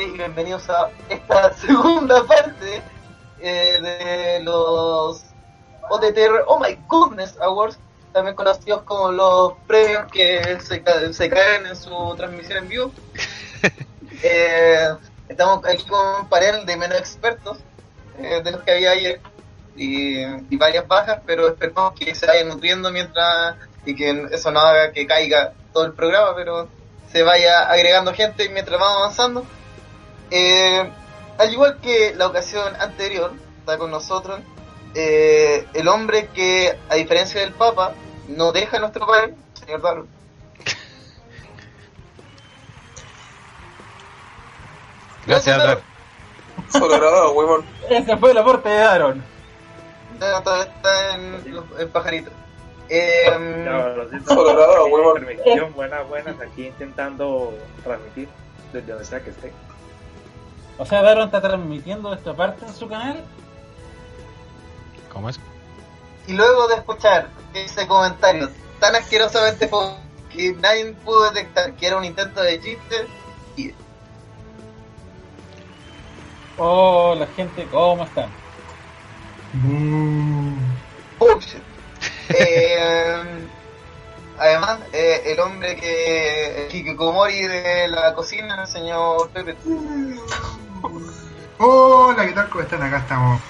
[0.00, 2.82] y bienvenidos a esta segunda parte
[3.40, 5.22] eh, de los
[5.90, 7.78] OTTR Oh My Goodness Awards,
[8.12, 12.92] también conocidos como los premios que se, ca- se caen en su transmisión en vivo.
[14.22, 14.86] Eh,
[15.30, 17.56] estamos aquí con un panel de menos expertos
[18.18, 19.18] eh, de los que había ayer
[19.74, 24.60] y, y varias bajas, pero esperamos que se vayan nutriendo mientras y que eso no
[24.60, 26.68] haga que caiga todo el programa, pero
[27.10, 29.46] se vaya agregando gente mientras vamos avanzando.
[30.30, 30.90] Eh,
[31.38, 34.40] al igual que la ocasión anterior, está con nosotros
[34.94, 37.92] eh, el hombre que, a diferencia del Papa,
[38.28, 40.08] no deja nuestro país, señor Darwin.
[45.26, 45.80] Gracias, Dar.
[46.70, 47.64] Solo huevón.
[47.88, 49.22] Ese fue el aporte de Aaron.
[50.18, 52.30] No, todavía está en, los- en pajarito.
[52.88, 53.24] Eh,
[53.64, 54.34] Ya, lo siento.
[54.34, 55.26] Solo huevón.
[55.74, 56.36] Buenas, buenas.
[56.40, 58.28] Aquí intentando transmitir
[58.72, 59.52] desde donde sea que esté.
[60.80, 63.22] O sea, Aaron está transmitiendo esta parte en su canal.
[65.12, 65.38] ¿Cómo es?
[66.26, 69.68] Y luego de escuchar ese comentario tan asquerosamente
[70.32, 73.06] que nadie pudo detectar que era un intento de chiste,
[73.56, 73.74] y
[76.56, 78.30] Oh, la gente, ¿cómo están?
[81.18, 81.60] bullshit.
[82.30, 83.48] Eh,
[84.38, 89.56] además, eh, el hombre que el Hikikomori de la cocina, el señor Pepe.
[91.58, 92.48] Hola, ¿qué tal?
[92.48, 92.82] ¿Cómo están?
[92.82, 93.40] Acá estamos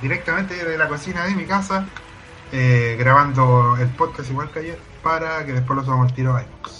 [0.00, 1.86] directamente de la cocina de mi casa,
[2.52, 6.42] eh, grabando el podcast igual que ayer, para que después lo subamos al tiro a
[6.42, 6.70] iVoox.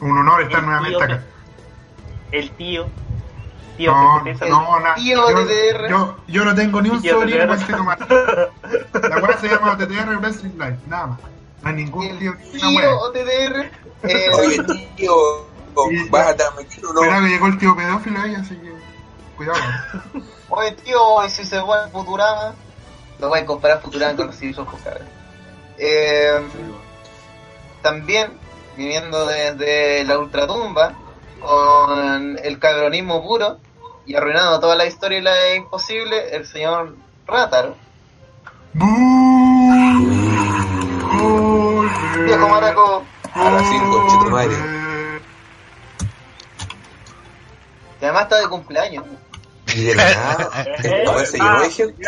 [0.00, 1.22] Un honor estar El nuevamente tío acá.
[2.32, 2.86] El tío.
[3.76, 5.88] Tío, No, que no, na- Tío yo, TTR.
[5.88, 8.04] yo, yo no tengo ni un sobrino con este tomate.
[9.08, 11.20] La weá se llama TTR Wrestling Live, nada más.
[11.62, 12.98] No hay ningún El tío tío.
[13.00, 13.70] OTDR.
[14.02, 14.56] Eh, Oye,
[14.96, 15.12] tío,
[16.10, 16.54] ¿vas a o
[16.94, 17.02] no?
[17.02, 18.72] Esperá que llegó el tío pedófilo ahí, así que
[19.40, 19.58] cuidado.
[20.50, 22.52] Oye, tío, y si se fue a Futurama,
[23.18, 25.08] lo voy a comparar a Futurama con los Simpsons, cabrón.
[25.78, 26.42] Eh,
[27.80, 28.32] también,
[28.76, 30.92] viviendo desde la ultratumba,
[31.40, 33.56] con el cabronismo puro
[34.04, 36.94] y arruinando toda la historia y la imposible, el señor
[37.26, 37.76] Rátaro.
[42.26, 44.80] Viejo maraco, Ahora sí, conchito madre.
[47.98, 49.04] que además está de cumpleaños.
[49.74, 52.02] Y de la nada, esta weá se llenó de gente.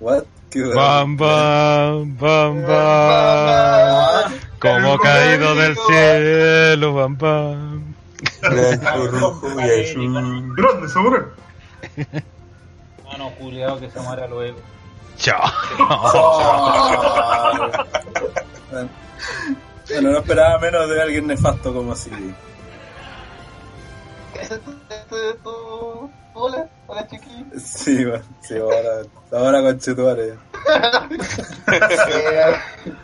[0.00, 0.24] What?
[0.50, 4.32] ¿Qué Bam, bam, bam, bam.
[4.58, 7.94] Como caído del cielo, bam, bam.
[8.42, 10.54] Blanco, rojo y azul.
[10.54, 11.22] Grande, sobre.
[13.04, 14.58] Mano, Juliado, que se muera luego.
[15.16, 15.42] Chao.
[19.88, 22.10] Bueno, no esperaba menos de alguien nefasto como así.
[26.34, 27.44] Hola, hola chiquillo.
[27.62, 30.28] Sí, bueno, sí, ahora, ahora con Chetuare.
[30.28, 30.36] Eh,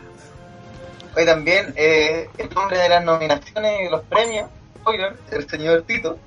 [1.15, 6.17] Hoy también eh, el nombre de las nominaciones y los premios, spoiler, el señor Tito.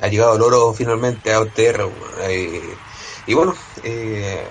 [0.00, 1.88] Ha llegado el oro finalmente a OTR.
[2.22, 2.62] Eh,
[3.26, 4.42] y bueno, eh,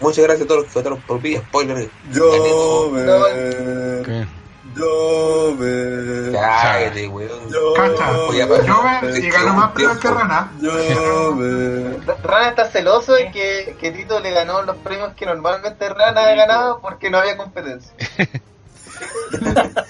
[0.00, 1.88] muchas gracias a todos los que votaron por vía spoiler.
[2.12, 4.26] Llover, ¿Qué?
[4.74, 7.50] Llover, Cállate, weón.
[7.76, 8.66] Cacha, Voy a pasar.
[8.66, 10.52] yo y ganó más premios que Rana.
[10.60, 12.00] llover.
[12.22, 16.34] Rana está celoso de que, que Tito le ganó los premios que normalmente Rana ha
[16.34, 17.92] ganado porque no había competencia.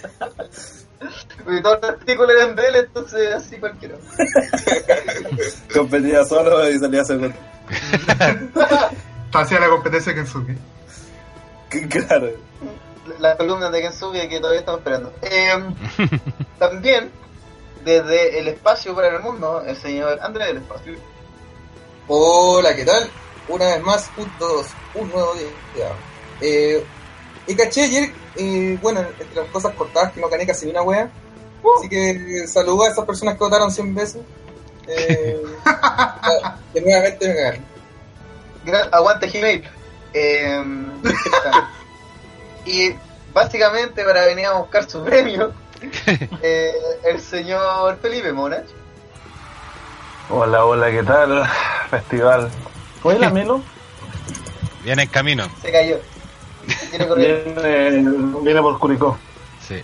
[1.45, 3.97] Porque todos los artículos eran de él, entonces así cualquiera.
[5.75, 7.35] Competía solo y salía segundo.
[9.33, 10.57] Hacía la competencia que Kensuke.
[11.89, 12.31] Claro.
[13.19, 15.13] Las columnas de Kensuke que todavía estamos esperando.
[15.23, 15.53] Eh,
[16.59, 17.11] también,
[17.85, 20.95] desde el espacio para el mundo, el señor Andrés del Espacio.
[22.09, 23.09] Hola, ¿qué tal?
[23.49, 25.89] Una vez más, un, dos, un nuevo día.
[26.41, 26.85] Eh,
[27.47, 30.83] y caché ayer, eh, bueno, entre las cosas cortadas que no gané casi ni una
[30.83, 31.11] wea.
[31.79, 34.23] Así que eh, saludo a esas personas que votaron 100 veces.
[34.89, 35.41] Eh,
[36.75, 37.65] que nuevamente me cagaron.
[38.65, 39.65] Gra- Aguante Gmail.
[40.13, 40.61] Eh,
[42.71, 42.97] y
[43.35, 45.53] básicamente para venir a buscar su premio,
[46.43, 46.73] eh,
[47.05, 48.67] el señor Felipe Monach.
[50.29, 51.45] Hola, hola, ¿qué tal?
[51.91, 52.49] Festival.
[53.03, 53.63] Oye, la Melo
[54.85, 55.45] Viene en camino.
[55.61, 55.99] Se cayó.
[57.17, 58.05] Viene,
[58.43, 59.19] viene por Curicó.
[59.67, 59.83] Sí.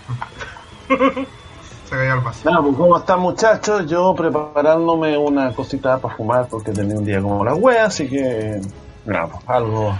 [0.88, 2.48] Se cayó al vaso.
[2.48, 3.86] Nada, pues ¿cómo están muchachos?
[3.86, 8.60] Yo preparándome una cosita para fumar porque tenía un día como la wea, así que
[9.04, 9.98] nada, pues, algo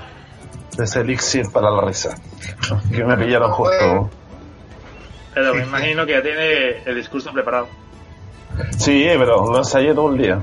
[0.77, 2.17] de ese elixir para la risa.
[2.91, 4.11] Que me pillaron justo.
[5.35, 7.69] Pero me imagino que ya tiene el discurso preparado.
[8.79, 10.41] Sí, pero lo ensayé todo el día.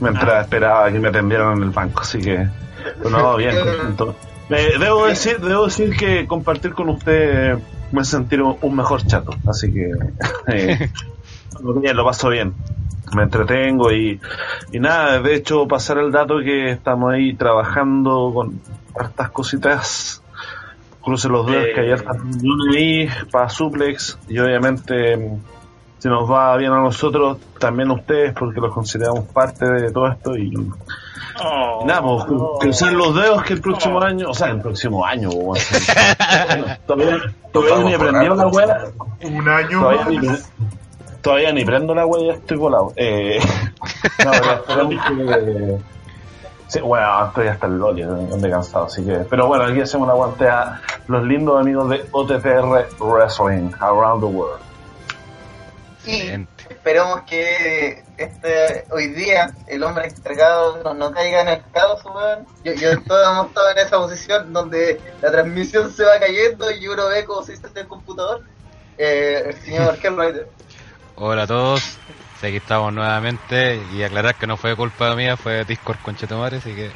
[0.00, 2.46] Mientras esperaba que me atendieran en el banco, así que.
[3.10, 4.14] no, bien, contento.
[4.50, 7.58] Eh, debo, decir, debo decir que compartir con usted
[7.92, 9.90] me hace sentir un un mejor chato, así que.
[10.48, 10.90] eh,
[11.80, 12.54] bien, lo paso bien.
[13.14, 14.20] Me entretengo y,
[14.72, 18.60] y nada, de hecho, pasar el dato que estamos ahí trabajando con
[18.98, 20.22] hartas cositas.
[21.02, 25.38] Cruce los dedos que hay hartas reuniones ahí para Suplex y obviamente
[25.98, 30.06] si nos va bien a nosotros, también a ustedes, porque los consideramos parte de todo
[30.08, 30.54] esto y,
[31.42, 32.24] Oh, y nada, pues,
[32.60, 35.30] cruzar los dedos que el próximo año, o sea, el próximo año,
[36.86, 38.84] todavía, todavía ni prendió la wea,
[39.22, 40.28] Un año todavía ni,
[41.22, 42.92] todavía ni prendo la wea, ya estoy volado.
[42.94, 43.40] Eh,
[44.24, 44.30] no,
[44.66, 45.80] pero
[46.74, 50.10] sí, bueno, estoy hasta el loli, donde cansado, así que, pero bueno, aquí hacemos un
[50.10, 54.62] aguante a los lindos amigos de OTTR Wrestling Around the World.
[56.06, 62.04] Y esperemos que este hoy día el hombre encargado no, no caiga en el caos,
[62.04, 62.46] weón.
[62.62, 66.86] Yo, yo todos hemos estado en esa posición donde la transmisión se va cayendo y
[66.88, 68.42] uno ve cómo se dice en el computador.
[68.98, 70.48] Eh, el señor Hellrider.
[71.16, 71.98] Hola a todos.
[72.44, 76.74] Sí, aquí estamos nuevamente y aclarar que no fue culpa mía, fue Discord Conchetumare, así
[76.74, 76.90] que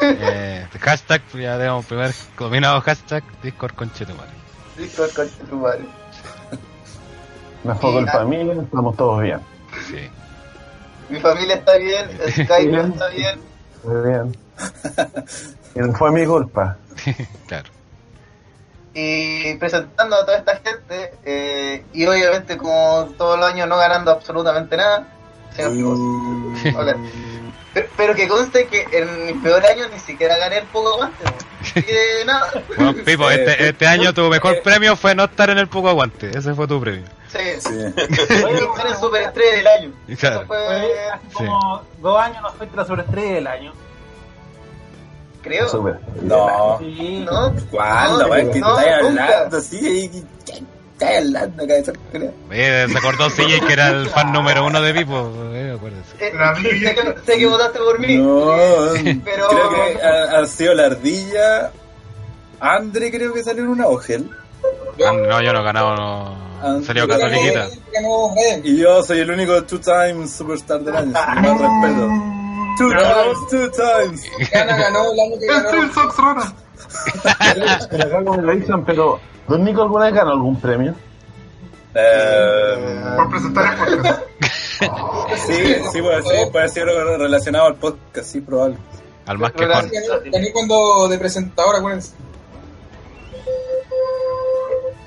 [0.00, 4.30] eh, hashtag, ya tenemos primer dominado hashtag Discord Conchetumare.
[4.76, 5.84] Discord con tu madre.
[7.64, 9.40] No fue culpa mía, estamos todos bien.
[9.88, 10.08] Sí.
[11.08, 13.40] Mi familia está bien, Skype está bien.
[13.82, 14.36] Muy bien.
[15.74, 16.76] Y no fue mi culpa.
[17.48, 17.68] claro.
[18.94, 24.10] Y presentando a toda esta gente eh, y obviamente como todos los años no ganando
[24.10, 25.06] absolutamente nada
[25.54, 25.96] señor.
[26.76, 26.96] Hola.
[27.74, 31.24] pero, pero que conste que en mi peor año ni siquiera gané el poco aguante
[31.24, 31.30] ¿no?
[31.60, 35.58] así que nada Bueno, Pipo, este, este año tu mejor premio fue no estar en
[35.58, 36.30] el poco aguante.
[36.36, 37.04] Ese fue tu premio.
[37.30, 37.68] sí, Sí.
[37.68, 40.36] gané el superestrella del año Claro.
[40.38, 43.72] eso fue Fue hace como dos años nos fuiste la sobreestrella del año.
[45.42, 45.98] Creo.
[46.22, 46.78] No.
[46.78, 47.24] Sí.
[47.24, 48.34] no ¿Cuándo, No?
[48.52, 49.24] ¿Qué no, estáis nunca.
[49.24, 49.60] hablando?
[49.60, 50.10] Sí,
[50.44, 50.52] ¿qué
[50.92, 51.92] estáis hablando, cabeza?
[52.50, 55.32] Oye, se acordó CJ que era el fan número uno de Pipo.
[55.52, 56.14] Eh, acuérdese.
[56.18, 56.32] Eh,
[56.62, 58.46] sé, que, sé que votaste por mí No,
[59.24, 61.70] pero creo que ha, ha sido la ardilla.
[62.60, 64.30] Andre creo que salió en una Ogel.
[65.06, 66.82] Ah, no, yo no he ganado, no.
[66.84, 67.68] Salió catoliquita.
[68.64, 71.12] Y yo soy el único two times superstar del año.
[71.14, 72.08] Sin más respeto.
[72.78, 74.22] Two times, two times.
[74.52, 75.82] Gana, ganó el año que ganó.
[75.82, 76.52] el Sox Rona.
[77.90, 80.94] Pero acá como le dicen, pero ¿Don Nico alguna vez ganó algún premio?
[81.94, 84.22] Eh, Por presentar el podcast.
[85.46, 88.76] sí, sí, puede ser, puede ser algo relacionado al podcast, sí, probable.
[89.26, 89.66] Al más que.
[89.66, 92.12] Ganó, ganó cuando de presentador, acuérdense.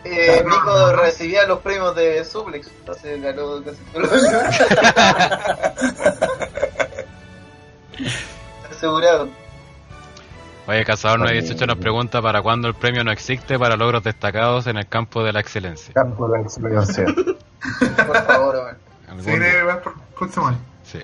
[0.04, 3.78] eh, Nico recibía los premios de Suplex entonces ganó casi.
[8.70, 9.28] asegurado
[10.68, 14.78] Oye, Cazador 918 nos pregunta para cuándo el premio no existe para logros destacados en
[14.78, 15.92] el campo de la excelencia.
[15.94, 17.06] Campo de la excelencia.
[18.08, 18.78] por favor
[19.20, 19.94] Sí, debe ver por
[20.48, 20.60] año.
[20.84, 21.00] Sí.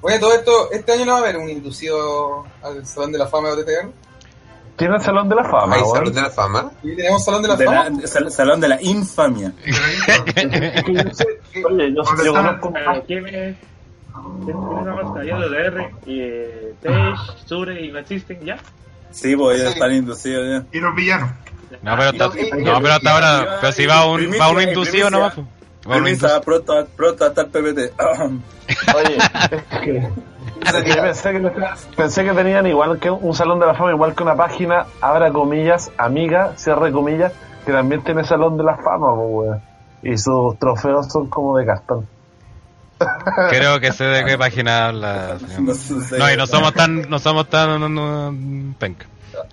[0.00, 3.26] Oye, todo esto, este año no va a haber un inducido al Salón de la
[3.26, 3.90] Fama de OTTR.
[4.76, 6.70] Tiene el Salón de la Fama, Hay salud de la fama.
[6.82, 7.88] Y tenemos Salón de la De Fama.
[7.90, 9.52] la- sal- salón de la infamia.
[10.86, 12.72] Oye, yo, ¿Dónde yo conozco
[14.44, 14.64] ¿Quién es?
[14.66, 15.94] ¿Quién es la más caballero de R?
[16.06, 17.14] Y eh, Tej,
[17.46, 18.56] Sure y no existen ya.
[19.10, 19.72] Sí, pues ya Sí.
[19.74, 20.78] están inducidos ya.
[20.78, 21.30] Y los villanos.
[21.82, 25.34] No, pero, no, pero hasta ahora, pero si va un, va un inducido nomás.
[25.34, 25.46] pues.
[25.90, 26.40] Va un inducido.
[26.42, 27.92] pronto, pronto hasta el PPT.
[28.94, 29.18] Oye,
[31.02, 31.52] pensé, que,
[31.96, 35.32] pensé que tenían igual que un Salón de la Fama, igual que una página, abra
[35.32, 37.32] comillas, amiga, cierre comillas,
[37.64, 39.62] que también tiene Salón de la Fama, pues, weón.
[40.02, 42.06] Y sus trofeos son como de cartón.
[43.50, 45.38] Creo que sé de qué página habla.
[45.38, 45.60] señor.
[45.62, 46.18] No sé.
[46.18, 49.06] No, y no somos tan, no somos tan no, no, penca.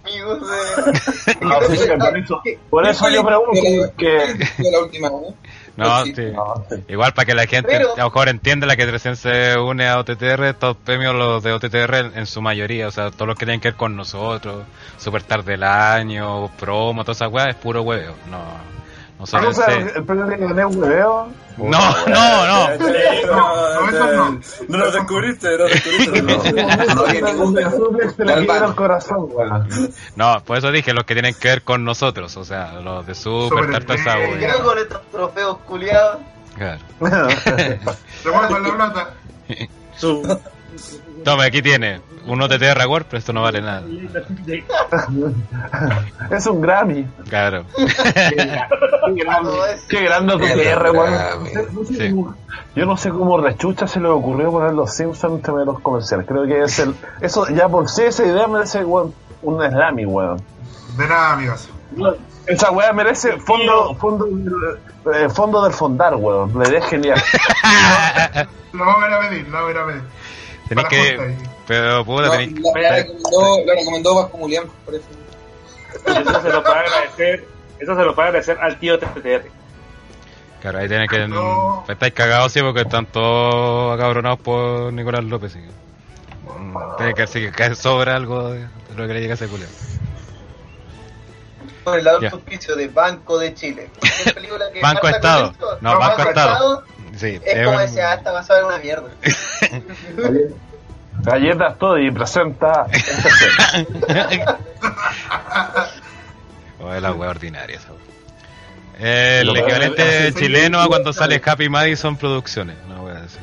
[0.03, 4.17] amigos de No, sí, sí, por eso, por eso yo pregunto que...
[4.71, 6.05] La última, ¿no?
[6.05, 6.13] Sí.
[6.87, 9.87] Igual para que la gente Pero- a lo mejor entienda la que 300 se une
[9.87, 13.45] a OTTR, estos premios los de OTTR en, su mayoría, o sea, todos los que
[13.45, 14.63] tienen que ver con nosotros,
[14.97, 18.13] Superstar del Año, promo, toda esa weá, es puro hueveo.
[18.29, 18.37] No,
[19.17, 21.27] no Ah, sea, el el premio que gané un hueveo.
[21.57, 22.07] No, no, no.
[22.07, 24.39] No, no, eso no.
[24.67, 26.21] No lo descubriste, no lo descubriste.
[26.21, 26.37] No,
[28.65, 29.29] no corazón.
[30.15, 33.15] No, por eso dije los que tienen que ver con nosotros, o sea, los de
[33.15, 36.17] Superstar, toda esa ¿Qué con estos trofeos culiados?
[36.55, 36.79] Claro.
[38.23, 39.13] Devuelvan la plata.
[39.97, 40.39] Su,
[41.23, 42.01] Tome, aquí tiene.
[42.25, 43.83] un OTTR Award, pero esto no vale nada.
[46.31, 47.05] Es un Grammy.
[47.29, 47.65] Claro.
[49.89, 50.75] Qué grande tu Qué.
[50.75, 51.49] Grammy.
[51.87, 52.15] Sí.
[52.75, 56.25] Yo no sé cómo rechucha se le ocurrió poner los Simpsons entre los comerciales.
[56.27, 56.95] Creo que es el.
[57.21, 60.41] Eso ya por sí, esa idea merece weón, un Slammy, weón.
[60.97, 61.69] De nada, amigos.
[62.47, 64.27] Esa weá merece fondo, fondo,
[65.13, 66.57] eh, fondo del fondar, weón.
[66.57, 67.21] La idea es genial.
[68.73, 70.01] Lo vamos a ir a pedir, lo vamos a ir a pedir.
[70.75, 71.17] Tenéis que.
[71.17, 71.49] junta.
[71.67, 75.05] Pero puta, No, tenéis la, la recomendó, la recomendó Vasco Mulián, por eso.
[75.93, 77.47] Eso se lo puede agradecer,
[77.79, 79.63] eso se lo puede agradecer al tío TTR.
[80.61, 81.27] Claro, ahí tienen que.
[81.27, 81.83] No.
[81.87, 85.53] Estáis cagados, sí, porque están todos acabronados por Nicolás López.
[85.53, 85.59] Sí.
[86.97, 89.69] Tiene que decir que cae sobra algo de lo que le llega a ese culiao.
[91.83, 93.89] Por el lado auspicio de Banco de Chile.
[94.33, 95.53] Película que Banco Estado.
[95.81, 96.83] No, Banco Estado.
[97.15, 99.09] Sí, Es como un- decir, ah, esta va a ser una mierda.
[101.23, 102.87] Galletas todo y presenta.
[106.85, 109.39] Oh, es la wea ordinaria esa wea.
[109.39, 112.75] El Lo equivalente es- chileno a cuando sale Happy Madison Producciones.
[112.87, 113.37] Una wea así.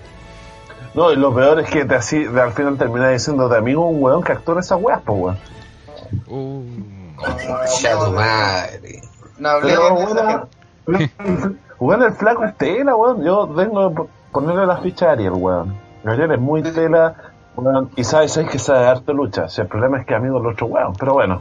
[0.92, 3.86] No, y lo peor es que te así, de- al final termina diciendo de amigo
[3.86, 5.38] un weón que actúa en esas weas, pues weón.
[6.26, 6.62] Uh,
[8.12, 9.00] madre.
[9.38, 10.46] No hablemos de esa
[10.98, 11.56] gente.
[11.80, 13.24] Weón, el flaco es tela, weón.
[13.24, 15.76] Yo vengo a ponerle la ficha a Ariel, weón.
[16.04, 17.14] Ariel es muy tela,
[17.56, 17.90] weón.
[17.96, 19.48] Y sabes, sabes que sabe harto lucha.
[19.48, 21.38] Si el problema es que amigo el otro weón, pero bueno.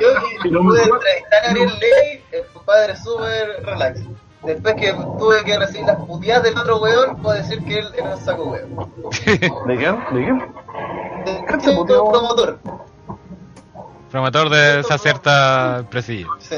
[0.00, 0.08] Yo
[0.42, 4.00] que pude entrevistar a Ariel Ley, el compadre súper relax.
[4.42, 8.14] Después que tuve que recibir las puteadas del otro weón, puedo decir que él era
[8.14, 8.76] un saco weón.
[9.26, 10.04] ¿De quién?
[10.12, 10.38] ¿De quién?
[11.24, 11.44] De
[12.10, 12.58] promotor.
[14.10, 16.26] promotor de esa cierta empresilla.
[16.40, 16.56] Sí.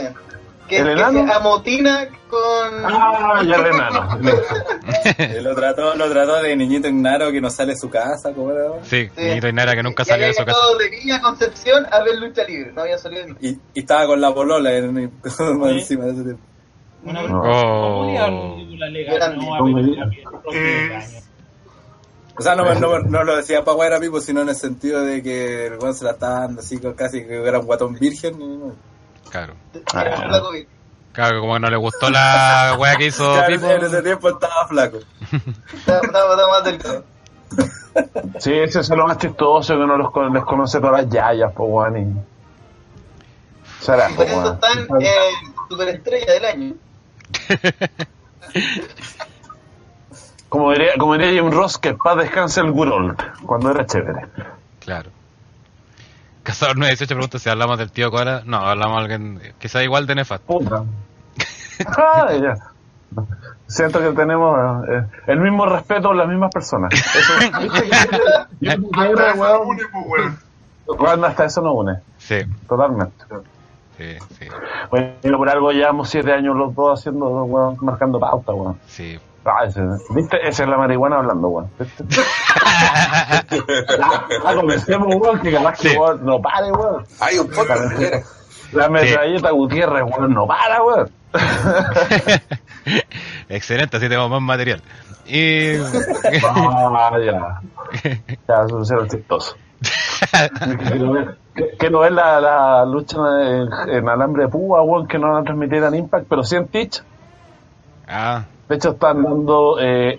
[0.69, 1.27] Que, ¿El que enano?
[1.27, 2.85] se amotina con.
[2.85, 4.19] Ah, ya el enano.
[5.19, 8.51] Eh, Lo trató, lo trató de niñito ignaro que no sale de su casa, ¿cómo
[8.51, 8.65] era?
[8.83, 9.23] Sí, Sí.
[9.23, 10.59] ni Reinara que nunca y salió de su casa.
[10.79, 13.35] de Villa Concepción a ver lucha libre, no había salido de.
[13.41, 14.97] Y, y estaba con la polola en,
[15.71, 16.43] encima de ese tiempo.
[17.05, 17.23] Una.
[17.25, 18.11] Oh.
[18.79, 20.11] la legal, no, a
[20.53, 20.99] Eh.
[22.39, 25.03] O sea, no, no, no lo decía para guayar a Pipo, sino en el sentido
[25.03, 28.35] de que el weón se la estaba dando así, casi que era un guatón virgen.
[28.41, 28.59] y
[29.41, 29.55] Claro.
[30.53, 30.69] Bien.
[31.13, 33.71] Claro, como que no le gustó la wea que hizo Claro, Pipo.
[33.71, 34.99] en ese tiempo estaba flaco.
[35.75, 37.05] Estaba estaba- estaba más delgado.
[38.41, 41.65] Sí, ese es lo más chistoso que no los les conoce todas las yayas, po
[41.65, 41.97] weón.
[41.97, 43.83] Y...
[43.83, 46.75] Será, Y po por eso están en superestrella del año.
[50.51, 53.17] Como diría, como diría Jim Ross, que paz descanse el old,
[53.47, 54.27] cuando era chévere.
[54.81, 55.11] Claro.
[56.47, 58.43] Cazador 918 pregunta si hablamos del tío Cora.
[58.45, 60.47] No, hablamos de alguien que sea igual de nefasto.
[60.47, 60.85] Puta.
[61.87, 62.55] Ah, ya.
[63.67, 66.93] Siento que tenemos eh, el mismo respeto por las mismas personas.
[66.95, 67.33] Eso,
[68.61, 69.83] Yo Hasta era, eso weón, une,
[70.87, 72.37] pues, hasta eso no une, Sí,
[72.69, 73.25] totalmente.
[73.99, 74.47] sí, sí.
[74.89, 78.79] Bueno, por algo llevamos siete años los dos haciendo, weón, marcando pauta, weón.
[78.87, 79.19] Sí.
[79.47, 80.37] Ah, ese, ¿Viste?
[80.49, 81.71] Esa es la marihuana hablando, weón.
[84.45, 85.97] Ah, comencemos, weón, que capaz que, Sí.
[85.97, 87.05] weón, no pare, weón.
[87.21, 88.21] Hay un podcast, señora.
[88.73, 91.11] La metralleta Gutiérrez, weón, no para, weón.
[93.49, 94.83] Excelente, así tenemos más material.
[95.27, 95.77] Y.
[96.45, 97.61] Ah, ya.
[98.49, 99.57] Ya, eso es el chistoso.
[100.91, 104.83] que no es- que- que no es la, la lucha en, en alambre de púa,
[104.83, 107.03] weón, que no van a transmitir en Impact, pero sí en Teach.
[108.09, 110.19] ah, De hecho, están dando eh,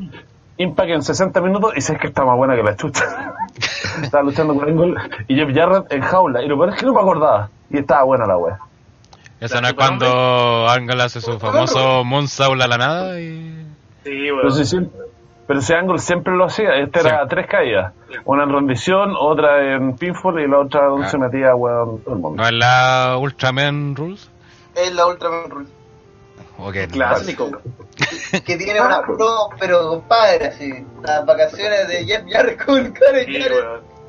[0.57, 3.33] Impact en 60 minutos y sé que está más buena que la chucha.
[4.01, 4.95] estaba luchando con Angle
[5.27, 6.41] y Jeff Jarrett en jaula.
[6.43, 7.49] Y lo peor es que no me acordaba.
[7.69, 8.57] Y estaba buena la wea.
[9.39, 13.65] eso no es cuando Angle hace su famoso Moonsault a la nada y.
[14.03, 14.51] Sí, Pero weón.
[14.53, 14.99] si, siempre-
[15.45, 16.75] pero ese Angle siempre lo hacía.
[16.75, 17.93] Este era tres caídas.
[18.25, 21.09] Una en rendición, otra en pinfall y la otra donde Ah.
[21.09, 22.41] se metía weón todo el mundo.
[22.41, 24.29] ¿No es la Ultraman Rules?
[24.75, 25.67] Es la Ultraman Rule.
[26.57, 26.87] ¿O qué?
[26.87, 27.49] Clásico.
[28.45, 30.85] Que tiene una pro, pero compadre, así.
[31.03, 33.25] Las vacaciones de Jeff Jarrett con Karen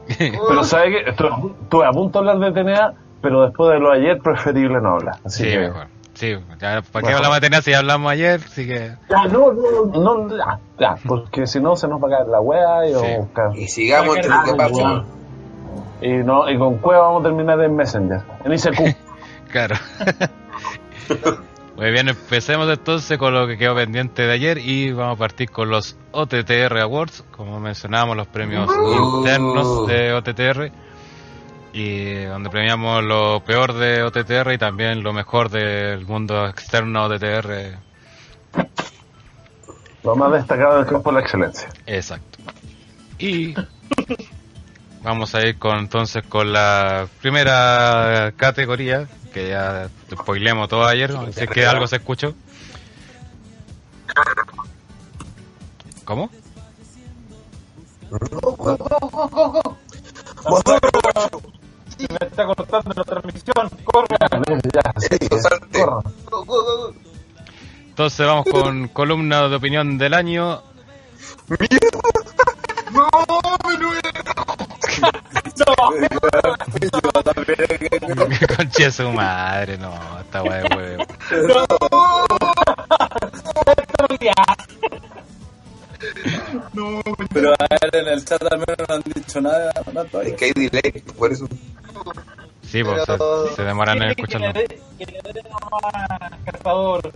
[0.08, 0.32] Sí.
[0.48, 3.90] Pero sabe que estu- estuve a punto de hablar de TNA, pero después de lo
[3.90, 5.16] de ayer preferible no hablar.
[5.24, 5.58] Así Sí, que...
[5.58, 5.86] mejor.
[6.14, 7.14] Sí, ya, ¿para qué Mejor.
[7.14, 8.40] hablamos de TNA si ya hablamos ayer?
[8.44, 8.92] Así que.
[9.08, 9.84] Ya, no, no,
[10.26, 12.94] no, ya, ya, porque si no se nos va a caer la wea y, Sí.
[12.94, 15.04] vamos a buscar- Y sigamos entre los que pasan.
[16.00, 18.96] y, no, y con cueva vamos a terminar en Messenger, en ICQ.
[19.52, 19.76] Claro.
[21.78, 25.48] Muy bien, empecemos entonces con lo que quedó pendiente de ayer y vamos a partir
[25.48, 29.18] con los OTTR Awards, como mencionábamos, los premios Uh.
[29.18, 30.72] internos de OTTR,
[31.72, 37.08] y donde premiamos lo peor de OTTR y también lo mejor del mundo externo
[43.20, 43.54] Y
[45.04, 51.44] vamos a ir con entonces con la primera categoría, que ya spoilemos todo ayer, si
[51.44, 52.34] es que algo se escuchó.
[56.04, 56.30] ¿Cómo?
[61.98, 63.70] Se me está cortando la transmisión.
[63.84, 64.16] Corre.
[67.88, 70.62] Entonces vamos con columna de opinión del año.
[72.92, 73.08] No,
[75.66, 76.56] Manuel.
[78.56, 81.04] Conche su madre, no, esta weá de huevo.
[86.72, 90.34] No, Pero a él en el chat al menos no han dicho nada, no Es
[90.34, 91.48] que hay delay, por eso.
[92.62, 94.52] Sí, pues se, se demoran en escucharlo.
[94.52, 95.42] Que le
[96.44, 97.12] Cazador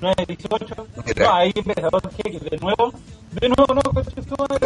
[0.00, 0.86] 918.
[1.06, 1.26] Mira.
[1.26, 2.92] No, ahí empezador que de nuevo.
[3.32, 4.58] De nuevo, no, coche, madre.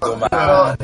[0.00, 0.36] Tu madre.
[0.46, 0.76] No,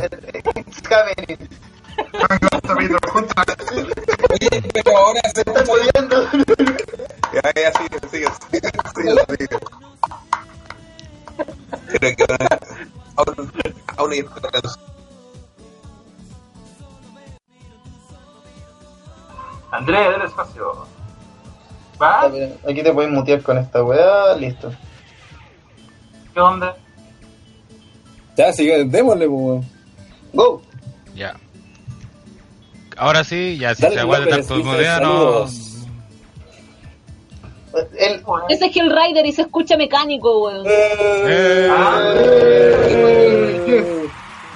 [4.30, 6.16] Oye, pero ahora se Está jodiendo.
[7.32, 8.70] Ya, ya, sigue, sigue, sigue,
[9.36, 9.48] sigue.
[11.86, 12.24] Creo que
[13.16, 13.52] aún,
[13.96, 14.24] aún hay.
[19.70, 20.86] Andrés, del espacio.
[22.00, 22.30] ¿Va?
[22.68, 24.70] Aquí te puedes mutear con esta weá, listo.
[26.34, 26.76] ¿Qué onda?
[28.36, 29.66] Ya, sigue, démosle, pues, weón.
[30.32, 30.62] Go.
[31.14, 31.34] Ya.
[32.96, 35.06] Ahora sí, ya si Dale, se aguanta López, tanto dice modea, no.
[35.06, 35.62] saludos.
[37.98, 40.64] El, Ese es Hill Rider y se escucha mecánico, weón.
[40.66, 41.70] Eh,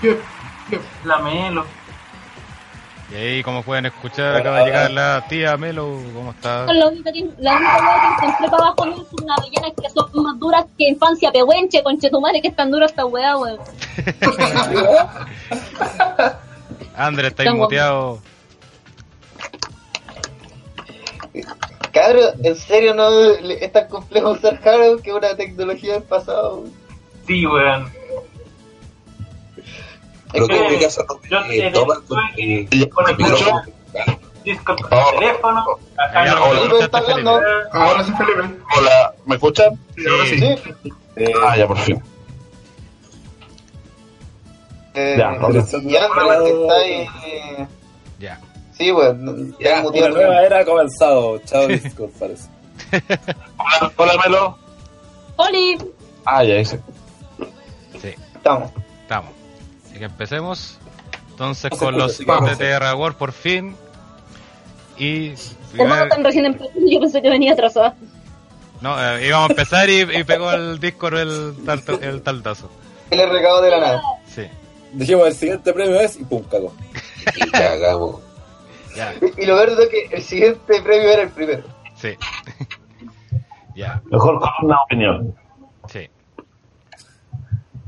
[0.03, 0.19] Yep,
[0.71, 0.81] yep.
[1.05, 1.65] La Melo.
[3.11, 5.99] Y ahí, como pueden escuchar, acaba de llegar la tía Melo.
[6.15, 6.65] ¿Cómo está?
[6.73, 9.91] La única, que, la única weá que encontré para abajo mío son unas avellanas que
[9.91, 13.59] son más duras que infancia pehuenche, conchetumare, que es tan dura esta weá, weón.
[16.97, 18.21] André, estáis muteado.
[21.93, 26.65] Cabro, en serio no es tan complejo usar Haro que una tecnología del pasado.
[27.27, 27.91] Sí, weón.
[30.33, 32.79] Creo que en mi que caso no yo me te- toman con eh, el
[33.17, 33.63] micrófono.
[34.45, 35.65] Discord con el teléfono.
[37.73, 38.57] Ahora sí, Felipe.
[38.79, 39.79] Hola, ¿me escuchan?
[39.97, 40.39] Sí, ahora sí.
[40.39, 40.93] Sí.
[41.17, 42.01] Eh, Ah, ya, por fin.
[44.95, 47.09] Eh, Ya, que está ahí.
[47.27, 47.67] eh,
[48.19, 48.41] Ya.
[48.81, 49.55] Sí, weón.
[49.61, 51.37] Ya, una nueva era ha comenzado.
[51.45, 52.49] Chao, Discord, parece.
[53.59, 54.59] Hola, hola, Melo.
[55.37, 55.77] ¡Oli!
[56.25, 56.81] Ah, ya hice.
[58.01, 58.71] Sí, Estamos.
[59.03, 59.33] estamos.
[59.87, 60.79] Así que empecemos.
[61.33, 62.25] Entonces, No con los de.
[62.57, 63.77] TR War por fin.
[64.97, 65.29] Y.
[65.29, 65.37] Hermano,
[65.75, 67.95] primer- están recién empezando, yo pensé que venía atrasada.
[68.81, 72.71] No, eh, íbamos a empezar y, y pegó el Discord el, tarta- el taldazo.
[73.11, 74.03] El recado de la nada.
[74.27, 74.45] Sí,
[74.95, 76.73] Dijimos el siguiente premio es y pum, cagó.
[77.37, 78.21] Y cagamos.
[78.97, 81.63] Ya, Y lo peor es que el siguiente premio era el primero.
[81.97, 82.17] sí.
[83.75, 85.35] ya, Mejor con una opinión.
[85.89, 86.09] sí.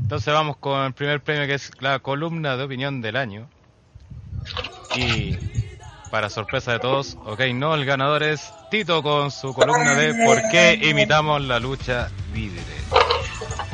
[0.02, 3.48] Entonces vamos con el primer premio que es la columna de opinión del año.
[4.94, 5.38] Y
[6.10, 10.42] para sorpresa de todos, ok, no, el ganador es Tito con su columna de ¿Por
[10.50, 12.60] qué imitamos la lucha libre?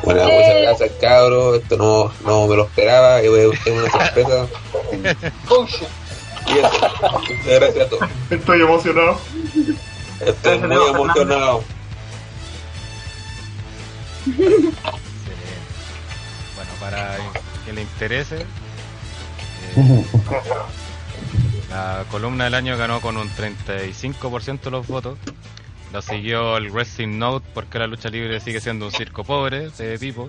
[0.05, 0.33] Bueno, Eh.
[0.39, 1.61] muchas gracias, cabros.
[1.61, 3.21] Esto no, no me lo esperaba.
[3.21, 4.47] Es es una sorpresa.
[6.49, 8.09] Muchas gracias a todos.
[8.31, 9.21] Estoy emocionado.
[10.21, 11.65] Estoy muy emocionado.
[14.27, 14.73] Excelente.
[16.55, 17.17] Bueno, para
[17.65, 18.47] que le interese,
[19.77, 20.05] eh,
[21.71, 25.19] la columna del año ganó con un 35% de los votos.
[25.93, 29.99] La siguió el Wrestling Note porque la lucha libre sigue siendo un circo pobre de
[29.99, 30.29] Pipo.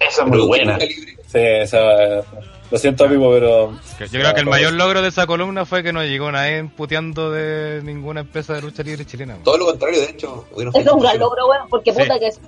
[0.00, 0.78] Esa es muy buena.
[0.80, 2.24] Sí, esa,
[2.70, 3.72] lo siento, Pipo, pero.
[3.98, 7.30] Yo creo que el mayor logro de esa columna fue que no llegó nadie puteando
[7.30, 9.36] de ninguna empresa de lucha libre chilena.
[9.44, 10.44] Todo lo contrario, de hecho.
[10.56, 12.00] Eso es un gran logro, weón, porque Sí.
[12.00, 12.40] puta que es.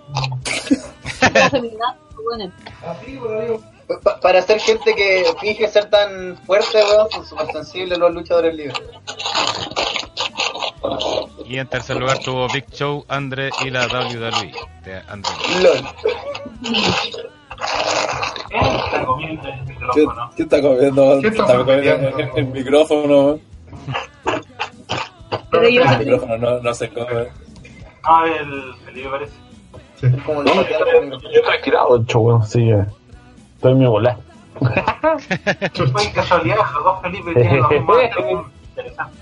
[4.22, 8.78] Para ser gente que finge ser tan fuerte, weón, son súper sensibles los luchadores libres.
[11.44, 14.52] Y en tercer lugar tuvo Big Show, Andre y la WWE
[14.85, 15.33] de Andre.
[15.61, 15.88] LOL.
[18.49, 20.31] ¿Quién está comiendo el ¿Qué, micrófono?
[20.37, 21.20] qué está comiendo?
[21.20, 22.18] ¿Qué está comiendo comiendo?
[22.18, 23.38] el, el micrófono.
[25.51, 27.27] Pero yo El micrófono no, no se come.
[28.03, 29.33] Ah, el Felipe parece.
[30.03, 30.55] Es como el el-
[31.11, 32.46] Yo estoy tirado, de hecho, weón.
[32.46, 32.87] Sí, eh.
[33.57, 34.18] estoy en mi bola.
[34.59, 37.96] Fue casualidad, los dos Felipe tienen los mismos.
[38.70, 39.18] Interesante.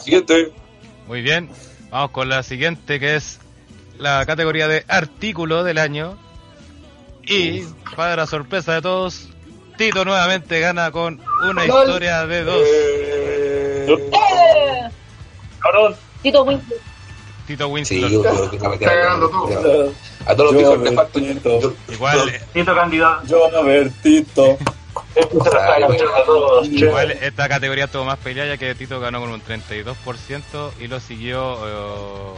[0.00, 0.52] Siguiente.
[1.06, 1.48] Muy bien,
[1.90, 3.40] vamos con la siguiente que es
[3.98, 6.16] la categoría de artículo del año.
[7.26, 7.64] Y,
[7.96, 9.28] para sorpresa de todos,
[9.76, 11.86] Tito nuevamente gana con una Lol.
[11.88, 12.62] historia de dos.
[12.64, 13.96] ¡Eh!
[15.60, 15.96] Cabrón.
[16.22, 16.78] Tito Winslow.
[17.46, 18.08] Tito Sí, Winslow.
[18.10, 19.48] yo creo que Está ganando tú.
[20.26, 21.22] A todos los Yo, viejos nefastos.
[21.22, 21.60] Tito.
[21.60, 23.26] yo- Igual, eh, Tito candidato.
[23.26, 24.58] Yo, a ver, Tito.
[26.26, 26.66] Todos.
[26.68, 31.00] igual esta categoría estuvo más peleada ya que Tito ganó con un 32% y lo
[31.00, 32.32] siguió eh,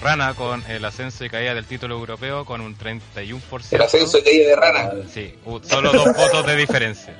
[0.00, 3.40] Rana con el ascenso y caída del título europeo con un 31%.
[3.72, 4.90] El ascenso y caída de rana.
[5.12, 7.14] Sí, solo dos votos de diferencia.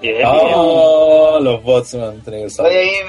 [0.00, 0.26] Bien, bien.
[0.26, 3.04] Ah, los bots me han Oye,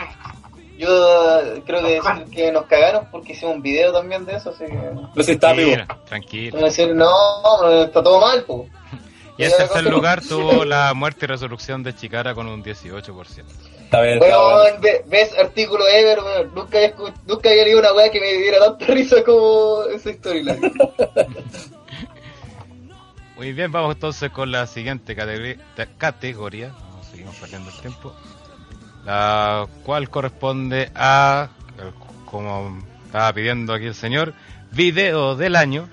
[0.77, 4.65] yo creo que decir que nos cagaron porque hicimos un video también de eso, así
[4.65, 4.91] que...
[5.13, 5.83] Pero si está vivo.
[6.05, 6.59] Tranquilo.
[6.59, 7.09] Decir, no,
[7.61, 8.67] no, está todo mal, po.
[9.37, 13.43] Y en tercer lugar tuvo la muerte y resurrección de Chicara con un 18%.
[13.85, 14.79] Está bien, está bueno.
[14.81, 16.53] ve- ves artículo Ever, weón.
[16.55, 16.93] Nunca había,
[17.27, 20.57] nunca había leído una weá que me diera tanta risa como esa historia.
[23.35, 25.57] Muy bien, vamos entonces con la siguiente categoría.
[25.97, 26.69] categoría.
[26.69, 28.15] Vamos, seguimos perdiendo el tiempo.
[29.05, 31.49] La cual corresponde a,
[32.25, 34.33] como estaba pidiendo aquí el señor,
[34.71, 35.87] video del año.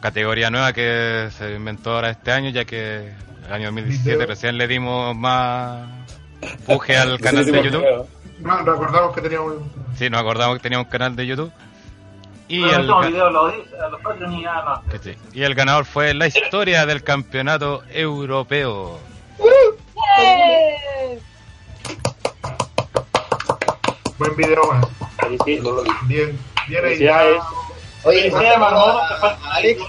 [0.00, 3.12] Categoría nueva que se inventó ahora este año, ya que
[3.46, 4.26] el año 2017 Video.
[4.26, 5.99] recién le dimos más
[6.66, 8.06] puje al canal de YouTube.
[8.40, 9.54] No, recordamos que teníamos.
[9.96, 11.52] Sí, nos acordamos que teníamos un canal de YouTube.
[12.48, 12.90] Y el,
[15.32, 18.98] y el ganador fue la historia del campeonato europeo.
[24.18, 24.60] Buen video,
[25.46, 25.60] vi.
[26.06, 27.38] Bien, bien ahí.
[28.02, 28.32] Oye,
[29.52, 29.82] Alex,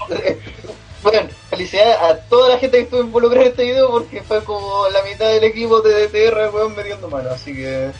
[1.02, 4.88] bueno, felicidades a toda la gente que estuvo involucrada en este video porque fue como
[4.88, 7.90] la mitad del equipo de DTR, weón, metiendo mano, así que...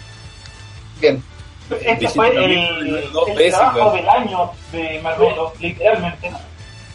[1.00, 1.22] Bien.
[1.80, 3.96] Este fue el, Dos el veces, trabajo weón.
[3.96, 6.30] del año de Marruecos, literalmente.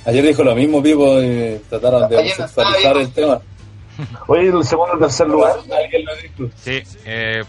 [0.06, 3.42] Ayer dijo lo mismo, Vivo, y trataron de no sexualizar el tema.
[4.28, 5.58] Oye, el segundo y tercer lugar.
[5.76, 6.54] Alguien lo dijo.
[6.56, 7.44] Sí, eh,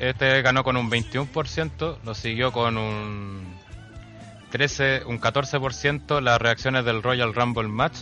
[0.00, 3.53] este ganó con un 21%, lo siguió con un
[4.54, 7.96] 13, un 14% las reacciones del Royal Rumble Match.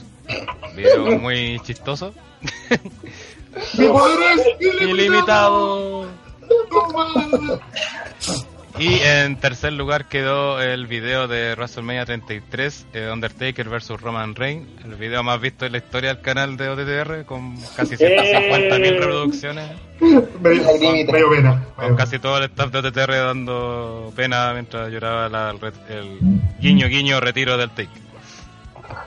[0.76, 2.12] Video muy chistoso.
[3.78, 6.08] ¡Mi poder es Ilimitado.
[8.78, 14.66] Y en tercer lugar quedó el video de WrestleMania 33, eh, Undertaker vs Roman Reigns,
[14.84, 18.00] el video más visto en la historia del canal de OTTR, con casi 150.000
[18.84, 18.90] ¡Eh!
[18.98, 21.12] reproducciones, Medio, Límite.
[21.12, 21.64] medio pena.
[21.76, 26.18] con casi todo el staff de OTTR dando pena mientras lloraba la- el, re- el
[26.60, 27.90] guiño guiño retiro del Take.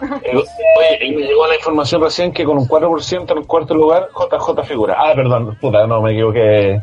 [0.01, 4.09] Oye, y me llegó la información recién que con un 4% en el cuarto lugar,
[4.13, 4.95] JJ figura.
[4.97, 6.81] Ah, perdón, puta, no me equivoqué.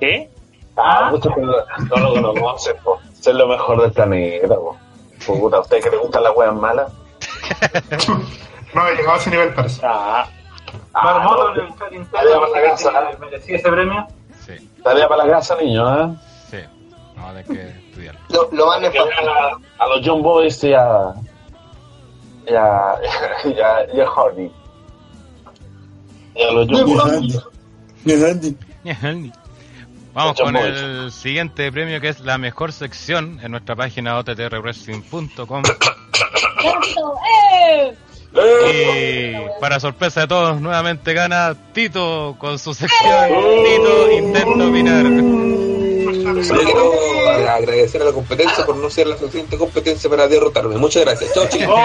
[0.00, 0.28] ¿Qué?
[0.76, 1.64] Ah, puta, perdón.
[1.90, 3.00] no lo conozco, po.
[3.20, 4.76] Ser lo mejor del planeta, po.
[5.26, 6.92] Puta, ¿a usted que le gustan las weas malas?
[8.74, 9.80] No, he llegado a ese nivel, parece.
[9.84, 10.28] Ah.
[10.92, 11.62] Ah, Marmoto no.
[11.62, 14.06] el para la casa, que merecía ese premio.
[14.44, 16.14] Sí, Tarea para la casa, niño, ¿eh?
[16.50, 16.56] sí,
[17.16, 18.20] a tener que estudiarlo.
[18.28, 21.14] Lo, lo Que vean a, a los John Boys y a.
[22.46, 22.94] y a.
[23.44, 24.52] y a, y a Hardy.
[26.34, 27.46] Y a los John Boys.
[30.16, 35.62] Vamos con el siguiente premio que es la mejor sección en nuestra página ottrwrestling.com
[38.38, 39.46] ¡Eh!
[39.46, 45.04] y para sorpresa de todos nuevamente gana Tito con su sección Tito intenta opinar
[46.44, 46.94] Solo quiero
[47.50, 50.76] agradecer a la competencia por no ser la suficiente competencia para derrotarme.
[50.76, 51.32] Muchas gracias.
[51.32, 51.78] Chao, chicos.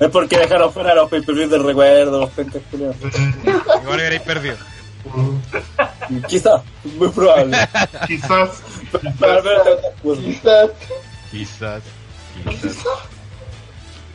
[0.00, 2.30] Es porque dejaron fuera los pay-per-views del recuerdo, los
[2.70, 2.96] culiados.
[3.82, 4.56] igual habréis perdido
[6.28, 6.62] Quizá,
[6.96, 7.56] muy probable.
[8.06, 8.62] Quizás.
[10.02, 10.70] Pues, Quizás.
[11.30, 11.82] quizás
[12.50, 12.84] quizás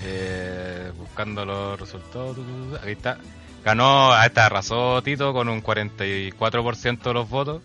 [0.01, 2.37] Eh, buscando los resultados
[2.83, 3.17] ahí está
[3.63, 7.61] ganó a esta arrasó Tito con un 44% de los votos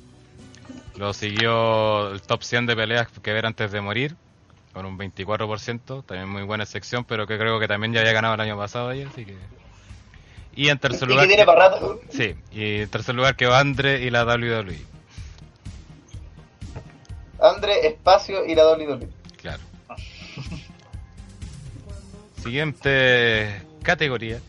[0.97, 4.17] lo siguió el top 100 de peleas que ver antes de morir
[4.73, 8.35] con un 24%, también muy buena sección, pero que creo que también ya había ganado
[8.35, 9.37] el año pasado ahí, así que...
[10.59, 11.27] Y en tercer Y lugar...
[11.27, 12.01] que tiene para rato.
[12.11, 14.77] Sí, y en tercer lugar quedó Andre y la WWE,
[17.41, 19.09] Andre, Espacio y la WWE.
[19.41, 19.63] claro.
[22.43, 24.41] Siguiente categoría.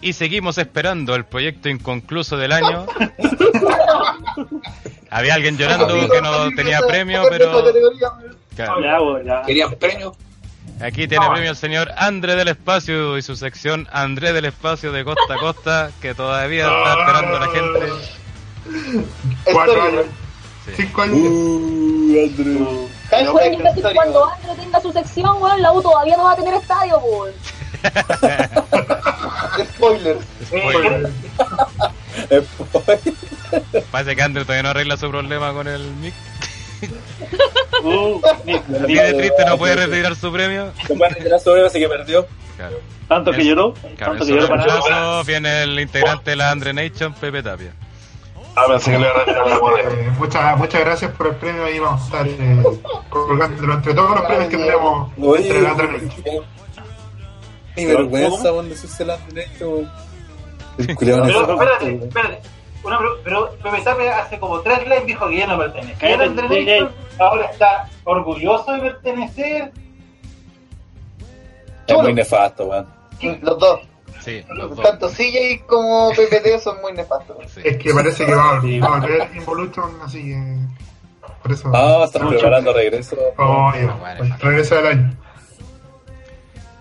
[0.00, 2.86] Y seguimos esperando el proyecto inconcluso del año.
[5.10, 7.62] Había alguien llorando que no tenía premio, pero...
[8.56, 9.20] Claro.
[9.44, 10.16] ¿Querían premio?
[10.80, 15.04] Aquí tiene premio el señor André del Espacio y su sección André del Espacio de
[15.04, 17.92] Costa a Costa, que todavía está esperando a la gente.
[19.44, 20.06] Cuatro años.
[20.66, 20.72] Sí.
[20.76, 21.16] Cinco años.
[21.16, 22.88] Uh, Andrew.
[23.10, 24.30] Hashtag Weón, y historia, cuando.
[24.30, 27.32] Andrew tenga su sección, weón, la U todavía no va a tener estadio, weón.
[29.74, 30.24] Spoilers.
[30.46, 31.10] Spoiler.
[32.30, 33.00] Después,
[33.90, 36.14] Parece que Andrew todavía no arregla su problema con el mic.
[37.82, 40.72] Uh, de triste no puede retirar su premio.
[40.86, 42.26] se puede retirar sobre así que perdió.
[42.56, 42.76] Claro.
[43.08, 43.74] Tanto que lloró.
[43.74, 47.42] Claro, Tanto que su lloró para reemplazo viene el integrante de la Andre Nation, Pepe
[47.42, 47.74] Tapia.
[48.56, 49.90] Ah, pensé que le iba a retirar la moneda.
[49.90, 51.64] Eh, muchas, muchas gracias por el premio.
[51.64, 52.62] Ahí vamos a estar eh,
[53.10, 56.02] colgándolo entre todos los premios que tenemos Oye, entre la tres.
[57.76, 59.90] Ni vergüenza, weón, decirse la derecho, weón.
[60.78, 62.53] El culiao Pero nefasto, espérate, espérate.
[62.84, 65.94] Una pro- pero Pepe Tapia hace como tres lives dijo que ya no pertenece.
[65.98, 69.72] Cállate, Al Nation, ahora está orgulloso de pertenecer.
[71.86, 72.86] Es muy nefasto, weón.
[73.42, 73.80] Los dos.
[74.20, 74.80] Sí, los.
[74.80, 77.36] Tanto CJ como PPT son muy nefastos.
[77.52, 77.60] Sí.
[77.64, 80.56] Es que parece que va, a volver Involution, así que.
[81.42, 81.70] Por eso.
[81.74, 83.16] Ah, están preparando regreso.
[83.36, 83.70] Oh.
[84.00, 84.36] Bueno.
[84.40, 85.16] Regresa del año.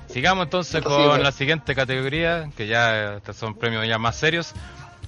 [0.07, 1.23] Sigamos entonces con sí, bueno.
[1.23, 4.53] la siguiente categoría, que ya son premios ya más serios.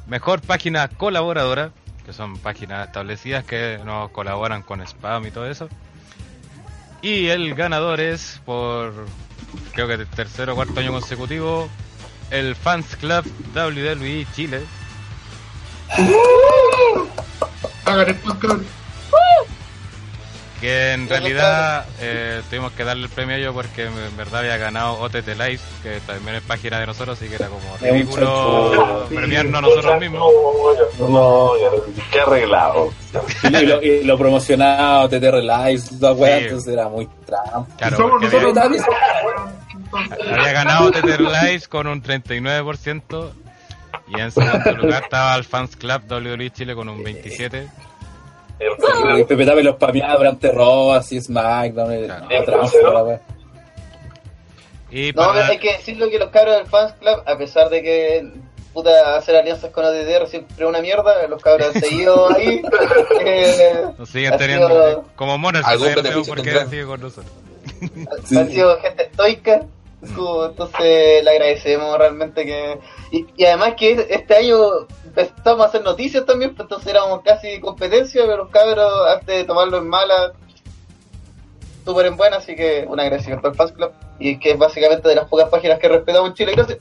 [0.07, 1.71] Mejor página colaboradora,
[2.05, 5.67] que son páginas establecidas que nos colaboran con spam y todo eso.
[7.01, 8.93] Y el ganador es por,
[9.73, 11.69] creo que tercer o cuarto año consecutivo,
[12.31, 14.63] el Fans Club WWE Chile.
[17.85, 18.61] Hagan el podcast.
[20.65, 24.57] Que en realidad eh, tuvimos que darle el premio a ellos porque en verdad había
[24.57, 29.59] ganado OTT Live, que también es página de nosotros, así que era como ridículo premiarnos
[29.59, 30.33] a nosotros mismos.
[30.97, 31.51] No,
[32.11, 32.91] qué arreglado.
[33.43, 36.43] Y lo, y lo promocionado, TTR Live, la weá, Sí.
[36.45, 37.67] entonces era muy trampa.
[37.77, 38.63] Claro, Somos había,
[40.33, 43.29] había ganado TTR Live con un 39%
[44.07, 47.69] y en segundo lugar estaba el Fans Club WWE Chile con un 27%.
[49.17, 52.07] Y Pepe Tape los spameaba durante Raw, así SmackDown,
[52.45, 53.21] trampa, la.
[54.91, 57.81] Y No, para, hay que decirlo que los cabros del Fans Club, a pesar de
[57.81, 58.27] que
[58.73, 62.61] puta hacer alianzas con ODDR siempre es una mierda, los cabros han seguido ahí.
[63.21, 66.69] eh, nos siguen teniendo sido- como Monarch, Algún beneficio sabemos por qué tendrán.
[66.69, 67.33] sigue con nosotros.
[68.25, 68.37] Sí.
[68.37, 69.61] han sido gente estoica.
[70.07, 72.79] Entonces le agradecemos realmente que...
[73.11, 74.57] Y, y además que este año
[75.05, 79.43] empezamos a hacer noticias también, pues entonces éramos casi competencia, pero los cabros antes de
[79.45, 80.33] tomarlo en mala,
[81.85, 83.91] súper en buena, así que un agradecimiento al Fans Club.
[84.19, 86.79] Y que es básicamente de las pocas páginas que respetamos en Chile, gracias.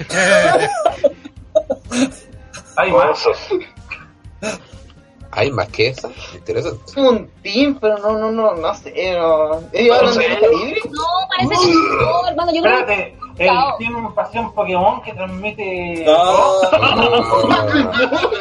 [2.76, 3.26] Hay más.
[5.32, 6.10] Hay más que esa.
[6.34, 6.80] Interesante.
[6.86, 9.60] Es un team, pero no, no, no, no sé, no.
[9.72, 10.80] ¿Ellos hablan de lucha libre?
[10.90, 13.20] No, parece que no, hermano, yo creo que...
[13.30, 16.04] Espérate, el Team Pasión Pokémon que transmite.
[16.04, 16.60] No,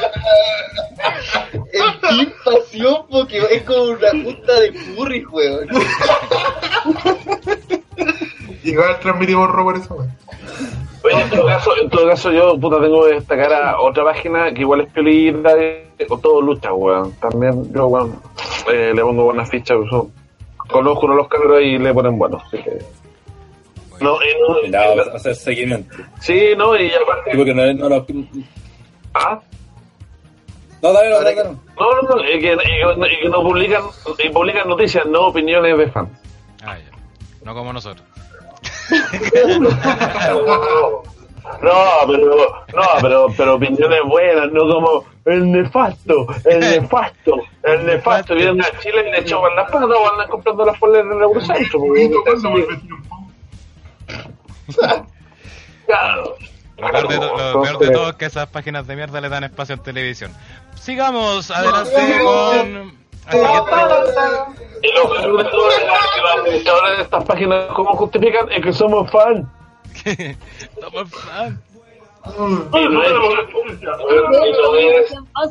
[1.72, 5.70] El team pasión porque es como una junta de furry, weón.
[8.64, 10.12] Igual transmitimos eso, weón.
[11.04, 14.52] Oye, en todo caso, en todo caso yo puta tengo que destacar a otra página
[14.54, 17.14] que igual es piolita de con todo lucha, weón.
[17.20, 18.22] También yo, weón,
[18.72, 20.12] eh, le pongo buenas fichas, son-
[20.68, 22.80] conozco uno de los cabros y le ponen buenos, así que...
[24.02, 24.28] No, eh,
[24.72, 25.96] no, hacer seguimiento.
[26.22, 27.32] sí, no, y aparte...
[27.32, 28.06] Sí, porque no, no, no,
[29.14, 29.40] Ah,
[30.82, 31.44] no, dale, no, dale, no.
[31.78, 33.84] no, no, no, y que, y que- y que no publican,
[34.24, 36.10] y publican noticias, no opiniones de fans.
[36.64, 36.86] Ah, ya.
[37.44, 38.06] No como nosotros.
[41.64, 41.74] No,
[42.06, 48.36] pero, no, pero, pero opiniones buenas, no como el nefasto, el nefasto, el nefasto.
[48.36, 51.24] Vienen a Chile y le chocan las patas o andan comprando las poleras en el
[51.24, 51.80] Eurocentro.
[55.86, 56.36] Claro.
[56.78, 59.30] Lo peor, de, to- lo peor de todo es que esas páginas de mierda le
[59.30, 60.32] dan espacio en televisión.
[60.76, 62.99] Sigamos adelante con...
[63.32, 65.18] Y los
[66.38, 68.52] administradores de estas páginas, ¿cómo justifican?
[68.52, 69.46] Es que somos fans.
[70.80, 71.62] Somos fan.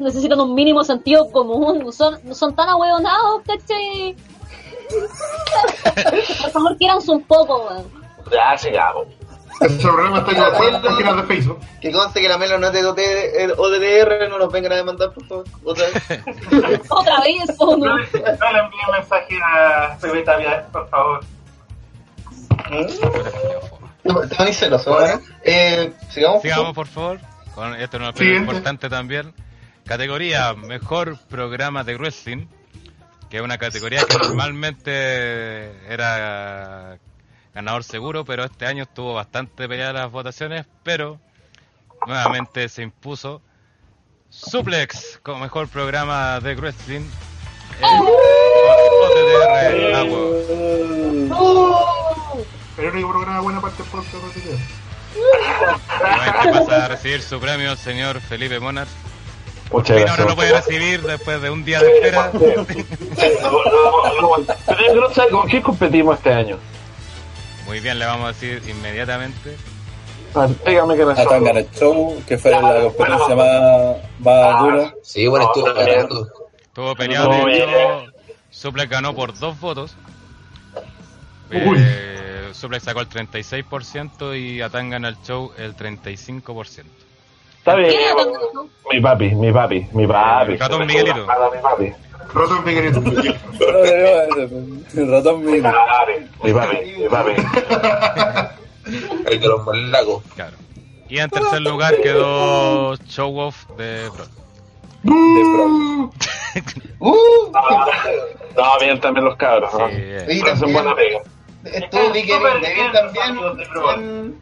[0.01, 4.17] Necesitan un mínimo sentido común, son, son tan ahueonados, ¿cachai?
[6.43, 7.85] Por favor, quiéranse un poco, weón.
[8.31, 9.07] Ya, sigamos.
[9.61, 11.59] Ese problema está en las páginas de Facebook.
[11.81, 15.27] Que conste que la Melo no es de ODDR, no nos vengan a demandar, por
[15.27, 15.45] favor.
[15.65, 16.81] Otra vez.
[16.89, 17.87] Otra vez, ¿o no?
[17.87, 21.21] No le no le envíe mensaje a Pepe Tapia, por favor.
[24.25, 25.21] Está muy celoso, ¿no?
[25.43, 26.43] Eh, sigamos.
[26.43, 27.21] Sigamos, por favor.
[27.55, 28.41] Con esto es una Siguiente.
[28.41, 29.35] importante también.
[29.85, 32.47] Categoría Mejor Programa de Wrestling.
[33.29, 36.99] Que es una categoría que normalmente era
[37.59, 41.19] ganador seguro, pero este año estuvo bastante peleada las votaciones, pero
[42.07, 43.43] nuevamente se impuso
[44.31, 47.01] Suplex como mejor programa de wrestling.
[47.81, 47.85] Eh,
[49.03, 50.45] OTTR Award.
[52.79, 54.15] El único programa buena parte del podcast.
[56.01, 58.87] Nuevamente pasa a recibir su premio el señor Felipe Monar.
[59.73, 60.17] Muchas gracias.
[60.17, 62.31] ahora lo puede recibir después de un día de espera.
[62.31, 62.65] Pero
[65.33, 66.57] con qué competimos este año.
[67.69, 69.55] Muy bien, le vamos a decir inmediatamente.
[70.35, 74.95] Ah, Dígame que no A Tangana Show, que fue la competencia más, más dura.
[75.03, 75.45] Sí, bueno.
[75.55, 76.01] Estuvo de bien.
[77.69, 78.13] hecho,
[78.49, 79.95] Suplex ganó por dos votos.
[81.51, 86.85] Eh, Suplex sacó el 36% y Atangana el show el 35%.
[87.59, 87.93] Está bien.
[88.91, 90.53] Mi papi, mi papi, mi papi.
[90.87, 91.27] Miguelito.
[91.27, 91.93] Mi papi.
[92.33, 93.03] Roto en Miguelito.
[94.95, 95.63] El ratón mío.
[96.43, 97.33] Mi papi, mi papi.
[99.27, 100.23] El de los molacos.
[100.35, 100.57] Claro.
[101.09, 104.29] Y en tercer lugar quedó Show Off de Brock.
[107.01, 107.51] Uh,
[108.57, 109.73] No, bien también los cabros.
[109.73, 109.89] ¿no?
[109.89, 109.97] Sí,
[110.41, 111.21] Hacen también buena pega.
[111.65, 112.33] estuvo Vicky
[112.93, 113.65] también de
[113.95, 114.41] en,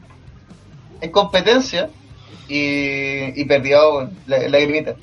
[1.03, 1.91] en competencia
[2.49, 4.95] y, y perdió la, la grimita.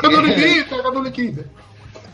[0.00, 1.42] Catoliquita, catoliquita.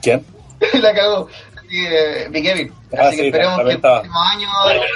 [0.07, 0.25] ¿Quién?
[0.83, 1.27] la cagó.
[1.59, 2.73] Así que, Big Evil.
[2.93, 4.49] Así Ah, que sí, esperemos que el próximo año.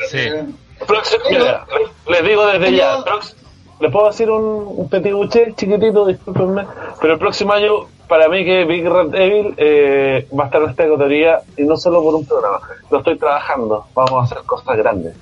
[0.08, 0.18] Sí.
[0.18, 0.44] eh,
[0.86, 1.66] Próximo, mira,
[2.08, 2.98] les digo desde ya.
[2.98, 3.34] prox-
[3.80, 6.06] ¿Les puedo decir un, un petit buche chiquitito?
[6.06, 6.64] Discúlpenme.
[7.00, 10.70] Pero el próximo año, para mí que Big Red Evil eh, va a estar en
[10.70, 12.60] esta categoría y no solo por un programa.
[12.90, 13.86] Lo estoy trabajando.
[13.94, 15.14] Vamos a hacer cosas grandes.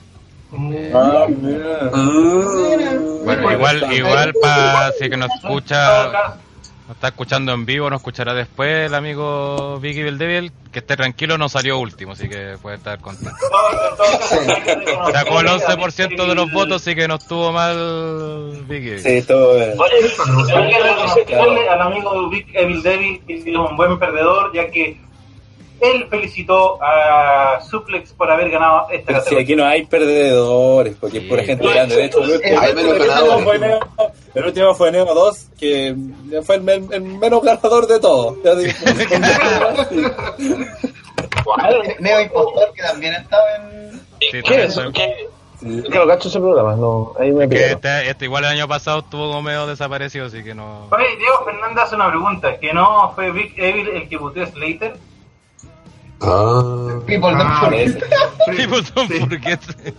[0.95, 1.91] Ah, mira.
[3.25, 6.35] Bueno, igual, igual para si que nos escucha,
[6.89, 11.37] nos está escuchando en vivo, nos escuchará después el amigo Vicky Devil, que esté tranquilo,
[11.37, 13.37] no salió último, así que puede estar contento.
[15.13, 19.01] Sacó el 11% de los votos, así que no estuvo mal Vicky.
[19.01, 19.75] Sí, todo bien.
[20.57, 24.99] Hay que reconocerle al amigo Vic Evil Devil que es un buen perdedor, ya que
[25.81, 29.45] él felicitó a Suplex por haber ganado esta Pero si categoría.
[29.45, 31.29] aquí no hay perdedores, porque es Sí.
[31.29, 31.97] pura gente grande.
[31.97, 33.81] De hecho, el último, el último fue Neo,
[34.35, 35.95] el último fue Neo 2, que
[36.45, 38.37] fue el, men- el menos ganador de todos.
[42.01, 44.01] Neo Impostor, que también estaba en.
[44.21, 44.79] Sí, ¿Qué es?
[44.95, 45.29] ¿Qué?
[45.61, 46.77] Que no cacho ese programa.
[46.77, 50.45] No, ahí me que este, este igual el año pasado estuvo como medio desaparecido, así
[50.45, 50.87] que no...
[50.91, 54.47] Oye, Diego Fernández hace una pregunta, que no fue Vic Evil el que puteó a
[54.47, 54.97] Slater.
[56.21, 56.99] Ah.
[57.07, 58.05] People don't Ah, forget.
[58.45, 59.61] sí, People don't sí, forget.
[59.63, 59.95] sí.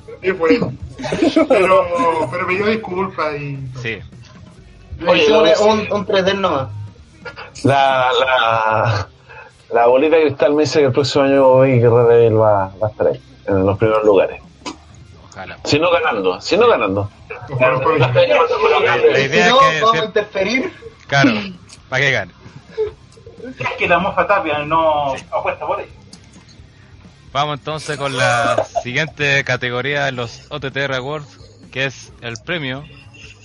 [1.48, 1.86] Pero,
[2.32, 3.58] pero pidió disculpas y.
[3.82, 4.00] Sí.
[5.08, 6.68] Oye, un, un, un 3D nomás.
[7.64, 9.08] La, la,
[9.72, 12.90] la bolita de cristal me dice que el próximo año Red Evil va, va a
[12.90, 14.42] estar ahí, en los primeros lugares.
[15.30, 15.58] Ojalá.
[15.64, 17.10] Si no ganando, si no ganando.
[17.50, 18.30] Ojalá bien.
[18.86, 19.82] La Si idea no, es que...
[19.86, 20.74] vamos a interferir.
[21.08, 21.32] Claro,
[21.90, 22.32] para que gane.
[23.58, 25.90] Es que la mofa Tapia no apuesta por ello.
[27.32, 31.40] Vamos entonces con la siguiente categoría de los OTTR Awards,
[31.72, 32.84] que es el premio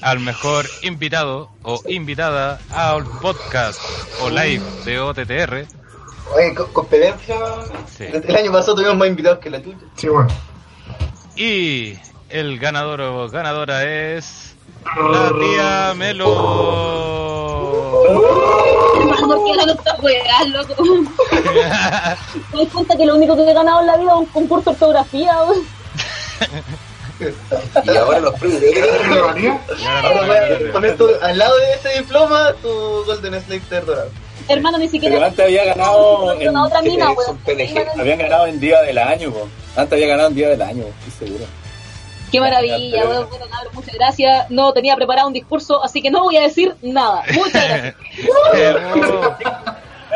[0.01, 3.81] al mejor invitado o invitada al podcast
[4.23, 5.67] o live de OTTR.
[6.35, 7.37] Oye, co- competencia.
[7.97, 8.05] Sí.
[8.05, 9.77] El año pasado tuvimos más invitados que la tuya.
[9.97, 10.29] Sí, bueno.
[11.37, 11.99] Y
[12.31, 14.54] el ganador o ganadora es
[14.85, 16.29] la tía Melo.
[19.01, 19.65] Hermano, que no
[20.03, 20.75] weas, loco.
[20.85, 20.91] Me
[22.59, 24.77] doy cuenta que lo único que he ganado en la vida es un concurso de
[24.77, 25.65] ortografía, weón.
[27.85, 28.61] Y ahora los premios.
[28.61, 28.83] ¿Qué
[30.73, 32.69] poner tu- al lado de ese diploma tu
[33.07, 34.11] Golden Slater dorado.
[34.49, 35.27] Hermano, ni Pero siquiera.
[35.27, 37.39] antes había ganado en, Una otra mina, weón.
[37.99, 39.49] habían ganado en Día del Año, po.
[39.77, 41.47] Antes había ganado en Día del Año, estoy seguro.
[42.35, 43.05] Qué maravilla.
[43.07, 44.51] Bueno, cabrón, muchas gracias.
[44.51, 47.23] No tenía preparado un discurso, así que no voy a decir nada.
[47.35, 47.95] Muchas gracias.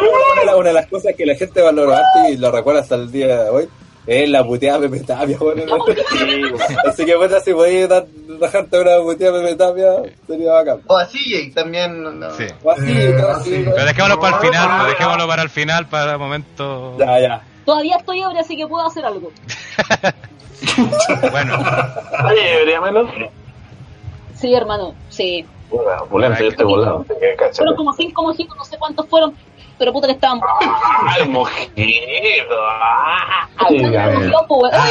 [0.01, 2.81] Una de, las- una de las cosas que la gente valoró antes y lo recuerda
[2.83, 3.69] hasta el día de hoy
[4.07, 5.37] es la puteada Pepe Tapia.
[6.89, 9.93] Así que, bueno, si podéis dar, dejarte una puteada Pepe Tapia,
[10.27, 10.81] sería bacán.
[10.87, 12.21] O así, Jake, también.
[12.21, 12.31] no.
[12.37, 12.45] Sí.
[12.63, 13.55] O así, Eh, así.
[13.55, 16.97] así, Pero dejémoslo para el final, dejémoslo para el final, para el momento.
[16.99, 17.43] Ya, ya.
[17.67, 19.31] Todavía estoy ebria, así que puedo hacer algo.
[21.31, 21.55] Bueno,
[22.27, 23.11] Oye, debería menos.
[24.37, 25.45] Sí, hermano, sí.
[25.71, 27.05] Bueno, opulento, yo estoy volado.
[27.55, 29.35] Fueron como cinco mojitos, no sé cuántos fueron,
[29.79, 30.41] pero puta que estaban.
[31.07, 32.55] ¡Ay, mojito!
[33.57, 33.79] ¡Ay!
[34.31, 34.85] Yo, pues, ah,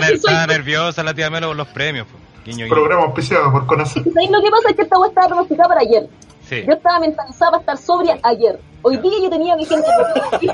[0.00, 2.06] Oye, estaba, nerviosa la tía Melo por los premios.
[2.44, 2.68] Guiño, guiño.
[2.74, 4.02] Programa auspiciado por Conacer.
[4.04, 4.70] ¿Sabéis lo que pasa?
[4.70, 6.08] Es que esta weá estaba pronosticada para ayer.
[6.48, 6.64] Sí.
[6.66, 8.58] Yo estaba mentalizada para estar sobria ayer.
[8.82, 9.86] Hoy día yo tenía mi gente.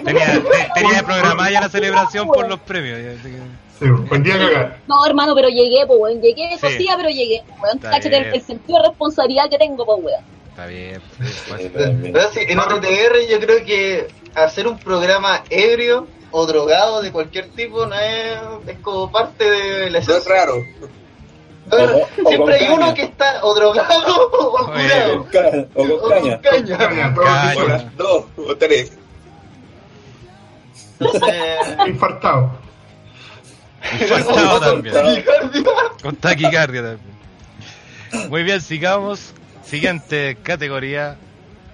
[0.05, 2.99] Tenía, te- tenía programada ya la celebración por los premios.
[3.03, 4.79] ya, así que- Sí, buen día cagar.
[4.87, 6.21] No, hermano, pero llegué, pues, weón.
[6.21, 6.87] Llegué Sí.
[6.97, 7.43] pero llegué.
[7.63, 10.25] Weón, Está cáchate el, sentido de responsabilidad que tengo, pues, weón.
[10.51, 11.03] Está bien.
[11.19, 12.37] pues, pues.
[12.49, 17.95] En OTTR yo creo que hacer un programa ebrio o drogado de cualquier tipo no
[17.97, 20.55] es, es como parte de la No es raro.
[21.71, 21.77] O-
[22.25, 22.75] o siempre hay caña.
[22.75, 25.27] uno que está o drogado o curado.
[25.33, 26.41] Ca- O O con caña.
[26.41, 27.51] Caña, todo Caña.
[27.53, 27.65] tipo.
[27.65, 28.93] Una, dos o tres.
[31.01, 32.51] Entonces, Infartado.
[34.01, 34.95] Infartado también.
[36.03, 38.31] Con taquicardia también.
[38.31, 39.33] Muy bien, sigamos.
[39.65, 41.17] Siguiente categoría.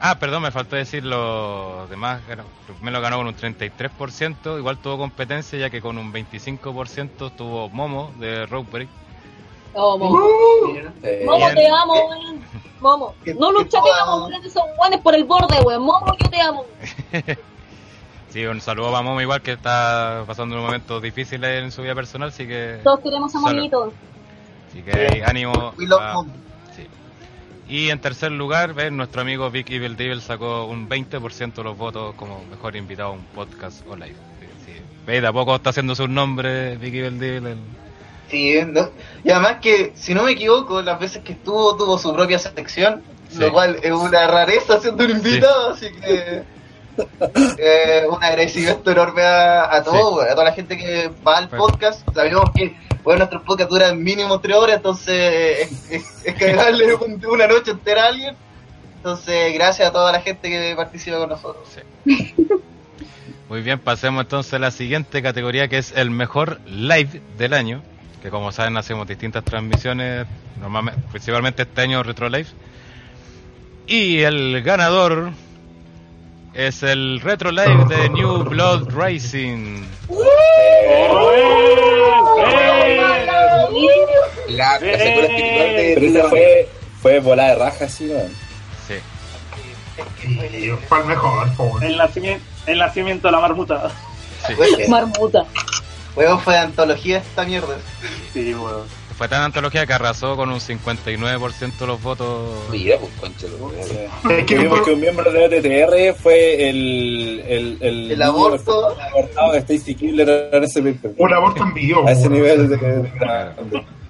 [0.00, 2.20] Ah, perdón, me faltó decir los demás.
[2.80, 4.58] Me lo ganó con un 33%.
[4.58, 8.88] Igual tuvo competencia, ya que con un 25% tuvo Momo de Road Break.
[9.74, 10.20] No, Momo.
[11.02, 11.54] Eh, Momo, Bien.
[11.54, 12.40] te amo, weón.
[12.80, 13.14] Momo.
[13.38, 15.82] No luchateamos, toda- weón, esos guanes por el borde, weón.
[15.82, 16.64] Momo, yo te amo.
[18.32, 21.94] Sí, un saludo para Momo, igual que está pasando unos momentos difíciles en su vida
[21.94, 22.78] personal, así que.
[22.84, 23.40] Todos queremos a.
[23.40, 23.92] Momito.
[24.68, 25.74] Así que ánimo.
[25.98, 26.24] A-
[26.76, 26.86] sí.
[27.68, 31.76] Y en tercer lugar, ven, nuestro amigo Vic Evil Devil sacó un 20% de los
[31.76, 34.14] votos como mejor invitado a un podcast o live.
[34.40, 34.72] Sí, sí.
[35.06, 37.46] Ve, de a poco está haciendo su nombre Vic Evil Devil.
[37.46, 37.58] el-
[38.30, 38.90] Sí, ¿no?
[39.24, 43.02] y además que, si no me equivoco, las veces que estuvo tuvo su propia sección,
[43.28, 43.38] Sí.
[43.40, 46.44] lo cual es una rareza siendo un invitado, así que
[47.58, 52.06] eh, un agradecimiento enorme a, a todos, a toda la gente que va al podcast.
[52.14, 57.24] Sabemos que bueno, nuestros podcasts duran mínimo tres horas, entonces es, es, es cagarle un-
[57.26, 58.36] una noche entera a alguien.
[58.96, 61.66] Entonces, gracias a toda la gente que participa con nosotros.
[63.48, 67.82] Muy bien, pasemos entonces a la siguiente categoría que es el mejor live del año.
[68.22, 70.26] Que como saben hacemos distintas transmisiones,
[70.60, 72.48] normalmente, principalmente este año Retro Live.
[73.86, 75.30] Y el ganador
[76.54, 79.84] es el Retro Live de New Blood Rising.
[84.48, 86.68] La, la secuela espiritual de Pero esa fue,
[87.00, 88.32] fue volada de raja, weón.
[88.86, 88.94] Sí.
[90.26, 91.82] Y fue el mejor, weón.
[91.82, 93.90] El nacimiento, el nacimiento de la marmuta.
[94.46, 94.54] Sí.
[94.88, 95.44] Marmuta.
[96.14, 97.76] Juego fue de antología esta mierda.
[98.32, 98.99] Sí, weón.
[99.20, 102.54] Fue tan antología que arrasó con un 59% de los votos.
[102.70, 103.46] Mira, pues, concha.
[103.48, 104.08] de tu madre.
[104.38, 107.44] Es que Tuvimos fue- que un miembro de OTTR fue el.
[107.46, 108.96] El, el, El aborto.
[108.96, 111.12] El abortado de Stacy Killer en ese paper.
[111.18, 112.08] un aborto en vivo.
[112.08, 113.10] A ese nivel de.
[113.18, 113.52] Claro.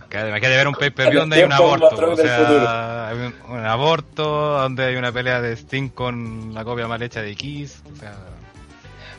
[0.09, 1.89] Que además que de ver un pay per view donde hay un aborto.
[2.13, 4.23] O sea, hay un, un aborto,
[4.61, 7.83] donde hay una pelea de Sting con la copia mal hecha de Kiss.
[7.93, 8.15] O sea,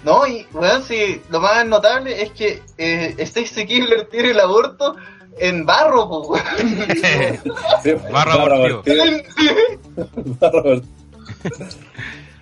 [0.06, 4.96] No, y weón, sí, lo más notable es que eh, Stacy Kibler tiene el aborto
[5.40, 6.10] en barro.
[7.84, 8.84] Sí, Barra abortivo.
[10.40, 10.88] Barra abortivo.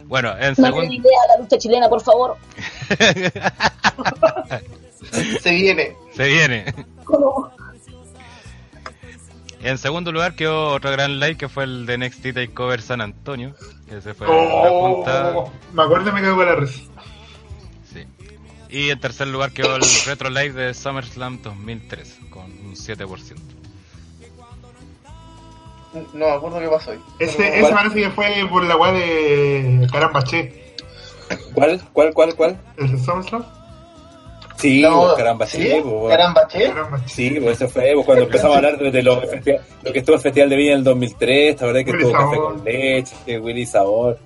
[0.05, 0.83] bueno, en segundo.
[0.91, 2.35] idea la lucha chilena, por favor.
[5.41, 5.95] Se viene.
[6.15, 6.73] Se viene.
[7.05, 7.49] ¿Cómo?
[9.61, 13.53] En segundo lugar quedó otro gran live que fue el de Next Takeover San Antonio.
[13.89, 15.33] Que se fue la junta.
[15.35, 16.81] Oh, me acuerdo y me cago con la risa.
[17.91, 18.05] Sí.
[18.69, 23.36] Y en tercer lugar quedó el Retro Live de SummerSlam 2003 con un 7%.
[26.13, 26.99] No me acuerdo qué pasó hoy.
[27.17, 30.76] Ese, ese parece que fue por la weá de Caramba Che.
[31.53, 31.82] ¿Cuál?
[31.93, 32.13] ¿Cuál?
[32.13, 32.36] ¿Cuál?
[32.36, 32.57] ¿Cuál?
[32.78, 33.43] ¿El de SummerSlam?
[34.57, 35.70] Sí, No, pues, caramba, sí, ¿sí?
[35.72, 36.09] pues, weón.
[36.09, 36.67] Caramba, che.
[36.67, 37.09] Caramba Che.
[37.09, 40.15] Sí, pues eso fue pues, cuando empezamos a hablar de, de lo, lo que estuvo
[40.17, 43.39] el Festival de Viña en el 2003, la verdad que Willy estuvo Café con Leche,
[43.39, 44.20] Willy Sabor,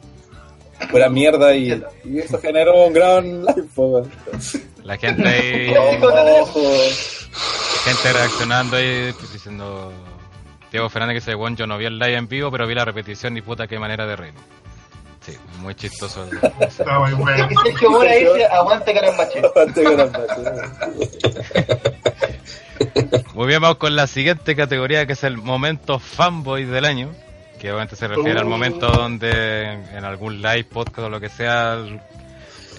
[0.92, 4.08] pura mierda y, y eso generó un gran live, pues.
[4.84, 5.74] La gente ahí.
[7.84, 9.92] gente reaccionando ahí pues, diciendo
[10.72, 12.86] Diego Fernández que dice, bueno, yo no vi el live en vivo, pero vi la
[12.86, 14.34] repetición y puta qué manera de reír.
[15.22, 16.26] Sí, muy chistoso.
[16.30, 17.48] el- Está muy bueno.
[17.50, 19.42] Y Sergio Mora dice, aguante Caramba, che.
[19.42, 20.44] Bastante caramba, sí.
[23.34, 27.10] Muy bien, vamos con la siguiente categoría que es el momento fanboy del año.
[27.60, 31.74] Que obviamente se refiere al momento donde en algún live, podcast o lo que sea,
[31.76, 32.02] el,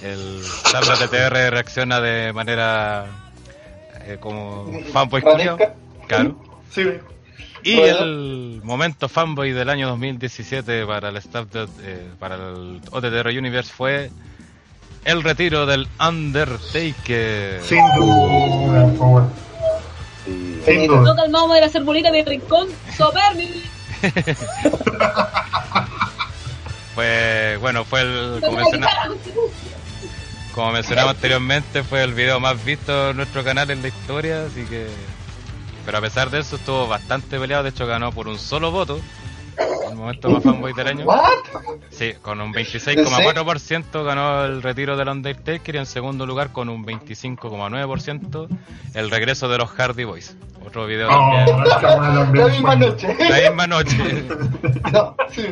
[0.03, 3.07] el tabla TTR reacciona de manera
[4.07, 5.21] eh, como fanboy.
[5.21, 5.75] Radesca.
[6.07, 6.37] Claro.
[6.71, 6.83] Sí,
[7.63, 7.99] Y Bueno.
[8.01, 13.73] el momento fanboy del año 2017 para el staff de, eh, para el OTTR Universe
[13.73, 14.11] fue
[15.05, 17.63] el retiro del Undertaker.
[17.63, 19.29] sin duda.
[20.25, 20.61] Sí.
[20.65, 22.69] Sin calmamos de la cerbolita de rincón.
[22.97, 23.63] Sopermi.
[26.95, 28.89] Fue, bueno, fue el, como, menciona-
[30.55, 34.65] como mencionamos anteriormente, fue el video más visto en nuestro canal en la historia, así
[34.65, 34.87] que...
[35.85, 38.99] Pero a pesar de eso estuvo bastante peleado, de hecho ganó por un solo voto,
[39.89, 41.05] el momento más fanboy del año.
[41.05, 41.21] ¿What?
[41.91, 46.87] Sí, con un 26,4% ganó el retiro del Undertaker y en segundo lugar con un
[46.87, 48.49] 25,9%
[48.95, 50.37] el regreso de los Hardy Boys.
[50.67, 52.35] Otro video Oh, también.
[52.35, 53.17] La misma noche.
[53.29, 54.25] La misma noche.
[54.93, 55.47] No, sí.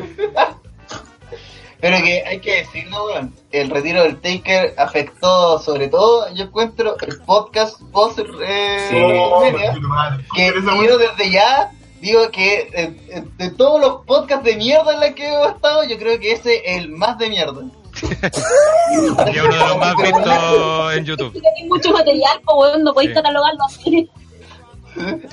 [1.83, 3.35] Pero que hay que decirlo, weón.
[3.51, 8.95] El retiro del Taker afectó sobre todo, yo encuentro, el podcast post eh, Sí.
[8.95, 10.53] WrestleMania, que
[10.87, 15.09] yo desde ya digo que eh, eh, de todos los podcasts de mierda en los
[15.11, 17.61] que he estado, yo creo que ese es el más de mierda.
[18.93, 18.97] Y
[19.39, 21.41] uno de los más vistos en YouTube.
[21.57, 23.15] Hay mucho material, pues weón, no podéis Sí.
[23.15, 24.09] catalogarlo así.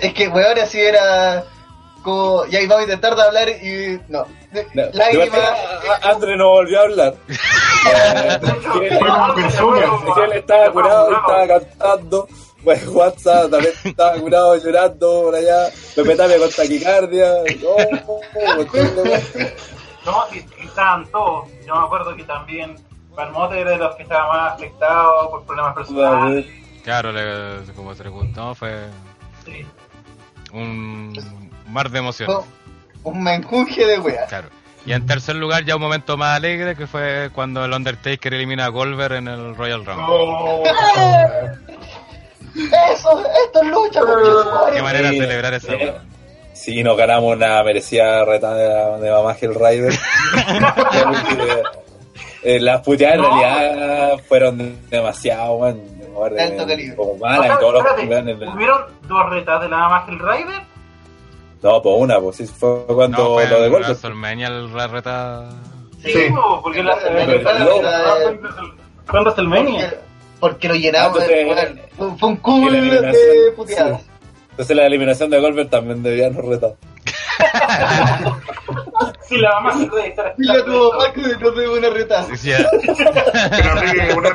[0.00, 1.44] Es que, weón, así era
[2.02, 4.26] como, ya vamos a intentar de hablar y no.
[4.52, 5.12] No, Lágrimas.
[5.12, 7.14] igual que a- a- Andre no volvió a hablar.
[7.80, 8.38] Eh,
[8.90, 8.98] él-
[10.22, 12.28] él estaba curado y estaba cantando.
[12.62, 15.70] Pues WhatsApp también estaba curado llorando por allá.
[15.96, 17.32] Pepe Tapia con taquicardia.
[20.04, 21.48] No, y, y estaban todos.
[21.66, 22.76] Yo me acuerdo que también
[23.16, 26.46] Marmote era de los que estaba más afectado por problemas personales.
[26.84, 28.76] Claro, le- como se le gustó, fue
[29.44, 29.64] Sí.
[30.52, 31.12] un
[31.66, 32.36] mar de emociones.
[33.04, 34.28] Un menjunje de weas.
[34.28, 34.48] Claro.
[34.86, 38.64] Y en tercer lugar, ya un momento más alegre, que fue cuando el Undertaker elimina
[38.64, 40.04] a Goldberg en el Royal Rumble.
[40.08, 40.62] Oh.
[42.92, 44.00] Eso, esto es lucha,
[44.74, 46.02] Qué manera de celebrar esa eh, wea.
[46.52, 49.92] Sí, nos ganamos una merecida retada de, de mamá Hell Rider.
[52.42, 55.78] Eh, las puteadas en realidad fueron demasiado, weón.
[56.34, 56.96] De alto calibre.
[56.96, 60.18] Como O malas sea, y todos los espérate, de- ¿Hubieron dos retas de la Magel
[60.18, 60.62] Rider?
[61.62, 63.90] No, pues una, pues sí, fue cuando No, fue lo de en Goldberg.
[63.90, 65.48] WrestleMania el- la reta.
[66.02, 66.20] Sí, Sí.
[66.34, 68.40] po, porque la, la, la- no, la- la-
[69.06, 69.94] fue en WrestleMania.
[70.40, 71.80] Porque, lo llenamos de weón.
[72.18, 72.36] Fue- un
[73.02, 74.02] la de puteadas.
[74.52, 76.76] Entonces la eliminación de Goldberg también debía habernos retado.
[79.28, 81.88] Sí, la mamá se puede estar Mira tu mamá que nos debe una
[82.36, 84.30] sí, Pero sí, una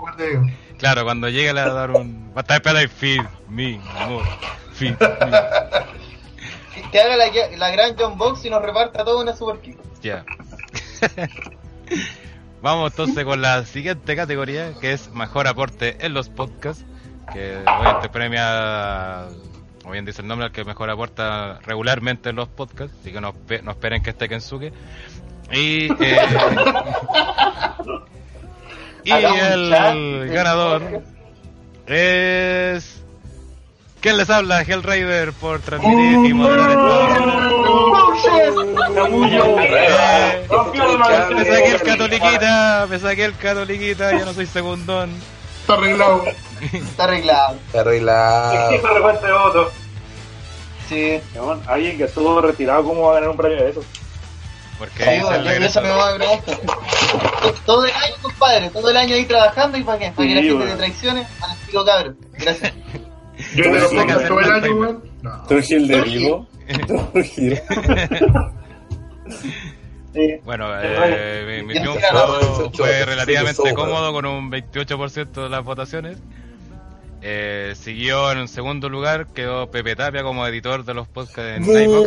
[0.00, 0.42] cuando digo.
[0.78, 2.30] claro, cuando llegue le va a dar un.
[2.36, 4.22] Va a estar esperando y feed me, amor.
[4.74, 5.06] Feed me.
[6.90, 7.26] Que haga la,
[7.56, 9.78] la gran John Box y nos reparta todo una super kick.
[10.02, 10.24] Ya.
[12.62, 16.84] Vamos entonces con la siguiente categoría, que es mejor aporte en los podcasts,
[17.32, 19.28] que obviamente premia,
[19.84, 23.20] o bien dice el nombre, al que mejor aporta regularmente en los podcasts, así que
[23.20, 23.32] no,
[23.62, 24.72] no esperen que esté Kensuke.
[25.52, 26.18] Y, eh,
[29.04, 31.02] y el ganador
[31.86, 32.97] es...
[34.00, 34.62] ¿Quién les habla?
[34.62, 37.18] Hellraider por transmitir y moderar la
[41.34, 45.10] Me saqué el catoliquita, me saqué el catoliquita, ya no soy segundón.
[45.60, 46.24] Está arreglado.
[46.72, 47.56] Está arreglado.
[47.66, 48.72] Está arreglado.
[48.72, 48.88] El jefe
[49.26, 49.72] de votos.
[50.88, 51.20] Sí.
[51.66, 53.84] Alguien que estuvo retirado, ¿cómo va a ganar un premio de eso?
[54.78, 55.80] Porque regreso.
[55.80, 56.40] eso me voy a.
[57.66, 60.40] Todo el año, compadre, todo el año ahí trabajando y para qué, para que la
[60.40, 60.70] gente bueno.
[60.70, 62.16] de traiciones al estilo cabrón.
[62.32, 62.72] Gracias.
[63.54, 65.04] Yo me lo pongo todo el año, weón.
[65.22, 65.42] No.
[65.48, 66.46] Turgil de vivo.
[67.12, 67.60] Turgil.
[70.12, 70.40] Sí.
[70.44, 76.18] Bueno, eh, mi, mi triunfo fue relativamente Sí, cómodo con un 28% de las votaciones.
[77.20, 81.64] Eh, siguió en un segundo lugar, quedó Pepe Tapia como editor de los podcasts en
[81.64, 82.06] iVoox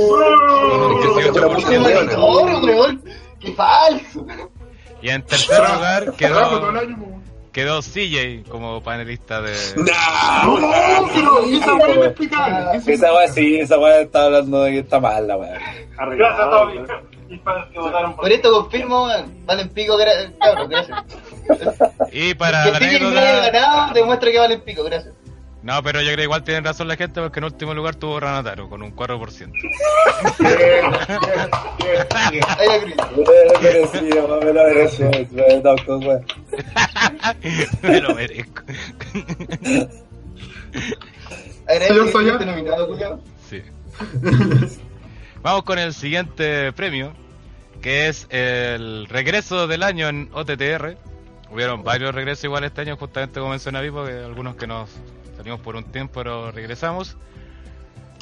[0.72, 1.80] con un ¡Qué 18%.
[1.80, 3.04] maldito, weón!
[3.40, 4.26] ¡Qué falso!
[5.02, 6.74] Y en tercer lugar quedó.
[7.52, 9.52] Quedó CJ como panelista de...
[9.76, 10.60] ¡No!
[10.60, 12.78] No, pero esa weá es inexplicable.
[12.78, 15.60] Esa- Esa weá sí, esa weá está hablando de que está mal la weá.
[15.98, 16.74] Gracias a todos
[17.72, 19.46] que votaron por esto confirmo, weón.
[19.46, 21.00] Valen pico, gra- cabrón, gracias.
[22.12, 23.52] Y para Que la Tigre no haya anécdota...
[23.52, 25.14] ganado demuestra que valen pico, gracias.
[25.64, 28.20] No, pero yo creo que igual tienen razón la gente porque en último lugar tuvo
[28.20, 29.52] Ranataro con un 4%.
[30.40, 32.00] Bien, bien,
[32.32, 32.44] bien.
[32.58, 32.96] Ahí la cruz.
[34.44, 35.10] Me lo merecía,
[37.84, 38.64] me lo merezco.
[42.46, 43.22] Nominado.
[43.48, 43.62] Sí.
[45.44, 47.14] Vamos con el siguiente premio,
[47.82, 50.98] que es el regreso del año en OTTR.
[51.52, 54.90] Hubieron varios regresos igual este año, justamente como menciona Vivo, que algunos que nos
[55.42, 57.16] salimos por un tiempo, pero regresamos.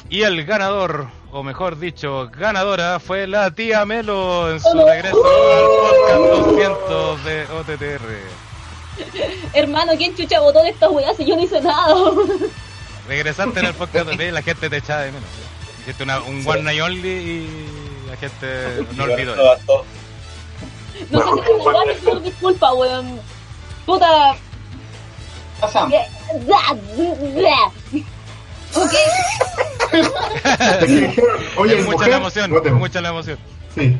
[0.08, 6.18] Y el ganador, o mejor dicho, ganadora, fue la tía Melo en su regreso al
[6.18, 8.00] podcast 200 de OTTR.
[9.52, 11.94] Hermano, ¿quién chucha votó de esta weá si yo no hice nada?
[13.06, 15.28] Regresaste en el podcast de la gente te echaba de menos.
[15.82, 19.34] Hiciste una- un one night only y la gente no olvidó.
[19.34, 19.84] Eso.
[21.10, 23.20] No sé si es una disculpa, weón.
[23.84, 24.34] Puta.
[25.60, 25.92] Pasamos.
[28.74, 28.92] Ok.
[31.56, 33.38] Oye, es mucha mujer, la emoción, es mucha la emoción.
[33.74, 33.98] Sí,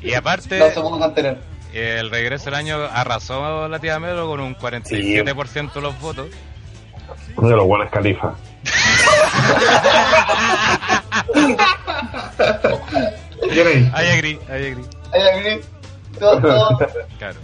[0.00, 1.38] Y aparte, No se pudo contener.
[1.74, 6.28] el regreso del año arrasó la tía Melo con un 47% de los votos.
[7.36, 8.34] De los buenos califas.
[13.50, 13.90] bien ahí.
[13.94, 14.84] I agree, I agree.
[15.12, 15.60] I agree.
[16.18, 16.78] Todo, todo.
[17.18, 17.38] Claro.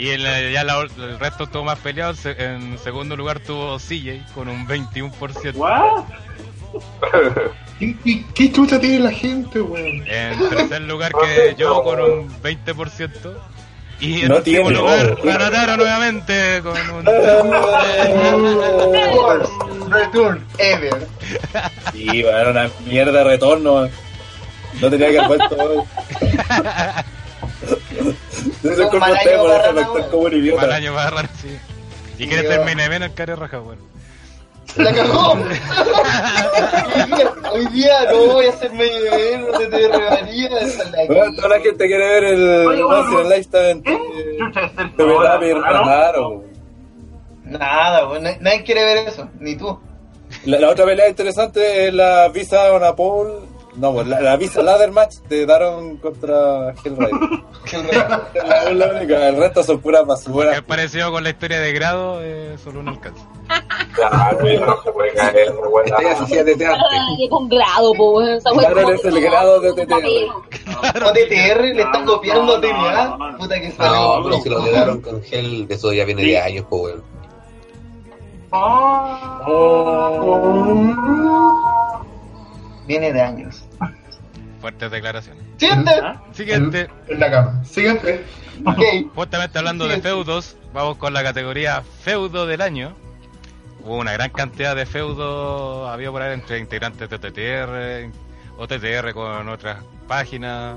[0.00, 2.14] Y en la- ya la- el resto estuvo más peleado.
[2.14, 5.56] Se- En segundo lugar tuvo CJ con un 21%.
[5.56, 6.04] ¿What?
[7.78, 10.02] ¿Qué, qué, qué chucha tiene la gente, weón?
[10.06, 13.34] En tercer lugar que yo con un 20%.
[14.00, 15.30] Y en No último tiene, lugar, no.
[15.30, 17.04] Ranataro nuevamente con un...
[19.90, 21.06] Return ever.
[21.92, 23.88] Sí, weón, era una mierda de retorno.
[24.80, 25.84] No tenía que haber weón.
[28.62, 29.96] No sé cómo mal año dejarme Raúl.
[30.00, 30.74] actuar como un Mal idiota.
[30.74, 31.58] año para raro, sí.
[32.18, 33.82] Y quiere ser main event el Care Raja, bueno.
[34.76, 35.32] La cagó.
[36.94, 40.22] hoy, día, hoy día no voy a hacer medio de no te te la
[41.08, 43.82] Weón, toda la gente quiere ver el Oye, bueno, National Lifetime.
[43.82, 43.98] ¿Qué?
[44.38, 45.84] Chucha, es el De verdad, ahora, bien ¿ah, no?
[45.84, 46.28] raro.
[46.28, 46.42] weón.
[47.44, 49.76] Nada, na- nadie quiere ver eso, ni tú.
[50.44, 53.32] La, la otra pelea interesante es la Visa on a Pole.
[53.80, 57.10] No, pues, la, la Visa Ladder Match de Daron contra Hellraider.
[58.46, 60.60] La- la única, el resto son puras Es basuras.
[60.62, 63.22] parecido con la historia de grado, eh, solo un alcance.
[63.94, 65.86] Claro, no se puede caer, weón.
[65.86, 66.84] Estrella social de teatro.
[66.90, 68.20] Ay, con grado, po,
[68.58, 70.00] Claro, es el no- grado de no TTR.
[70.02, 71.08] pega.
[71.08, 73.04] O TTR le están No, copiando a no, no, TNA.
[73.16, 73.38] no, no.
[73.38, 74.22] Puta que No, salió.
[74.24, 77.02] pero si lo quedaron con gel, eso ya viene de años, pues, weón.
[82.90, 83.62] Viene de años.
[84.60, 85.44] Fuertes declaraciones.
[85.58, 85.92] Siguiente.
[86.02, 86.20] ¿Ah?
[86.32, 86.88] Siguiente.
[87.06, 87.64] En la cama.
[87.64, 88.24] Siguiente.
[88.66, 89.14] Ok.
[89.14, 92.96] Justamente hablando de feudos, vamos con la categoría feudo del año.
[93.84, 98.12] Hubo una gran cantidad de feudos, había por ahí entre integrantes de TTR,
[98.58, 100.74] o TTR con otras páginas,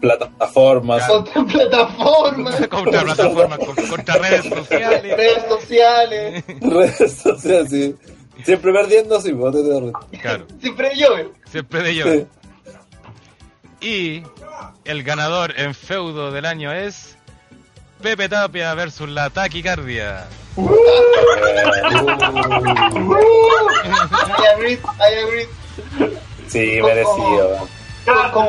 [0.00, 1.06] Plataformas.
[1.08, 5.16] Contra plataformas, contra plataformas, con- contra redes sociales.
[5.16, 6.44] redes sociales.
[6.62, 7.96] Redes sociales, sí.
[8.44, 9.92] Siempre perdiendo, sí, pues.
[10.20, 11.30] Claro, Siempre llueve.
[11.50, 12.00] siempre de Sí.
[12.00, 12.26] ellos.
[13.80, 14.22] Y
[14.84, 17.16] el ganador en feudo del año es
[18.02, 20.26] Pepe Tapia versus la taquicardia.
[20.56, 20.60] I
[24.54, 25.46] agree, I agree.
[26.48, 27.68] Sí, merecido.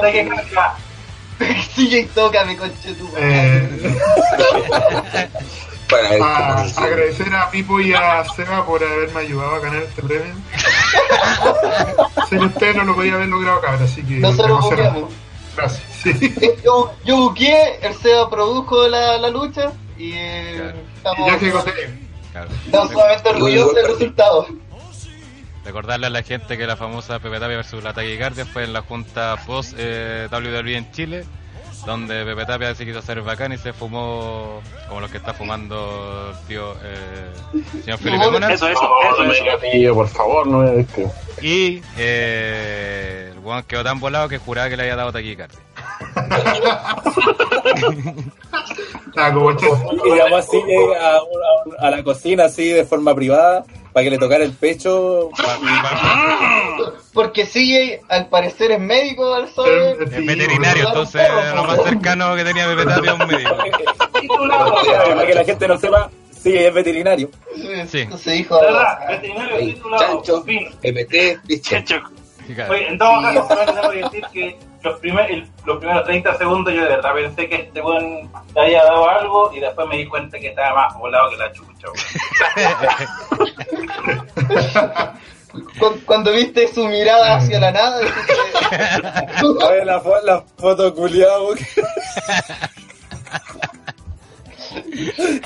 [0.02, 0.76] de que carga.
[1.76, 3.08] CJ, tócame, conche tu
[5.90, 10.34] Para a- agradecer a Pipo y a Seba por haberme ayudado a ganar este premio.
[12.30, 14.16] Sin ustedes no lo podía haber logrado, cabrón, así que.
[14.16, 14.66] Nosotros.
[15.56, 15.84] Gracias.
[16.02, 16.12] Sí.
[16.42, 20.80] Eh, Yo, yo buqueé, el SEBA produjo la, la lucha y eh, Claro.
[20.96, 22.00] estamos Y ya que conté.
[22.32, 22.50] Claro.
[22.66, 24.48] estamos sumamente orgullosos del resultado.
[25.66, 28.82] Recordarle a la gente que la famosa Pepe Tapia versus la taquicardia fue en la
[28.82, 31.26] junta post eh, WWE en Chile,
[31.86, 36.32] donde Pepe Tapia se quiso hacer bacán y se fumó como los que está fumando
[36.32, 37.32] el tío eh,
[37.84, 38.54] señor Felipe Mona.
[38.54, 38.82] Eso, eso,
[39.14, 39.46] eso, eso.
[39.46, 40.86] Gatillo, por favor, no me.
[41.42, 45.60] Y eh, el weón quedó tan volado que juraba que le había dado taquicardia.
[49.16, 49.20] Y
[50.18, 53.64] llamó así eh, a, a- a la cocina, así de forma privada,
[54.00, 55.30] para que le tocara el pecho.
[57.14, 59.97] Porque CJ al parecer es médico, al saber.
[60.02, 63.58] Es sí, veterinario, entonces lo más cercano que tenía Pepe Tapia es un médico.
[64.22, 64.76] Titulado.
[64.86, 67.30] Para que la gente no sepa, sí, es veterinario.
[67.88, 68.00] Sí.
[68.02, 68.62] Entonces dijo.
[68.62, 69.00] ¿Verdad?
[69.10, 70.24] Veterinario titulado.
[71.62, 72.02] Chancho.
[72.56, 72.74] Claro.
[72.74, 76.38] Oye, en todo caso, solamente tengo que decir que los, primer, el- los primeros 30
[76.38, 79.98] segundos yo de verdad pensé que este weón le había dado algo y después me
[79.98, 81.70] di cuenta que estaba más volado que la chucha.
[86.06, 91.54] Cuando viste su mirada hacia la nada, Oye, la, fo- la foto culiado.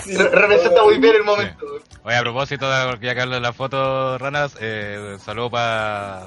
[0.06, 1.66] re- representa muy bien el momento.
[2.04, 6.22] Oye, a propósito, de, ya que hablo de las fotos ranas, eh, saludo para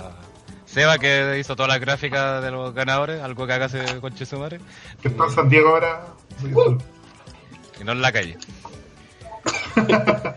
[0.76, 4.38] Seba que hizo todas las gráficas de los ganadores, algo que haga ese conche su
[4.38, 4.60] madre,
[5.00, 6.04] Que está en San Diego ahora.
[7.80, 8.36] y no en la calle.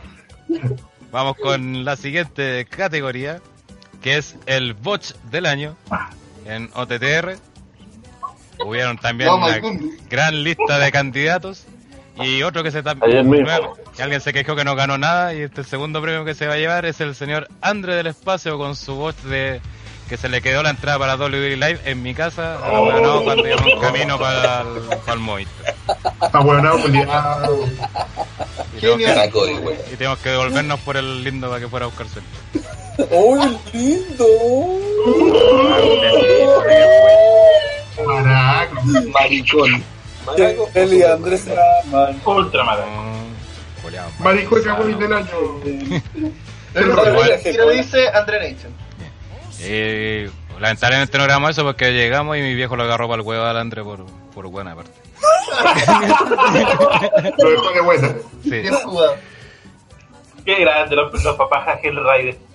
[1.12, 3.42] Vamos con la siguiente categoría,
[4.02, 5.76] que es el botch del año
[6.46, 7.36] en OTTR.
[8.66, 9.60] Hubieron también una
[10.10, 11.66] gran lista de candidatos
[12.16, 15.66] y otro que se nuevo, que alguien se quejó que no ganó nada y este
[15.66, 18.96] segundo premio que se va a llevar es el señor Andre del Espacio con su
[18.96, 19.60] voz de
[20.10, 22.58] que se le quedó la entrada para WWE Live en mi casa
[23.24, 25.48] cuando íbamos en camino para el, para el.
[26.22, 27.66] Está bueno, culiado.
[28.82, 32.30] Y y tenemos que devolvernos por el lindo para que fuera a buscar suerte.
[33.12, 34.26] ¡Uy, lindo!
[38.06, 38.82] Maraco.
[39.12, 39.84] Maricón.
[40.74, 41.56] Él y Andrés se
[41.86, 42.20] aman.
[42.26, 42.64] Ultra.
[42.64, 44.94] Mm, Maricoca Marcelo.
[44.94, 45.28] Boy del año.
[47.46, 48.89] Y lo dice Andre Nation.
[49.62, 50.26] Y
[50.60, 53.58] lamentablemente no grabamos eso porque llegamos y mi viejo lo agarró para el huevo al
[53.58, 54.92] Andre por por buena aparte.
[57.38, 58.16] Lo dejó de buena.
[58.44, 58.64] Sí.
[58.84, 59.16] Jugado.
[60.46, 62.38] Qué grande los, los papás a Hellrider.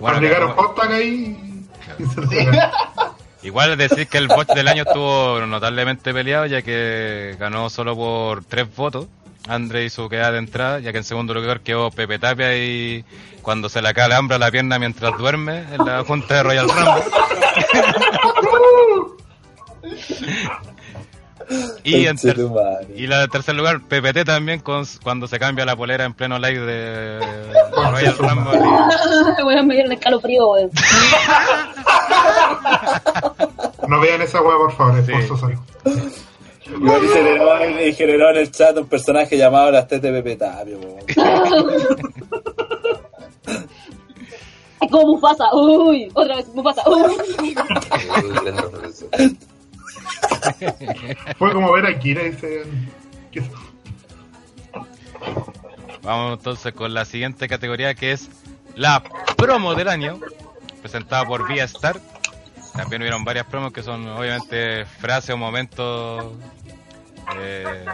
[0.00, 1.64] Bueno, hot tag ahí.
[3.42, 8.44] Igual decir que el bot del año estuvo notablemente peleado, ya que ganó solo por
[8.44, 9.06] tres votos.
[9.48, 13.04] André y su queda de entrada, ya que en segundo lugar quedó Pepe Tapia y
[13.42, 16.42] cuando se le acaba el hambre a la pierna mientras duerme en la junta de
[16.44, 17.02] Royal Rumble.
[21.84, 22.38] y, en ter-
[22.94, 26.60] y la tercer lugar, PPT también, con, cuando se cambia la polera en pleno live
[26.60, 27.20] de
[27.90, 28.58] Royal Rumble.
[28.58, 30.70] y- Weón, me dieron escalofrío, weón.
[33.88, 35.12] No vean esa weá, por favor, es Sí.
[35.12, 35.50] forzoso.
[36.66, 40.80] Igual y generó, en- y generó en el chat un personaje llamado las TTP Tapio,
[40.80, 40.98] po.
[44.80, 45.44] Es como Mufasa.
[45.54, 46.82] Uy, otra vez Mufasa.
[46.88, 47.14] Uy.
[51.38, 52.22] Fue como ver a Kira.
[52.32, 52.64] ¿qué-
[56.02, 58.28] Vamos entonces con la siguiente categoría que es
[58.74, 59.02] la
[59.36, 60.18] promo del año,
[60.80, 62.00] presentada por Vía Star.
[62.74, 66.32] También hubieron varias promos que son obviamente frases o momentos
[67.38, 67.84] eh,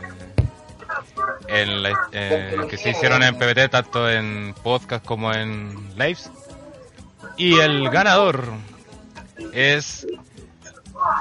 [1.48, 6.30] en la- eh, que se hicieron en PBT, tanto en podcast como en lives.
[7.36, 8.44] Y el ganador
[9.52, 10.06] es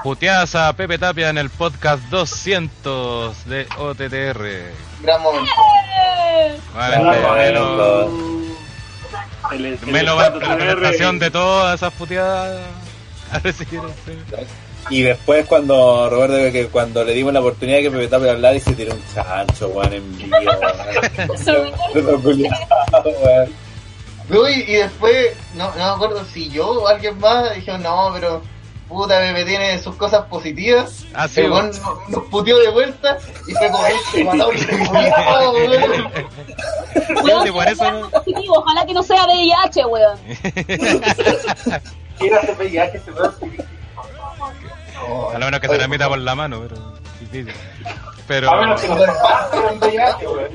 [0.02, 4.72] puteadas a Pepe Tapia en el podcast 200 de OTTR.
[5.02, 5.52] Gran momento.
[6.76, 8.10] Ah, Melo,
[9.52, 12.87] El, el Melo va TR, presentación de todas esas puteadas a.
[14.90, 18.60] Y después cuando Roberto que cuando le dimos la oportunidad que Pepe Tapio hablar y
[18.60, 20.36] se tiró un chancho, weón, en vivo,
[21.94, 21.94] weón.
[23.22, 23.52] Weón.
[24.30, 28.42] Uy, y después, no, no me acuerdo si yo o alguien más dijeron, no, pero
[28.88, 31.04] puta, Pepe tiene sus cosas positivas.
[31.14, 31.66] Ah, sí, weón.
[31.66, 34.24] nos, nos puteó de vuelta y fue como este
[37.50, 38.00] weón.
[38.00, 38.10] No-.
[38.56, 40.18] Ojalá que no sea VIH, weón.
[42.18, 43.34] Quiere hacer VIH este weón.
[45.34, 47.52] A lo menos que se transmita por la mano, pero difícil.
[48.26, 48.98] Pero A menos que nos
[49.80, 50.48] VIH, weón.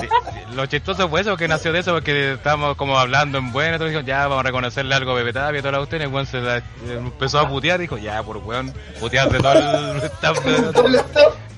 [0.00, 3.50] sí, sí, lo chistoso fue eso, que nació de eso, porque estábamos como hablando en
[3.52, 6.02] bueno, todos dijeron, ya vamos a reconocerle algo a Pepe Tapia y toda la cuestión,
[6.02, 6.62] y el weón se la- eh,
[6.98, 9.52] empezó a putear, dijo, ya, por weón, putear de todo
[9.92, 10.38] el staff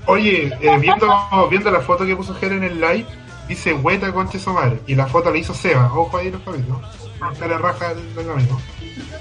[0.08, 1.08] Oye, eh, viendo,
[1.50, 3.06] viendo la foto que puso Jera en el live,
[3.48, 4.78] dice Hueta conche su madre.
[4.86, 5.90] Y la foto la hizo Seba.
[5.92, 6.78] Ojo ahí los capítulos.
[7.40, 8.60] No le raja el, el amigo.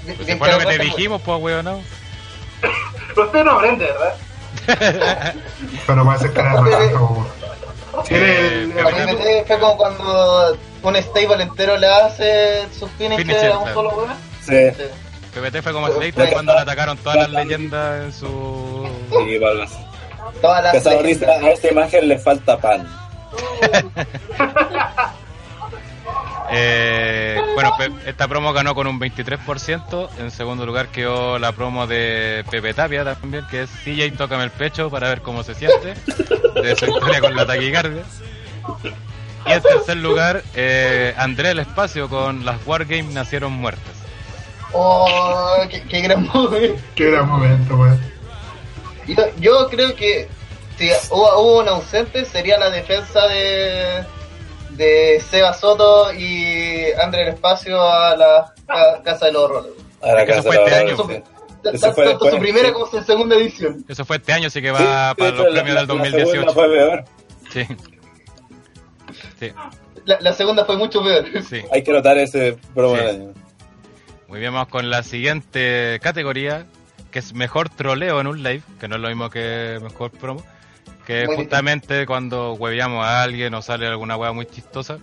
[0.04, 1.82] Pues Bien fue lo que te dijimos, pues weón, ¿no?
[3.16, 4.14] Usted no aprende, ¿verdad?
[5.86, 6.70] Pero va a ser cara me
[9.46, 14.14] fue como cuando un stable entero le hace sus Finisher, a un solo weón.
[14.42, 14.70] Sí.
[14.76, 14.84] Sí.
[15.34, 18.88] PPT fue como Slater cuando le atacaron todas las leyendas en su...
[19.10, 19.66] Sí, Pablo.
[20.40, 22.88] Todas las a esta imagen le falta pan.
[26.50, 27.72] Eh, bueno,
[28.06, 30.08] esta promo ganó con un 23%.
[30.18, 34.50] En segundo lugar quedó la promo de Pepe Tapia también, que es CJ Tócame el
[34.50, 35.94] pecho para ver cómo se siente.
[36.60, 38.02] De su historia con la taquicardia.
[39.46, 43.94] Y en tercer lugar, eh, André el Espacio con las Wargames nacieron muertas.
[44.72, 46.82] Oh, qué, qué gran momento.
[46.94, 48.00] Qué gran momento, weón.
[49.06, 50.28] Yo, yo creo que
[50.76, 54.04] si hubo, hubo un ausente sería la defensa de,
[54.76, 59.66] de Seba Soto y André el Espacio a la ca- Casa del Horror.
[60.02, 61.24] A la casa fue de este.
[61.62, 62.72] Tanto Eso fue su después, primera sí.
[62.74, 63.84] como su segunda edición.
[63.88, 66.04] Eso fue este año, así que va de para hecho, los premios la- del la
[66.04, 66.52] segunda 2018.
[66.52, 67.04] fue peor.
[67.52, 67.66] Sí.
[69.38, 69.52] Sí,
[70.04, 71.24] La, la segunda fue mucho peor.
[71.42, 71.62] sí.
[71.72, 73.02] Hay que notar ese promo Sí.
[73.02, 73.32] del año.
[74.28, 76.66] Muy bien, vamos con la siguiente categoría,
[77.10, 80.44] que es mejor troleo en un live, que no es lo mismo que mejor promo,
[81.06, 84.98] que Muy justamente cuando hueveamos a alguien o sale alguna hueá muy chistosa.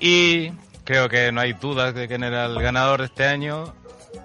[0.00, 0.52] Y
[0.84, 3.74] creo que no hay dudas de quién era el ganador de este año.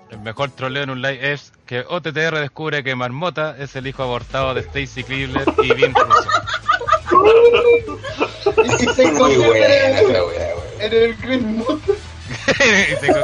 [0.10, 4.02] El mejor troleo en un live es que OTTR descubre que Marmota es el hijo
[4.02, 6.30] abortado de Stacy Cleveland y Vin Russo.
[8.64, 11.64] Y, se en, el Green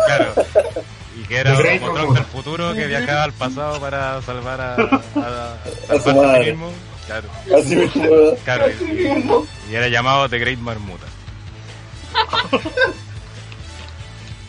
[0.05, 0.33] claro.
[1.17, 2.13] Y que era Trump Marmota.
[2.13, 5.53] del futuro que viajaba al pasado para salvar a, a,
[5.89, 7.27] A su salvarse a mismo.
[7.45, 8.35] Claro, Así mismo.
[8.43, 8.65] claro.
[9.69, 11.05] Y, era llamado The Great Marmuta.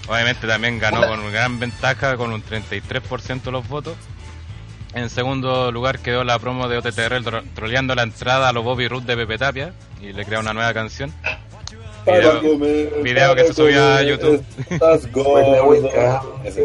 [0.09, 3.97] Obviamente también ganó con gran ventaja, con un 33% de los votos.
[4.95, 8.89] En segundo lugar quedó la promo de OTTR tro- troleando la entrada a los Bobby
[8.89, 11.13] Root de Pepe Tapia y le crea una nueva canción.
[12.07, 14.45] Video, comer, video que se subió a YouTube.
[14.71, 15.07] Estás.
[16.45, 16.65] Ese.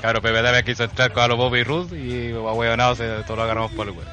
[0.00, 3.38] Claro, Pepe Tapia quiso entrar con a los Bobby y Ruth y ahueonados se todos
[3.38, 4.10] lo agarramos por el huevo.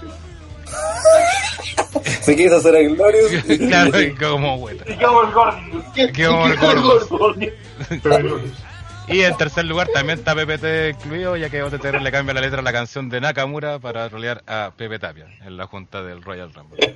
[2.22, 3.32] Se quiso hacer el Glorious.
[3.68, 4.84] claro, y como hueta.
[4.92, 6.12] Y quedó el.
[6.14, 7.36] Quedó quedó el gordo.
[9.12, 12.60] Y en tercer lugar también está PPT incluido, ya que OTTR le cambia la letra
[12.60, 16.54] a la canción de Nakamura para rolear a Pepe Tapia en la junta del Royal
[16.54, 16.94] Rumble.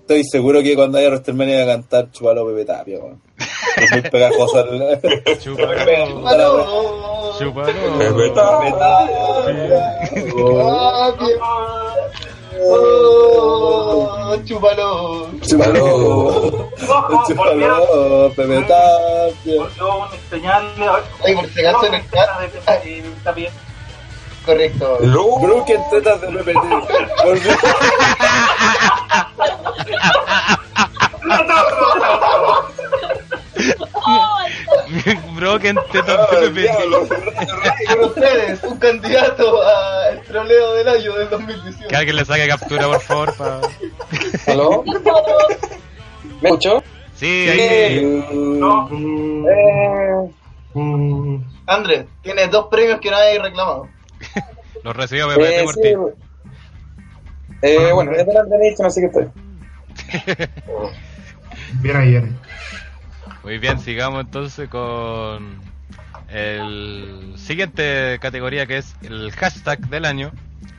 [0.00, 3.20] Estoy seguro que cuando haya WrestleMania va a cantar Chupalo Pepe Tapia, weón.
[3.76, 5.38] Es muy pegajosa el...
[5.38, 7.32] Chúpalo, ¡Aló!
[7.38, 7.98] chúpalo.
[7.98, 8.60] Pepe ¡Ah,
[11.18, 11.38] bien!
[12.62, 14.36] ¡Oh!
[14.44, 15.28] ¡Chúpalo!
[15.40, 15.84] Chupalo.
[16.86, 17.26] Volvieron.
[17.26, 19.62] Chupalo Pepe Tapia.
[21.24, 22.02] Oye, por si acaso en el
[23.34, 23.52] bien.
[24.44, 24.98] Correcto.
[25.00, 27.58] Broken tetas de Pepe Tapia.
[35.36, 35.76] Broken.
[37.88, 41.88] Con ustedes, un candidato al troleo del año del 2018.
[41.88, 43.34] Que alguien le saque captura, por favor.
[43.36, 43.60] pa-
[44.46, 44.82] ¿Aló?
[46.40, 46.82] ¿Me escuchó?
[47.14, 48.24] Sí, ahí.
[48.32, 48.88] No.
[49.48, 50.30] Eh,
[51.66, 53.88] Andrés, tienes dos premios que nadie ha reclamado.
[54.82, 55.80] Los recibió Pepe eh, por sí.
[55.82, 55.88] ti.
[57.62, 59.28] Eh, bueno, es de Nation, así que estoy.
[61.82, 62.32] bien ahí, Eric.
[63.42, 65.60] Muy bien, sigamos entonces con
[66.28, 70.32] el siguiente categoría que es el hashtag del año.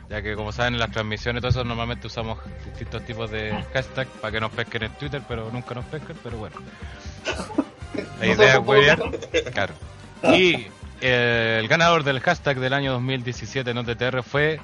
[0.10, 3.64] Ya que como saben en las transmisiones y todo eso normalmente usamos distintos tipos de
[3.74, 6.58] hashtag para que nos pesquen en Twitter, pero nunca nos pescan, pero bueno.
[8.20, 9.02] La idea es huevear.
[9.54, 9.74] Claro.
[10.36, 10.68] Y
[11.00, 14.60] eh, el ganador del hashtag del año 2017 en OTTR fue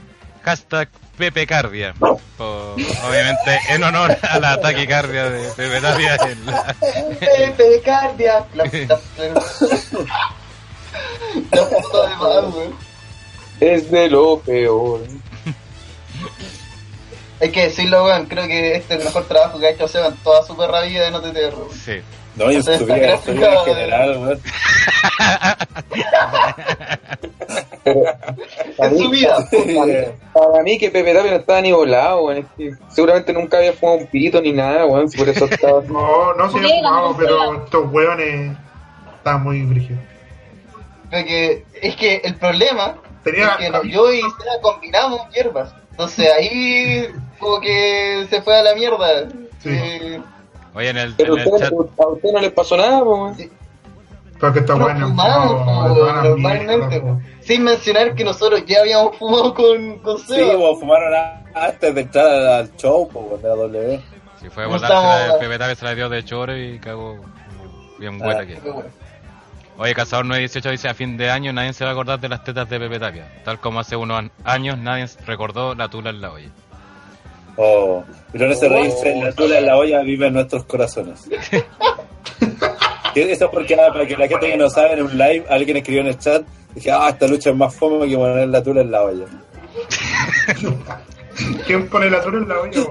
[0.47, 0.87] hashtag
[1.17, 1.93] Pepe Cardia.
[1.99, 6.75] Por- obviamente en honor a la taquicardia de Pepe en la-
[7.19, 8.45] Pepe Cardia.
[8.53, 8.99] La, puta
[12.09, 12.53] de mal.
[13.59, 15.01] Es de lo peor.
[17.41, 18.25] Hay que decirlo, weón.
[18.27, 20.81] Creo que este es el mejor trabajo que ha hecho Seba en toda su perra
[20.83, 21.55] vida en OTTR.
[21.55, 21.71] weón.
[21.73, 22.01] Sí.
[22.37, 24.41] No, yo esta subí en general, weón.
[28.77, 29.37] En su vida.
[30.33, 32.37] Para mí que Pepe Tapia no estaba ni volado, weón.
[32.39, 35.09] Es que seguramente nunca había fumado un pito ni nada, weón.
[35.09, 35.81] si Por eso estaba...
[35.87, 38.57] No, no se había fumado, pero estos hueones
[39.17, 39.99] estaban muy brígidos.
[41.09, 45.73] Creo que es que el problema Tenía- es que no- yo y Seba combinamos hierbas.
[45.91, 47.07] Entonces ahí
[47.39, 49.29] como que se fue a la mierda.
[49.63, 49.69] Sí.
[49.71, 50.21] Eh,
[50.73, 53.15] Oye, en el, Pero en el usted- chat, a usted no le pasó nada, po,
[53.23, 53.35] weón.
[54.39, 57.01] Pero que estos no fumamos las normalmente.
[57.01, 57.07] po.
[57.07, 57.21] po.
[57.41, 60.55] Sin mencionar que nosotros ya habíamos fumado con, con Sí, Seba.
[60.55, 63.99] vos fumaron a- antes de entrar al, show, po, de la W.
[64.39, 67.17] si fue a No la Pepe Tapia se la dio de choro y cagó
[67.97, 68.45] bien buena Ah.
[68.45, 68.55] que.
[68.59, 68.83] Bueno.
[69.79, 72.43] Oye, Cazador 918 dice a fin de año nadie se va a acordar de las
[72.43, 73.31] tetas de Pepe Tapia.
[73.43, 76.49] Tal como hace unos años nadie recordó la tula en la olla.
[77.57, 81.27] Oh, pero en ese reírse, la tula en la olla vive en nuestros corazones.
[83.15, 85.77] Eso es porque, ah, para que la gente que no sabe, en un live, alguien
[85.77, 86.43] escribió en el chat,
[86.75, 89.25] dije, ah, esta lucha es más fome que poner la tula en la olla.
[91.65, 92.81] ¿Quién pone la tula en la olla?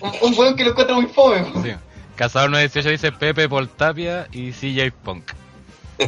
[0.00, 1.44] Un, un weón que lo encuentra muy fome.
[1.62, 1.72] Sí.
[2.20, 5.32] Cazador 918 dice Pepe por Tapia y CJ Punk.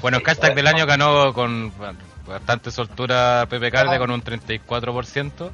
[0.00, 5.50] bueno, el hashtag del año ganó con bueno, bastante soltura Pepe Carde con un 34%.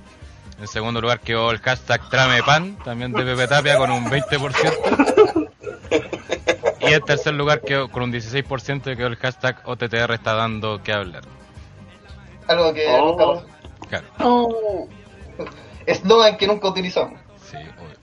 [0.60, 5.50] En segundo lugar quedó el hashtag Trame Pan, también de Pepe Tapia con un 20%.
[6.80, 10.92] Y en tercer lugar quedó con un 16% quedó el hashtag OTTR está dando que
[10.92, 11.22] hablar.
[12.46, 13.42] Algo que Oh.
[13.88, 14.88] Claro,
[15.86, 17.18] Eslogan que nunca utilizamos.
[17.50, 17.98] sí, obvio.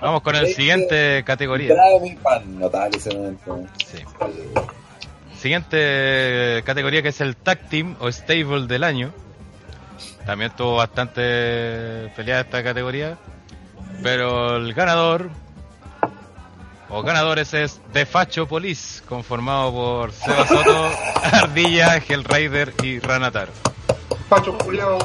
[0.00, 1.74] Vamos con el siguiente categoría.
[1.74, 3.60] Trae mi pan, notable ese momento.
[3.86, 3.98] Sí.
[5.40, 9.12] Siguiente categoría que es el Tag Team o Stable del año.
[10.26, 13.16] También tuvo bastante peleada esta categoría.
[14.02, 15.30] Pero el ganador
[16.90, 20.90] o ganadores es The Facho Police, conformado por Seba Soto,
[21.32, 23.52] Ardilla, Hellraider y Ranataro.
[24.28, 24.98] Pacho culiao.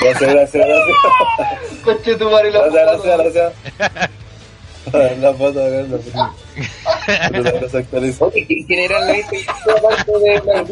[0.00, 1.80] Gracias, gracias, gracias.
[1.84, 3.16] Coche tu madre la Gracias, puta.
[3.16, 4.10] gracias, gracias.
[4.92, 6.26] La foto acá, la foto.
[8.26, 10.64] Oye, ¿qui- ¿quién era la aparte de la,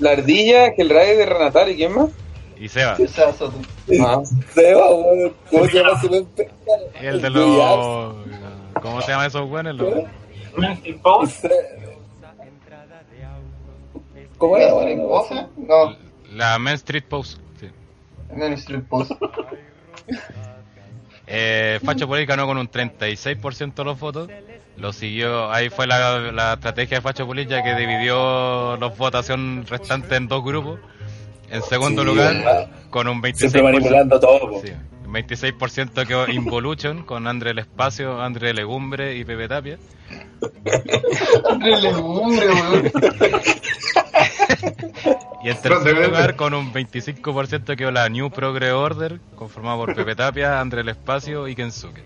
[0.00, 2.10] la ardilla, el rayo de Renatar y quién más?
[2.58, 3.32] Y Seba, Seba.
[4.02, 4.22] Ah,
[4.54, 4.86] Seba.
[5.50, 6.28] ¿Cómo se llama weón?
[7.00, 8.14] el de los...
[8.82, 9.76] ¿Cómo se llaman esos buenos?
[9.76, 10.04] Los-.
[14.38, 14.72] ¿Cómo era?
[14.72, 15.46] Pose?
[15.56, 15.96] No,
[16.32, 17.38] La Main Street Post.
[17.60, 17.68] sí.
[18.34, 19.12] Main Street Post.
[21.32, 24.28] Eh, Facho Police ganó con un 36% de los votos.
[24.76, 29.64] Lo siguió, ahí fue la, la estrategia de Facho Police ya que dividió los votación
[29.68, 30.80] restantes en dos grupos.
[31.50, 33.34] En segundo Sí, lugar, con un 26%.
[33.36, 34.60] Siempre manipulando todo.
[34.62, 34.72] Sí,
[35.12, 39.78] 26% quedó Involution con André El Espacio, André Legumbre y Pepe Tapia.
[41.48, 42.92] André Legumbre, weón.
[45.42, 50.14] Y en tercer lugar, con un 25% quedó la New Progress Order, conformada por Pepe
[50.14, 52.04] Tapia, André El Espacio y Kensuke.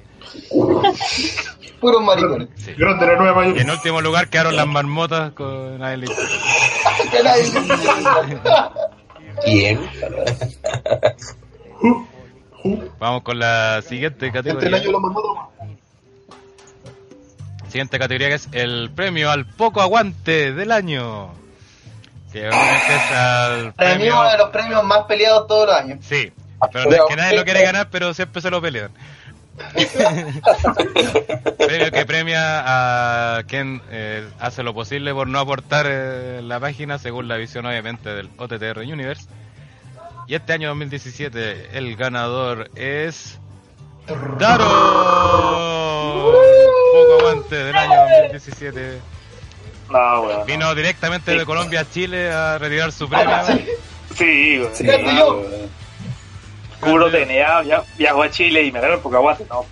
[1.80, 2.48] Puros maricones.
[2.56, 2.72] Sí.
[2.76, 6.06] Y en último lugar quedaron las marmotas con Nadie
[9.44, 9.78] Que
[12.98, 14.76] Vamos con la siguiente Entre el categoría.
[14.78, 15.38] año marmotos.
[17.68, 21.30] Siguiente categoría que es el premio al poco aguante del año.
[22.32, 24.20] Que obviamente es al premio...
[24.20, 25.98] uno de los premios más peleados todos los años.
[26.02, 26.32] Sí,
[26.72, 28.90] pero no es que nadie lo quiere ganar, pero siempre se lo pelean.
[31.58, 36.98] Premio que premia a quien eh, hace lo posible por no aportar eh, la página
[36.98, 39.28] según la visión obviamente del OTTR Universe.
[40.26, 43.38] Y este año 2017 el ganador es
[44.38, 44.64] Daro.
[46.92, 49.00] Poco aguante del año 2017.
[49.90, 50.46] No, weón.
[50.46, 53.36] Vino directamente de Colombia a Chile a retirar su premio.
[54.14, 54.74] Sí, weón.
[54.74, 55.40] Sí, Fíjate yo.
[55.40, 55.70] weón.
[56.80, 59.44] Puro TNA, ya viajo a Chile y me dieron poco aguante.
[59.48, 59.64] No.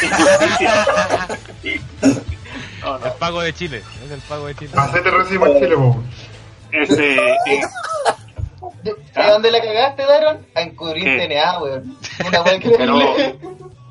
[2.80, 3.12] No, El no.
[3.14, 3.82] pago de Chile.
[4.06, 4.70] Es el pago de Chile.
[4.76, 6.00] Hacete recibo en Chile, po.
[6.70, 7.60] Este, eh,
[8.82, 10.46] ¿De de dónde la cagaste, Daron?
[10.54, 11.26] A encubrir ¿Qué?
[11.28, 11.96] TNA, weón.
[12.26, 12.98] Una weá que pero,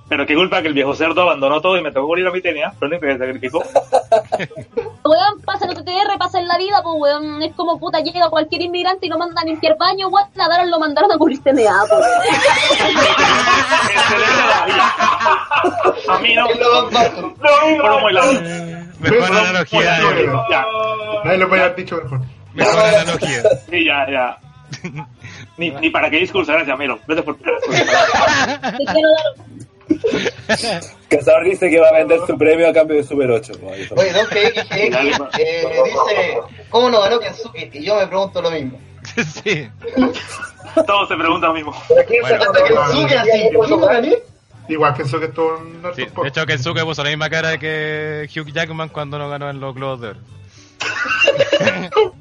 [0.10, 2.42] pero qué culpa que el viejo cerdo abandonó todo y me tocó morir a mi
[2.42, 2.74] TNA.
[2.80, 3.62] Pero ni que se sacrificó.
[5.04, 7.42] Weón, pasa en OTTR, pasa en la vida, pues weón.
[7.42, 10.28] Es como puta, llega cualquier inmigrante y lo mandan a limpiar baño, weón.
[10.36, 12.06] La Daron lo mandaron a cubrir TNA, pues.
[13.90, 14.94] Excelente la vida.
[16.08, 16.48] A mí no.
[16.48, 16.90] Lo.
[16.90, 18.32] No, largo.
[19.00, 19.98] Mejor analogía.
[20.00, 20.28] eh.
[20.50, 20.66] Ya,
[21.24, 22.22] Nadie lo puede haber dicho mejor.
[22.54, 23.42] Mejor analogía.
[23.70, 24.38] sí, ya, ya.
[25.58, 27.00] Ni, ni para qué discurso, gracias, Miro.
[27.08, 27.38] Gracias por.
[31.10, 33.54] Cazador dice que va a vender su premio a cambio de Super 8.
[33.60, 33.96] po, ahí está.
[33.96, 34.52] Oye, Don eh,
[35.86, 36.40] dice,
[36.70, 37.70] ¿cómo no ganó Kensuke?
[37.74, 38.80] Y yo me pregunto lo mismo.
[39.44, 39.70] Sí.
[40.86, 41.74] Todos se preguntan lo mismo.
[42.08, 42.38] Kensuke.
[44.70, 46.06] Igual pensó que estuvo en sí.
[46.22, 49.74] De hecho, Kensuke puso la misma cara que Hugh Jackman cuando no ganó en los
[49.74, 50.20] Globos de Oro.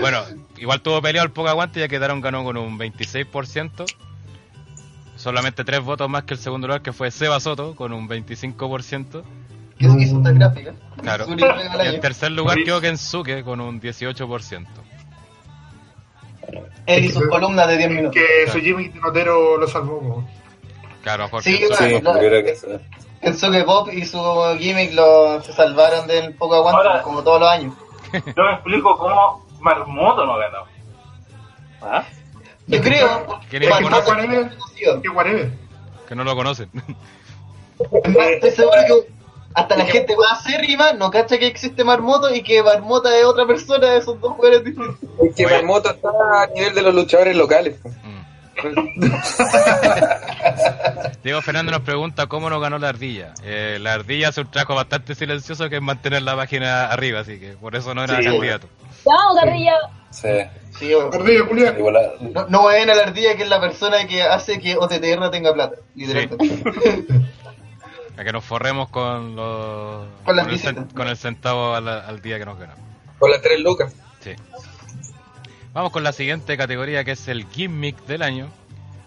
[0.00, 0.22] bueno,
[0.58, 3.84] igual tuvo peleado el poco aguante ya que Daron ganó con un 26%.
[5.16, 9.22] Solamente tres votos más que el segundo lugar que fue Seba Soto con un 25%.
[9.78, 10.74] Que hizo esta gráfica.
[11.00, 11.26] Claro.
[11.28, 14.66] Y en tercer lugar quedó Kensuke con un 18%.
[16.86, 18.14] Él y sus columnas de 10 minutos.
[18.14, 20.24] Que su Jimmy Notero lo salvó.
[21.02, 21.50] Claro, Jorge.
[21.56, 21.76] Sí, Soto.
[21.84, 22.80] Sí, que.
[23.22, 24.20] Kensuke Pop y su
[24.58, 27.74] gimmick lo, se salvaron del poco aguante, Ahora- como todos los años.
[28.12, 30.64] Yo me explico cómo Marmoto no ganó.
[31.80, 32.04] ¿Ah?
[32.66, 34.14] Yo creo ¿Quién que es ¿Qué el Marmoto.
[35.02, 35.50] ¿Qué whatever?
[36.08, 36.70] Que no lo conocen.
[38.04, 39.12] Estoy seguro que
[39.54, 43.46] hasta la gente más acérrima no cacha que existe Marmoto y que Marmota es otra
[43.46, 44.96] persona de esos dos jugadores distintos.
[45.22, 45.46] Es que.
[45.46, 47.78] Marmoto está a nivel de los luchadores locales.
[47.84, 48.11] Mm.
[51.22, 53.32] Diego Fernando nos pregunta cómo no ganó la ardilla.
[53.42, 57.38] Eh, la ardilla hace un trabajo bastante silencioso que es mantener la página arriba, así
[57.38, 58.68] que por eso no era Sí, candidato.
[59.04, 59.74] Vamos, Carrilla.
[60.10, 60.28] Sí.
[60.78, 61.14] Sí, weón.
[61.14, 61.76] Ardillo, Julián.
[62.34, 65.54] No, no ven a la ardilla que es la persona que hace que OTTR tenga
[65.54, 66.62] plata, literalmente.
[68.14, 72.38] A que nos forremos con los Con las el, con el centavo al, al día
[72.38, 72.84] que nos ganamos.
[73.18, 73.94] Con las tres lucas.
[74.20, 74.32] Sí.
[75.72, 78.48] Vamos con la siguiente categoría que es el gimmick del año.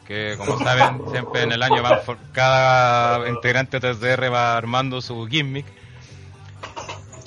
[0.07, 5.01] Que como saben, siempre en el año van for- cada integrante de TSR va armando
[5.01, 5.66] su gimmick.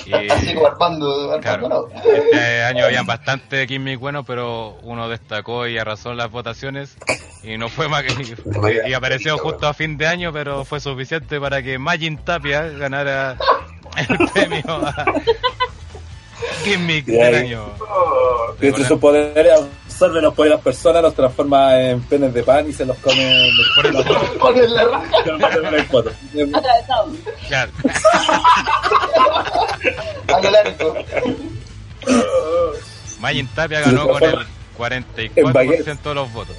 [0.07, 1.69] Y como Armando, Armando Claro.
[1.69, 1.89] no.
[2.15, 6.97] Este año habían bastante gimmick buenos, pero uno destacó y arrasó en las votaciones
[7.43, 8.37] y no fue más que
[8.89, 13.37] y apareció justo a fin de año, pero fue suficiente para que Majin Tapia ganara
[13.97, 15.05] el premio a
[16.65, 17.75] gimmick del año.
[18.61, 19.53] entre sus poderes
[19.87, 22.97] absorbe los poderes de las personas, los transforma en penes de pan y se los
[22.99, 23.51] come.
[23.75, 26.13] Por la raja en el poto.
[26.55, 27.13] Atravesado.
[27.49, 27.73] claro.
[30.29, 30.95] a.
[33.19, 34.47] Majin Tapia ganó con el
[34.79, 36.57] 44% de los votos.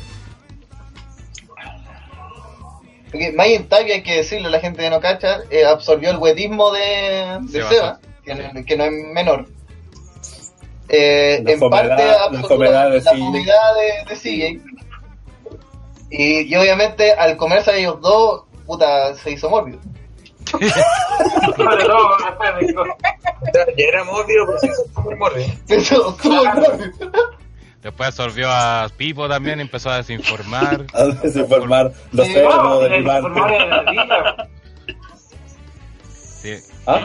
[3.09, 6.71] Porque Mayen Tapia, hay que decirlo, la gente que no cacha, eh, absorbió el wetismo
[6.71, 7.99] de, de Seba
[8.65, 9.47] que no es menor.
[10.89, 11.95] Eh, en parte la
[12.29, 12.41] de
[13.01, 14.61] la fomedad de, de CJ.
[16.11, 19.79] Y, y obviamente al comerse a ellos dos, puta, se hizo morbido.
[20.49, 20.67] Sobre
[21.85, 22.73] todo después de que-
[23.77, 25.47] Ya era morbido, pero sí es súper morbido.
[25.67, 27.11] Eso, súper morbido.
[27.83, 30.85] Después absorbió a Pipo también, empezó a desinformar.
[30.93, 34.49] A desinformar los Sí, No, de el mi de.
[36.41, 36.55] Sí,
[36.87, 37.01] ¿Ah?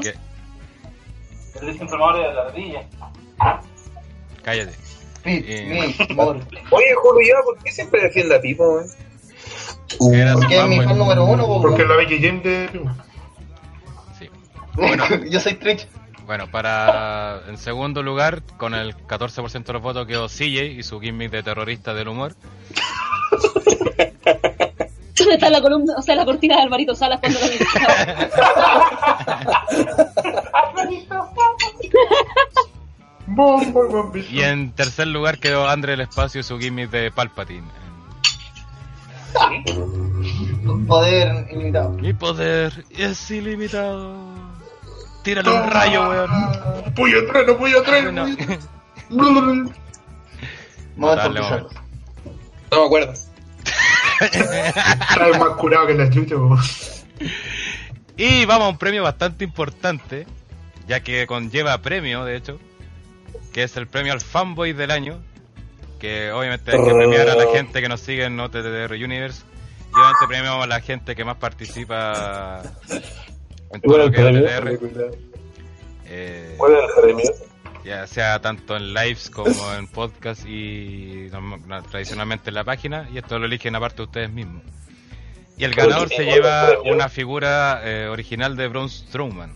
[1.61, 2.83] El desinformador de la ardilla.
[4.45, 4.75] Cállate.
[5.25, 5.95] Eh.
[6.71, 8.87] Oye, Julio, ¿por qué siempre defiende a Pipo, weón?
[10.15, 11.89] Era su Que es mi fan número uno, po, Porque weón.
[11.89, 12.69] la Becky Jane de.
[14.19, 14.29] Sí.
[14.75, 15.05] Bueno.
[15.31, 15.89] Yo soy Twitch.
[16.27, 21.01] Bueno, para en segundo lugar, con el 14% de los votos quedó CJ y su
[21.01, 22.35] gimmick de terrorista del humor.
[25.19, 27.95] ¿Dónde está la columna, o sea, la cortina de Alvarito Salas cuando lo necesitaba?
[31.35, 31.57] Bom,
[34.31, 37.67] Y en tercer lugar quedó André el Espacio y su gimmick de Palpatine.
[40.87, 41.91] Poder ilimitado.
[41.91, 44.15] Mi poder es ilimitado.
[45.23, 46.31] Tírale un rayo, weón.
[46.95, 48.27] Puyo trueno, puyo trueno.
[49.11, 49.71] Momento
[50.97, 51.71] momento.
[52.71, 53.13] No me acuerdo.
[54.21, 56.59] Está más curado que la chucha, po.
[58.17, 60.27] Y vamos a un premio bastante importante,
[60.87, 62.61] ya que conlleva premio, de hecho,
[63.53, 65.21] que es el premio al fanboy del año,
[65.99, 69.43] que obviamente hay que premiar a la gente que nos sigue en OTTR Universe,
[69.91, 72.63] y obviamente premiamos a la gente que más participa
[73.73, 74.27] en todo lo que es.
[74.27, 74.79] OTTR,
[76.07, 77.31] eh, ¿Cuál es el premio?
[77.85, 83.19] ya sea tanto en lives como en podcast y no, tradicionalmente en la página, y
[83.19, 84.63] esto lo eligen aparte ustedes mismos.
[85.57, 89.53] Y el ganador se lleva una figura eh, original de Braun Strowman.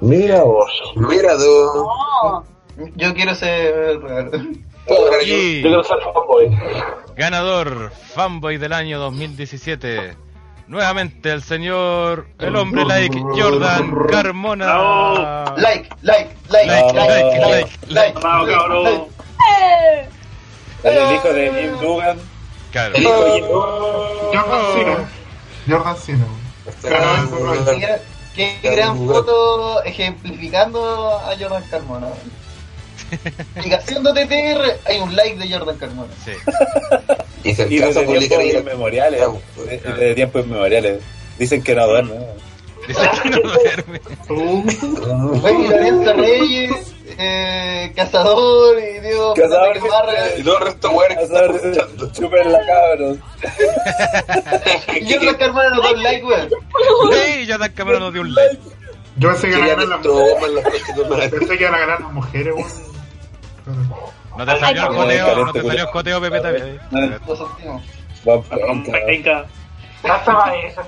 [0.00, 0.70] Mira vos.
[0.96, 1.86] Mira tú.
[2.22, 2.53] No.
[2.96, 3.98] Yo quiero ser.
[5.24, 6.58] Y Yo quiero ser fanboy.
[7.16, 10.16] ganador fanboy del año 2017.
[10.66, 14.64] Nuevamente el señor, el hombre like Jordan Carmona.
[14.66, 15.56] Bravo.
[15.58, 18.84] Like, like, like, Like, like, like, like, like, like, Bravo, like, cabrón.
[18.84, 20.08] like.
[20.84, 22.18] El hijo de Jim Dugan.
[22.72, 22.94] Claro.
[22.94, 24.34] El hijo de Jim Duggan.
[24.34, 25.08] Jordan Cena.
[25.68, 26.26] Jordan Cena.
[27.70, 28.00] Qué gran-
[28.34, 32.08] Qué gran foto ejemplificando a Jordan Carmona.
[33.10, 36.12] Explicación de TTR, hay un like de Jordan Carmona.
[36.24, 36.32] Sí.
[37.44, 39.20] Y se Y desde tiempos inmemoriales.
[39.20, 39.40] Claro.
[39.56, 41.02] Desde tiempos inmemoriales.
[41.38, 42.14] Dicen que no duerme.
[42.14, 42.26] ¿no?
[42.88, 44.00] Dice que no duerme.
[45.42, 50.38] Oye, Lorenzo Reyes, eh, Cazador y Diego Cazador, Gamarra.
[50.38, 52.12] Y todo el resto, que escuchando.
[52.12, 53.18] Chupen la cabros.
[55.10, 56.48] Jordan Carmona nos da un like, weón.
[57.12, 58.73] Sí, Jordan Carmona nos dio un like.
[59.16, 61.28] Yo pensé que iban a Quería ganar las madre.
[61.30, 63.94] Pensé que iban a ganar las mujeres, weón.
[64.36, 66.80] No te salió el coteo, no te salió el coteo, Pepe, también.
[69.06, 69.46] Venga.
[70.04, 70.82] Ya estaba esa.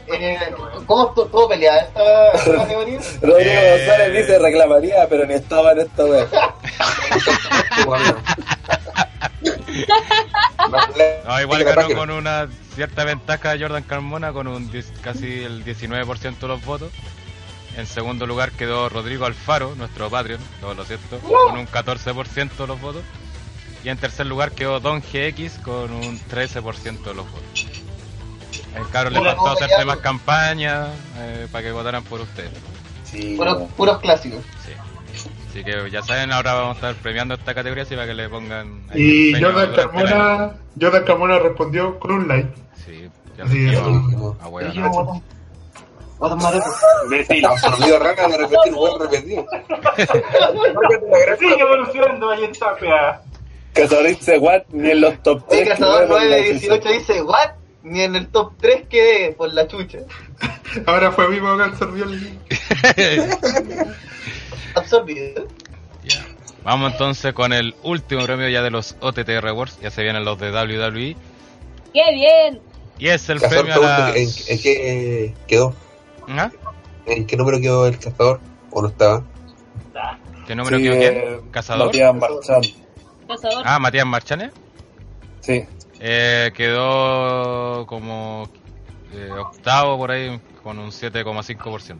[0.86, 2.02] ¿Cómo estuvo peleada esta
[2.58, 2.98] categoría?
[3.22, 3.76] Rodrigo Eh.
[3.86, 6.26] González dice reclamaría, pero ni estaba en esta wea.
[11.26, 14.70] No, igual ganó con una cierta ventaja Jordan Carmona con un
[15.02, 16.90] casi el 19% de los votos.
[17.76, 22.66] En segundo lugar quedó Rodrigo Alfaro, nuestro Patreon, todo lo cierto, con un 14% de
[22.66, 23.02] los votos.
[23.84, 27.66] Y en tercer lugar quedó Don GX con un 13% de los votos.
[28.74, 30.02] El caro le Hola, faltó ¿cómo hacerse más llamo?
[30.02, 30.86] campaña
[31.18, 32.50] eh, para que votaran por ustedes.
[33.04, 33.38] Sí,
[33.76, 34.40] Puros, clásicos.
[34.64, 34.72] Sí.
[35.50, 38.28] Así que ya saben, ahora vamos a estar premiando esta categoría así para que le
[38.28, 38.82] pongan...
[38.90, 39.74] ahí Y año.
[39.74, 42.52] Carmona, Jordan Carmona respondió con un like.
[42.84, 44.36] Sí, ya Así lo es.
[44.40, 44.48] Ah,
[46.18, 46.32] weón.
[46.32, 46.66] Otro maroto.
[47.04, 47.46] Imbécil.
[47.46, 49.46] Absorbido rana de repetir, weón, repetido.
[51.38, 53.20] Sigue evolucionando ahí en Tapia.
[53.76, 55.68] Cazador dice what ni en los top El 3.
[55.68, 57.50] cazador 918 dice, ¿what?
[57.82, 59.98] Ni en el top 3 quedé por la chucha.
[60.86, 62.40] Ahora fue mismo que absorbió el link.
[64.74, 65.46] Absorbido.
[66.64, 69.78] Vamos entonces con el último premio ya de los OTT Awards.
[69.80, 71.16] Ya se vienen los de WWE.
[71.92, 72.60] ¡Qué bien!
[72.98, 74.16] Y es el Cazador premio a la.
[74.16, 75.74] ¿en, en qué quedó?
[76.28, 76.50] ¿Ah?
[77.06, 78.40] ¿En qué número quedó el cazador?
[78.70, 79.22] ¿O no estaba?
[80.46, 80.98] ¿Qué número Sí, quedó eh,
[81.40, 81.50] quién?
[81.50, 81.86] ¿Cazador?
[81.86, 82.66] Matías Marchand.
[83.28, 83.62] Cazador.
[83.64, 84.50] Ah, Matías Marchane.
[85.40, 85.64] Sí.
[86.00, 88.48] Eh, quedó como
[89.12, 91.98] eh, octavo por ahí con un 7,5%.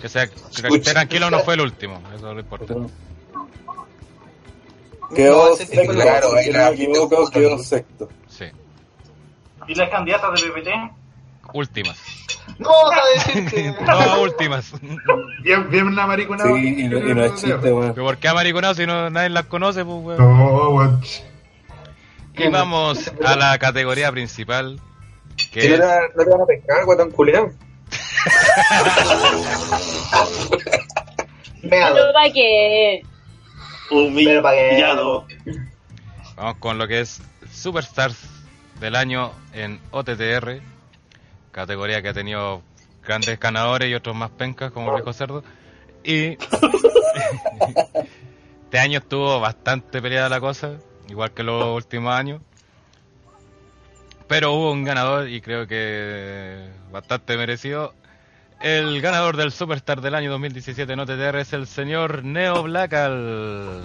[0.00, 0.34] Que sea, que
[0.68, 2.00] esté tranquilo, no fue el último.
[2.14, 2.92] Eso es lo importante.
[5.14, 8.08] Quedó No, sexto, claro, ahí si no la me equivoco, quedó sexto.
[8.28, 8.46] Sí.
[9.68, 10.68] ¿Y las candidatas de PPT?
[11.54, 11.96] Últimas.
[12.58, 13.72] No a decir que...
[13.84, 14.72] No, últimas.
[15.42, 16.44] Bien, bien una maricona.
[16.44, 17.92] Sí, y no, y no es chiste, weón.
[17.92, 20.18] ¿Pero por qué amariconado si no, nadie las conoce, pues, weón?
[20.18, 21.00] No, weón.
[22.38, 24.80] Y vamos a la categoría principal,
[25.52, 25.84] que Si no te,
[26.16, 27.50] no te van a pescar, guatón culiao.
[31.62, 31.94] Meado.
[31.94, 33.02] Pero para para que.
[36.36, 38.18] Vamos con lo que es Superstars
[38.80, 40.60] del año en OTTR,
[41.56, 42.60] categoría que ha tenido
[43.02, 45.42] grandes ganadores y otros más pencas, como el viejo cerdo.
[46.04, 46.36] Y
[48.64, 50.72] este año estuvo bastante peleada la cosa,
[51.08, 52.42] igual que los últimos años.
[54.28, 57.94] Pero hubo un ganador y creo que bastante merecido.
[58.60, 63.84] El ganador del Superstar del año 2017 en OTTR es el señor Neo Blackal.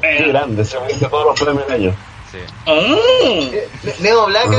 [0.00, 1.94] Qué grande, se merece todos los premios de ellos.
[2.30, 2.38] Sí.
[2.66, 3.68] Eh,
[4.00, 4.50] Neo Black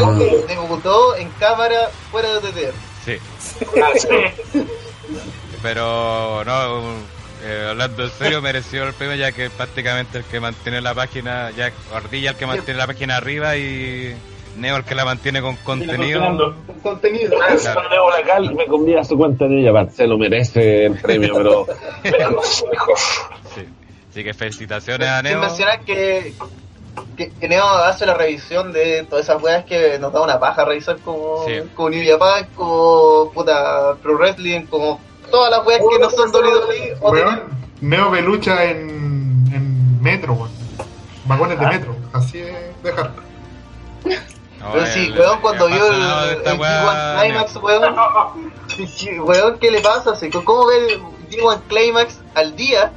[0.47, 2.73] debutó en cámara fuera de OTTR.
[3.05, 3.17] Sí.
[5.61, 6.93] Pero no,
[7.43, 11.51] eh, hablando en serio, mereció el premio ya que prácticamente el que mantiene la página,
[11.51, 14.15] ya Ardilla el que mantiene la página arriba y
[14.57, 16.55] Neo el que la mantiene con contenido.
[16.81, 17.37] Contenido.
[17.61, 18.09] Claro.
[18.09, 21.65] Lacal me convida su cuenta de ella, se lo merece el premio, pero.
[22.03, 23.65] pero Sí.
[24.09, 25.39] Así que felicitaciones a Sin Neo.
[25.41, 26.33] mencionar que,
[27.17, 30.65] que, que Neo hace la revisión de todas esas weas que nos da una paja
[30.65, 31.61] revisar como, Sí.
[31.76, 34.99] como New Japan, como puta Pro Wrestling, como
[35.31, 37.43] todas las weas que no son de- Weón,
[37.81, 40.49] Neo Belucha en, en metro, weón.
[41.26, 43.11] Vagones de metro, así es dejar.
[44.59, 47.55] No, Pero sí, el- weón, cuando vio el, apasionado de el esta G1 weá, Climax,
[47.57, 47.95] weón,
[49.27, 50.13] weón, ¿qué le pasa?
[50.43, 52.91] ¿Cómo ve el G1 Climax al día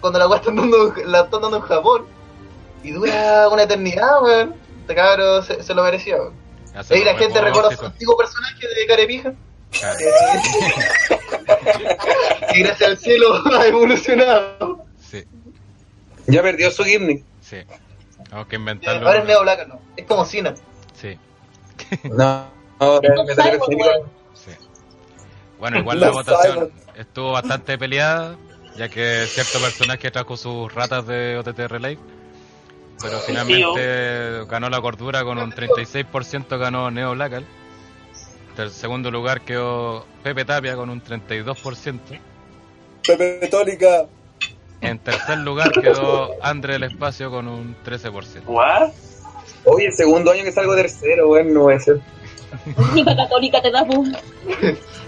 [0.00, 2.02] cuando la weá dando, la están dando en Japón?
[2.82, 4.54] Y dura una eternidad, weón.
[4.80, 6.34] Este cabro se, se lo merecía, weón.
[6.90, 9.32] Ahí la gente a su antiguo personaje de Carepija.
[9.70, 9.98] Claro.
[12.52, 14.84] Que gracias al cielo ha evolucionado.
[15.00, 15.24] Sí,
[16.26, 17.24] Ya perdió su gimmick.
[17.40, 17.58] sí.
[18.24, 19.06] Tenemos que inventarlo.
[19.06, 19.80] Ahora es Neo Black, no.
[19.96, 20.54] Es como Cena.
[20.94, 21.18] Sí,
[22.04, 22.46] No,
[22.80, 23.00] no,
[24.34, 24.50] sí.
[25.58, 28.36] Bueno, igual la votación estuvo bastante peleada,
[28.76, 31.98] ya que cierto personaje trajo sus ratas de OTTR Live.
[33.02, 37.44] Pero finalmente ganó la cordura con un 36% ganó Neo Blackal.
[38.56, 41.98] En segundo lugar quedó Pepe Tapia con un 32%.
[43.06, 44.06] Pepe Tónica.
[44.80, 48.42] En tercer lugar quedó André del Espacio con un 13%.
[48.46, 48.90] ¿What?
[49.64, 52.00] Oye, el segundo año que salgo tercero, weón, no ser.
[52.92, 53.86] Única católica te da.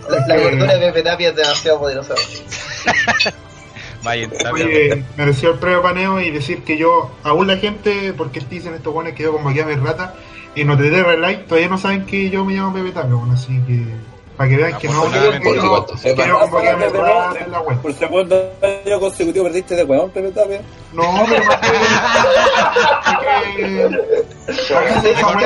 [0.08, 2.14] La, la gordura de Pepe Tapia es demasiado poderosa.
[4.04, 4.28] Vaya.
[4.52, 8.92] Oye, mereció el premio paneo y decir que yo, aún la gente, porque dicen estos
[8.92, 10.14] buenos que yo como que mi rata,
[10.54, 13.82] en OTTR Live todavía no saben que yo me llamo Pepe Tapia, bueno, así que
[14.36, 16.28] para que vean que no, que Afortunadamente, yo, por supuesto, que sepan.
[16.28, 17.78] yo como que mi rata en la web.
[17.78, 20.60] Por segundo año consecutivo perdiste de weón, Pepe Tapia.
[20.92, 21.68] No, pero más que...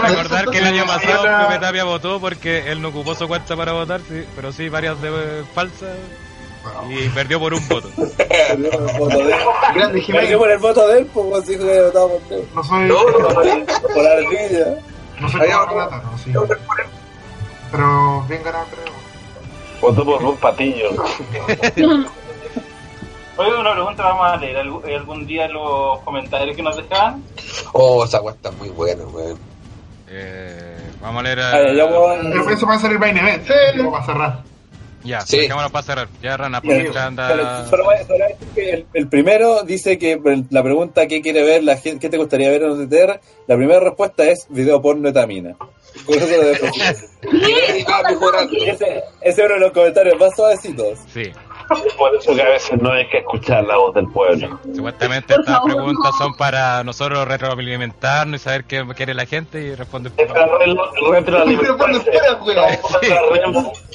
[0.01, 3.73] Recordar que el año pasado Pepe Tapia votó porque él no ocupó su cuenta para
[3.73, 4.01] votar,
[4.35, 5.91] pero sí varias de eh, falsas
[6.91, 7.89] y perdió por un voto.
[8.17, 9.39] Perdió por el voto de él.
[9.75, 12.49] Grande Perdió por el voto de él, pues así que votaba por él.
[12.55, 12.89] No soy...
[12.89, 14.79] No, no, no, Por ardilla.
[15.21, 15.75] No soy vamos.
[15.75, 16.33] rata, no, sí.
[17.71, 18.95] Pero bien ganado creo.
[19.81, 20.91] Votó por un patillo.
[23.37, 27.23] Oye, una pregunta, vamos a leer algún, algún día los comentarios que nos dejaban.
[27.73, 29.39] Oh, esa weá está muy buena, weón.
[30.09, 31.87] Eh, vamos a leer a...
[31.87, 33.47] voy Pero eso va a ser el main event,
[33.77, 34.43] como para cerrar.
[35.05, 35.39] Ya, Sí.
[35.39, 36.09] dejémoslo para cerrar.
[36.23, 37.29] Ya, Rana, Pero, aprovecha, anda...
[37.69, 40.21] solo voy a- solo voy a decir que el, el primero dice que
[40.51, 43.21] la pregunta ¿qué quiere ver la gente, qué te gustaría ver en OTTR?
[43.47, 45.57] La primera respuesta es video porno de Tamina.
[46.05, 46.67] Con eso lo dejo.
[48.67, 50.99] Ese, ese es uno de los comentarios más suavecitos.
[51.13, 51.25] Sí,
[51.97, 54.59] Por eso que a veces no hay que escuchar la voz del pueblo.
[54.75, 56.19] supuestamente Por estas favor, preguntas no.
[56.19, 60.13] son para nosotros retroalimentarnos y saber qué quiere la gente y responder.
[60.17, 60.75] Es para re-
[61.11, 62.11] retroalimentarse.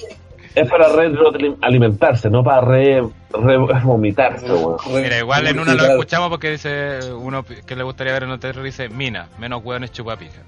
[0.56, 3.02] Es para retroalimentarse, no para re,
[3.32, 4.78] re- vomitarse, weón.
[4.90, 8.62] Mira, igual en una lo escuchamos porque dice uno que le gustaría ver en OTR
[8.62, 10.42] dice Mina, menos hueones chupapija.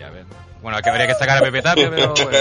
[0.00, 0.24] Ya ven.
[0.60, 2.38] Bueno, que habría que sacar a Pepe Tapia, pero bueno.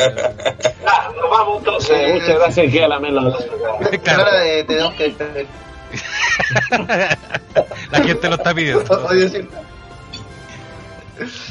[0.87, 2.13] Ah, nos vamos entonces.
[2.13, 3.21] Muchas gracias, que a la mela.
[4.03, 4.23] Claro.
[4.23, 5.13] Ahora tenemos que.
[7.91, 8.83] La gente lo está pidiendo.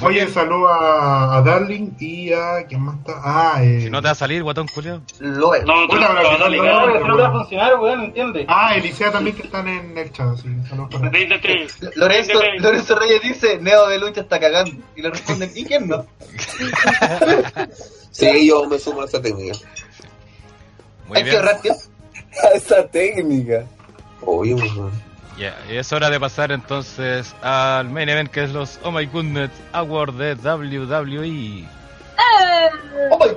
[0.02, 2.66] Oye, saludo a, a Darling y a.
[2.68, 3.20] ¿Quién más está?
[3.22, 3.82] Ah, eh.
[3.82, 5.00] Si no te va a salir, guatón culiao.
[5.20, 5.64] lo es.
[5.64, 8.44] No, no, no, que no, no va a funcionar, weón, ¿entiendes?
[8.48, 10.48] Ah, Elisea también que están en el chat, así.
[10.68, 11.12] Saludos para
[11.94, 14.72] Lorenzo, Lorenzo Reyes dice: Neo de lucha está cagando.
[14.96, 16.06] Y le responden: ¿Y quién no?
[18.10, 19.56] Sí, yo me sumo a esa técnica.
[21.06, 21.42] Muy Hay que bien.
[21.42, 21.80] ahorrar tiempo.
[22.54, 23.64] Esa técnica.
[24.22, 25.11] Obvio, weón.
[25.38, 29.06] Ya, y es hora de pasar entonces al main event que es los Oh My
[29.06, 31.64] Goodness Award de WWE.
[33.10, 33.30] ¡Oh my.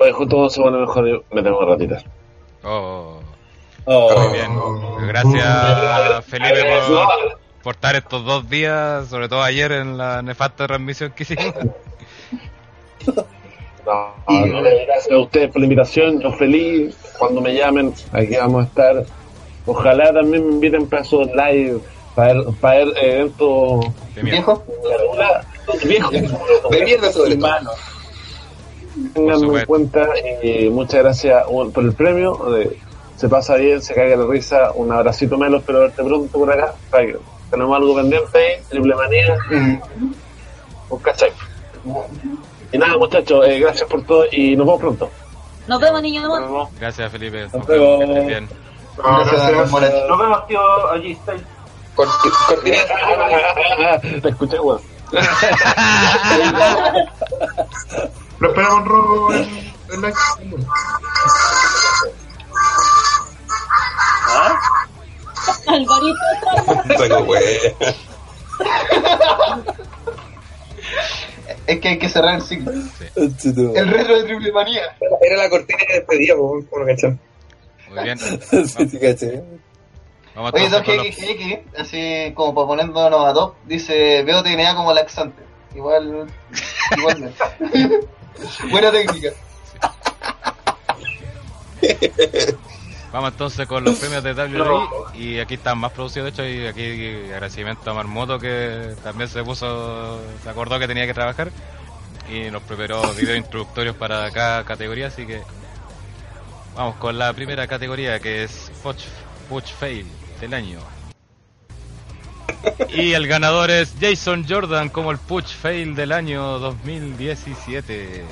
[0.00, 2.04] Oye, justo se pone mejor y me tengo ratitas.
[2.64, 3.20] Oh,
[3.90, 4.20] Oh.
[4.20, 4.50] muy bien.
[5.08, 11.12] Gracias Felipe por, por estar estos dos días, sobre todo ayer en la nefasta transmisión
[11.12, 11.54] que hicimos.
[13.86, 16.20] No, no, gracias a ustedes por la invitación.
[16.20, 16.94] Yo feliz.
[17.18, 19.06] Cuando me llamen, aquí vamos a estar.
[19.68, 21.78] Ojalá también me inviten para esos live,
[22.14, 23.80] para el, para el evento
[24.14, 24.38] De mierda.
[24.38, 24.62] ¿Viejo?
[25.84, 26.10] viejo.
[26.70, 27.34] De mierda sobre
[29.60, 30.08] en cuenta
[30.42, 32.56] y muchas gracias uh, por el premio.
[32.58, 32.78] eh,
[33.16, 34.72] se pasa bien, se caga la risa.
[34.74, 36.74] Un abracito menos, pero verte pronto por acá.
[36.90, 37.16] para que-
[37.50, 39.36] Tenemos algo pendiente ahí, triple manía.
[40.90, 41.30] Un cachai.
[42.72, 45.10] Y nada, muchachos, eh, gracias por todo y nos vemos pronto.
[45.66, 46.24] Nos vemos, niños.
[46.24, 46.68] Nos vemos.
[46.78, 47.42] Gracias Felipe.
[47.44, 48.16] Nos Nos vemos, que vemos.
[48.18, 48.48] estés bien.
[48.98, 49.70] No, gracias.
[50.08, 51.42] Nos vemos, tío, allí Styles.
[51.94, 52.94] Corti- Cortineta.
[54.22, 54.80] Te escuché, weón.
[58.40, 60.12] Lo esperamos robo en, en la...
[65.66, 66.18] Alvarito.
[66.98, 67.56] Saco, wey.
[71.66, 72.72] Es que hay que cerrar el ciclo.
[73.36, 73.74] Chito.
[73.74, 74.82] El retro de triple manía.
[75.20, 77.20] Era la cortina de despedida, po, como cachón.
[77.90, 78.18] Muy bien.
[79.18, 79.30] Sí.
[80.34, 81.06] Vamos Oye, con los-
[81.78, 85.42] así como para ponernos a top, dice, veo TNA como laxante.
[85.74, 86.28] Igual,
[86.96, 87.34] igual
[88.70, 89.30] Buena técnica.
[93.12, 96.66] Vamos entonces con los premios de WWE y aquí están más producidos de hecho y
[96.66, 101.50] aquí agradecimiento a Marmoto que también se puso, se acordó que tenía que trabajar
[102.30, 105.40] y nos preparó videos introductorios para cada categoría así que
[106.78, 109.02] vamos con la primera categoría que es Push,
[109.48, 110.06] Push Fail
[110.40, 110.78] del año.
[112.90, 118.24] Y el ganador es Jason Jordan como el Push Fail del año 2017.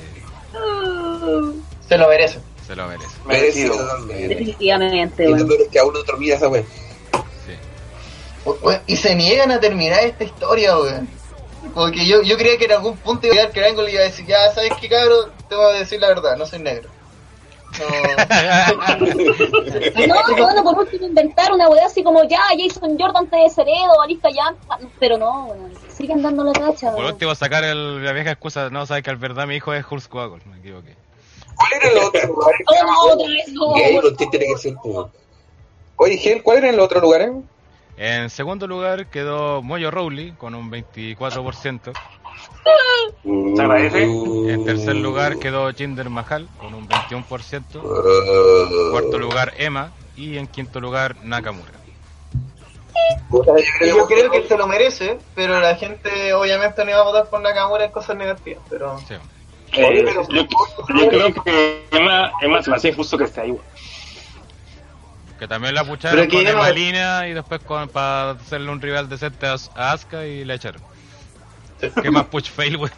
[1.87, 2.39] Se lo merece.
[2.65, 3.07] Se lo merece.
[3.25, 4.05] Merecido.
[4.07, 5.47] Definitivamente, Y lo weón.
[5.47, 6.49] peor es que aún no termina esa.
[6.49, 7.53] Sí.
[8.87, 11.09] Y se niegan a terminar esta historia, weón.
[11.73, 14.05] Porque yo, yo creía que en algún punto iba a llegar Triangle y iba a
[14.05, 16.89] decir, ya sabes qué cabrón, te voy a decir la verdad, no soy negro.
[17.79, 17.85] No.
[20.07, 24.29] No, bueno, por último inventar una weá así como ya, Jason Jordan te desheredo, Alista
[24.29, 24.55] ya,
[24.99, 26.93] pero no, weón, siguen dando la tacha.
[26.93, 29.85] Por último, sacar el- la vieja excusa, no, sabes que al verdad mi hijo es
[29.89, 30.95] Hulk Squaggle, me equivoqué.
[31.55, 32.53] ¿Cuál era el otro lugar?
[32.67, 33.73] Oh, no, otra vez, no.
[33.73, 35.09] Gay, lo tiene que ser tú.
[35.97, 37.21] Oye, Gel, ¿cuál era el otro lugar?
[37.21, 37.31] Eh?
[37.97, 41.93] En segundo lugar quedó Moyo Rowley con un 24%.
[43.55, 44.03] Se agradece.
[44.03, 47.75] En tercer lugar quedó Jinder Mahal con un 21%.
[47.81, 49.91] Uh, Cuarto lugar Emma.
[50.15, 51.71] Y en quinto lugar Nakamura.
[53.31, 57.39] yo creo que- se lo merece, pero la gente obviamente no iba a votar por
[57.41, 58.97] Nakamura en cosas negativas, pero...
[59.07, 59.13] Sí.
[59.73, 60.47] Eh, yo,
[60.95, 63.55] yo creo que Emma, Emma se me hace injusto que esté ahí.
[65.37, 69.45] Que también la pucharon con Emma Línea y después con, para hacerle un rival decente
[69.45, 70.81] a, a Asuka y la echaron.
[72.01, 72.77] ¿Qué más push fail.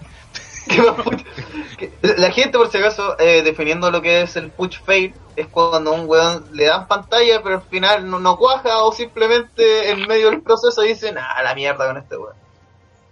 [1.78, 5.48] Que- La gente, por si acaso, eh, definiendo lo que es el push fail, es
[5.48, 9.90] cuando a un weón le dan pantalla, pero al final no, no cuaja o simplemente
[9.90, 12.36] en medio del proceso dicen, ah, la mierda con este weón.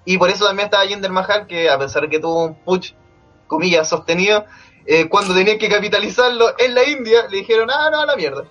[0.06, 2.91] Y por eso también estaba Jinder Mahal, que a pesar que tuvo un push,
[3.48, 4.45] comillas, sostenido,
[4.85, 8.44] eh, cuando tenían que capitalizarlo en la India, le dijeron, ah, no, a la mierda.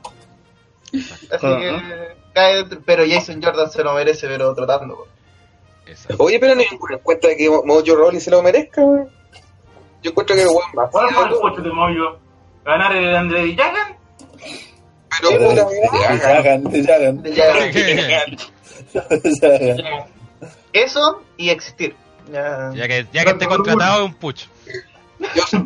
[0.93, 4.95] Así que, cae pero Jason Jordan se lo merece, pero tratando.
[4.97, 5.09] weón.
[6.19, 6.63] Oye, pero no
[7.29, 9.05] de que Mo- Mojo Rawley se lo merezca, wey.
[10.03, 12.19] Yo encuentro que el weón más ¿Cuál fue el puesto de Moyo?
[12.65, 13.97] ¿Ganar el Andre Jagan?
[15.09, 15.67] pero puta,
[16.21, 16.73] cagan.
[16.73, 18.37] Ya, Te cagan.
[20.73, 21.95] eso y existir.
[22.31, 24.15] Ya, Ya que, ya que esté contratado es un
[25.47, 25.65] soy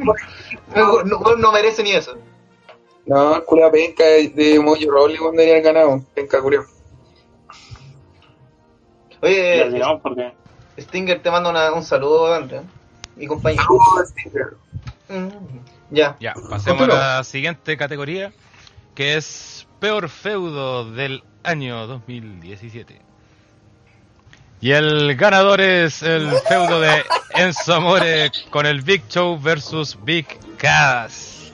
[0.76, 2.16] No, no, no merece ni eso.
[3.06, 6.02] No, el culo penca de, de Mojo Rawley cuando haber ganado.
[6.14, 6.64] Penca, culiao.
[9.22, 10.32] Oye, llegamos porque.
[10.78, 12.62] Stinger te manda una- un saludo, Andrea.
[13.16, 13.62] Mi compañero.
[13.68, 14.46] Saludos, Stinger.
[15.08, 15.28] Mm,
[15.90, 16.16] Ya.
[16.20, 18.32] Ya, pasemos a la siguiente categoría,
[18.94, 23.00] que es peor feudo del año 2017.
[24.62, 27.02] Y el ganador es el feudo de
[27.34, 30.26] Enzo Amore con el Big Show versus Big
[30.58, 31.52] Cass.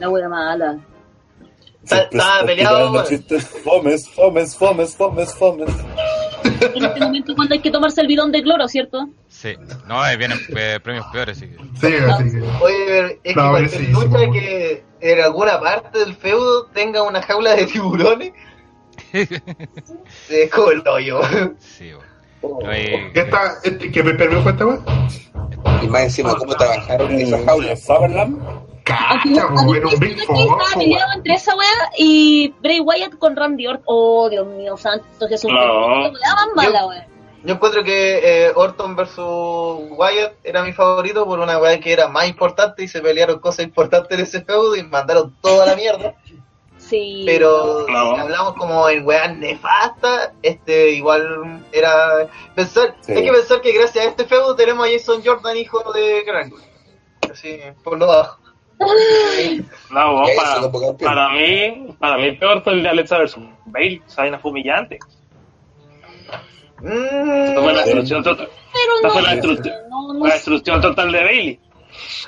[0.00, 0.78] La wea mala.
[1.84, 3.04] Estaba peleado.
[3.64, 5.70] Fomes, fomes, fomes, fomes, fomes.
[6.74, 9.08] En este momento cuando hay que tomarse el bidón de cloro, ¿cierto?
[9.28, 9.56] Sí, Sí,
[9.86, 11.50] no, eh, vienen eh, premios peores, sí.
[11.80, 12.42] Sí, que.
[12.62, 14.30] Oye, es que No, cualquier sí, sí, lucha sí.
[14.32, 18.32] que en alguna parte del feudo tenga una jaula de tiburones,
[19.12, 21.20] es como el hoyo.
[21.58, 22.68] Sí, bueno.
[22.70, 23.54] Oye, ¿Qué está?
[23.62, 24.78] este- ¿Qué me perdió esta weá?
[25.82, 27.76] Y más encima, ¿cómo trabajaron esa jaula?
[27.76, 28.38] Summerland.
[28.84, 31.66] Cacha, era un Big Four, estaba po, peleado entre esa wea
[31.98, 33.82] y Bray Wyatt con Randy Orton.
[33.86, 35.50] Oh, Dios mío, santo Jesús.
[35.50, 35.58] No.
[35.58, 37.06] Qué wea más mala, wea.
[37.42, 42.08] Yo encuentro que eh, Orton versus Wyatt era mi favorito por una weá que era
[42.08, 46.14] más importante y se pelearon cosas importantes en ese feudo y mandaron toda la mierda.
[46.76, 47.22] Sí.
[47.24, 48.14] Pero No.
[48.14, 53.12] si hablamos como en weas nefastas, este igual era pensar, Sí.
[53.12, 56.62] hay que pensar que gracias a este feudo tenemos a Jason Jordan, hijo de Grangle.
[57.32, 58.38] Así, por lo bajo.
[59.90, 64.02] No, para, para mí, para mí el peor fue el de Alexa versus Bale.
[64.06, 64.98] Esa vaina fue humillante.
[66.78, 68.48] Fue la Mm, destrucción total.
[68.72, 70.36] Pero Esa fue la no, destrucción, no, no la sé.
[70.36, 71.60] destrucción total de Bailey.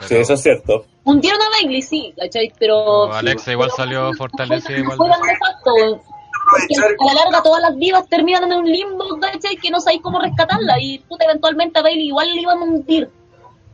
[0.00, 0.86] Sí, eso es cierto.
[1.04, 2.52] Hundieron a Bailey, sí, ¿cachai?
[2.58, 3.12] Pero.
[3.12, 5.04] Alexa igual pero salió fortalecida igual de
[7.00, 9.56] a la larga todas las divas terminan en un limbo, ¿cachai?
[9.56, 10.80] Que no sabéis cómo rescatarla.
[10.80, 13.10] Y puta, eventualmente a Bailey igual le iban a hundir.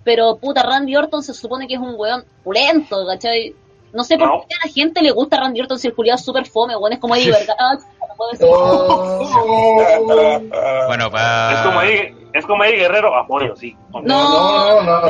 [0.04, 3.54] Pero puta, Randy Orton se supone que es un weón pulento, ¿cachai?
[3.92, 4.44] No sé por No.
[4.48, 6.92] qué a la gente le gusta Randy Orton si el culiado es súper fome, weón.
[6.94, 7.74] Es como Eddie Vergara.
[7.74, 8.48] no puede ser.
[8.50, 10.40] oh,
[10.88, 11.52] Bueno, para.
[11.54, 13.76] Es como Eddie, es como Eddie Guerrero, apoyo, sí.
[13.92, 15.02] No, no, no.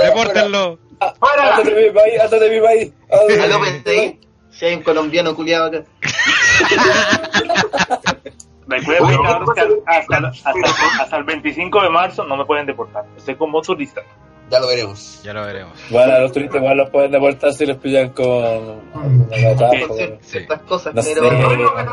[0.00, 0.78] Repórtenlo.
[1.00, 2.92] Ándate de mi país, ándate de mi país.
[3.10, 5.82] A López de ahí, si hay un colombiano culiado acá.
[8.66, 9.18] Recuerden,
[9.54, 13.04] que hasta, hasta, hasta el 25 de marzo no me pueden deportar.
[13.16, 14.02] Estoy como turista.
[14.50, 15.20] Ya lo veremos.
[15.24, 15.72] Ya lo veremos.
[15.90, 20.94] Bueno, los turistas igual los pueden deportar si los pillan con con- cier- ciertas cosas,
[20.94, 21.90] No sé, pero.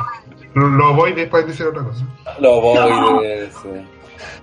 [0.55, 2.03] Lo voy después de decir otra cosa.
[2.39, 3.53] los boides.
[3.61, 3.69] sí.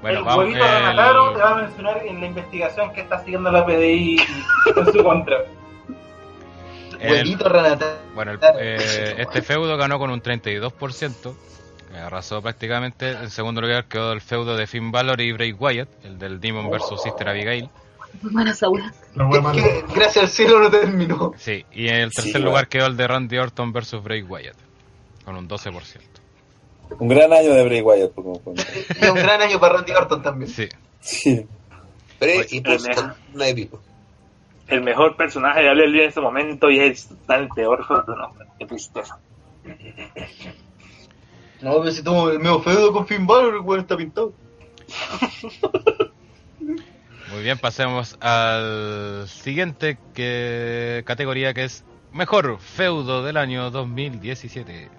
[0.00, 0.38] Bueno, el vamos.
[0.44, 3.66] huevito de el- Nataro te va a mencionar en la investigación que está siguiendo la
[3.66, 4.16] PDI
[4.76, 5.36] en su contra.
[7.00, 7.36] el-.
[8.14, 11.34] Bueno, el- eh, este feudo ganó con un 32%.
[11.98, 13.10] Arrasó prácticamente.
[13.12, 16.70] En segundo lugar quedó el feudo de Finn Balor y Bray Wyatt, el del Demon
[16.70, 17.68] vs Sister Abigail.
[19.52, 21.32] que gracias al cielo no terminó.
[21.36, 22.46] Sí, y en el Sí, tercer bueno.
[22.48, 24.56] lugar quedó el de Randy Orton vs Bray Wyatt,
[25.24, 26.00] con un 12%.
[27.00, 28.12] Un gran año de Bray Wyatt.
[28.12, 28.62] por como cuenta.
[29.02, 30.50] Y un gran año para Randy Orton también.
[30.50, 30.68] Sí,
[31.00, 31.46] Sí.
[32.18, 32.94] Pre y Oye, post eh,
[33.34, 33.80] una de pico.
[34.68, 37.84] El mejor personaje de WWE en este momento y es tan el peor.
[38.08, 39.18] No, qué tristeza.
[41.60, 44.32] No, pero si tomo el medio feudo con Finn Balor, el weón está pintado.
[47.32, 54.90] muy bien, pasemos al siguiente que, categoría que es Mejor Feudo del año 2017.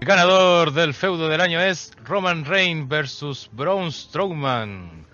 [0.00, 5.06] El ganador del feudo del año es Roman Reigns versus Braun Strowman.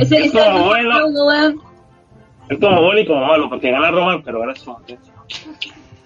[0.00, 0.98] Ese Es como bueno.
[2.48, 4.74] Es como bueno y como malo, porque gana Roman, pero gana su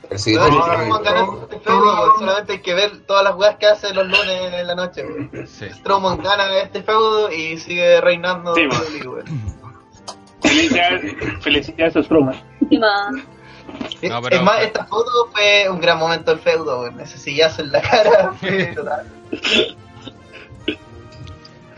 [0.09, 2.19] Pero sí, No, no, este feudo, weón.
[2.19, 5.05] solamente hay que ver todas las weas que hace los lunes en la noche.
[5.47, 5.67] Sí.
[5.71, 8.55] Strowman gana este feudo y sigue reinando.
[8.55, 8.63] Sí,
[9.07, 9.25] weón.
[10.43, 12.41] Felicidades, felicidades a Strowman.
[12.71, 17.01] No, pero- Es más, esta foto fue un gran momento del feudo, weón.
[17.01, 18.33] Ese sillazo en la cara.
[18.39, 19.07] fue total.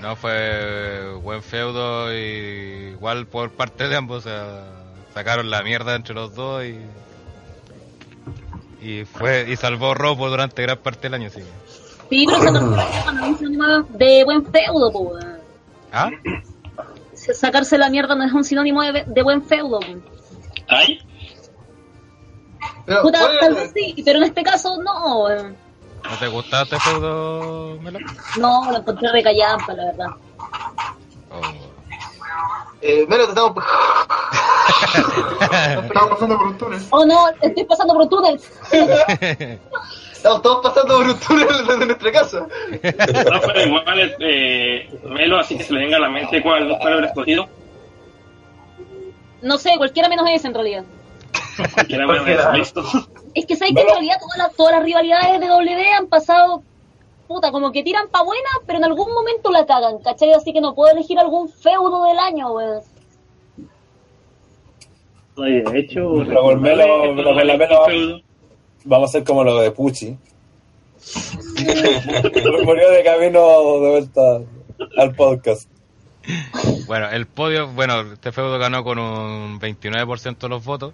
[0.01, 4.65] No, fue buen feudo y igual por parte de ambos o sea,
[5.15, 6.79] sacaron la mierda entre los dos y
[8.81, 11.43] y fue y salvó Robo durante gran parte del año, sí.
[12.09, 15.13] Sí, pero sacarse la mierda no es sinónimo de buen feudo, po.
[15.93, 16.11] ¿Ah?
[17.15, 19.87] Sacarse la mierda no es un sinónimo de, de buen feudo, po.
[20.69, 21.01] ¿Ay?
[22.85, 25.29] Pero, Puta, ¿cuál tal vez sí, pero en este caso no.
[25.29, 27.99] ¿No te gustaba este feudo, Melo?
[28.39, 30.11] No, lo encontré recallampa, la verdad.
[31.33, 31.41] Oh.
[32.81, 33.65] Eh, Melo, te estamos.
[35.65, 36.81] Estaba pasando por un túnel.
[36.91, 38.41] Oh no, estoy pasando por un túnel.
[40.13, 42.41] Estamos todos pasando por un túnel desde nuestra casa.
[42.41, 46.93] No, pero igual, eh, Melo, así que se le venga a la mente cuál cuál
[46.95, 47.49] habrá escogido.
[49.43, 50.85] No sé, cualquiera menos ese en realidad.
[51.75, 52.53] Cualquiera, bueno, Cualquiera.
[52.57, 52.83] listo.
[53.35, 56.63] Es que sabes que en realidad todas las, todas las rivalidades de W han pasado,
[57.29, 60.33] puta, como que tiran pa' buena, pero en algún momento la cagan, ¿cachai?
[60.33, 62.81] Así que no puedo elegir algún feudo del año, weón.
[65.37, 68.23] Oye, de hecho, Melo- Melo- feudo-
[68.85, 70.17] Vamos a hacer como lo de Pucci.
[72.65, 73.41] Murió de camino
[73.81, 74.41] de vuelta
[74.97, 75.69] al podcast.
[76.87, 80.93] Bueno, el podio, bueno, este feudo ganó con un 29% de los votos.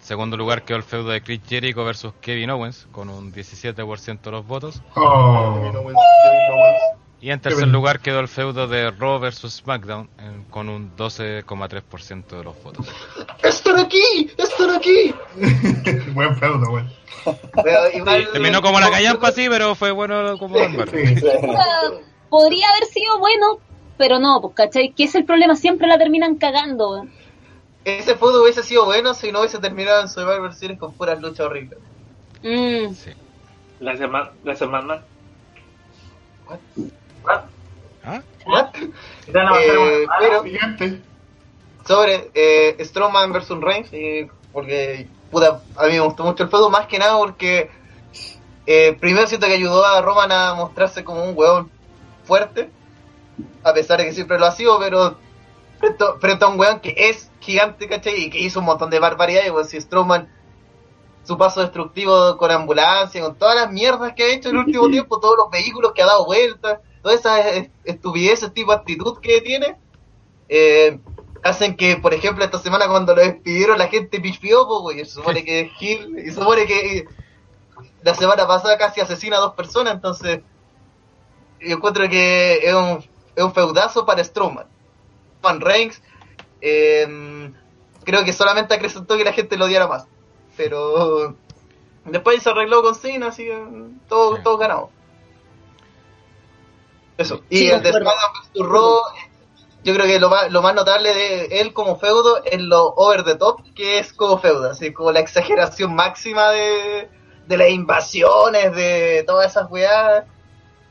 [0.00, 4.30] segundo lugar quedó el feudo de Chris Jericho versus Kevin Owens con un 17% de
[4.30, 4.82] los votos.
[4.96, 5.70] Oh.
[7.24, 12.36] Y en tercer lugar quedó el feudo de Raw versus SmackDown en- con un 12,3%
[12.36, 12.86] de los votos.
[13.42, 14.30] ¡Están aquí!
[14.36, 15.14] ¡Están aquí!
[16.12, 16.60] Buen feudo,
[17.94, 20.52] igual- Terminó como la callampa, sí, pero fue bueno como.
[20.52, 20.84] Puta,
[22.28, 23.58] Podría haber sido bueno,
[23.96, 24.92] pero no, pues, ¿cachai?
[24.94, 25.56] ¿Qué es el problema?
[25.56, 27.10] Siempre la terminan cagando, weón.
[27.86, 31.40] Ese feudo hubiese sido bueno si no hubiese terminado en Survivor Series con puras luchas
[31.46, 31.78] horribles.
[32.42, 32.92] Mm.
[33.80, 34.30] La semana.
[34.44, 35.02] La semana.
[38.04, 38.22] ¿Ah?
[39.58, 41.00] Eh, pero Siguiente.
[41.86, 46.70] sobre eh, Strowman versus Reigns, y porque puta, a mí me gustó mucho el feudo,
[46.70, 47.70] más que nada porque
[48.66, 51.70] eh, primero siento que ayudó a Roman a mostrarse como un hueón
[52.24, 52.70] fuerte,
[53.62, 55.16] a pesar de que siempre lo ha sido, pero
[55.78, 58.24] frente, a- frente a un hueón que es gigante, ¿cachai?
[58.24, 60.28] Y que hizo un montón de barbaridades, pues si Strowman,
[61.24, 64.88] su paso destructivo con ambulancia, con todas las mierdas que ha hecho en el último
[64.90, 69.42] tiempo, todos los vehículos que ha dado vueltas, todas esas est- estupideces tipo actitud que
[69.42, 69.78] tiene,
[70.48, 71.00] eh,
[71.44, 75.12] hacen que, por ejemplo, esta semana cuando lo despidieron la gente pifió, pues, güey, se
[75.12, 77.06] supone que es Gil, y se supone que
[78.02, 80.42] la semana pasada casi asesina a dos personas, entonces
[81.60, 83.04] yo encuentro que es un,
[83.34, 84.70] es un feudazo para Strowman.
[85.42, 86.02] Van Reigns,
[86.60, 87.06] eh,
[88.04, 90.08] creo que solamente acrecentó que la gente lo odiara más,
[90.56, 91.40] pero
[92.04, 93.66] después se arregló con Cena, así que
[94.08, 94.93] todo, todo ganado.
[97.16, 98.02] Eso, y Sí, el de vs.
[98.56, 99.00] Raw,
[99.84, 103.22] yo creo que lo más, lo más notable de él como feudo es lo over
[103.22, 107.08] the top que es como feudo, así como la exageración máxima de,
[107.46, 110.24] de las invasiones, de todas esas weas.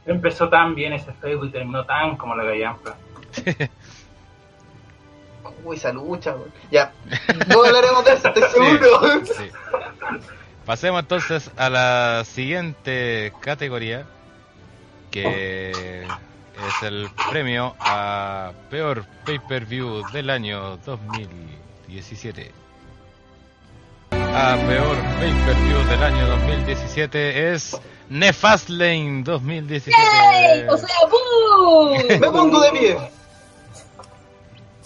[0.05, 2.95] Empezó tan bien ese feudo y terminó tan como la gallampa.
[5.63, 6.35] Uy, esa lucha.
[6.71, 6.91] Ya,
[7.47, 9.25] no hablaremos de eso, estoy seguro.
[9.25, 9.49] Sí.
[10.65, 14.05] Pasemos entonces a la siguiente categoría,
[15.13, 22.51] que es el premio a peor pay-per-view del año 2017.
[24.11, 27.77] A peor pay-per-view del año 2017 es
[28.09, 29.95] Nefastlane 2017.
[29.95, 30.67] ¡Yay!
[30.67, 31.95] O sea, ¡bú!
[32.19, 32.97] Me pongo de pie.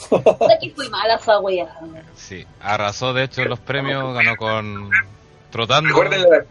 [0.10, 1.74] Puta que fue mala esa wea.
[2.16, 4.92] Sí, arrasó de hecho los premios, ganó con
[5.52, 5.88] Trotando.
[5.88, 6.46] Recuerden la...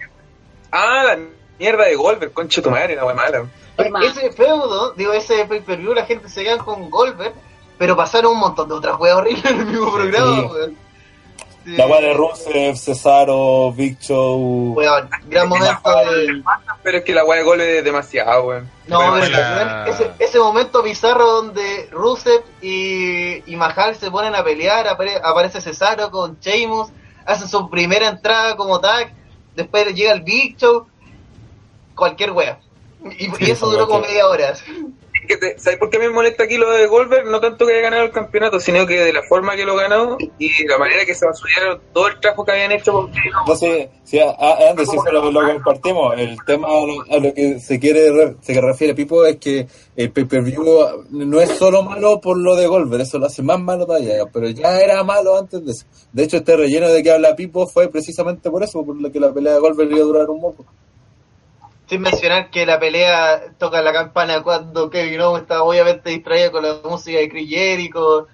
[0.72, 1.18] Ah, la
[1.58, 3.46] mierda de Goldberg, concha tu madre, la wea mala.
[4.02, 7.34] Ese feudo, digo, ese pay-per-view, la gente se queda con Goldberg,
[7.78, 10.76] pero pasaron un montón de otras weas horribles en el mismo programa, weón.
[11.64, 11.76] Sí.
[11.76, 14.74] La weá de Rusev, Cesaro, Big Show.
[14.76, 16.42] Weón, gran momento de...
[16.84, 18.70] Pero es que la wea de Goldberg es demasiado, weón.
[18.86, 24.36] No, Pero pero, la- ese, ese momento bizarro donde Rusev y, y Mahal se ponen
[24.36, 26.88] a pelear, apare- aparece Cesaro con Sheamus,
[27.26, 29.12] hacen su primera entrada como tag,
[29.56, 30.86] después llega el Big Show,
[31.96, 32.60] cualquier wea.
[33.18, 34.50] Y, y eso duró como media hora.
[34.50, 37.26] Es que te- ¿Sabes por qué me molesta aquí lo de Goldberg?
[37.30, 40.16] No tanto que haya ganado el campeonato, sino que de la forma que lo ganó
[40.38, 43.10] y la manera que se basuraron todo el trabajo que habían hecho con
[43.46, 44.36] No sé, si a-
[45.12, 46.14] lo, lo compartimos.
[46.18, 49.66] El tema a lo, a lo que se quiere re- se refiere Pipo es que
[49.96, 50.64] el pay-per-view
[51.10, 54.48] no es solo malo por lo de Goldberg, eso lo hace más malo todavía, pero
[54.50, 55.86] ya era malo antes de eso.
[56.12, 59.18] De hecho, este relleno de que habla Pipo fue precisamente por eso, por lo que
[59.18, 60.66] la pelea de Goldberg iba a durar un poco.
[61.88, 66.64] Sin mencionar que la pelea toca la campana cuando Kevin Owens está obviamente distraído con
[66.64, 68.26] la música de Chris Jericho,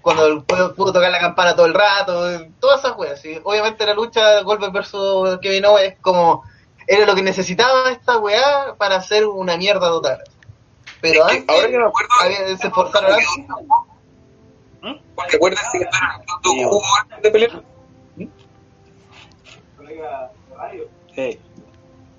[0.00, 3.20] cuando el pudo, pudo tocar la campana todo el rato, todas esas weas.
[3.20, 3.40] ¿sí?
[3.42, 6.44] Obviamente la lucha Goldberg versus Kevin Owens es como,
[6.86, 10.22] era lo que necesitaba esta weá para hacer una mierda total.
[11.00, 13.46] Pero Es que antes, ahora que me acuerdo- había- se esforzaron antes.
[15.34, 17.62] Acuérdense que jugo antes de pelear.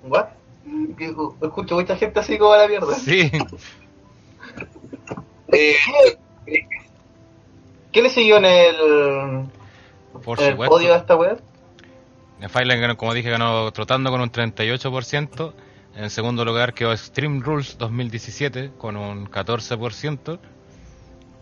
[0.04, 0.26] ¿What?
[0.96, 2.94] Que, Escucho mucha gente así como a la mierda.
[2.94, 3.30] Sí,
[5.52, 5.74] Eh,
[7.92, 9.46] ¿Qué le siguió en el,
[10.24, 11.16] por en el podio a esta?
[12.40, 15.52] Nefastlane, ganó, como dije, ganó trotando con un 38%.
[15.94, 20.38] En segundo lugar quedó Extreme Rules 2017 con un 14%.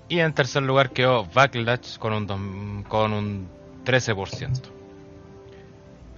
[0.08, 3.48] Y en tercer lugar quedó Backlash con un, con un
[3.84, 4.79] 13%.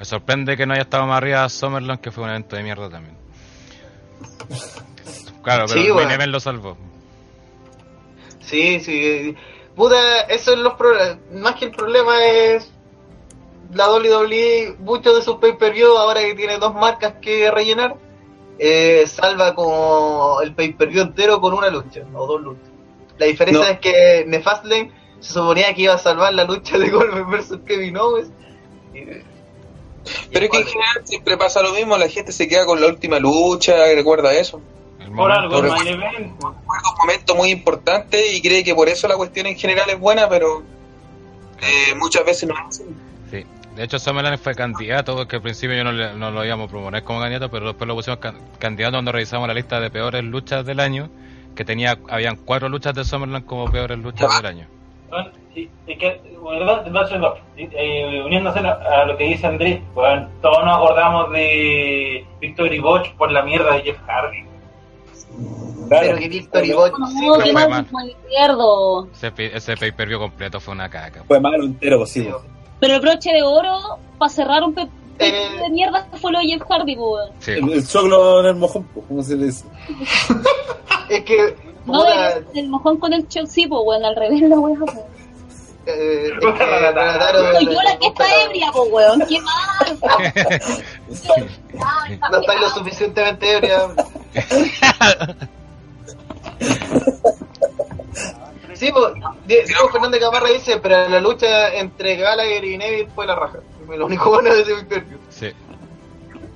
[0.03, 2.91] Me sorprende que no haya estado más arriba Summerland, que fue un evento de mierda
[2.91, 3.17] también.
[5.45, 6.27] Claro, pero Sí, bueno.
[6.27, 6.77] lo salvó.
[8.41, 9.37] Sí, sí.
[9.77, 11.19] Puta, eso es los problemas.
[11.33, 12.73] Más que el problema es
[13.73, 17.95] la WWE, muchos de sus pay-per-view, ahora que tiene dos marcas que rellenar,
[18.59, 22.69] eh, salva como el pay-per-view entero con una lucha, o dos luchas.
[23.19, 23.71] La diferencia No.
[23.71, 27.97] es que Nefastlane se suponía que iba a salvar la lucha de Goldberg versus Kevin
[27.99, 28.33] Owens,
[30.33, 32.87] Pero es que en general siempre pasa lo mismo, la gente se queda con la
[32.89, 34.61] última lucha, recuerda eso.
[35.15, 36.33] Por algo, Pero- main event.
[36.35, 39.99] Recuerda un momento muy importante y cree que por eso la cuestión en general es
[40.01, 40.63] buena, pero
[41.61, 42.85] eh, muchas veces no es así.
[43.31, 43.45] Sí.
[43.77, 46.71] De hecho, Summerland fue candidato, que al principio yo no, le- no lo íbamos a
[46.71, 50.25] proponer como candidato, pero después lo pusimos can- candidato cuando revisamos la lista de peores
[50.25, 51.11] luchas del año,
[51.55, 54.67] que tenía habían cuatro luchas de Summerland como peores luchas del año.
[55.55, 56.83] Bueno, sí, es que, bueno,
[57.57, 63.31] eh, uniéndose a lo que dice Andrés, bueno, todos nos acordamos de Victory Botch por
[63.31, 64.45] la mierda de Jeff Hardy.
[65.89, 69.09] Pero que Victory Botch No, sí, izquierdo.
[69.13, 71.23] Ese, pi- ese pay-per-view completo fue una caca.
[71.25, 72.35] Fue malo entero posible.
[72.81, 74.89] Pero el broche de oro, para cerrar un pe
[75.19, 75.33] Eh.
[75.63, 77.31] de mierda, fue lo de Jeff Hardy, weón.
[77.41, 77.53] Sí.
[77.53, 79.65] El, el choclo en el mojón, pues, ¿cómo se le dice?
[81.09, 81.55] Es que,
[81.85, 85.07] No, el, el mojón con el choc, sí, po, weón, al revés la po.
[85.87, 89.99] Eh, es que trataron Soy de- yo la que está ebria, po, weón, qué mal.
[92.31, 93.89] No estáis lo suficientemente ebria.
[98.75, 99.13] Sí, pues,
[99.47, 103.59] Die- Diego Fernández Camarra dice, pero la lucha entre Gallagher y Neville fue la raja.
[103.89, 105.19] Lo único bueno de ese pay-per-view.
[105.29, 105.53] Sí.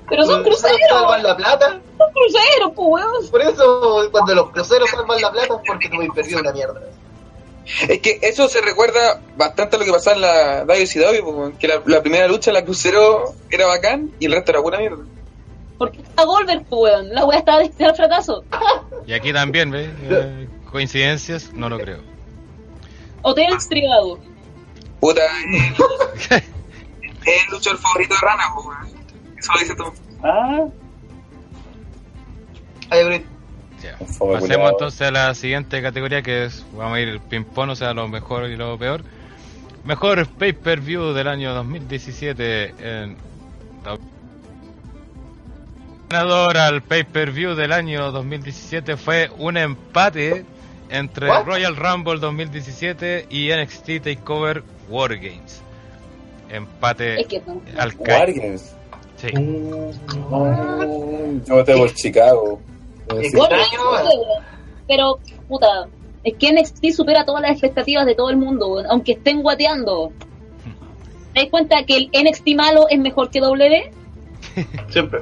[0.09, 3.31] Pero son cruceros, salvan la plata, son cruceros, po, weón.
[3.31, 6.81] por eso cuando los cruceros salvan la plata es porque tu pay-per-view es una mierda.
[7.89, 11.67] Es que eso se recuerda bastante a lo que pasaba en la WCW, po, que
[11.69, 15.05] la, la primera lucha, la crucero, era bacán y el resto era pura mierda.
[15.79, 17.13] Porque está Goldberg, weón.
[17.13, 18.45] La weá estaba destinada al fracaso.
[19.07, 19.91] Y aquí también, ¿ves?
[20.09, 21.99] Eh, coincidencias, no lo creo.
[23.23, 24.19] Hotel estribado.
[25.01, 25.23] Puta,
[26.31, 28.97] es es el luchador favorito de Rana, weón.
[29.37, 29.93] eso lo dice todo.
[30.23, 30.67] Ah,
[32.91, 33.27] Ay,
[33.87, 33.99] Ya.
[33.99, 37.95] Pasemos entonces a la siguiente categoría que es, vamos a ir el ping-pong, o sea,
[37.95, 39.03] lo mejor y lo peor.
[39.85, 43.17] Mejor pay-per-view del año 2017 en...
[46.09, 50.45] Ganador al pay-per-view del año 2017 fue un empate
[50.89, 51.47] entre What?
[51.47, 55.63] Royal Rumble 2017 y NXT TakeOver War Games.
[56.49, 57.61] Empate Es que no.
[57.79, 58.77] al Wargames.
[59.17, 59.29] Sí.
[59.33, 59.91] Mm,
[61.45, 62.61] Yo por Chicago.
[63.21, 63.37] Es Sí.
[63.37, 64.05] Goldberg, Extraño, weón.
[64.07, 64.45] weón.
[64.89, 65.19] Pero,
[65.49, 65.67] puta,
[66.25, 70.13] es que NXT supera todas las expectativas de todo el mundo, aunque estén guateando.
[71.35, 73.91] ¿Te das cuenta que el NXT malo es mejor que W?
[74.91, 75.21] siempre.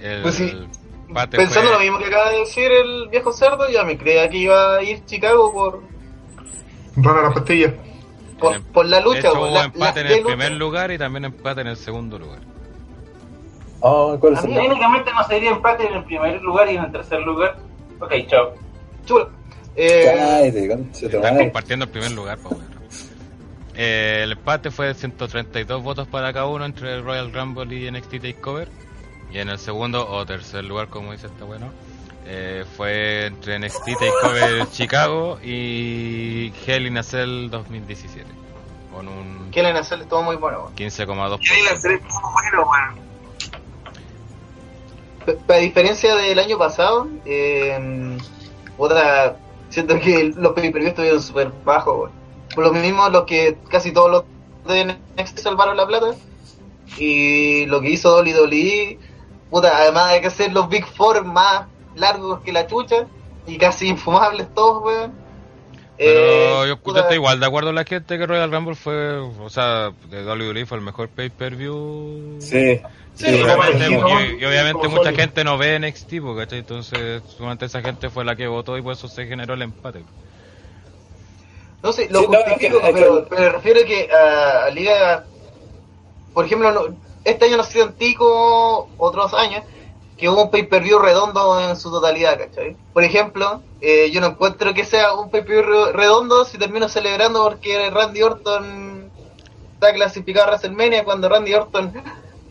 [0.00, 0.52] El Pues sí.
[1.30, 4.38] Pensando fue- lo mismo que acaba de decir el viejo cerdo, ya me creía que
[4.38, 5.82] iba a ir Chicago por,
[6.96, 7.72] Rana la pastilla.
[8.40, 9.20] por, por la lucha.
[9.20, 10.58] hecho, por hubo la- empate en el primer lucha.
[10.58, 12.40] lugar y también empate en el segundo lugar.
[13.86, 16.92] Ah, ¿cuál es A mí- no sería empate en el primer lugar y en el
[16.92, 17.56] tercer lugar.
[18.00, 18.52] Ok, chao.
[19.04, 19.28] Chula.
[19.76, 20.50] Eh,
[20.92, 22.64] Están compartiendo el primer lugar, bueno.
[23.74, 27.90] Eh, el empate fue de 132 votos para cada uno entre el Royal Rumble y
[27.90, 28.68] NXT TakeOver.
[29.30, 31.70] Y en el segundo o tercer lugar, como dice este bueno,
[32.24, 38.26] eh, fue entre NXT TakeOver Chicago y Hell in a Cell 2017.
[38.92, 40.60] Con un que la hacer estuvo muy bueno.
[40.64, 40.74] weón.
[40.74, 41.38] 15,2%.
[41.42, 43.05] Y ahí la serie estuvo bueno, weón.
[45.48, 48.16] A diferencia del año pasado, eh,
[48.78, 49.36] otra,
[49.68, 52.10] siento que los pay-per-view estuvieron súper bajos.
[52.54, 54.24] Por lo mismo, los que casi todos los
[54.66, 56.14] de NXT salvaron la plata.
[56.98, 58.98] Y lo que hizo WWE,
[59.50, 61.66] puta, además hay que hacer los Big Four más
[61.96, 63.06] largos que la chucha
[63.46, 65.25] y casi infumables todos, weón.
[65.98, 69.48] Pero Eh, yo estoy igual de acuerdo con la gente que Royal Rumble fue, o
[69.48, 72.36] sea, de WWE fue el mejor pay-per-view.
[72.40, 72.80] Sí.
[73.14, 75.16] Sí, y, obviamente, y- y obviamente mucha sólido.
[75.22, 76.58] gente no ve NXT, ¿cachai?
[76.58, 80.02] Entonces, solamente esa gente fue la que votó y por eso se generó el empate.
[81.82, 85.24] No sé, lo Sí, no, justifico, es pero, pero me refiero que a, a Liga,
[86.34, 86.94] por ejemplo, no-
[87.24, 89.62] este año no ha sido antico otros años,
[90.16, 92.76] que hubo un pay-per-view redondo en su totalidad, ¿cachai?
[92.92, 97.42] Por ejemplo, eh, yo no encuentro que sea un pay-per-view re- redondo si termino celebrando
[97.44, 99.12] porque Randy Orton
[99.74, 101.92] está clasificado a WrestleMania cuando Randy Orton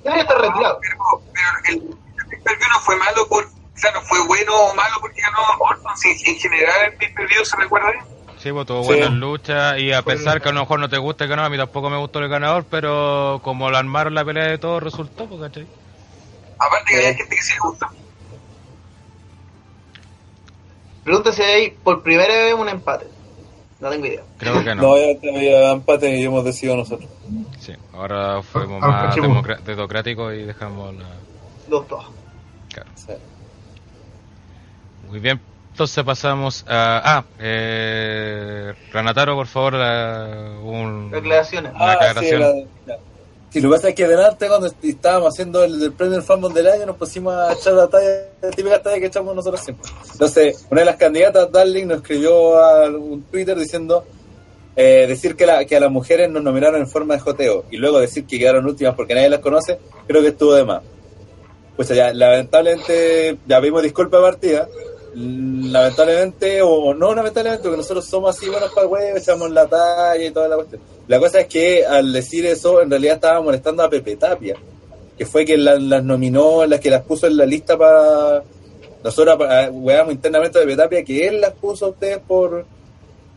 [0.04, 0.80] debería estar retirado.
[0.82, 0.98] Pero,
[1.34, 3.44] pero el, el pay-per-view no fue malo por.
[3.46, 5.98] O sea, no fue bueno o malo porque ganó Orton.
[5.98, 8.06] Si en general el pay-per-view se recuerda bien.
[8.38, 8.88] Sí, pues tuvo Sí.
[8.90, 11.50] buenas luchas y a pesar que a lo mejor no te gusta el ganador, a
[11.50, 15.28] mí tampoco me gustó el ganador, pero como lo armaron la pelea de todo, resultó,
[15.28, 15.68] pues, ¿cachai?
[16.60, 17.90] Aparte que hay gente que sí le gusta.
[21.04, 23.08] Pregunta si hay por primera vez un empate.
[23.80, 24.24] No tengo idea.
[24.38, 24.82] Creo que no.
[24.82, 27.10] No, ya había empate y hemos decidido nosotros.
[27.60, 31.06] Sí, ahora fuimos Ah, más democráticos y dejamos la...
[31.70, 32.06] Los dos.
[32.74, 32.90] Claro.
[32.96, 33.12] Sí.
[35.10, 35.40] Muy bien.
[35.72, 37.18] Entonces pasamos a.
[37.18, 41.74] Ah, eh, Renataro, por favor, la, un, Declaraciones.
[41.74, 42.42] una Ah, sí, aclaración.
[42.86, 42.98] la-
[43.50, 46.68] Sí, lo que pasa es que delante, cuando estábamos haciendo el, el premio fanball del
[46.68, 49.90] año, nos pusimos a echar la talla, la típica talla que echamos nosotros siempre.
[50.12, 54.04] Entonces, una de las candidatas, Darling, nos escribió a un Twitter diciendo
[54.76, 57.78] eh, decir que, la, que a las mujeres nos nominaron en forma de joteo y
[57.78, 60.82] luego decir que quedaron últimas porque nadie las conoce, creo que estuvo de más.
[61.78, 64.68] Pues ya, lamentablemente, ya vimos disculpa partida.
[65.16, 70.24] Lamentablemente, o no lamentablemente, porque nosotros somos así buenos para el huevo, echamos la talla
[70.26, 70.82] y toda la cuestión.
[71.08, 74.56] La cosa es que al decir eso, en realidad estaba molestando a Pepe Tapia,
[75.18, 78.44] que fue quien la- las nominó, las que las puso en la lista para.
[79.04, 82.66] Nosotros ah, hueamos internamente a Pepe Tapia, que él las puso a ustedes por.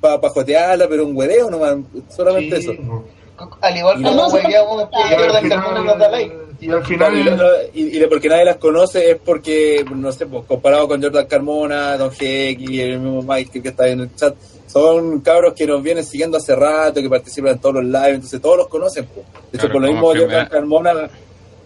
[0.01, 1.77] para jotearla, pero un hueveo nomás,
[2.15, 3.05] solamente Sí, eso.
[3.39, 3.57] Po.
[3.61, 6.37] Al igual Y como no, hueveamos que Y al Jordan final- Carmona nos da like.
[6.61, 7.37] Y al Y, final,
[7.73, 11.27] y, y de porque nadie las conoce es porque, no sé, pues, comparado con Jordan
[11.27, 14.35] Carmona, Don Heck y el mismo Mike que está en el chat,
[14.67, 18.41] son cabros que nos vienen siguiendo hace rato, que participan en todos los lives, entonces
[18.43, 19.07] todos los conocen.
[19.07, 19.25] pues.
[19.53, 21.09] De hecho, por lo mismo Jordan me- Carmona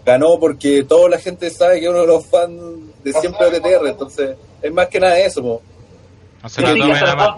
[0.05, 2.61] ganó porque toda la gente sabe que es uno de los fans
[3.03, 5.41] de siempre de TTR, entonces es más que nada eso.
[5.41, 5.59] pues.
[6.43, 7.35] No se Sí, lo que tomen a mal.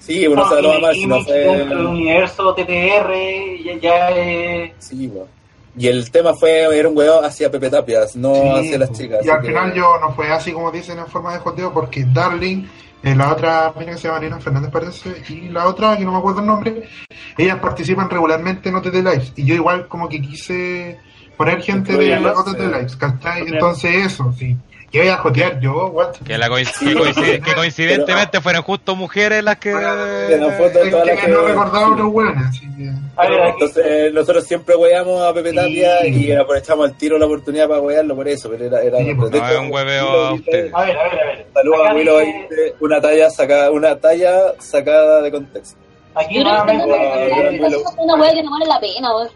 [0.00, 1.86] Sí, uno se lo va mal, si no Image dentro del fue...
[1.86, 4.72] universo TTR ya, ya es...
[4.78, 5.28] Sí, pues.
[5.76, 9.24] Y el tema fue, era un huevo hacia Pepe Tapias, no Sí, hacia las chicas.
[9.24, 12.04] Y al que- final yo no fue así como dicen en forma de joteo, porque
[12.12, 12.64] Darling,
[13.04, 16.10] eh, la otra mina que se llama Nina Fernández parece, y la otra, que no
[16.12, 16.82] me acuerdo el nombre,
[17.38, 19.32] ellas participan regularmente en OTT Lives.
[19.36, 20.98] Y yo igual como que quise
[21.36, 22.66] poner gente de OTT sí.
[22.66, 23.42] Lives, ¿cachai?
[23.46, 24.56] Entonces eso, sí.
[24.90, 26.16] Que voy a jotear yo, what?
[26.26, 29.70] Que, la coinc- que coincide- que coincidentemente fueron justo mujeres las que.
[29.70, 32.34] Que no fue todas las que que- no recordaba a otros buenos.
[33.16, 36.26] A ver, aquí, Entonces nosotros siempre weamos a Pepe Tapia Sí.
[36.26, 39.30] y aprovechamos al tiro la oportunidad para wearlo por eso, pero era, era Sí, pues,
[39.30, 40.74] no, es un hueveo a ustedes.
[40.74, 41.46] a ver, a ver, a ver.
[41.54, 45.78] Saludos a Willow dice- una talla sacada, una talla sacada de contexto.
[46.16, 46.72] Aquí Yo creo que una
[48.32, 49.28] que no vale la pena, weón.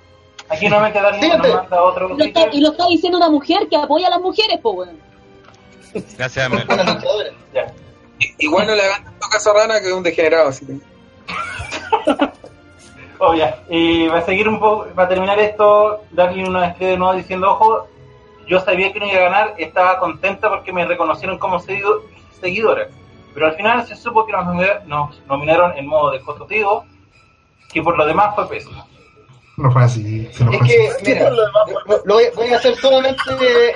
[0.48, 2.48] aquí manda otro Y lo, está, Twitter.
[2.55, 5.14] y lo está diciendo una mujer que apoya a las mujeres, pues, weón.
[6.19, 7.31] Gracias, me- Una luchadora.
[7.53, 7.66] Ya.
[8.39, 10.75] Igual no le hagan tanto caso a Rana que es un degenerado, así que.
[13.19, 13.59] Oh, ya.
[14.12, 17.89] Va a seguir un poco, para terminar esto, Darling nos escribe de nuevo diciendo, ojo,
[18.47, 22.03] yo sabía que no iba a ganar, estaba contenta porque me reconocieron como seguido-
[22.41, 22.89] seguidora.
[23.33, 26.85] Pero al final se supo que nos, nomina- nos nominaron en modo discutivo,
[27.73, 28.87] que por lo demás fue pésimo.
[29.56, 31.05] No fue así, Es fue que, así.
[31.06, 31.44] mira, lo,
[32.05, 33.22] lo voy, voy a hacer sumamente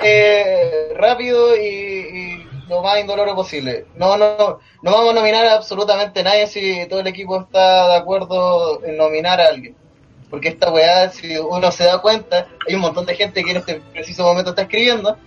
[0.03, 3.85] eh, rápido y, y lo más indoloro posible.
[3.95, 7.87] No, no, no, no vamos a nominar a absolutamente nadie si todo el equipo está
[7.89, 9.75] de acuerdo en nominar a alguien.
[10.29, 13.57] Porque esta weá, si uno se da cuenta, hay un montón de gente que en
[13.57, 15.17] este preciso momento está escribiendo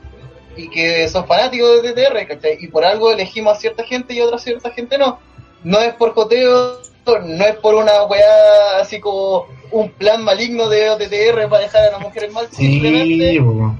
[0.56, 2.58] y que son fanáticos de TTR, ¿cachai?
[2.60, 5.18] Y por algo elegimos a cierta gente y a otra cierta gente no.
[5.64, 10.90] No es por joteo, no es por una weá así como un plan maligno de
[10.90, 13.74] OTTR para dejar a las mujeres mal, simplemente Sí, po.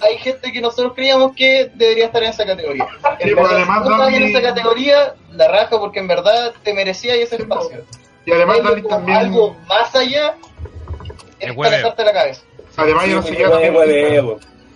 [0.00, 2.86] hay gente que nosotros creíamos que debería estar en esa categoría.
[2.86, 5.98] Sí, En pues, verdad, además, si tú estás en Dani- esa categoría, la raja porque
[5.98, 7.84] en verdad te merecía ese espacio.
[8.26, 9.18] Y además como también...
[9.18, 10.34] algo más allá
[11.40, 12.42] Es calentarte la cabeza.
[12.76, 13.34] Además yo no Sí,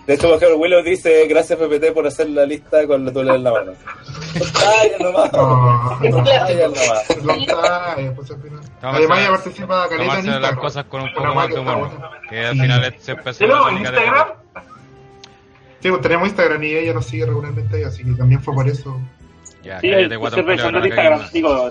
[0.08, 3.34] De hecho, por ejemplo, Willow dice, gracias PPT por hacer la lista con la tula
[3.34, 3.72] en la mano.
[5.00, 5.32] Nomás.
[5.34, 6.00] No, no.
[6.00, 6.00] Nomás.
[7.22, 8.60] Lo eh, pues, al final.
[8.80, 10.56] Además ya participa Caleta en tomarse las Instagram.
[10.60, 11.90] cosas con un poco más que de humor.
[12.30, 14.28] Que al final es- siempre se ¿De nuevo pasa en Instagram?
[15.80, 18.66] Sí, pues tenemos Instagram y ella nos sigue regularmente ahí, así que también fue por
[18.68, 18.98] eso.
[19.62, 20.30] Ya, Sí, cállate, no no
[20.80, 21.32] cagues Instagram, más.
[21.32, 21.70] digo,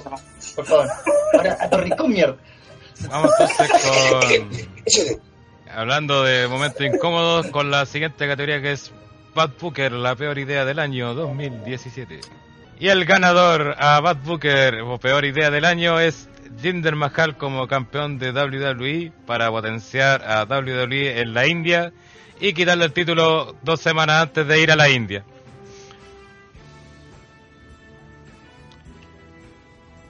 [0.55, 0.87] Por favor.
[1.33, 2.35] Ahora, a Torricón, mierda.
[3.09, 3.71] Vamos entonces
[4.85, 5.26] con.
[5.77, 8.91] Hablando de momentos incómodos, con la siguiente categoría que es
[9.35, 12.19] Bad Booker, la peor idea del año 2017.
[12.79, 16.29] Y el ganador a Bad Booker, o peor idea del año, es
[16.59, 21.93] Jinder Mahal como campeón de WWE para potenciar a WWE en la India
[22.41, 25.23] y quitarle el título dos semanas antes de ir a la India.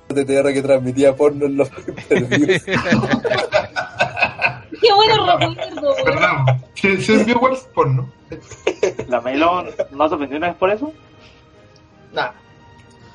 [0.07, 1.69] TTR que transmitía porno en los.
[4.88, 5.95] Qué bueno recuerdo.
[6.05, 6.45] Perdón,
[6.76, 8.09] ¿se, se envió Wars porno?
[9.07, 10.91] La Melon no se ofendió una vez por eso.
[12.14, 12.30] Nah.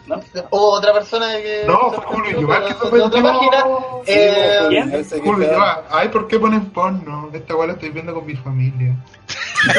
[0.07, 0.20] ¿No?
[0.51, 1.62] O otra persona que.
[1.66, 3.51] No, fue Julio Yuval que se de otra ofendió.
[3.51, 3.65] página.
[4.07, 4.90] Eh, ¿Quién?
[4.90, 7.31] Parece que Julio, está- ay, ¿por qué ponen porno?
[7.32, 8.97] Esta weá la estoy viendo con mi familia.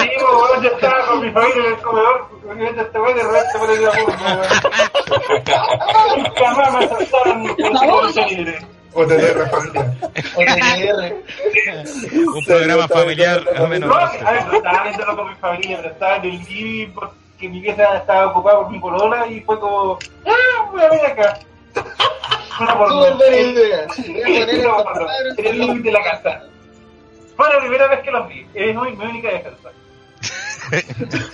[0.00, 3.26] Sí, weón, yo estaba con mi familia en el comedor, viendo este weón y de
[3.26, 3.96] repente por el weón.
[6.16, 6.78] Nunca más me
[7.32, 8.58] un tiempo libre.
[8.92, 9.96] O TTR familia.
[10.36, 11.14] OTTR.
[12.34, 13.88] Un programa familiar No, menos.
[13.88, 17.12] No, a ver, no estaba viéndolo con mi familia, pero estaba en el living por
[17.38, 21.06] que mi pieza estaba ocupada por mi polola y fue como, ¡ah, voy a ver
[21.06, 21.40] acá!
[22.60, 23.16] Una por no, en
[25.46, 26.42] el límite de la casa.
[27.34, 29.70] Fue la primera vez que los vi, es mi, mi única defensa.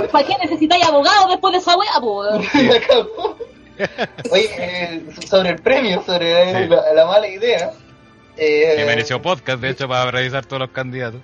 [0.12, 2.24] ¿Para qué necesitáis abogados después de esa wea, po?
[4.30, 6.68] Oye, eh, sobre el premio, sobre Sí.
[6.68, 7.70] la, la mala idea.
[8.36, 11.20] eh, Que mereció podcast, de hecho, para revisar todos los candidatos.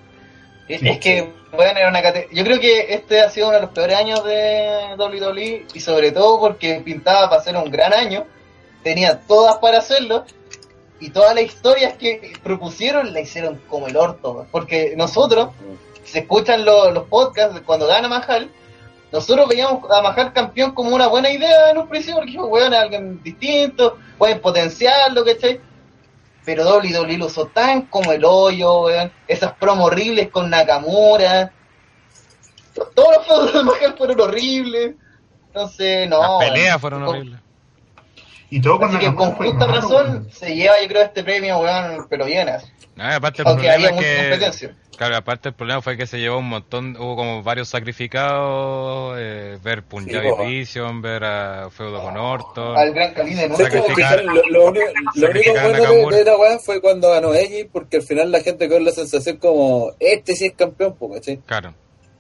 [0.69, 2.03] Es, es que, bueno, era una
[2.33, 6.11] Yo creo que este ha sido uno de los peores años de WWE y sobre
[6.11, 8.27] todo porque pintaba para ser un gran año.
[8.83, 10.25] Tenía todas para hacerlo
[10.99, 14.47] y todas las historias que propusieron la hicieron como el orto.
[14.51, 15.51] Porque nosotros,
[16.05, 18.51] se escuchan lo- los podcasts cuando gana Mahal,
[19.17, 22.75] nosotros veíamos a Mahal campeón como una buena idea en un principio porque dijo, weón,
[22.75, 25.59] es alguien distinto, pueden potenciarlo, ¿cachai?
[26.45, 29.11] Pero WWE lo usó tan como el hoyo, weón.
[29.27, 31.51] Esas promos horribles con Nakamura.
[32.95, 34.95] Todos los feudos de Mahal fueron horribles.
[35.47, 36.21] Entonces, no.
[36.21, 36.81] Las peleas weón.
[36.81, 37.41] fueron Con- horribles.
[38.51, 42.07] Y todo con Así que con justa razón se lleva, yo creo, este premio, weón,
[42.09, 42.49] pero bien.
[42.49, 42.67] así.
[42.97, 44.31] No, aparte el Aunque problema había es mucha que...
[44.31, 44.77] competencia.
[44.97, 49.59] Claro, aparte el problema fue que se llevó un montón, hubo como varios sacrificados, eh,
[49.63, 50.45] ver Punjabi po.
[50.47, 52.77] Vision, ver a Feudo con Orton.
[52.77, 54.87] Al Gran Sí, que Sacrificar- lo, lo único,
[55.17, 58.67] lo único bueno de, la weá fue cuando ganó Edgy, porque al final la gente
[58.67, 61.37] quedó con la sensación como, este sí es campeón, po, ¿cachai?
[61.45, 61.75] Claro.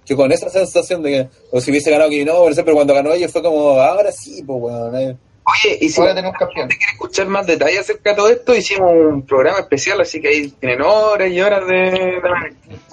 [0.05, 3.13] Que con esa sensación de que, o si hubiese ganado Kevin Owens, pero cuando ganó
[3.15, 5.19] Edgy fue como, ahora sí, pues weón.
[5.49, 6.69] Oye, y si Ahora tenemos campeón.
[6.69, 10.29] gente quiere escuchar más detalles acerca de todo esto, hicimos un programa especial, así que
[10.29, 12.21] ahí tienen horas y horas de...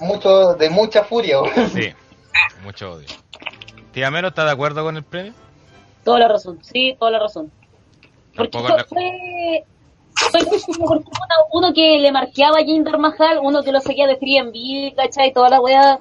[0.00, 1.38] Mucho, de mucha furia.
[1.72, 1.92] Sí,
[2.62, 3.08] mucho odio.
[3.92, 5.32] Tía Melo, ¿está de acuerdo con el premio?
[6.04, 7.50] Toda la razón, sí, toda la razón.
[8.36, 9.64] Porque la- fue,
[10.14, 10.40] fue
[10.78, 11.02] uno,
[11.52, 15.32] uno que le marqueaba a Jinder Mahal, uno que lo seguía de Free B, ¿cachai?
[15.32, 15.98] Toda la wea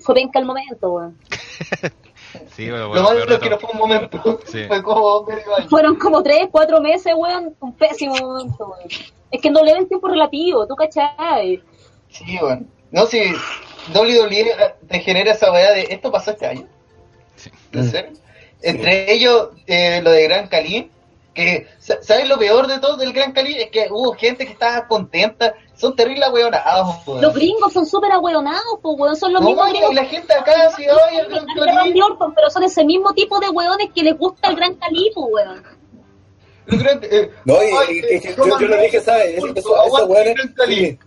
[0.00, 1.16] fue penca el momento, weón.
[2.54, 4.40] Sí, pero Lo bueno, malo peor de es que no fue un momento.
[4.46, 4.64] Sí.
[4.68, 5.26] Fue como.
[5.68, 8.88] Fueron como tres, cuatro meses, weón, un pésimo momento, weón.
[9.30, 11.62] Es que no le den tiempo relativo, tú cachai.
[12.08, 12.68] Sí, weón.
[12.90, 13.20] No, si
[13.94, 16.66] WWE te genera esa weá de esto pasó este año.
[17.36, 17.50] Sí.
[17.72, 18.12] ¿En serio?
[18.62, 20.90] Entre ellos, eh, lo de Gran Cali,
[21.34, 23.54] que, sa- ¿sabes lo peor de todo del Gran Cali?
[23.56, 27.22] Es que hubo gente que estaba contenta, son terribles weonados, weón.
[27.22, 30.34] Los gringos son súper ahueonados, pues, weón, son los No, mismos y gringos la gente
[30.34, 32.00] acá así, ay, el Gran Cali.
[32.34, 35.80] Pero son ese mismo tipo de weones que les gusta el Gran Cali, pues, weón.
[37.02, 39.38] eh, No, y, ay, y- y- eh, yo, yo lo dije, ¿sabes?
[39.38, 39.72] Eso- esos
[40.66, 40.98] sí.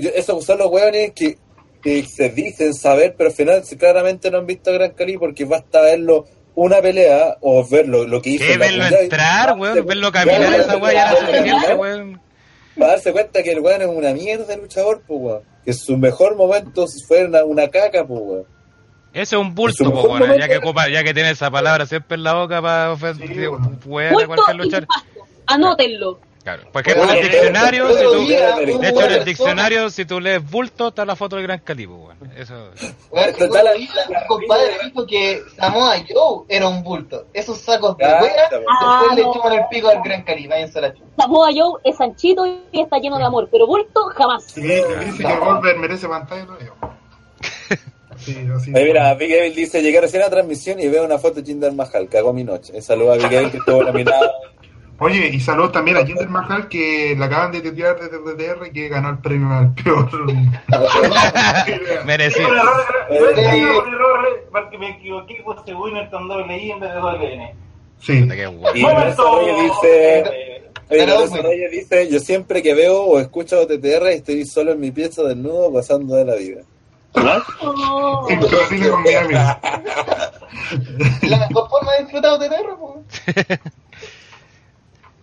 [0.00, 1.38] Yo- Esos son los weones que,
[1.82, 5.80] que se dicen saber, pero al final claramente no han visto Gran Cali porque basta
[5.80, 6.24] verlo
[6.56, 8.44] una pelea o ver lo, lo que hizo.
[8.44, 8.56] ¿Qué?
[8.58, 12.20] la Verlo entrar, weón, verlo caminar Ya, esa weá ya verlo suficiente, weón.
[12.78, 15.42] Para darse cuenta que el weón es una mierda de luchador, pues weón.
[15.64, 18.44] Que su mejor momento fue una, una caca, pues weón.
[19.12, 21.86] Eso es un bulto, po, buen weón, ya que, ocupa- ya que tiene esa palabra
[21.86, 23.46] siempre en la boca para ofender Sí,
[23.86, 24.86] weón, a cualquier luchar.
[25.46, 26.18] Anótenlo.
[26.44, 29.88] Claro, por ejemplo, en Bueno, el diccionario, si tú, día, de hecho, en el diccionario,
[29.88, 32.32] si tú lees bulto, está la foto del gran calibo, weón.
[32.36, 32.68] Eso.
[33.10, 37.26] Bueno, Total, la- compadre dijo que Samoa Joe era un bulto.
[37.32, 38.20] Esos sacos de Ah.
[38.20, 39.32] Ah, después le no.
[39.32, 40.46] chupan el pico al Gran Cali.
[40.46, 41.06] Váyanse la chupa.
[41.16, 44.44] Samoa Joe es anchito y está lleno de amor, pero bulto jamás.
[44.44, 46.56] Sí, dice que Goldberg merece pantalla, no.
[48.16, 48.32] Sí.
[48.74, 51.42] Ahí mira, Big Evil dice, llegué recién a la transmisión y veo una foto de
[51.46, 52.80] Jinder Mahal, cagó mi noche.
[52.80, 54.30] Saludos a Big Evil que estuvo nominado.
[55.04, 58.88] Oye, y saludos también a Jinder Mahal que le acaban de tuitear desde TTR que
[58.88, 60.08] ganó el premio al peor.
[62.06, 62.48] Merecido.
[62.48, 63.82] Un error, Eh,
[64.50, 67.54] porque me equivoqué puse Winner con doble I en vez de doble N.
[68.00, 68.12] Sí.
[68.14, 68.46] Y dice,
[71.44, 75.70] oye, dice, yo siempre que veo o escucho TTR estoy solo en mi pieza desnudo
[75.70, 76.62] pasando de la vida.
[77.60, 78.26] Oh.
[78.26, 79.34] Brasil con Miami.
[81.28, 83.02] La mejor forma de disfrutar terror, pues.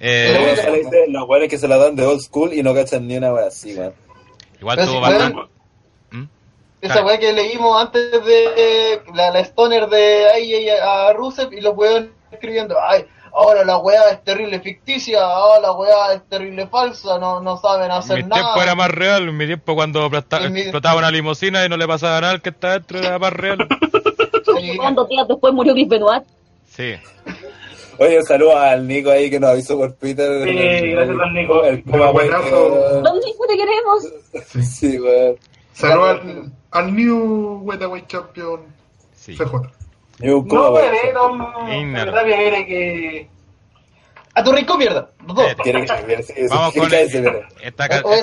[0.03, 3.31] Eh, los weones que se la dan de old school y no cachan ni una
[3.33, 3.93] wea así, man.
[4.59, 5.41] igual Pero tuvo si bastante.
[6.11, 6.23] ¿Mm?
[6.81, 7.07] Esa Claro.
[7.07, 12.09] weá que leímos antes de la, la stoner de AJ a Rusev y los weones
[12.31, 17.39] escribiendo, ay, ahora la weá es terrible ficticia, ahora la weá es terrible falsa, no,
[17.39, 18.41] no saben En hacer mi nada.
[18.41, 21.87] tiempo era más real, en mi tiempo cuando mi- explotaba una limusina y no le
[21.87, 23.67] pasaba nada al que estaba dentro era más real.
[24.59, 24.75] Sí.
[24.77, 26.23] ¿Cuántos días después murió Chris Benoit?
[26.67, 26.95] Sí.
[28.01, 30.43] Oye, un saludo al Nico ahí que nos avisó por Twitter.
[30.43, 31.63] Sí, gracias al Nico.
[31.63, 33.01] El coma, Buenazo.
[33.03, 34.63] ¿Dónde hijo te queremos?
[34.67, 35.35] Sí, weón.
[35.73, 38.61] Saludos al, al New Weatherweight Champion
[39.13, 39.35] Sí.
[39.37, 39.51] CJ.
[40.47, 40.79] Coma,
[41.13, 41.73] No.
[41.75, 42.07] Inner.
[42.07, 43.29] La verdad quiere que.
[44.33, 45.53] A tu rico mierda, los dos.
[45.61, 47.47] Quiere que Vamos con que se vea.
[47.61, 48.13] esta, O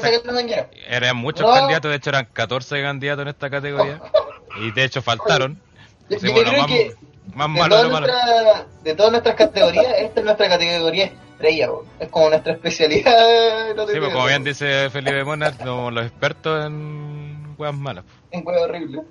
[0.88, 1.52] eran muchos No.
[1.54, 4.00] candidatos, de hecho eran 14 candidatos en esta categoría
[4.60, 5.60] y de hecho faltaron
[6.08, 6.94] Yo, Sí, yo creo que
[7.34, 8.06] Más de, malo todas lo malo.
[8.06, 11.86] nuestra- de todas nuestras categorías, esta es nuestra categoría estrella, weón.
[12.00, 13.74] es como nuestra especialidad.
[13.76, 18.04] no Sí, pues como bien dice Felipe Mona, somos los expertos en weas malas.
[18.32, 19.02] Un huevo horrible.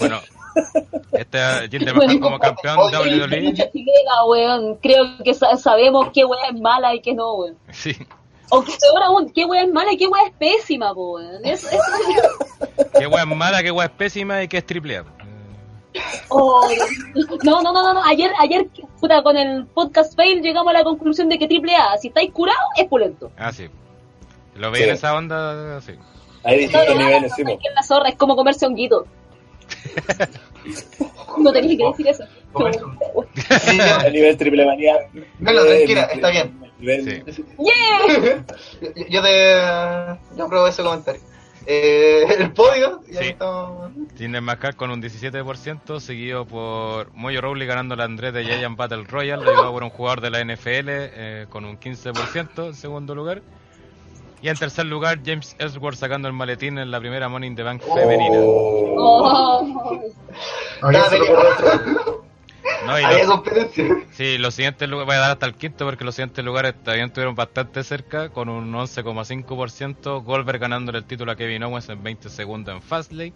[0.00, 0.20] Bueno,
[1.12, 1.38] este
[1.70, 3.52] Jinder Bueno, Mahal como campeón oye, WWE.
[3.52, 4.76] Llega, weón.
[4.76, 7.56] Creo que sa- sabemos qué weá es mala y qué no, weón.
[7.72, 7.96] Sí,
[8.50, 11.44] O que peor aún, qué weá es mala y qué weá es pésima, weón.
[11.44, 15.04] Eso, eso- qué wea es mala, qué wea es pésima y qué es triple A.
[16.28, 16.68] Oh,
[17.44, 18.04] no, no, no, no, no.
[18.04, 18.66] Ayer, ayer,
[19.00, 22.32] puta, con el podcast fail llegamos a la conclusión de que triple A, si estáis
[22.32, 23.30] curados, es pulento.
[23.36, 23.68] Ah, sí.
[24.56, 24.90] Lo veis Sí.
[24.90, 25.92] en esa onda, sí.
[26.44, 27.54] Hay distintos no, niveles, no, sí, no, po.
[27.56, 29.06] es que la zorra es como comerse honguito.
[31.36, 32.24] No tenías que decir eso.
[33.60, 34.94] Sí, A nivel triple manía.
[35.40, 36.72] No, no, tranquila, está bien.
[36.80, 37.44] Sí.
[37.58, 38.44] ¡Yeah!
[38.80, 39.54] yo, yo te.
[40.36, 41.20] Yo apruebo ese comentario.
[41.66, 43.30] Eh, el podio, y ahí Sí.
[43.30, 43.90] estamos.
[44.16, 49.04] Jinder Mahal con un 17%, seguido por Moyo Rowley ganando la Andrés de Giant Battle
[49.04, 53.42] Royale, ayudado por un jugador de la NFL eh, con un 15% en segundo lugar.
[54.42, 57.62] Y en tercer lugar, James Ellsworth sacando el maletín en la primera Money in the
[57.62, 58.36] Bank femenina.
[58.40, 60.00] Oh.
[60.82, 61.02] Había
[62.86, 63.84] No, y Había los- competencia.
[64.12, 67.06] Sí, los siguientes lugares, voy a dar hasta el quinto porque los siguientes lugares también
[67.06, 72.28] estuvieron bastante cerca, con un 11,5%, Goldberg ganándole el título a Kevin Owens en 20
[72.28, 73.32] segundos en Fastlane.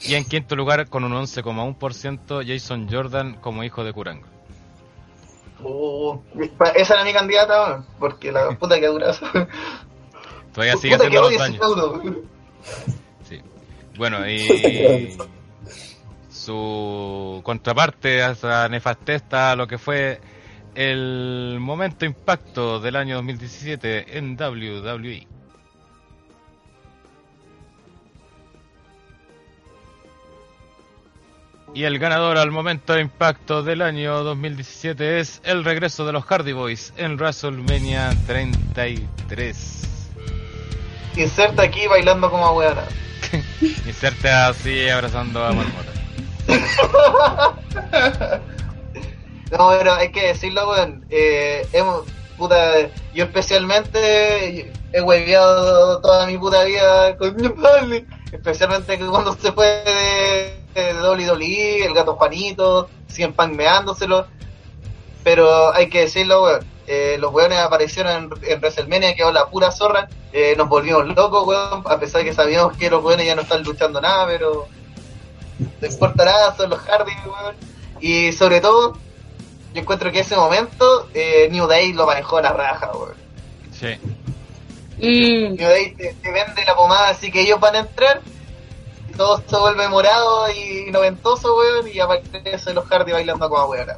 [0.00, 4.26] Y en quinto lugar, con un 11,1%, Jason Jordan como hijo de Kurango.
[5.64, 6.20] Oh,
[6.74, 9.24] esa era mi candidata, porque la puta que dura eso.
[10.52, 11.58] Todavía sigue haciendo odio dos ese años.
[11.60, 12.02] feudo.
[13.28, 13.40] Sí.
[13.96, 14.48] Bueno, y
[16.44, 20.20] su contraparte a esa nefastesta lo que fue
[20.74, 24.36] el momento impacto del año 2017 en.
[24.36, 25.28] WWE.
[31.74, 36.24] Y el ganador al momento de impacto del año 2017 es el regreso de los
[36.24, 39.88] Hardy Boys en WrestleMania 33.
[41.16, 42.84] Inserta aquí bailando como abuela.
[43.86, 46.01] Inserte así abrazando a Marmota.
[49.50, 51.04] No, pero hay que decirlo, weón.
[51.10, 52.04] Eh, hemos,
[52.38, 52.56] puta,
[53.12, 58.06] yo especialmente he hueveado toda mi puta vida con Jeff Hardy.
[58.32, 59.66] Especialmente cuando se fue
[60.74, 64.26] de, de WWE, el gato Juanito, siguen panmeándoselo.
[65.22, 66.64] Pero hay que decirlo, weón.
[66.86, 68.10] eh, los weones aparecieron
[68.42, 70.08] en, en WrestleMania, quedó la pura zorra.
[70.32, 71.82] Eh, nos volvimos locos, weón.
[71.84, 74.66] A pesar de que sabíamos que los weones ya no están luchando nada, pero
[75.82, 77.56] no importa nada, son los Hardy, weón.
[78.00, 78.96] Y sobre todo,
[79.74, 83.14] yo encuentro que ese momento eh, New Day lo manejó a la raja, weón.
[83.72, 83.98] Sí.
[84.98, 85.54] Mm.
[85.56, 88.20] New Day te, te vende la pomada, así que ellos van a entrar.
[89.10, 93.88] y Todo se vuelve morado y noventoso, weón, y aparece los Hardy bailando como weón.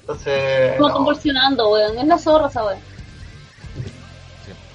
[0.00, 0.94] Entonces, Como no.
[0.94, 1.98] convulsionando, weón.
[1.98, 2.78] Es la zorra esa weón.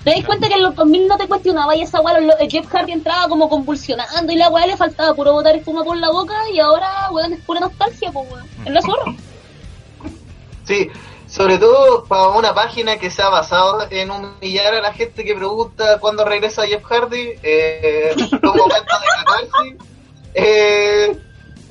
[0.04, 2.20] ¿Te das cuenta que en los 2000 no te cuestionaba y esa weá,
[2.50, 6.10] Jeff Hardy entraba como convulsionando y la weá le faltaba puro botar espuma por la
[6.10, 8.46] boca y ahora, weón, es pura nostalgia, pues weón.
[8.66, 9.16] Es la zorra.
[10.66, 10.90] Sí,
[11.28, 15.36] sobre todo para una página que se ha basado en humillar a la gente que
[15.36, 19.78] pregunta cuándo regresa Jeff Hardy, eh, un momento de
[20.34, 21.18] eh,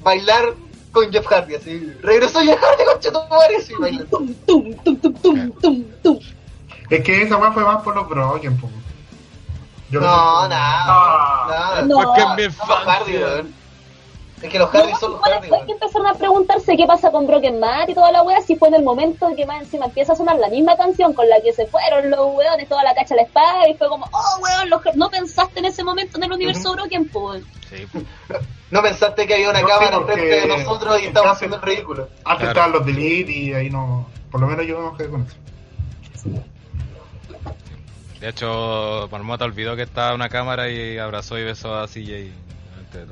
[0.03, 0.55] bailar
[0.91, 3.29] con Jeff Hardy, así, regresó Jeff Hardy con Cheto
[3.61, 4.19] sí, bailando.
[4.19, 6.19] Tum, tum, tum, tum, tum, tum, tum.
[6.97, 8.69] Es que esa weá fue más por los Broken, po.
[9.91, 11.83] Yo No, nada, nada.
[11.83, 11.97] No.
[11.97, 13.05] Porque mi Hardy, infancia.
[13.27, 13.55] weón.
[14.43, 17.13] Es que los Hardy No, son los Hardy, después que empezaron a preguntarse qué pasa
[17.13, 19.63] con Broken Matt y toda la wea, si fue en el momento en que más
[19.63, 22.83] encima empieza a sonar la misma canción con la que se fueron los weones, toda
[22.83, 25.85] la cacha a la espada, y fue como, oh weón, los- no pensaste en ese
[25.85, 27.45] momento en el universo Broken, pues.
[27.71, 27.87] Sí.
[28.71, 31.63] No pensaste que había una No, sí, cámara enfrente de nosotros y estábamos haciendo el
[31.63, 32.03] ridículo.
[32.25, 32.49] Antes Claro.
[32.49, 34.07] estaban los delete y ahí no.
[34.31, 35.37] Por lo menos yo no me quedé con eso.
[38.23, 42.31] De hecho, Marmota olvidó que estaba una cámara y abrazó y besó a CJ.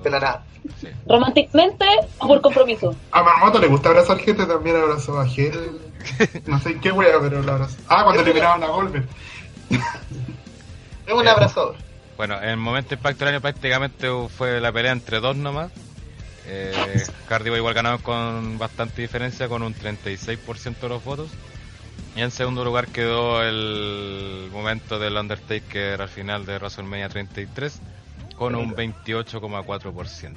[0.05, 0.45] De la nada.
[0.81, 0.87] Sí.
[1.05, 1.85] Románticamente
[2.19, 2.95] o por compromiso.
[3.11, 5.59] A Marmoto le gusta abrazar gente, también abrazó a gente.
[6.47, 7.77] No sé qué wea, pero lo abrazó.
[7.89, 9.05] Ah, cuando eliminaron a Goldberg.
[9.71, 11.31] Es un Eh.
[11.31, 11.75] abrazador.
[12.17, 15.73] Bueno, el momento impacto del año prácticamente fue la pelea entre dos nomás.
[16.47, 16.73] Eh,
[17.29, 21.31] Boy igual ganado con bastante diferencia, con un 36% de los votos.
[22.17, 27.81] Y en segundo lugar quedó el momento del Undertaker al final de WrestleMania 33,
[28.37, 30.37] con un 28,4%.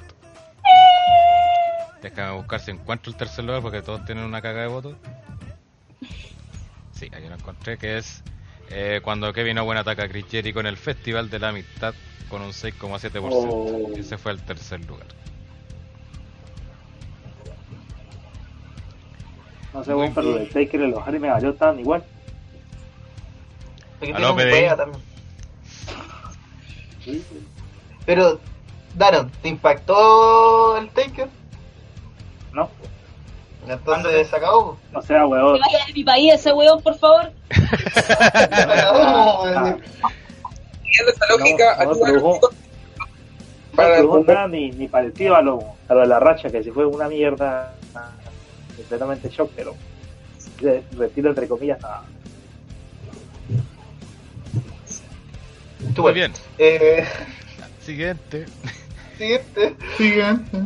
[2.00, 4.96] Déjame buscar si encuentro el tercer lugar porque todos tienen una caga de votos.
[6.92, 8.22] Sí, ahí lo encontré, que es
[8.70, 11.94] eh, cuando Kevin Owen ataca a Chris Jericho en el Festival de la Amistad
[12.28, 13.28] con un 6,7%.
[13.30, 13.92] Oh.
[13.96, 15.06] Ese fue el tercer lugar.
[19.74, 22.02] No sé, weón, pero el Taker y los Harry me valió tan igual.
[23.98, 25.02] Porque tiene un wea también.
[28.06, 28.38] Pero,
[28.94, 31.28] Daron, ¿te impactó el Taker?
[32.52, 32.70] No,
[33.66, 34.78] Entonces se acabó.
[34.92, 35.58] o sea, Que weón.
[35.60, 37.32] vaya de mi país ese weón, por favor.
[37.50, 38.02] Se.
[40.84, 42.48] Siguiendo esta lógica, No, no, ayuda a pero- los No
[43.74, 46.70] para tuvo nada ni, ni parecido a lo, a lo de la racha, que si
[46.70, 47.74] fue una mierda
[48.84, 49.74] completamente shock, pero
[50.96, 52.04] retiro entre comillas nada.
[55.96, 56.32] Muy bien.
[56.58, 57.04] Eh,
[57.80, 58.46] Siguiente.
[59.18, 59.76] siguiente.
[59.96, 60.58] Siguiente.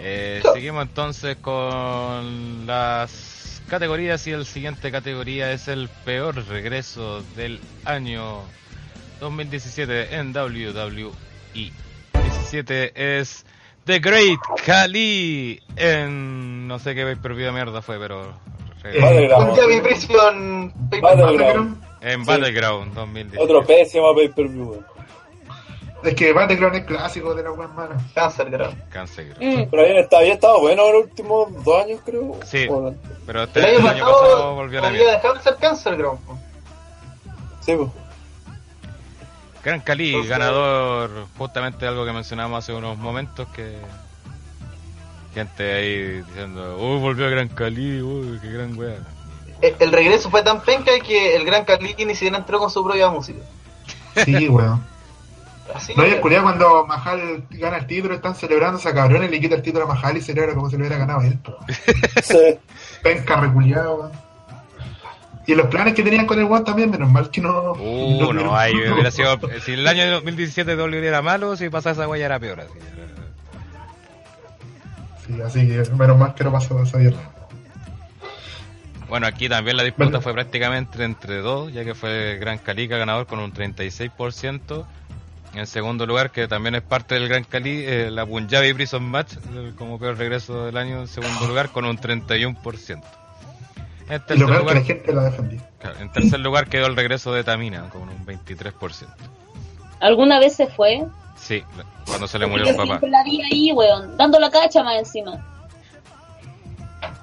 [0.00, 7.60] Eh, seguimos entonces con las categorías y el siguiente categoría es el peor regreso del
[7.84, 8.42] año
[9.20, 11.12] 2017 en WWE.
[11.54, 13.46] 17 es
[13.84, 18.32] The Great Khali en no sé qué pay per view de mierda fue, pero
[18.84, 20.72] Eh, Javi Prison.
[21.00, 21.82] Battleground.
[22.02, 22.26] en Sí.
[22.26, 23.42] Battleground 2017.
[23.42, 24.70] Otro pésimo pay per view.
[24.70, 24.86] weón.
[26.02, 27.96] Es que Battleground es clásico de la web mala.
[28.14, 28.74] Cáncer, grave.
[28.90, 29.34] Cáncer.
[29.40, 29.70] Mm.
[29.70, 32.38] Pero había estado, había estado bueno los últimos dos años, creo.
[32.44, 32.66] Sí.
[33.26, 35.16] Pero este El año el año pasado pasado volvió a la había mierda.
[35.16, 36.20] dejado de ser Cáncer, Ground.
[37.60, 37.88] Sí, pues.
[39.64, 43.76] Gran Cali, Entonces- ganador justamente de algo que mencionamos hace unos momentos que
[45.34, 48.96] gente ahí diciendo, uy, volvió a Gran Cali, uy, qué gran wea.
[49.60, 52.84] El, el regreso fue tan penca que el Gran Carlí ni siquiera entró con su
[52.84, 53.40] propia música.
[54.24, 54.84] Sí, weón.
[55.74, 59.24] Así No, y que- el culiao cuando Mahal gana el título, están celebrando esa cabrón
[59.24, 61.38] y le quita el título a Mahal y celebra como si lo hubiera ganado él.
[62.22, 62.58] Sí.
[63.02, 64.12] Penca reculiado, weón.
[65.46, 67.72] Y los planes que tenían con el weón también, menos mal que no.
[67.72, 71.92] Uh, no no, ahí hubiera sido, si el año 2017 W era malo, si pasaba
[71.92, 72.60] esa wea era peor.
[72.60, 72.78] Así.
[75.26, 77.18] Sí, así que menos mal que no pasó esa mierda.
[79.08, 83.26] Bueno, aquí también la disputa fue prácticamente entre dos, ya que fue Gran Calica ganador
[83.26, 84.86] con un 36%.
[85.54, 89.34] En segundo lugar, que también es parte del Gran Cali, eh, la Punjabi Prison Match,
[89.78, 93.02] como peor regreso del año, en segundo lugar con un 31%.
[94.08, 95.60] En Y lo tercer, peor es que lugar, la gente la defendió.
[95.80, 99.06] claro, en tercer lugar quedó el regreso de Tamina, con un 23%.
[100.00, 101.04] ¿Alguna vez se fue?
[101.36, 101.62] Sí,
[102.06, 103.00] cuando se le murió el papá.
[103.06, 105.44] la vi ahí, weón, dando la cacha más encima.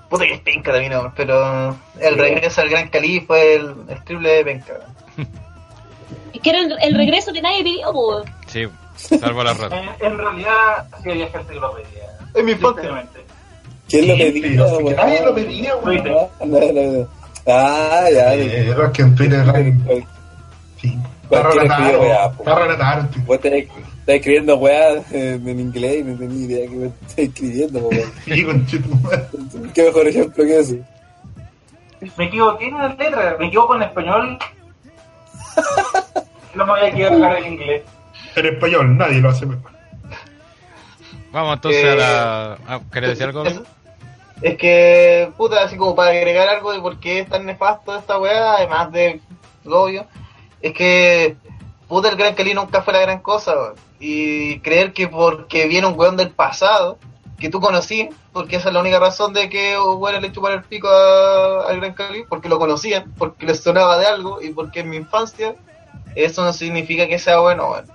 [0.10, 4.03] Puta que es penca también, amor, pero el regreso al Gran Cali fue el, el
[4.03, 4.74] triple de penca.
[6.34, 8.24] Es que era el, el regreso que nadie pidió, weón.
[8.48, 9.80] Sí, salvo la rata.
[9.80, 12.10] En, en realidad, sí había gente que lo pedía.
[12.34, 13.03] Es mi infancia.
[13.91, 14.95] ¿Quién lo pedía?
[14.95, 16.03] nadie lo pedía, weón.
[16.03, 17.07] Twitter.
[17.45, 18.35] Ah, ya.
[18.35, 19.45] Eh, es que en Twitter,
[20.81, 20.97] sí.
[21.30, 23.26] Weá, Twitter.
[23.26, 23.53] Vos estás
[24.07, 28.11] escribiendo weas en, inglés y no tenía idea que me estás escribiendo, po, weón.
[28.26, 28.65] Sí, con
[29.73, 30.76] Qué mejor ejemplo que eso.
[32.18, 34.39] Me equivoqué en las letras, me equivoco en español.
[36.53, 37.81] No me voy a equivocar en inglés.
[38.35, 39.72] En español, nadie lo hace mejor.
[41.31, 42.57] Vamos entonces Eh, a la...
[42.68, 43.45] Ah, ¿Querés decir algo?
[43.45, 43.61] Es,
[44.41, 48.19] es que, puta, así como para agregar algo de por qué es tan nefasto esta
[48.19, 49.22] weá, además de
[49.63, 50.07] lo obvio,
[50.61, 51.35] es que,
[51.88, 53.76] puta, el Gran Cali nunca fue la gran cosa, weón.
[53.99, 56.97] Y creer que porque viene un weón del pasado,
[57.38, 60.63] que tú conocí, porque esa es la única razón de que bueno le chupara el
[60.63, 64.89] pico al Gran Cali, porque lo conocían, porque les sonaba de algo y porque en
[64.89, 65.55] mi infancia,
[66.15, 67.85] eso no significa que sea bueno, weón.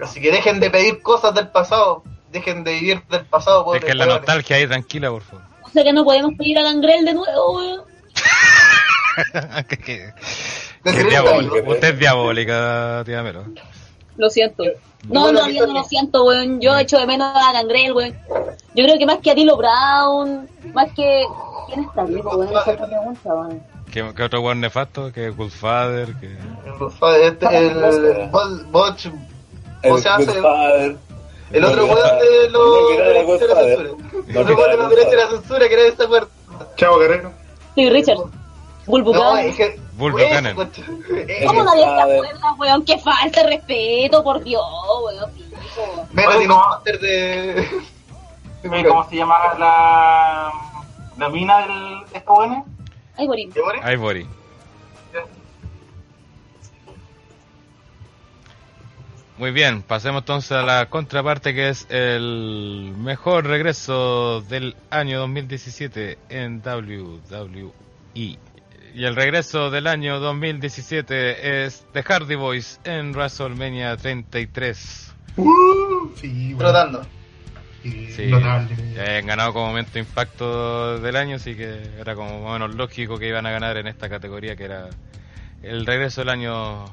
[0.00, 3.74] Así que dejen de pedir cosas del pasado, dejen de vivir del pasado.
[3.74, 5.55] Es que la nostalgia ahí, tranquila, por favor.
[5.76, 7.80] Sea que no podemos pedir a Gangrel de nuevo, weón.
[9.68, 10.12] que, que- De
[10.84, 11.54] que es ser diabólica.
[11.56, 11.72] algo.
[11.72, 13.44] Usted es diabólica, tía Melo.
[14.16, 14.64] Lo siento.
[15.06, 16.60] No, no, yo no lo siento, weón.
[16.62, 18.14] Yo echo de menos a Gangrel, weón.
[18.74, 21.24] Yo creo que más que a Dilo Brown, más que...
[21.66, 22.48] ¿Quién está vivo, weón?
[22.48, 23.62] Esa es otra pregunta, weón.
[23.92, 25.12] ¿Qué, qué otro weón nefasto?
[25.12, 26.36] Que Goodfather, que...
[27.32, 27.46] Este,
[31.64, 33.90] otro No, weón de los de la censura.
[34.28, 36.30] El otro no weón de los derechos de la censura que era de esa puerta.
[36.76, 37.32] Chao, Guerrero.
[37.74, 38.18] Sí, Richard.
[38.86, 39.80] Bulbu No, es que.
[39.98, 42.84] ¿Cómo nadie se acuerda, weón?
[42.84, 44.62] Que falta de respeto, por Dios,
[45.04, 45.30] weón.
[46.14, 46.58] tiene un no.
[46.58, 47.66] máster de.
[48.64, 50.50] Eh, ¿Cómo se llama la,
[51.18, 53.54] la mina del, de estos.
[53.54, 53.92] ¿Qué bueno?
[53.92, 54.26] Ivory.
[59.38, 66.16] Muy bien, pasemos entonces a la contraparte que es el mejor regreso del año 2017
[66.30, 67.70] en WWE.
[68.14, 68.38] Y
[68.94, 75.14] el regreso del año 2017 es The Hardy Boys en WrestleMania 33.
[75.36, 76.54] Uh, sí.
[76.56, 77.02] Trotando.
[77.82, 78.74] que Sí, notable.
[78.94, 82.74] ya habían ganado como momento impacto del año, así que era como más o menos
[82.74, 84.88] lógico que iban a ganar en esta categoría que era
[85.62, 86.86] el regreso del año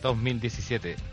[0.00, 1.11] 2017.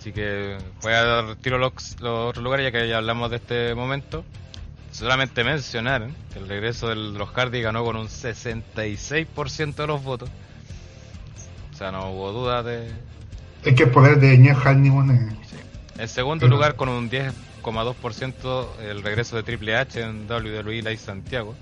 [0.00, 3.36] Así que voy a dar tiro los, los otros lugares ya que ya hablamos de
[3.36, 4.24] este momento.
[4.92, 6.10] Solamente mencionar ¿eh?
[6.32, 10.30] que el regreso de los Hardy ganó con un 66% de los votos.
[11.74, 12.90] O sea, no hubo duda de,
[13.62, 15.28] Es que el poder de Ñe Hannibal eh,
[15.98, 20.96] En segundo Pero- lugar, con un 10,2% el regreso de Triple H en WWE Live
[20.96, 21.54] Santiago.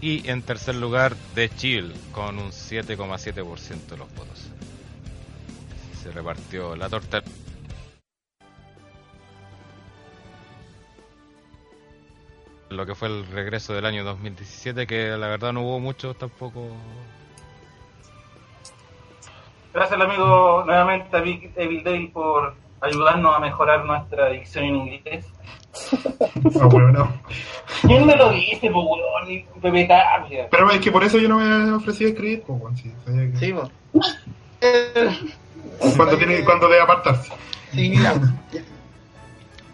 [0.00, 4.50] Y en tercer lugar, The Chill, con un 7,7% de los votos.
[6.02, 7.22] Se repartió la torta.
[12.70, 16.68] Lo que fue el regreso del año 2017, que la verdad no hubo mucho tampoco.
[19.74, 25.26] Gracias al amigo nuevamente a Evil Devil por ayudarnos a mejorar nuestra dicción en inglés.
[26.60, 27.12] Ah, bueno, no.
[27.82, 29.30] ¿Quién me lo dice, po, weón?
[29.30, 30.48] Y Pepe Tapia.
[30.50, 32.92] Pero es que por eso yo no me ofrecí a escribir, pues, weón, sí,
[33.34, 33.70] Sí, po.
[34.60, 35.10] Eh,
[35.96, 37.32] cuando, tiene, cuando debe apartarse.
[37.72, 38.14] Sí, mira.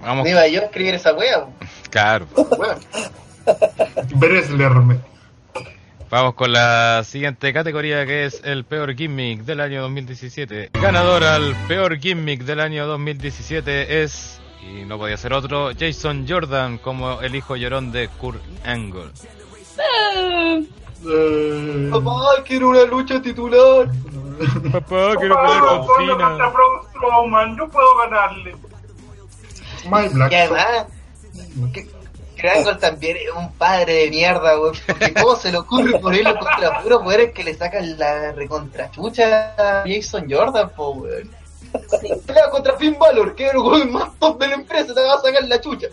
[0.01, 1.47] Vamos, No iba yo a escribir esa wea.
[1.91, 2.27] claro.
[4.15, 4.99] Breslerme.
[6.09, 10.71] Vamos con la siguiente categoría que es el peor gimmick del año 2017.
[10.75, 16.79] Ganador al peor gimmick del año 2017 es, y no podía ser otro, Jason Jordan
[16.79, 19.11] como el hijo llorón de Kurt Angle.
[21.05, 23.89] Eh, papá, quiero una lucha titular.
[24.73, 26.53] Papá, quiero pelear con Cena.
[27.57, 28.57] Yo puedo ganarle.
[29.89, 30.33] My Black.
[30.33, 30.87] Y además,
[31.73, 31.89] que
[32.37, 34.75] Krangle también es un padre de mierda, weón.
[34.87, 39.85] Porque cómo se le ocurre ponerlo contra puro poderes que le sacan la recontrachucha a
[39.87, 41.31] Jason Jordan, po, weón.
[42.27, 45.15] Pelea contra Finn Balor, que es el weón más top de la empresa, te va
[45.15, 45.89] a sacar la chucha.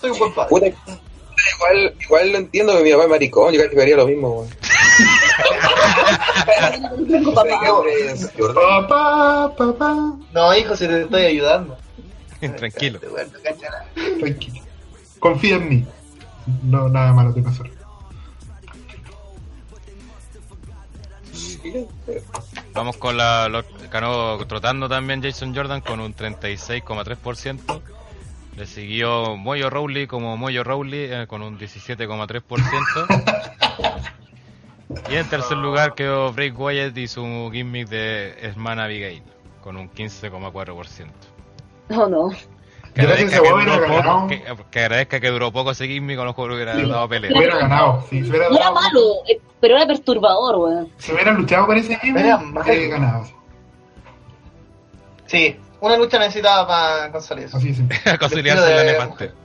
[0.00, 0.74] Soy un buen padre.
[1.56, 4.46] Igual, igual lo entiendo que mi papá es maricón, yo casi que haría lo mismo,
[8.54, 9.54] papá.
[9.56, 10.12] Papá.
[10.32, 11.76] No, hijo, si te estoy ayudando.
[12.56, 13.00] Tranquilo.
[14.20, 14.62] Tranquilo.
[15.18, 15.86] Confía en mí.
[16.62, 17.64] No, nada malo te pasó.
[22.72, 27.80] Vamos con la, lo- ganó trotando también Jason Jordan con un 36,3%.
[28.58, 33.34] Le siguió Moyo Rowley como Moyo Rowley eh, con un 17,3%.
[35.10, 39.22] y en tercer lugar quedó Bray Wyatt y su gimmick de hermana Abigail
[39.62, 41.06] con un 15,4%.
[41.90, 42.30] No, no.
[42.30, 42.36] Que
[42.94, 46.22] que agradezca que, duró hubiera poco, que, que agradezca que duró poco ese gimmick, a
[46.24, 46.82] lo mejor hubiera Sí.
[46.88, 47.30] dado pelea.
[47.36, 48.04] Hubiera ganado.
[48.10, 50.88] Hubiera, No era dado- malo, eh, pero era perturbador, weón.
[50.98, 52.38] si hubieran luchado con ese malo.
[52.64, 53.24] hubiera ganado.
[55.26, 57.50] Sí, una lucha necesitaba para consolidar.
[57.52, 58.18] Así es.
[58.18, 59.32] Conciliarse en la nefaste.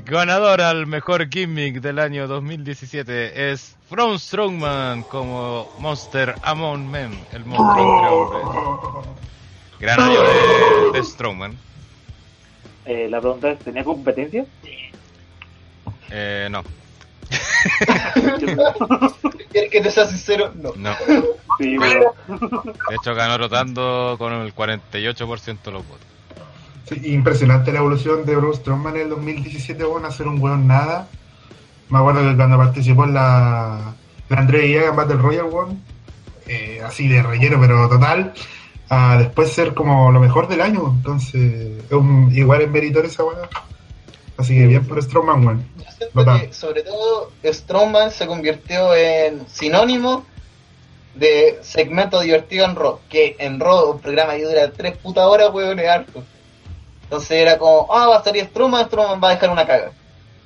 [0.03, 7.45] Ganador al mejor gimmick del año 2017 es Braun Strowman como Monster Among Men, el
[7.45, 8.39] monstruo entre.
[9.79, 11.55] Gran año de, de Strowman.
[12.85, 14.45] Eh, la pregunta es, ¿tenía competencia?
[16.09, 16.63] Eh, no,
[19.51, 20.51] ¿Quieres que te sea sincero?
[20.55, 20.71] No.
[20.77, 20.93] no.
[21.57, 22.13] Sí, pero
[22.89, 26.05] De hecho, ganó rotando con el 48% de los votos.
[26.87, 31.07] Sí, impresionante la evolución de Braun Strowman en el 2017, bueno, hacer un weón nada.
[31.89, 33.93] Me acuerdo que cuando participó en la,
[34.29, 35.83] la Andrea Yaga en Battle Royale, weón,
[36.47, 38.33] eh, así de relleno, pero total,
[38.89, 40.93] a después ser como lo mejor del año.
[40.97, 43.47] Entonces, es un- igual es meritorio esa weá.
[44.39, 46.53] Así que bien por Strowman, weón.
[46.53, 50.25] Sobre todo, Strowman se convirtió en sinónimo
[51.13, 52.99] de segmento divertido en Raw.
[53.09, 56.23] Que en Raw, un programa que dura tres putas horas, weón, es harto.
[57.03, 59.91] Entonces era como, ah, va a salir Strowman, Strowman va a dejar una caga.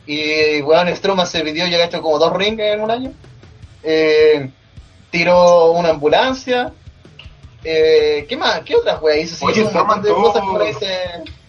[0.08, 3.12] Y, weón, Strowman se pidió, ya ha hecho como dos rings en un año.
[3.84, 4.50] Eh,
[5.12, 6.74] tiró una ambulancia.
[7.64, 8.62] Eh, ¿Qué más?
[8.62, 9.36] ¿Qué otras weas hizo?
[9.38, 10.64] Sí, Oye, cosas tuvo-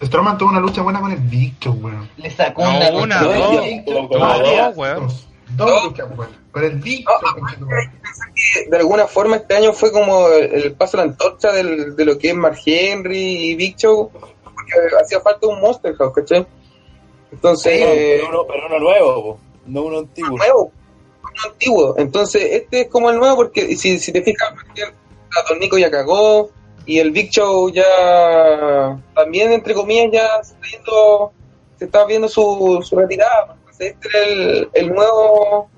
[0.03, 2.09] Strowman tuvo una lucha buena con el bicho, weón.
[2.17, 3.37] Le sacó No, una, una, dos.
[3.85, 4.77] No, dos.
[4.77, 5.07] weón.
[5.07, 6.29] Dos, dos luchas, weón.
[6.51, 7.35] Con el bicho, Ah.
[8.69, 12.05] De alguna forma este año fue como el, el paso a la antorcha del, de
[12.05, 14.71] lo que es Mark Henry y Big Show, porque
[15.01, 16.45] hacía falta un Monster House, ¿cachai?
[17.31, 20.37] Entonces, pero, uno, pero uno nuevo, po, no uno antiguo.
[20.37, 20.71] nuevo,
[21.23, 21.95] uno antiguo.
[21.97, 24.53] Entonces, este es como el nuevo porque si, si te fijas,
[25.47, 26.49] Don Nico ya cagó
[26.85, 31.31] y el Big Show ya también, entre comillas, ya se está viendo,
[31.77, 33.57] se está viendo su, su retirada.
[33.77, 35.69] Este es el, el nuevo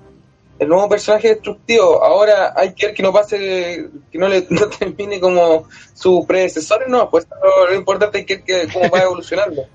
[0.58, 2.02] el nuevo personaje destructivo.
[2.02, 6.88] Ahora hay que ver que no pase, que no le no termine como su predecesor,
[6.88, 9.66] no, pues lo, lo importante es que, que cómo va evolucionando.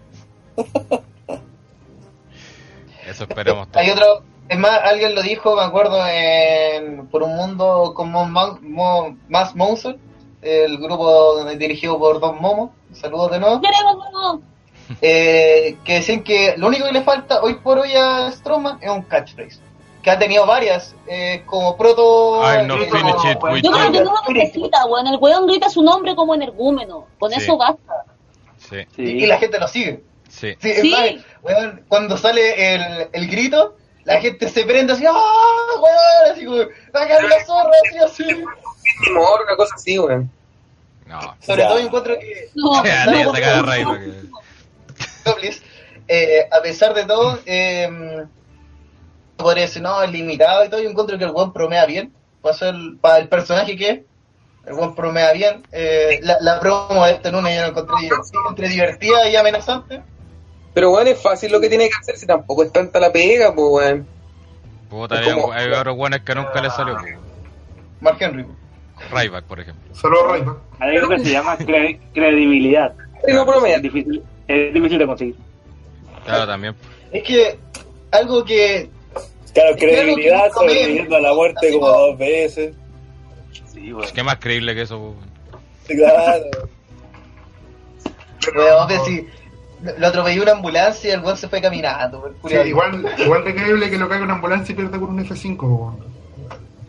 [3.07, 3.85] Eso esperemos todos.
[3.85, 8.31] Hay otro, es más, alguien lo dijo, me acuerdo, en Por un mundo con Mon
[8.31, 9.97] Mo- Mo- más Monster,
[10.41, 13.61] el grupo dirigido por Don Momo, saludos de nuevo,
[15.01, 18.89] eh, que decían que lo único que le falta hoy por hoy a Strowman es
[18.89, 19.59] un catchphrase,
[20.01, 22.41] que ha tenido varias, eh, como proto...
[22.43, 24.03] I'm not eh, finished it with Yo creo que you.
[24.03, 25.07] no lo necesita, weón.
[25.07, 27.05] El weón grita su nombre como energúmeno.
[27.17, 27.39] Con Sí.
[27.39, 28.03] eso basta.
[28.57, 30.03] Sí, y, y la gente lo sigue.
[30.27, 30.53] sí.
[30.59, 30.91] Sí.
[30.91, 35.13] más, weón, cuando sale el, el grito, la gente se prende así, ¡ah,
[35.81, 36.31] weón!
[36.31, 36.57] Así como,
[36.91, 37.71] ¡sacan la zorra!
[37.85, 38.33] Así, así.
[38.33, 40.29] Una cosa así, weón.
[41.05, 41.19] No.
[41.41, 41.67] Sobre Ya.
[41.67, 43.33] todo yo encuentro que No, Ya, no,
[46.07, 48.25] eh, a pesar de todo, eh,
[49.37, 52.55] podría decir, no, es limitado y todo, yo encuentro que el buen promea bien, para,
[52.55, 53.99] ser, para el personaje que es,
[54.65, 55.63] el buen promea bien.
[55.71, 60.01] Eh, la, la promo de este lunes yo la encontré divertida, entre divertida y amenazante.
[60.73, 63.53] Pero, weón, es fácil lo que tiene que hacer si tampoco es tanta la pega,
[63.53, 64.07] pues, weón.
[64.89, 66.97] Puta, Es hay, hay otros buenos que nunca le salió.
[68.01, 68.45] Mark Henry.
[69.11, 69.95] Ryback, por ejemplo.
[69.95, 70.55] Solo Rayman.
[70.79, 72.93] Hay algo que se llama cre- credibilidad.
[73.25, 73.77] Sí, no promea.
[73.77, 75.35] Es difícil, es difícil de conseguir.
[76.25, 76.75] Claro, también.
[77.11, 77.59] Es que
[78.11, 78.89] algo que
[79.53, 82.75] Claro, Es que credibilidad, que sobreviviendo a la muerte como como- dos veces.
[83.65, 84.09] Sí, weón.
[84.13, 84.97] ¿Qué más creíble que eso?
[84.99, 85.15] po?
[85.87, 86.43] Claro.
[88.55, 89.27] Weón, pero si
[89.97, 92.33] lo atropelló una ambulancia y el weón se fue caminando.
[92.47, 95.61] Sí, igual, igual de creíble que lo caiga una ambulancia y pierda con un F5.
[95.61, 95.97] weón.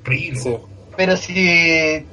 [0.00, 0.40] Increíble.
[0.40, 0.56] Sí.
[0.96, 2.06] Pero si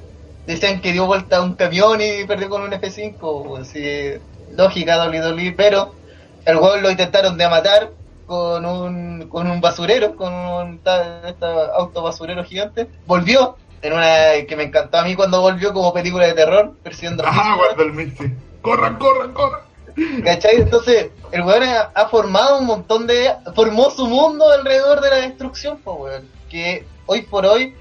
[0.46, 4.12] decían que dio vuelta a un camión y perdió con un F5, pues sí,
[4.56, 5.94] lógica WWE, pero
[6.44, 7.90] el weón lo intentaron de matar
[8.26, 10.80] con un, con un basurero, con un
[11.26, 11.46] este
[11.76, 12.88] auto basurero gigante.
[13.06, 14.06] Volvió, en una
[14.48, 17.82] que me encantó a mí cuando volvió como película de terror, persiguiendo a Ah, guarda
[17.84, 18.32] el Misty.
[18.62, 19.71] Corran, corran, corran.
[20.24, 20.56] ¿Cachai?
[20.56, 23.32] Entonces, el weón ha, ha formado un montón de.
[23.54, 26.28] formó su mundo alrededor de la destrucción, pues weón.
[26.50, 27.74] Que hoy por hoy,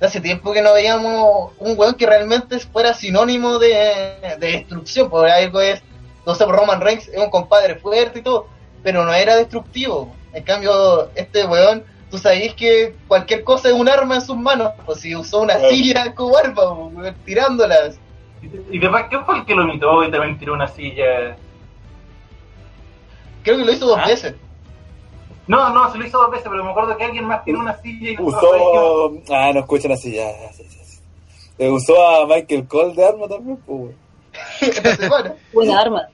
[0.00, 5.08] hace tiempo que no veíamos un weón que realmente fuera sinónimo de, de destrucción.
[5.08, 5.82] Por algo es,
[6.26, 8.46] no sé, Roman Reigns es un compadre fuerte y todo,
[8.82, 10.14] pero no era destructivo.
[10.32, 14.72] En cambio, este weón, tú sabéis que cualquier cosa es un arma en sus manos.
[14.84, 17.98] Pues si usó una silla como arma, weón, tirándolas.
[18.42, 21.36] Y después, ¿quién fue el que lo imitó y también tiró una silla?
[23.42, 24.08] Creo que lo hizo dos ¿Ah?
[24.08, 24.34] veces.
[25.46, 27.76] No, no, se lo hizo dos veces, pero me acuerdo que alguien más tiró una
[27.80, 29.20] silla y Usó.
[29.30, 30.10] Ah, no escuchan ya.
[30.10, 30.82] ya, ya, ya.
[31.58, 33.94] Eh, Usó a Michael Cole de arma también, pues.
[34.98, 35.34] semana.
[35.52, 36.08] buena arma.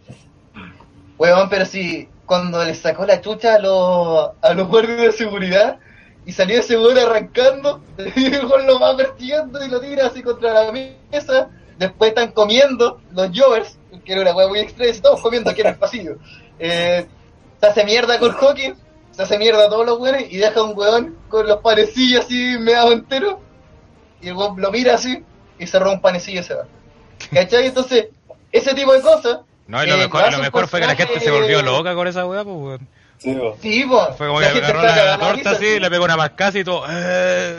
[1.19, 5.79] Weón, pero si cuando le sacó la chucha a los, a los guardias de seguridad
[6.27, 7.81] y salió ese weón arrancando,
[8.17, 11.51] y el weón lo va persiguiendo y lo tira así contra la mesa.
[11.79, 15.67] Después están comiendo los Jovers, que era una weá muy extraña, estamos comiendo aquí en
[15.69, 16.17] el pasillo.
[16.59, 17.07] Eh,
[17.61, 18.77] se hace mierda con Hawkins,
[19.13, 22.57] se hace mierda a todos los weones y deja un weón con los panecillos así
[22.59, 23.41] meado entero.
[24.21, 25.23] Y el weón lo mira así
[25.59, 26.65] y se roba un panecillo y se va.
[27.33, 27.67] ¿Cachai?
[27.67, 28.09] Entonces,
[28.53, 29.39] ese tipo de cosas.
[29.67, 32.07] No, y lo eh, mejor, lo mejor fue que la gente se volvió loca con
[32.09, 32.89] esa weá, pues, weón.
[33.19, 33.55] Sí, weón.
[33.61, 34.13] Sí, po.
[34.15, 36.85] Fue como La que gente agarró la torta así, le pegó una mascasa y todo.
[36.89, 37.57] eh.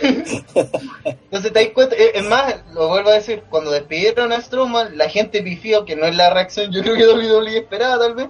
[0.00, 4.96] Entonces te das cuenta, eh, es más, lo vuelvo a decir, cuando despidieron a Strowman,
[4.96, 8.28] la gente pifió, que no es la reacción, yo creo que WWE esperaba tal vez.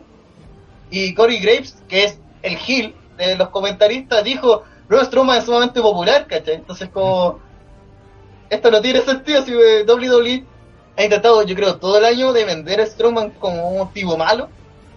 [0.90, 5.80] Y Corey Graves, que es el heel de los comentaristas, dijo, Braun Strowman es sumamente
[5.80, 6.56] popular, ¿cachai?
[6.56, 7.40] Entonces como,
[8.50, 10.44] esto no tiene sentido si eh, WWE
[10.96, 14.48] ha intentado, yo creo, todo el año de vender a Strowman como un tipo malo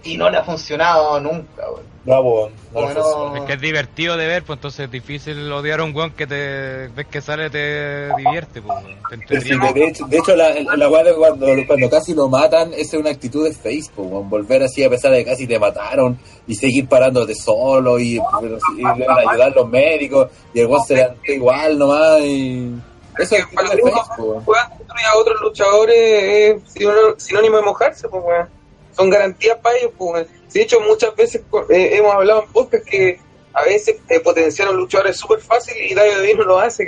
[0.03, 1.96] y no le ha funcionado nunca, weón.
[2.07, 2.53] Bravo, weón.
[2.73, 3.29] No lo Como funcionó.
[3.29, 6.11] no- Es que es divertido de ver, pues entonces es difícil odiar a un weón
[6.13, 9.21] que te ves que sale te divierte, pues, weón.
[9.27, 12.95] te sí, de hecho, de hecho la, la weá cuando, cuando casi lo matan, esa
[12.95, 14.29] es una actitud de Facebook, weón.
[14.29, 16.17] volver así a pesar de que casi te mataron
[16.47, 21.19] y seguir parándote solo y, van a ayudar los médicos y el weón se levantó
[21.31, 22.71] igual nomás y...
[23.19, 24.45] Eso es Para de Facebook, weón.
[24.45, 28.47] puedan destruir a otros luchadores es sinónimo- sinónimo de mojarse, pues, weón.
[28.95, 30.36] Son garantías para ellos, pues, weón.
[30.47, 33.19] Sí, De hecho, muchas veces eh, hemos hablado en podcast que
[33.53, 36.59] a veces eh, potenciar a un luchador es súper fácil y David David no lo
[36.59, 36.85] hace.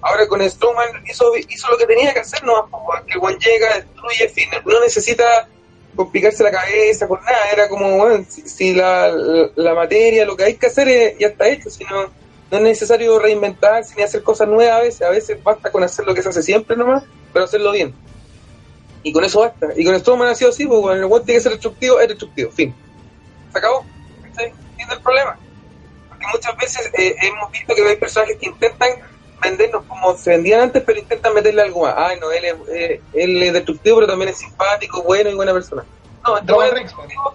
[0.00, 1.32] Ahora con Strowman hizo,
[1.70, 2.68] lo que tenía que hacer, ¿no?
[3.06, 5.48] Que one llega, destruye, fin, no necesita
[5.96, 9.10] complicarse la cabeza con nada, era como, bueno, si, si la,
[9.54, 12.02] la, materia, lo que hay que hacer es- ya está hecho, si no,
[12.50, 16.04] no es necesario reinventarse ni hacer cosas nuevas a veces, a veces basta con hacer
[16.04, 17.94] lo que se hace siempre nomás, pero hacerlo bien.
[19.04, 19.68] Y con eso basta.
[19.76, 22.08] Y con Strowman ha sido así, pues bueno, el one tiene que ser destructivo, es
[22.08, 22.74] destructivo, fin.
[23.52, 23.84] Se acabó.
[24.22, 24.52] ¿Cachai?
[24.76, 25.38] Fin del problema.
[26.08, 28.88] Porque muchas veces eh, hemos visto que hay personajes que intentan
[29.42, 31.94] vendernos como se vendían antes, pero intentan meterle algo más.
[31.98, 35.52] Ay, no, él es, eh, él es destructivo, pero también es simpático, bueno y buena
[35.52, 35.84] persona.
[36.26, 37.34] No, este weón es destructivo.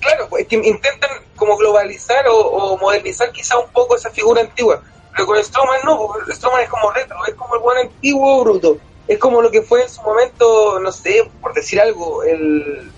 [0.00, 4.42] Claro, pues es que intentan como globalizar o, o modernizar quizá un poco esa figura
[4.42, 4.82] antigua.
[5.12, 8.78] Pero con Strowman no, porque Strowman es como retro, es como el buen antiguo bruto.
[9.08, 12.92] Es como lo que fue en su momento, no sé, por decir algo, el...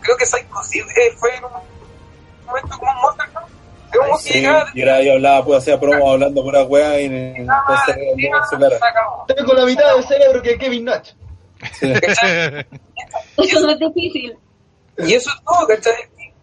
[0.00, 1.50] Creo que Psycho Sid eh, fue en un
[2.46, 3.40] momento como un monster, ¿no?
[4.06, 7.06] Monster que Sí, llegaba y era, y hablaba, pues hacía promo hablando pura weá y
[7.06, 7.96] entonces
[8.58, 9.24] no.
[9.26, 11.12] Tengo la mitad del cerebro que Kevin Nash.
[11.80, 14.38] Eso no es difícil.
[14.98, 15.94] Y eso es todo, ¿cachai?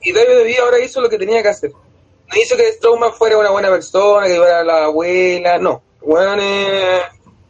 [0.02, 1.72] Y WWE ahora hizo lo que tenía que hacer.
[1.72, 5.82] No hizo que Strowman fuera una buena persona, que fuera la abuela, no.
[6.02, 7.02] Bueno, eh,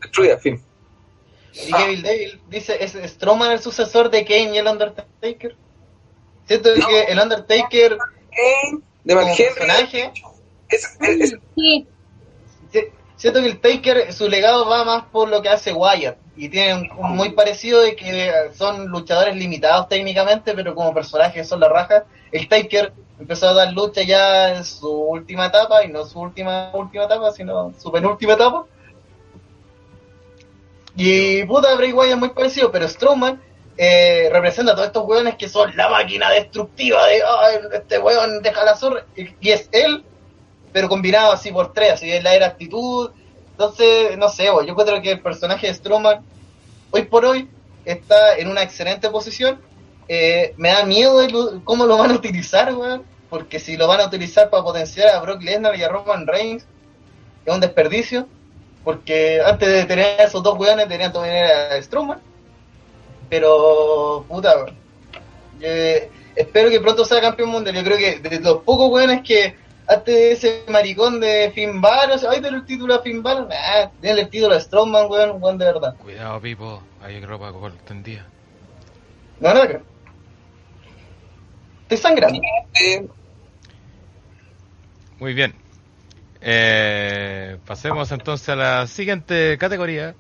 [0.02, 0.62] destruida, fin.
[1.54, 5.56] Y Kevin Devil dice, ¿es Strowman el sucesor de Kane y el Undertaker?
[6.48, 7.98] Siento que el Undertaker
[9.04, 10.12] de como Mark Henry, personaje,
[11.56, 11.88] Sí,
[12.72, 16.18] si- siento que el Taker, su legado va más por lo que hace Wyatt.
[16.36, 21.48] Y tiene un, un muy parecido de que son luchadores limitados técnicamente, pero como personajes
[21.48, 22.06] son la raja.
[22.32, 26.72] El Taker empezó a dar lucha ya en su última etapa, y no su última
[26.74, 28.66] última etapa, sino su penúltima etapa.
[30.96, 33.42] Y puta, Bray Wyatt es muy parecido, pero Strowman
[33.78, 38.42] eh, representa a todos estos weones que son la máquina destructiva de "Ay, este weón
[38.44, 39.06] deja la zorra.
[39.16, 40.04] Y, es él,
[40.72, 43.10] pero combinado así por tres, así es la era actitud.
[43.52, 46.24] Entonces, no sé, yo creo que el personaje de Strowman,
[46.92, 47.50] hoy por hoy,
[47.86, 49.60] está en una excelente posición.
[50.08, 53.04] Eh, me da miedo de lo- cómo lo van a utilizar, weón.
[53.30, 56.68] Porque si lo van a utilizar para potenciar a Brock Lesnar y a Roman Reigns,
[57.46, 58.28] es un desperdicio.
[58.84, 62.20] Porque antes de tener a esos dos weones, tenían tener a Strowman.
[63.30, 64.76] Pero, puta, weón.
[65.62, 67.76] Eh, espero que pronto sea campeón mundial.
[67.76, 69.56] Yo creo que de los pocos weones que
[69.88, 73.90] antes de ese maricón de Finn Balor, ay, denle el título a Finn Balor, nah,
[74.02, 75.96] denle el título a Strowman, weón, un weón de verdad.
[75.98, 78.26] Cuidado, Pipo, hay ropa gol tendida.
[79.40, 79.80] No, no, no.
[81.84, 82.40] Estoy sangrando.
[85.20, 85.63] Muy bien.
[86.46, 90.14] Eh, pasemos entonces a la siguiente categoría,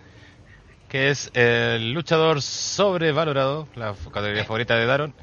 [0.88, 5.14] que es el luchador sobrevalorado, la categoría favorita de Daron,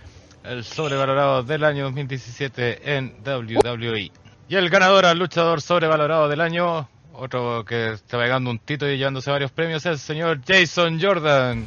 [0.44, 4.10] el sobrevalorado del año 2017 en WWE.
[4.48, 8.98] Y el ganador al luchador sobrevalorado del año, otro que está pegando un tito y
[8.98, 11.66] llevándose varios premios, es el señor Jason Jordan.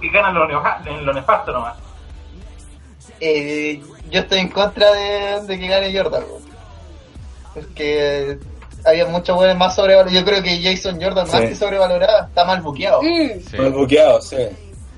[0.00, 1.76] Que lo, nefa- en lo nefasto nomás.
[3.20, 3.80] Eh,
[4.10, 6.24] yo estoy en contra de, de que gane Jordan.
[7.54, 8.38] Porque
[8.84, 10.18] había muchos buenos más sobrevalorados.
[10.18, 11.48] Yo creo que Jason Jordan, más Sí.
[11.48, 13.00] que sobrevalorado, está mal buqueado.
[13.02, 14.36] Mal buqueado, sí.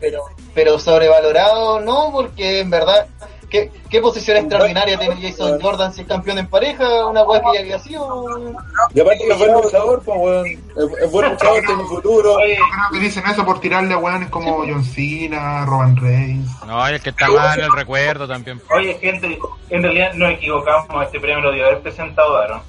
[0.00, 0.22] Pero,
[0.54, 3.06] pero sobrevalorado no, porque en verdad,
[3.54, 7.06] ¿qué, qué posición extraordinaria tiene Jason Jordan si es campeón en pareja?
[7.06, 8.52] Una weá que ya había sido.
[8.92, 10.46] Y aparte que es buen luchador, pues, weón.
[10.46, 12.38] Es, es buen luchador, tiene un futuro.
[12.40, 16.50] Yo creo que dicen eso por tirarle a weones como John Cena, Roman Reigns.
[16.66, 18.60] No, y el que está mal en el recuerdo también.
[18.76, 19.38] Oye, gente,
[19.70, 21.04] en realidad nos equivocamos.
[21.04, 22.62] Este premio lo dio haber presentado Aaron.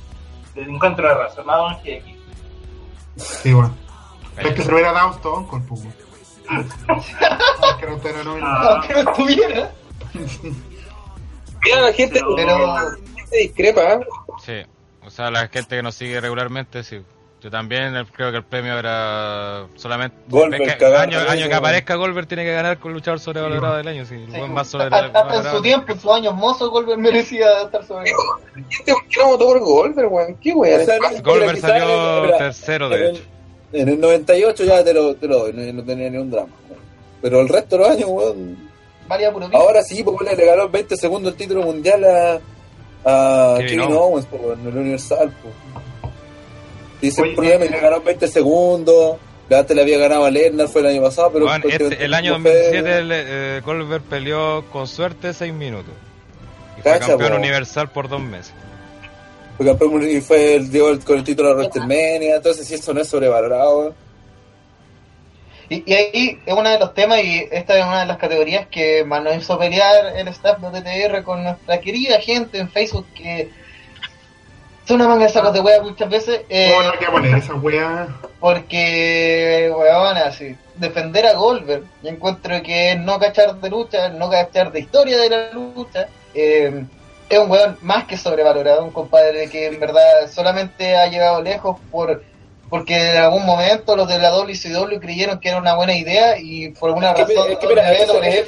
[0.54, 2.06] De encuentro de raza, Madon GX.
[3.18, 3.76] Sí, bueno.
[4.38, 6.06] Es que se lo hubiera dado Stone Cold, pues, weón.
[7.80, 7.88] que
[8.24, 8.38] no.
[8.44, 8.76] Ah.
[8.76, 9.72] Aunque no estuviera.
[11.64, 13.94] Mira, la gente, Pero- la gente discrepa.
[13.94, 14.00] ¿eh?
[14.44, 14.54] Sí,
[15.06, 17.02] o sea, la gente que nos sigue regularmente, sí.
[17.42, 20.18] Yo también creo que el premio era solamente...
[20.30, 23.78] Goldberg, es que cagado, año, año que aparezca Goldberg tiene que ganar con luchador sobrevalorado
[23.78, 24.16] del año, sí.
[24.16, 25.58] el buen más Hasta, hasta en sobrevalorado.
[25.58, 28.12] su tiempo, en sus años mozos, Goldberg merecía estar sobre.
[28.70, 30.36] Gente, ¿por qué no votó por Goldberg, weón?
[30.38, 30.82] ¿Qué weón?
[30.82, 33.24] O sea, Goldberg salió mira, tercero, de en, hecho.
[33.74, 36.50] En el 98 ya te lo, te lo doy, no, no tenía ni un drama.
[37.22, 38.65] Pero el resto de los años, weón.
[39.08, 42.40] Puro Ahora sí, porque le regaló en 20 segundos el título mundial a,
[43.06, 44.26] a Kevin Kevin, Owens.
[44.26, 45.30] Po, weón, en el Universal.
[45.42, 46.10] Po.
[47.02, 49.18] Dice Oye, el problema y le ganó en 20 segundos.
[49.50, 51.46] Ya antes le había ganado a Lesnar, fue el año pasado, pero.
[51.46, 55.94] Juan, este el año último fue- 2017 el, eh, Goldberg peleó con suerte 6 minutos.
[56.78, 57.38] Y fue Cacha, campeón po.
[57.38, 58.54] universal por dos meses.
[59.58, 62.38] Fue campeón y fue el, dio el- con el título de WrestleMania.
[62.38, 63.94] Entonces, si eso no es sobrevalorado.
[65.70, 68.68] Y, y ahí es uno de los temas, y esta es una de las categorías
[68.68, 73.06] que más nos hizo pelear el staff de TTR con nuestra querida gente en Facebook
[73.16, 73.50] que
[74.88, 76.42] Son una manga de sacos de wea muchas veces.
[76.50, 78.08] eh, ¿Cómo no queda poner esa wea?
[78.40, 84.72] porque, weón, así, defender a Goldberg, yo encuentro que no cachar de lucha, no cachar
[84.72, 86.84] de historia de la lucha, eh,
[87.28, 91.78] es un weón más que sobrevalorado, un compadre que en verdad solamente ha llegado lejos
[91.92, 92.24] por
[92.70, 96.70] porque en algún momento los de la WCW creyeron que era una buena idea y
[96.70, 97.84] por alguna Es que, razón es que, mira,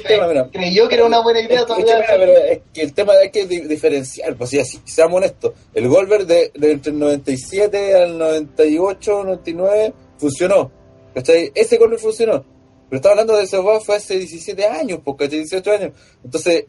[0.08, 0.48] tema, mira.
[0.52, 3.30] creyó que era una buena idea Es que, mira, pero es que el tema hay
[3.30, 7.94] que di- diferenciar, pues si así, seamos honestos, el Goldberg de, de entre el 97
[7.94, 10.70] al 98, 99 funcionó,
[11.14, 11.52] ¿cachai?
[11.54, 12.44] Ese Goldberg funcionó,
[12.88, 15.38] pero estaba hablando de ese fue hace 17 años, ¿cachai?
[15.38, 15.92] 18 años,
[16.24, 16.64] entonces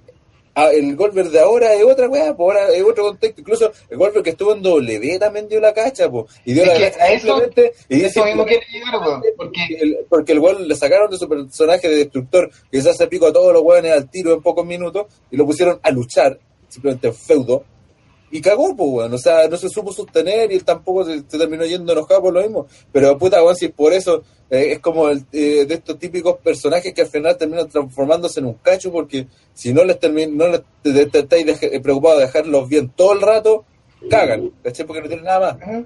[0.68, 4.23] el Goldberg de ahora es otra weá, pues ahora es otro contexto, incluso el Goldberg
[4.23, 7.03] que estuvo en W también dio la cacha, pues, y dio Es la que cacha
[7.03, 11.10] a eso- simplemente, y Eso mismo quiere llegar, porque el- porque el weón le sacaron
[11.10, 14.34] de su personaje de destructor, que se hace pico a todos los weones al tiro
[14.34, 17.64] en pocos minutos, y lo pusieron a luchar, simplemente en feudo,
[18.31, 19.14] y cagó, pues, weón.
[19.14, 22.41] O sea, no se supo sostener y él tampoco se, terminó yendo enojado por lo
[22.41, 22.68] mismo.
[22.91, 26.93] Pero, puta, weón, si por eso, eh, es como el, eh, de estos típicos personajes
[26.93, 30.61] que al final terminan transformándose en un cacho, porque si no les termin, no les
[30.84, 33.65] te- te- estáis deja- eh, preocupados de dejarlos bien todo el rato,
[34.10, 34.85] cagan, ¿cachai?
[34.85, 35.85] Porque no tienen nada más.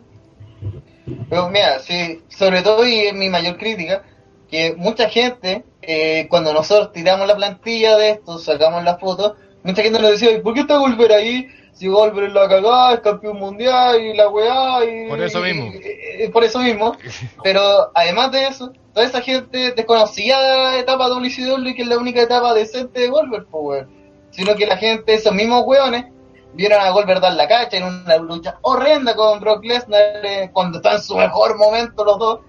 [1.29, 4.03] Pero mira, sí, sobre todo y es mi mayor crítica,
[4.49, 9.33] que mucha gente, eh, cuando nosotros tiramos la plantilla de esto, sacamos las fotos,
[9.63, 11.47] mucha gente nos decía, "¿Y ¿por qué está Golver ahí?
[11.73, 15.09] Si Golver es la cagada, es campeón mundial y la weá y...
[15.09, 15.65] Por eso mismo.
[15.65, 16.95] y- y- por eso mismo.
[17.43, 21.97] Pero además de eso, toda esa gente desconocía la etapa de WCW, que es la
[21.97, 23.85] única etapa decente de Golver, pues.
[24.31, 26.05] Sino que la gente, esos mismos weones,
[26.53, 30.77] vieron a Goldberg dar la cacha en una lucha horrenda con Brock Lesnar eh, cuando
[30.77, 32.39] está en su mejor momento los dos,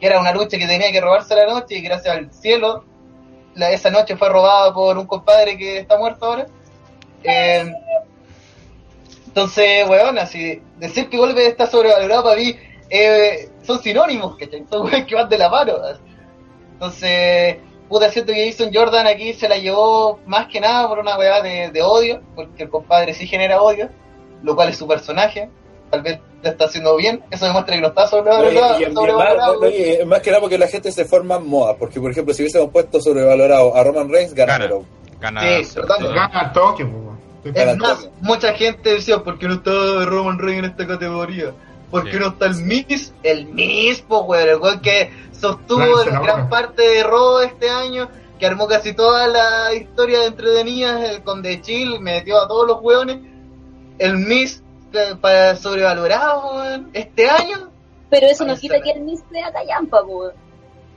[0.00, 2.84] que era una lucha que tenía que robarse la noche y gracias al cielo
[3.54, 6.46] la, esa noche fue robada por un compadre que está muerto ahora.
[7.22, 7.72] Eh,
[9.36, 12.56] entonces, weón, así, decir que Goldberg está sobrevalorado para mí
[12.88, 14.64] eh, son sinónimos, ¿cachai?
[14.70, 15.74] Son weones que van de la mano.
[15.74, 16.00] así.
[16.72, 17.56] Entonces,
[17.86, 21.42] puta, siento que Jason Jordan aquí se la llevó más que nada por una weá
[21.42, 23.90] de, de odio, porque el compadre sí genera odio,
[24.42, 25.50] lo cual es su personaje.
[25.90, 28.80] Tal vez lo está haciendo bien, eso demuestra que no está sobrevalorado.
[28.80, 29.68] más, sobrevalorado.
[29.68, 31.76] y más que nada porque la gente se forma en moda.
[31.76, 34.54] Porque, por ejemplo, si hubiésemos puesto sobrevalorado a Roman Reigns, Gana.
[34.54, 34.86] ganaron.
[35.20, 35.42] Gana.
[35.42, 35.96] Sí, ¿verdad?
[35.98, 36.14] todo.
[36.14, 37.15] Gana toque, weón.
[37.54, 39.70] Es más, mucha gente decía, ¿por qué no está
[40.06, 41.52] Roman Reigns en esta categoría?
[41.90, 42.18] ¿Por qué Sí.
[42.18, 43.12] no está el Miz?
[43.22, 48.08] El Miz, po, weón, el weón que sostuvo gran parte de Raw este año,
[48.38, 52.66] que armó casi toda la historia de entretenidas eh, con The Chill, metió a todos
[52.66, 53.18] los weones.
[53.98, 54.62] El Miz,
[54.92, 57.70] eh, para sobrevalorado, weón, este año.
[58.10, 60.32] Pero eso no quita que el Miz sea callampa, weón.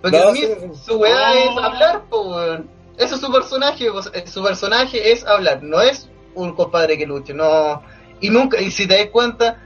[0.01, 0.81] Porque No, el Miz, sí.
[0.85, 2.69] su weá es hablar, po, weón.
[2.97, 7.05] Eso es su personaje, pues, eh, su personaje es hablar, no es un compadre que
[7.05, 7.81] luche, no.
[8.21, 9.57] Y nunca, y si te das cuenta,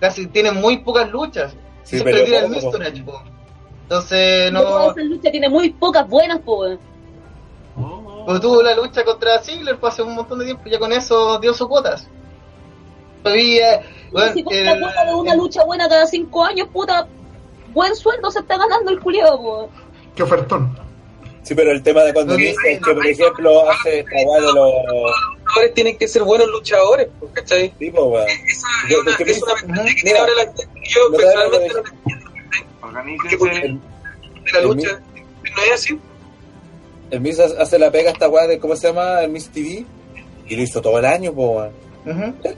[0.00, 1.52] casi tiene muy pocas luchas.
[1.82, 3.04] Sí, Siempre pero tira el.
[3.82, 4.62] Entonces, No.
[4.62, 4.90] no.
[4.90, 6.78] Esa lucha tiene muy pocas buenas, weón.
[8.26, 11.38] Pues tuvo la lucha contra Ziggler pues, hace un montón de tiempo, ya con eso
[11.40, 12.08] dio sus cuotas.
[13.22, 14.44] Todavía, bueno, si el-
[14.80, 17.06] cuota de una el- lucha buena cada cinco años, puta,
[17.74, 19.68] buen sueldo se está ganando el culiado, po.
[20.14, 20.78] Qué ofertón.
[21.42, 25.12] Sí, pero el tema de cuando No, dices no, que, por ejemplo, hace de los
[25.54, 27.70] luchadores tienen que ser buenos luchadores, pues, ¿cachai?
[27.70, 28.26] tipos, weón.
[28.28, 30.74] Esa Yo- es una, porque es una mira, mentalidad que mira, ahora la entiendo.
[30.84, 32.30] Yo no personalmente no entiendo
[32.82, 33.34] Organícense.
[33.66, 33.80] El,
[34.44, 35.00] de la lucha.
[35.56, 36.00] ¿No es así?
[37.10, 39.20] el Miz hace la pega a esta weá de, ¿cómo se llama?
[39.22, 39.84] El Miz TV.
[40.46, 41.72] Y lo hizo todo el año, po, weón.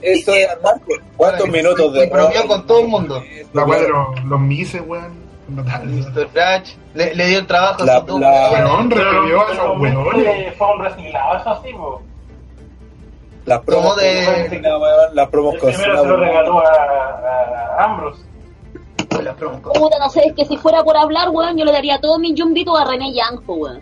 [0.01, 0.73] Eso es armar.
[1.15, 3.23] ¿Cuántos minutos de bromeó con todo el mundo.
[3.53, 5.27] La weá de los, mises, weón.
[5.49, 6.27] Mr.
[6.33, 8.49] Flash le, le dio el trabajo La- a dos la-.
[8.51, 10.53] Weón, revivió a esos pero weones.
[10.57, 12.01] fue un reciclado, eso sí, po.
[13.47, 14.61] Las promos, Como de-
[15.13, 18.21] las promos El primero se lo regaló a, a Ambrose.
[19.09, 19.61] Con las promos.
[19.61, 22.37] Puta, no sé, es que si fuera por hablar, weón, yo le daría todo mi
[22.37, 23.79] jumbito a René Young, weón.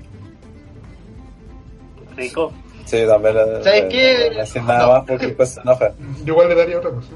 [2.16, 2.54] Rico.
[2.86, 3.36] Sí, también.
[3.64, 4.58] ¿Sabes eh, qué?
[4.60, 5.92] No nada más porque después se enoja.
[6.24, 7.10] Yo igual le daría otra cosa.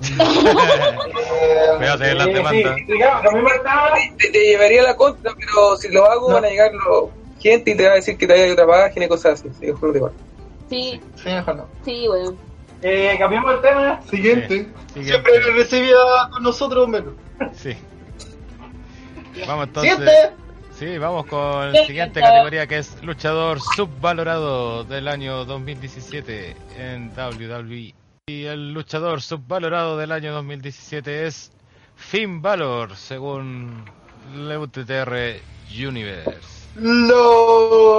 [1.78, 2.76] Voy a hacer las Sí, demandas.
[2.76, 3.90] sí, digamos, a mí me estaba...
[4.16, 6.34] Te, te llevaría la contra, pero si lo hago No.
[6.36, 7.10] van a llegar los-
[7.40, 9.50] gente y te va a decir que te hay otra página y cosas así.
[9.58, 10.12] Sí, mejor no te igual.
[10.70, 11.68] Sí, sí, mejor no.
[11.84, 12.38] sí, weón.
[12.82, 14.00] Eh, cambiamos el tema.
[14.08, 14.68] Siguiente.
[14.94, 15.96] Siempre recibía
[16.30, 17.12] con nosotros menos.
[17.52, 17.76] Sí.
[19.46, 19.96] Vamos entonces.
[19.96, 20.40] Siguiente.
[20.80, 27.94] Sí, vamos con la siguiente categoría que es luchador subvalorado del año 2017 en WWE.
[28.28, 31.52] Y el luchador subvalorado del año 2017 es
[31.96, 33.84] Finn Balor, según
[34.34, 35.40] la UTTR
[35.70, 36.68] Universe.
[36.76, 37.90] LOL.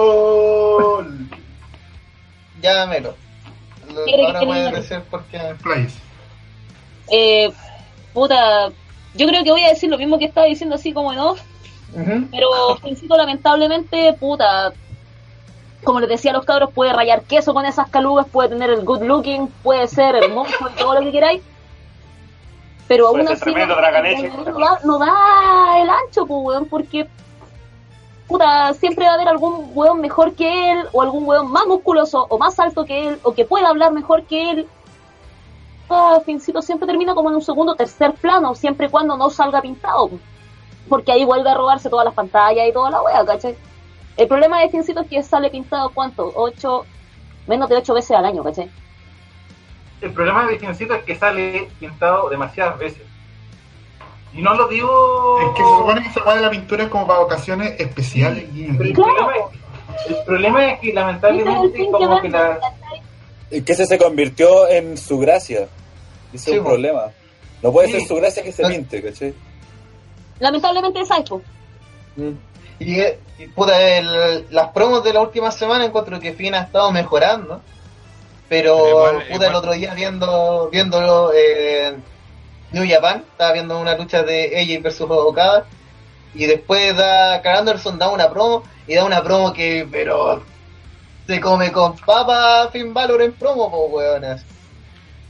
[2.62, 3.16] Ya, Melo.
[3.94, 4.78] Lo- ¿Quiere Ahora puedes diga?
[4.80, 5.40] decir por qué.
[5.62, 5.96] Place.
[7.12, 7.52] eh,
[8.14, 8.70] puta,
[9.16, 11.42] yo creo que voy a decir lo mismo que estaba diciendo así como en off,
[12.32, 12.48] pero
[12.82, 14.72] Fincito lamentablemente, puta,
[15.84, 18.86] como les decía a los cabros, puede rayar queso con esas calugas, puede tener el
[18.86, 21.42] good looking, puede ser hermoso y todo lo que queráis,
[22.88, 23.66] pero Puede aún así no,
[24.46, 27.08] no da, no da el ancho, pues, weón, porque
[28.32, 32.26] puta, siempre va a haber algún weón mejor que él, o algún weón más musculoso,
[32.30, 34.68] o más alto que él, o que pueda hablar mejor que él.
[35.90, 39.62] Ah, Fincito siempre termina como en un segundo tercer plano, siempre y cuando no salga
[39.62, 40.10] pintado.
[40.88, 43.56] Porque ahí vuelve a robarse todas las pantallas y toda la wea, ¿cachai?
[44.16, 46.32] El problema de Fincito es que sale pintado, ¿cuánto?
[46.34, 46.86] Ocho,
[47.48, 48.70] menos de ocho veces al año, ¿cachai?
[50.00, 53.11] El problema de Fincito es que sale pintado demasiadas veces.
[54.34, 55.40] Y no lo digo.
[55.42, 58.46] Es que se supone que esa weá de la pintura es como para ocasiones especiales.
[58.54, 62.60] y- Pero el, problema es, el problema es que lamentablemente como que la,
[63.50, 65.68] Es que ese se convirtió en su gracia.
[66.34, 67.08] Ese es un problema.
[67.62, 67.94] No puede Sí.
[68.00, 69.34] ser su gracia que se pinte, ¿cachai?
[70.40, 71.42] Lamentablemente es algo.
[72.80, 76.62] Y, eh, y, puta, el- las promos de la última semana encuentro que Finn ha
[76.62, 77.62] estado mejorando.
[78.50, 82.04] Pero, Pero igual- puta, igual- el otro día viendo viéndolo en
[82.72, 85.66] New Japan, estaba viendo una lucha de AJ versus Okada.
[86.34, 90.44] Y después da, Carl Anderson da una promo y da una promo que, pero,
[91.28, 94.44] se come con papa Finn Balor en promo, weones.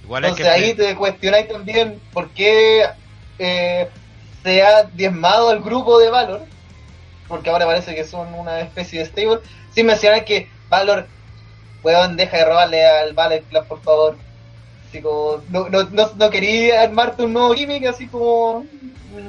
[0.04, 2.86] Igual Entonces que ahí te cuestionáis también por qué
[3.40, 3.90] eh,
[4.44, 6.42] se ha diezmado el grupo de Valor,
[7.28, 9.40] porque ahora parece que son una especie de stable,
[9.74, 11.08] sin mencionar que Valor,
[11.84, 14.18] weón, deja de robarle al Ballet Club, por favor.
[14.92, 18.66] Así como, no, no, no, no quería armarte un nuevo gimmick, así como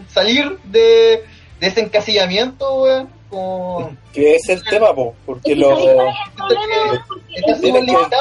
[0.09, 1.23] salir de,
[1.61, 3.09] de ese encasillamiento, weón.
[3.31, 3.97] Como...
[4.13, 5.77] Que es el tema, po, porque lo...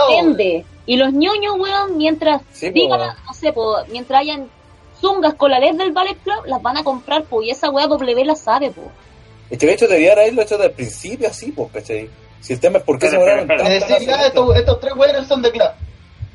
[0.09, 0.65] vende.
[0.85, 2.73] Y los ñoños, weón, mientras Sí, po.
[2.73, 4.47] digan, no sé, po, mientras hayan
[4.99, 7.87] zungas con la LED del Ballet Club, las van a comprar, po, y esa weá
[7.87, 8.83] W la sabe, po.
[9.49, 12.07] Es que de hecho debería haberlo hecho desde el principio así, pues, ¿cachai?
[12.39, 14.53] Si el tema es por qué se Es en decir, ya, esto.
[14.53, 15.69] estos, estos tres weones son de club.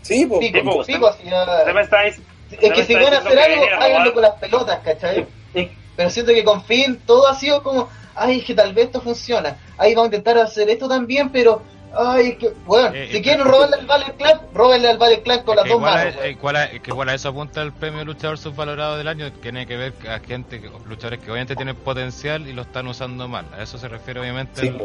[0.06, 0.40] Sí, pues.
[0.40, 2.16] Pico, po, pico, usted me está Es
[2.58, 5.26] que me si van a hacer algo, háganlo con las pelotas, ¿cachai?
[5.54, 8.86] Es- Pero siento que con Finn todo ha sido como, ay, es que tal vez
[8.86, 9.56] esto funciona.
[9.78, 11.62] Ahí vamos a intentar hacer esto también, pero,
[11.98, 15.22] ay, que, bueno, Eh, si eh, quieren pero- robarle al Ballet Club, róbenle al Ballet
[15.22, 16.14] Club con las dos manos.
[16.22, 19.66] a, igual a- que igual a eso apunta el premio luchador subvalorado del año, tiene
[19.66, 23.46] que ver a gente, que- luchadores que obviamente tienen potencial y lo están usando mal.
[23.58, 24.76] A eso se refiere obviamente Sí, el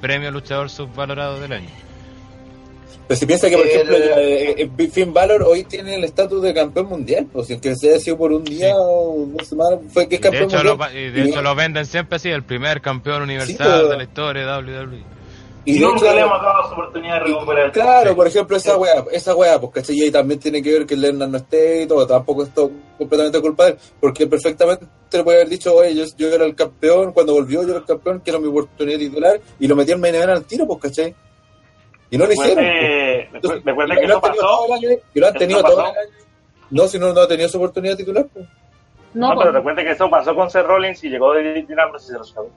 [0.00, 1.68] premio luchador subvalorado del año.
[3.10, 6.04] Pero si piensa que, por El- ejemplo, ya, eh, eh, Finn Balor hoy tiene el
[6.04, 8.72] estatus de campeón mundial, pues si aunque se haya sido por un día Sí.
[8.76, 11.12] o dos semanas, fue que es de campeón hecho, lo, mundial.
[11.12, 14.52] de hecho lo venden siempre así, el primer campeón universal pero- de la historia de
[14.52, 15.02] WWE.
[15.64, 17.72] Y Y de nunca hecho- le hemos dado su oportunidad de recuperar.
[17.72, 19.96] Claro, por ejemplo, esa weá, esa weá, pues ¿cachai?
[19.96, 22.70] Y ahí también tiene que ver que Lerner no esté y todo, tampoco es todo
[22.96, 27.32] completamente culpable, porque perfectamente le puede haber dicho, oye, yo, yo era el campeón, cuando
[27.34, 30.30] volvió yo era el campeón, quiero mi oportunidad titular, y lo metí en main event
[30.30, 31.12] al tiro, pues ¿cachai?
[32.10, 32.54] Y no lo hicieron.
[32.56, 33.28] pues.
[33.34, 34.34] Entonces, que eso han tenido pasó.
[34.40, 35.74] todo el año, y lo han Eso tenido pasó.
[35.76, 36.10] todo el año.
[36.70, 38.46] No, si no, no ha tenido su oportunidad titular, pues.
[39.14, 42.12] No, No, pero recuerde que eso pasó con Seth Rollins y llegó de Ambrose y
[42.12, 42.50] se lo sacó.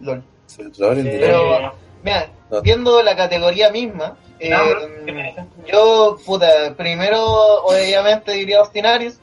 [0.00, 0.22] Lol.
[0.58, 1.18] Eh.
[1.20, 2.62] Pero, mira, No.
[2.62, 5.48] viendo la categoría misma, eh, No, pero, ¿qué me dicen?
[5.70, 7.20] yo, puta, primero,
[7.64, 9.20] obviamente diría Austin Aries,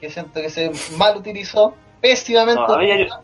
[0.00, 2.62] que siento que se mal utilizó, pésimamente.
[2.66, 3.14] Todavía yo-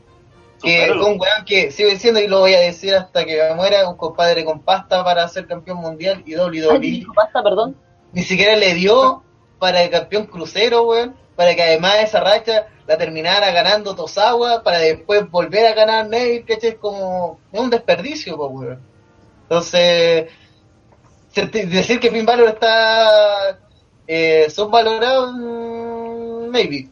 [0.62, 3.54] que fue un weón que sigo diciendo y lo voy a decir hasta que me
[3.54, 7.76] muera, un compadre con pasta para ser campeón mundial y WWE dijo, basta, perdón.
[8.12, 9.22] ni siquiera le dio
[9.58, 14.78] para el campeón crucero, weón, para que además esa racha la terminara ganando Tosawa para
[14.78, 18.94] después volver a ganar Neville, que es como es un desperdicio, pues, weón.
[19.42, 20.30] Entonces,
[21.34, 23.58] decir que Finn Balor está
[24.06, 26.88] eh, subvalorado, mm, maybe.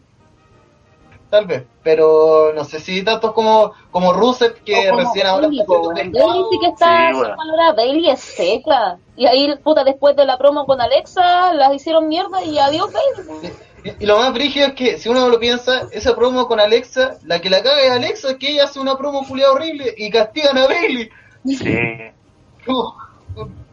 [1.33, 5.61] Tal vez, pero no sé si tantos como, como Rusev, que como recién ahora Bailey,
[5.63, 5.73] está.
[5.73, 7.37] Bailey sí que está Sí, bueno.
[7.75, 8.99] Bailey es seca.
[9.17, 13.51] Y ahí, puta, después de la promo con Alexa, las hicieron mierda y adiós, Bailey.
[13.83, 17.17] Y, y lo más brígido es que, si uno lo piensa, esa promo con Alexa,
[17.25, 20.11] la que la caga es Alexa, es que ella hace una promo culiada horrible y
[20.11, 21.09] castigan a Bailey.
[21.47, 21.79] Sí.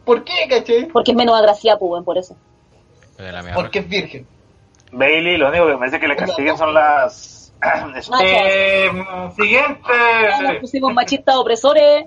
[0.06, 0.88] ¿Por qué, caché?
[0.90, 2.34] Porque es menos agraciada, pues, por eso.
[3.54, 4.26] Porque es virgen.
[4.92, 7.39] Bailey, lo único que me parece que le castiguen son las.
[7.96, 9.82] Este, Ya siguiente.
[10.42, 12.06] nos pusimos machistas opresores.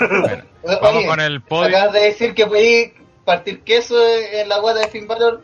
[0.00, 0.42] Bueno,
[0.82, 1.68] vamos con el podio.
[1.68, 2.92] Acabas de decir que podí
[3.24, 3.94] partir queso
[4.32, 5.42] en la guata de Finn Balor.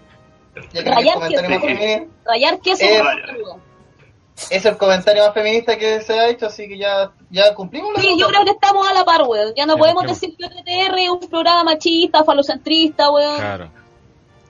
[0.72, 2.08] Rayar queso.
[2.24, 2.84] Rayar queso.
[2.84, 3.02] Eh.
[4.50, 8.00] Es el comentario más feminista que se ha hecho, así que ya, ya cumplimos la
[8.00, 9.54] Sí, yo creo que estamos a la par, weón.
[9.56, 13.36] Ya no Sí, podemos decir que OTTR es un programa machista, falocentrista, weón.
[13.36, 13.70] Claro.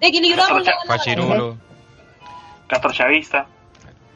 [0.00, 1.58] Equilibramos la Fachirulo.
[2.66, 3.46] Castor Chavista.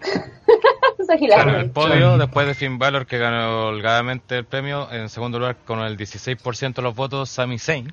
[1.18, 5.38] Claro, en el podio, después de Finn Balor, que ganó holgadamente el premio, en segundo
[5.38, 7.92] lugar con el 16% de los votos, Sami Zayn.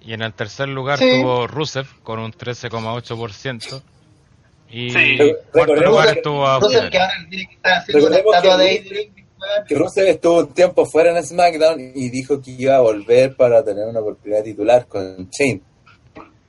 [0.00, 1.20] Y en el tercer lugar Sí.
[1.20, 3.82] tuvo Rusev con un 13,8%.
[4.70, 5.16] Y Sí.
[5.18, 8.34] en cuarto lugar que- estuvo a Entonces, que ahora tiene que estar haciendo una Recordemos
[8.44, 9.66] estatua que- de Adrian, weón.
[9.68, 13.62] Que Rusev estuvo un tiempo fuera en SmackDown y dijo que iba a volver para
[13.64, 15.60] tener una oportunidad titular con Shane.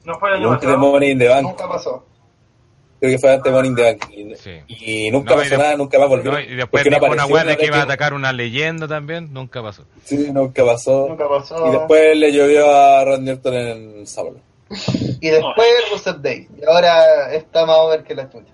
[0.05, 0.77] No fue el año pasado.
[1.43, 2.05] Nunca pasó.
[2.99, 4.05] Creo que fue antes de Money in the Bank.
[4.11, 4.51] Y, Sí.
[4.67, 6.31] y nunca No, y pasó de- nada, nunca más volvió.
[6.33, 9.61] No, y después dijo una weá de que iba a atacar una leyenda también, nunca
[9.63, 9.85] pasó.
[10.03, 11.07] Sí, nunca pasó.
[11.07, 11.67] Nunca pasó.
[11.67, 14.37] Y después le llovió a Randy Orton en sábado.
[15.21, 16.47] Y después Rusev Day.
[16.59, 18.51] Y ahora está más over que la chucha.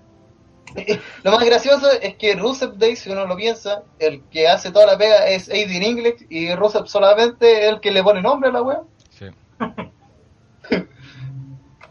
[1.24, 4.86] Lo más gracioso es que Rusev Day, si uno lo piensa, el que hace toda
[4.86, 8.52] la pega es Aiden English y Rusev solamente es el que le pone nombre a
[8.52, 8.80] la wea.
[9.10, 9.26] Sí.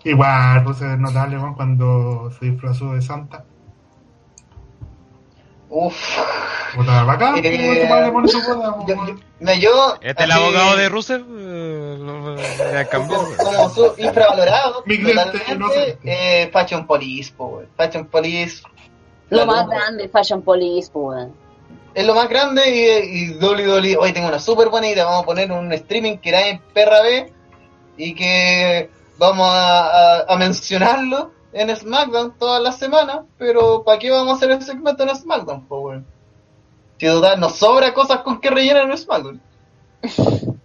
[0.06, 3.44] Igual, pues es notable cuando se disfrazó de Santa.
[5.70, 5.96] Uf.
[6.76, 9.60] Puta, bacán, Eh, pues, tu madre le pone su boda, Yo, weón.
[9.60, 11.26] yo- ¿Este es el abogado de Rusev?
[11.38, 12.88] Eh.
[12.92, 16.00] Como, como su infravalorado, Mi cliente totalmente, inocente.
[16.04, 17.68] eh, Fashion Police, po, wey.
[17.76, 18.62] Fashion Police
[19.30, 21.34] Lo más grande, Fashion Police, pues, weón.
[21.96, 25.26] es lo más grande y, y WWE, hoy tengo una súper buena idea, vamos a
[25.26, 27.34] poner un streaming que era en perra B
[27.98, 29.88] y que vamos a,
[30.20, 34.62] a- a mencionarlo en SmackDown todas las semanas, pero ¿para qué vamos a hacer el
[34.62, 35.66] segmento en SmackDown?
[35.68, 36.06] po, weón?
[36.98, 39.42] Si total, nos sobra cosas con que rellenar en SmackDown.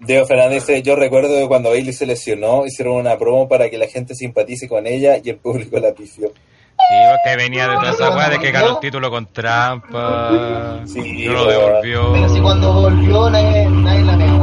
[0.00, 3.78] Diego Fernández dice, yo recuerdo que cuando Bailey se lesionó, hicieron una promo para que
[3.78, 6.28] la gente simpatice con ella y el público la pifió.
[6.28, 10.80] Sí, porque venía de toda esa weá de que ganó el título con trampa.
[10.86, 12.12] Sí, no lo devolvió.
[12.14, 14.41] Pero si cuando volvió nadie, nadie la negó.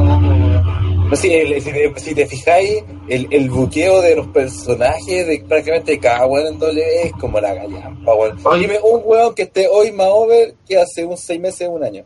[1.10, 6.00] No, el- si, te, si te fijáis, el, el buqueo de los personajes de prácticamente
[6.00, 8.38] cada weón en doble es como la gallampa, weón.
[8.60, 12.06] Dime un weón que esté hoy más over que hace un seis meses, un año.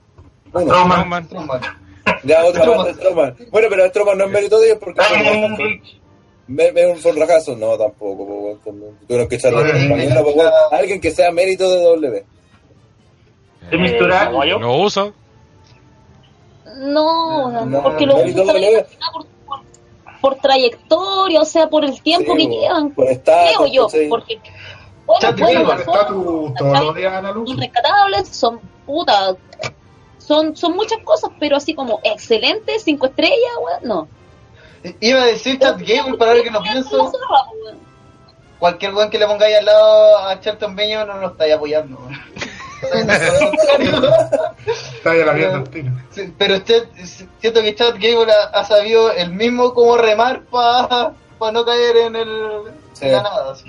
[0.53, 0.65] Uno.
[0.65, 1.25] Strowman.
[1.25, 1.61] Strowman.
[2.23, 3.35] Ya otra vez de Stroman.
[3.51, 5.01] Bueno, pero Stroman no es mérito de ellos porque
[6.47, 7.55] me, me un forrajazo.
[7.55, 8.25] No, tampoco.
[8.27, 10.51] po, weón, como- Tuvieron que echarle a Oye, compañero, po, weón.
[10.71, 12.23] Alguien que sea mérito de W.
[14.27, 14.59] Aguayo.
[14.59, 15.13] Lo uso.
[16.75, 18.85] No, weón, No, porque lo mérito usan W.
[19.13, 19.59] por, por,
[20.21, 22.91] por trayectoria, o sea, por el tiempo Sí, que llevan.
[22.91, 24.09] Por estatus, Creo yo, ¿cachai?
[24.09, 24.41] porque
[25.05, 27.49] bueno, Chat son Está tu todos los días a la luz.
[27.51, 29.35] irrescatables, son putas,
[30.17, 34.07] son, son muchas cosas, pero así como excelentes, cinco estrellas, weón, no.
[34.99, 37.79] Iba a decir Chad Gable, pero ahora que lo pienso, No weón.
[38.59, 41.97] cualquier weón que le pongáis al lado a Charlton Benjamin no lo estáis apoyando.
[41.97, 42.19] weón.
[42.99, 43.19] Está
[45.13, 45.63] la mierda.
[46.11, 46.87] Sí, Pero Chad-
[47.39, 51.13] siento que Chad Gable ha, ha sabido el mismo cómo remar para
[51.51, 52.29] no caer en el
[52.93, 53.05] Sí.
[53.05, 53.51] en la nada.
[53.53, 53.65] así.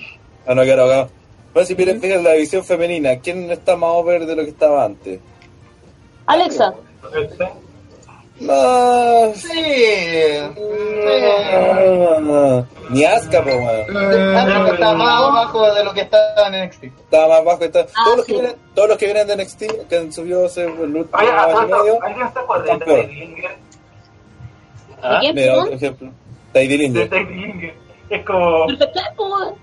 [0.47, 1.09] Ah, no quiero acá.
[1.53, 3.19] Bueno, si miren, la división femenina.
[3.21, 5.21] ¿Quién está más over de lo que estaba antes?
[6.27, 6.75] Alexa,
[8.41, 9.33] No.
[9.35, 9.49] Sí.
[11.07, 14.73] Ah, Ni po, weón.
[14.73, 16.85] Está más abajo de lo que estaba en NXT.
[16.85, 17.65] Estaba más bajo.
[17.65, 17.81] Está...
[17.81, 18.41] Ah, todos, los que sí.
[18.41, 22.03] vienen, todos los que vienen de NXT, que han subido hace el último medio.
[22.03, 23.01] ¿alguien se acuerda de Están peor.
[23.07, 23.57] Teddy Linger?
[25.03, 26.11] Ah, ¿de quién, Mira, otro ejemplo.
[26.53, 27.75] De Dillinger.
[28.11, 28.67] Es como.
[28.67, 28.79] Pues,
[29.19, 29.55] weón.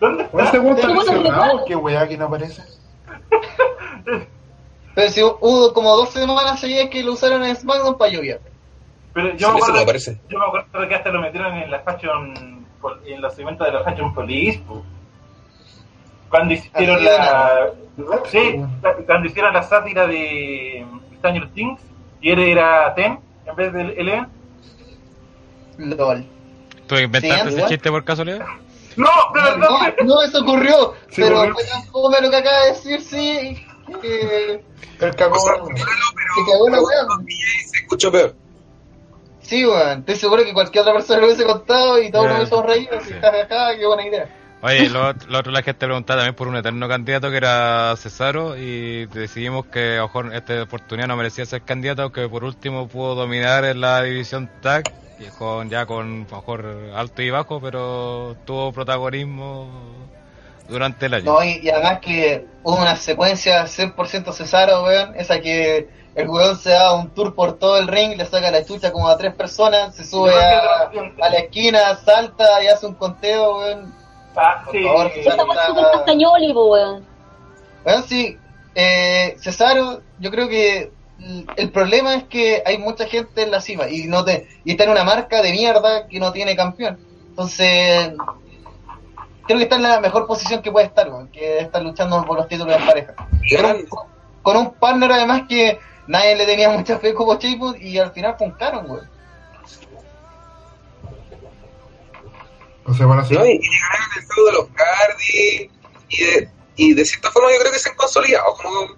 [0.00, 0.60] ¿Dónde ¿O este está?
[0.60, 1.42] weón está ¿Cómo se lesionado?
[1.42, 1.64] prepara?
[4.94, 8.38] Pero si hubo como dos semanas seguidas que lo usaron en SmackDown para lluvia.
[9.12, 10.20] Pero Sí, yo me no acuerdo, aparece.
[10.28, 12.64] yo me acuerdo que hasta lo metieron en la Fashion.
[13.06, 14.58] en los segmentos de la Fashion Police.
[14.66, 14.84] po.
[16.30, 17.70] Cuando hicieron Así la.
[18.26, 20.84] Sí, la- cuando hicieron la sátira de
[21.18, 21.80] Stranger Things.
[22.20, 24.26] Y él era Ten en vez de Eleven.
[25.78, 26.24] LOL.
[26.86, 28.44] ¿Tú inventaste ese chiste por casualidad?
[28.96, 29.08] ¡No!
[29.34, 29.94] ¡De verdad!
[30.00, 30.94] No, no, eso ocurrió.
[31.08, 31.52] Sí, pero
[31.90, 33.66] fome lo que acaba de decir, sí.
[34.00, 34.64] Que,
[35.00, 35.74] El cagón.
[35.74, 37.06] que cagó una weá.
[37.66, 38.34] Se escuchó peor.
[39.40, 40.00] Sí, weón.
[40.00, 43.00] Estoy seguro que cualquier otra persona lo hubiese contado y todos nos hubiésemos reído.
[43.00, 43.14] Sí.
[43.78, 44.28] qué buena idea.
[44.62, 48.56] Oye, lo, lo otro la gente preguntaba también por un eterno candidato que era Cesaro
[48.56, 52.88] y decidimos que a lo mejor esta oportunidad no merecía ser candidato, aunque por último
[52.88, 54.84] pudo dominar en la división tag,
[55.18, 59.68] y con, ya con a lo mejor alto y bajo, pero tuvo protagonismo
[60.68, 61.24] durante el año.
[61.24, 65.14] No, y, y además que hubo una secuencia 100% Cesaro, weón.
[65.16, 68.64] Esa que el weón se da un tour por todo el ring, le saca la
[68.64, 72.94] chucha como a tres personas, se sube a, a la esquina, salta y hace un
[72.94, 73.94] conteo, weón.
[74.36, 74.82] Ah, Por sí.
[74.82, 75.12] favor,
[75.92, 77.04] castañoli, weón.
[77.84, 78.36] Bueno, sí,
[78.74, 83.60] eh, Cesaro, yo creo que l- el problema es que hay mucha gente en la
[83.60, 86.98] cima y no te y está en una marca de mierda que no tiene campeón.
[87.28, 88.12] Entonces,
[89.46, 92.38] creo que está en la mejor posición que puede estar, weón, que estar luchando por
[92.38, 93.14] los títulos en pareja.
[93.16, 93.86] Con un,
[94.42, 98.36] con un partner además que nadie le tenía mucha fe como Chaput y al final
[98.38, 99.08] funcaron, weón.
[102.86, 103.38] O sea, van a ser.
[103.38, 103.46] ¿no?
[103.46, 105.70] Y, y llegarán el feudo de los Cardi
[106.10, 108.94] y de, y de cierta forma yo creo que se han consolidado como.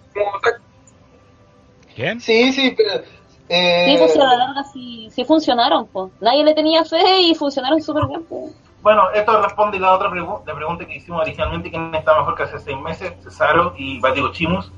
[1.94, 2.20] ¿Quién?
[2.20, 3.02] Sí, sí, pero...
[3.49, 6.12] Eh, Sí, pues sí, a la larga sí, sí funcionaron, pues.
[6.20, 8.52] Nadie le tenía fe y funcionaron súper bien, pues.
[8.86, 12.36] Bueno, esto responde a la otra pregu- la pregunta que hicimos originalmente, ¿quién está mejor
[12.36, 13.15] que hace seis meses?
[13.20, 14.70] Cesaro y Batigo Chimus.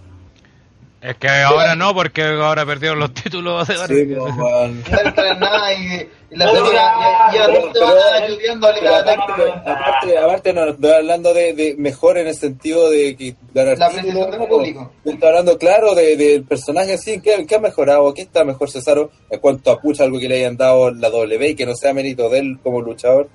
[1.03, 6.37] Es que ahora no, porque ahora perdieron los títulos de Sí, no nada y, y
[6.37, 6.95] la pelea
[7.33, 10.53] y, y a pero- ti te van pero- ayudándole Pero a la aparte, aparte, aparte
[10.55, 14.91] no estoy hablando de, de mejor en el sentido de que ganar la del público.
[15.05, 17.21] Estoy hablando, claro, de- del personaje así.
[17.21, 18.15] ¿Qué, qué ha mejorado?
[18.15, 21.47] ¿Qué está mejor Cesaro en cuanto a pucha algo que le hayan dado la W
[21.51, 23.29] y que no sea mérito de él como luchador?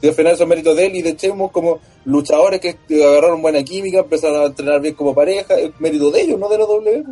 [0.00, 3.62] Si al final son méritos de él y de Chemos como luchadores que agarraron buena
[3.62, 7.04] química, empezaron a entrenar bien como pareja, es mérito de ellos, no de la W.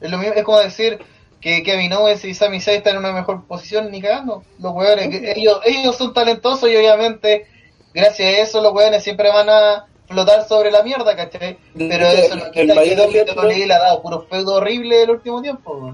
[0.00, 0.98] Es, lo mismo, es como decir
[1.40, 4.42] que Kevin Owens y Sami Zayn están en una mejor posición ni cagando.
[4.58, 7.46] Los weones, ellos, ellos son talentosos y obviamente
[7.92, 11.58] gracias a eso los weones siempre van a flotar sobre la mierda, ¿cachai?
[11.76, 15.10] Pero El- eso no el mayor que ejemplo- le ha dado puro feudo horrible el
[15.10, 15.92] último tiempo.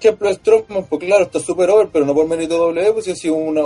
[0.00, 3.16] ejemplo, Strowman, pues claro, está súper over, pero no por mérito W, pues sí ha
[3.16, 3.62] sido una...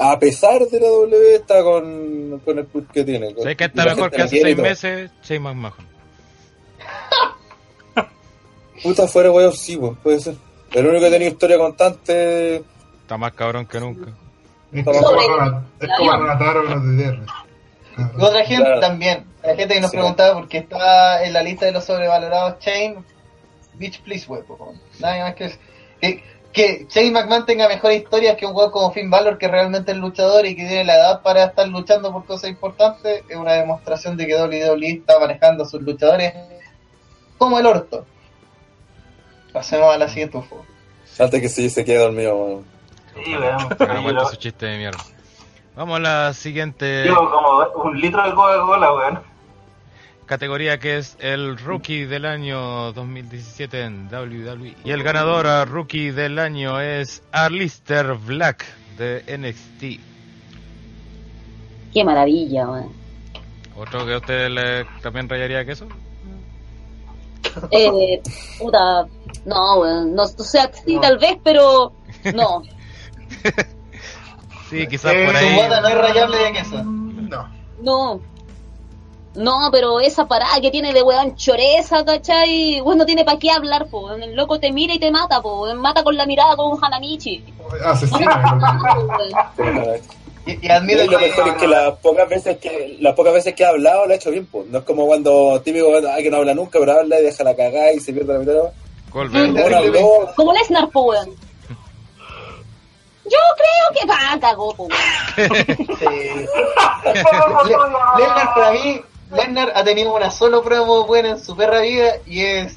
[0.00, 3.32] A pesar de la W, está con, con el push que tiene.
[3.40, 5.72] Sé que está mejor que hace seis meses, Shane McMahon.
[8.82, 10.34] Puta, fuera weón, sí, pues, puede ser.
[10.72, 12.56] El único que ha tenido historia constante...
[13.02, 14.10] Está más cabrón que nunca.
[14.72, 17.20] Es como Ronataro los de DR.
[18.20, 18.80] Otra gente Claro.
[18.80, 19.96] también, la gente que nos Sí.
[19.96, 22.96] preguntaba por qué está en la lista de los sobrevalorados Chain,
[23.74, 24.44] bitch please weón.
[24.98, 25.58] nada más que es-
[26.00, 29.90] que, que Shane McMahon tenga mejores historias que un weón como Finn Balor que realmente
[29.90, 33.54] es luchador y que tiene la edad para estar luchando por cosas importantes es una
[33.54, 36.32] demostración de que WWE está manejando a sus luchadores
[37.38, 38.06] como el orto.
[39.52, 40.64] Pasemos a la siguiente favor.
[41.18, 42.64] Antes que sí se quede dormido, weón.
[43.24, 43.68] Sí, weón.
[43.78, 45.04] Pero Yo su chiste de mierda.
[45.74, 49.33] Vamos a la siguiente Llevo como un litro de Coca-Cola, weón.
[50.26, 54.74] Categoría que es el Rookie del año 2017 en WWE.
[54.84, 58.64] Y el ganador a Rookie del año es Alistair Black
[58.98, 60.00] de NXT.
[61.92, 62.92] Qué maravilla, weón.
[63.76, 65.86] ¿Otro que a usted le, también rayaría queso?
[67.70, 68.20] Eh,
[68.58, 69.06] puta,
[69.44, 70.14] no, weón.
[70.14, 71.92] No, o sea, sí, tal vez, pero
[72.34, 72.62] no.
[74.70, 75.56] Sí, quizás Eh, por Su ahí.
[75.68, 76.82] no es rayable de queso.
[76.84, 77.48] No.
[77.82, 78.20] No.
[79.36, 82.80] No, pero esa parada que tiene de weón choreza, ¿cachai?
[82.80, 84.12] Weón no tiene para qué hablar, po.
[84.12, 85.66] El loco te mira y te mata, po.
[85.74, 87.44] Mata con la mirada como un Hanamichi.
[87.84, 88.58] Asesina.
[90.46, 93.32] Y, y admito Y lo que- mejor es que las pocas veces que las pocas
[93.32, 94.66] veces que ha hablado lo ha hecho bien, pues.
[94.66, 97.56] No es como cuando típico ay, que no habla nunca, pero habla y deja la
[97.56, 98.54] cagada y se pierde la mitad.
[99.14, 101.30] Habló, Como Lesnar, po, weón.
[103.24, 104.98] Yo creo que va, cagó, po, weón.
[108.18, 109.00] Lesnar para mí,
[109.34, 112.76] Lesnar ha tenido una solo promo buena en su perra vida y es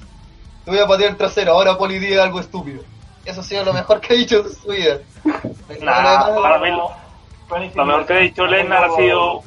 [0.66, 2.82] te voy a patear el trasero, ahora Poli diga algo estúpido.
[3.24, 5.00] Eso ha sido lo mejor que ha dicho en su vida.
[5.82, 6.70] Nah, Lo para mí
[7.76, 9.44] lo, mejor que ha dicho Lesnar ha sido.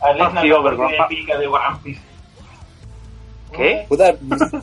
[0.00, 0.96] A Lesnar ha sido la vergüenza.
[0.98, 2.00] partida épica de One Piece.
[3.56, 3.84] ¿Qué?
[3.88, 4.14] puta,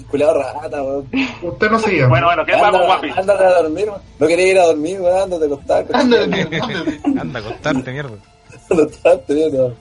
[0.10, 1.10] culiado rata, weón.
[1.42, 2.10] Usted no se llama.
[2.10, 3.20] Bueno, bueno, ¿qué pasa con One Anda, Piece?
[3.20, 4.02] ándate a dormir, weón.
[4.20, 5.86] No quería ir a dormir, weón, ándate a acostar.
[5.94, 7.02] Ándale, tío, ándale.
[7.20, 8.18] Anda a acostarte, mierda.
[8.70, 9.74] Acostarte, mierda.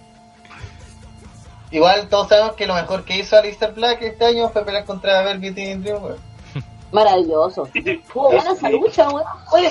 [1.71, 5.23] Igual todos sabemos que lo mejor que hizo Alistair Black este año fue pelear contra
[5.23, 6.17] Velveteen Dream, weón.
[6.93, 7.69] Maravilloso.
[8.13, 9.25] Tuvo ganas esa lucha, weón.
[9.53, 9.71] Oye,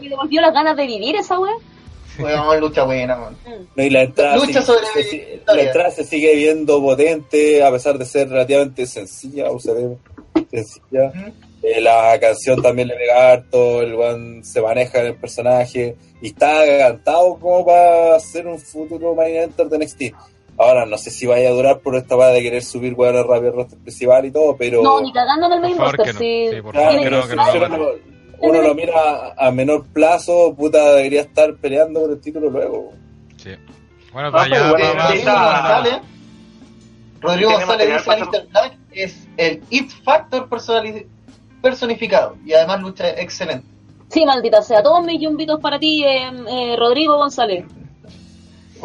[0.00, 1.56] me devolvió las ganas de vivir esa weón.
[2.18, 3.36] Weón, lucha buena, weón.
[3.74, 7.70] No, y la entrada, Lucha sigue- sobre se, la entrada se sigue viendo potente a
[7.70, 9.96] pesar de ser relativamente sencilla, o se ve
[10.50, 11.12] sencilla.
[11.62, 16.28] Eh, la canción también le pega harto, el one se maneja en el personaje y
[16.28, 20.02] está cantado como para hacer un futuro main eventer de NXT.
[20.58, 23.28] Ahora, no sé si vaya a durar por esta va de querer subir weón al
[23.28, 26.14] rápido roster principal y todo, pero No, ni cagando en el main roster.
[26.14, 26.48] sí.
[28.38, 32.92] Uno, lo mira a menor plazo, puta, debería estar peleando por el título luego.
[33.36, 33.50] Sí.
[34.12, 36.00] Bueno, Ah, allá, bueno, Rodrigo González,
[37.20, 40.48] Rodrigo González dice Alistair Black es el It Factor
[41.62, 43.66] personificado y además lucha excelente.
[44.08, 44.82] Sí, maldita sea.
[44.82, 47.64] Todos mis yumbitos para ti, eh, eh, Rodrigo González.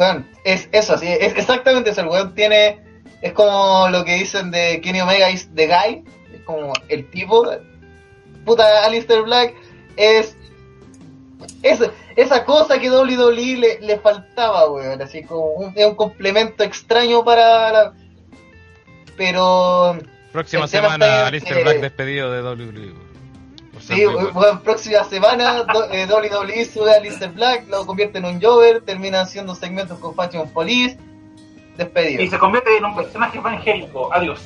[0.02, 2.02] Weón, es eso, sí, es exactamente eso.
[2.02, 2.80] El weón tiene,
[3.22, 7.48] es como lo que dicen de Kenny Omega is the guy, es como el tipo.
[8.44, 9.54] Puta, Alistair Black
[9.98, 10.36] es
[11.62, 15.00] esa, esa cosa que WWE le, le faltaba, weón.
[15.04, 17.94] Así como un, es un complemento extraño para la...
[19.16, 20.00] Pero...
[20.32, 23.11] Próxima semana, Alistair Black despedido de WWE.
[23.96, 24.62] Sí, bueno.
[24.64, 29.22] próxima semana do- eh, WWE sube a Lister Black, lo convierte en un Jover, termina
[29.22, 30.98] haciendo segmentos con Fashion Police,
[31.78, 32.22] despedido.
[32.24, 34.14] Y se convierte en un personaje evangélico.
[34.14, 34.42] Adiós.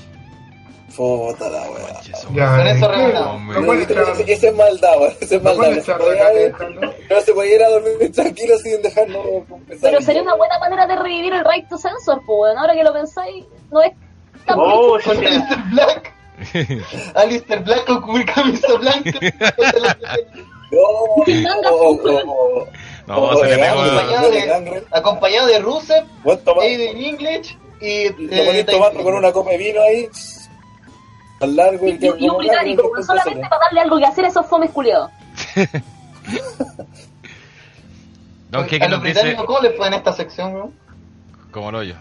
[0.96, 2.02] Puta la wea.
[2.34, 5.14] Ya, Con eso echar- Ese, es maldad, weón.
[5.20, 5.72] Ese es maldad.
[5.72, 8.82] No echar se puede la ir- cabeza, no se puede ir a dormir tranquilo sin
[8.82, 9.90] dejarlo empezar.
[9.92, 12.56] Pero sería una buena manera de revivir el Right to Censor, pues.
[12.56, 13.92] Ahora que lo pensáis, no es
[14.46, 14.98] tan Oh,
[15.72, 16.14] Black,
[17.16, 19.20] Alistair Black con camisa blanca.
[20.72, 21.46] No, oh, pues,
[22.26, 22.68] oh,
[23.08, 23.82] No, oh, se le pegó.
[23.82, 26.06] Acompañado de acompañado de Rusev,
[26.62, 28.08] Aiden English y...
[28.08, 30.10] Eh, tomando con una copa de vino ahí.
[31.42, 34.30] Al largo Y, y que y un británico, solamente para darle algo que hacer a
[34.30, 35.12] esos fomes culiados.
[38.50, 40.72] Don A los nos dice, británicos, ¿cómo les fue en esta sección, no?
[41.52, 41.96] como lo yo.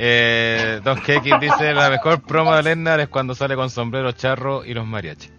[0.00, 4.64] Eh, Don Keki dice, la mejor promo de Lennar es cuando sale con sombrero charro
[4.64, 5.32] y los mariachis.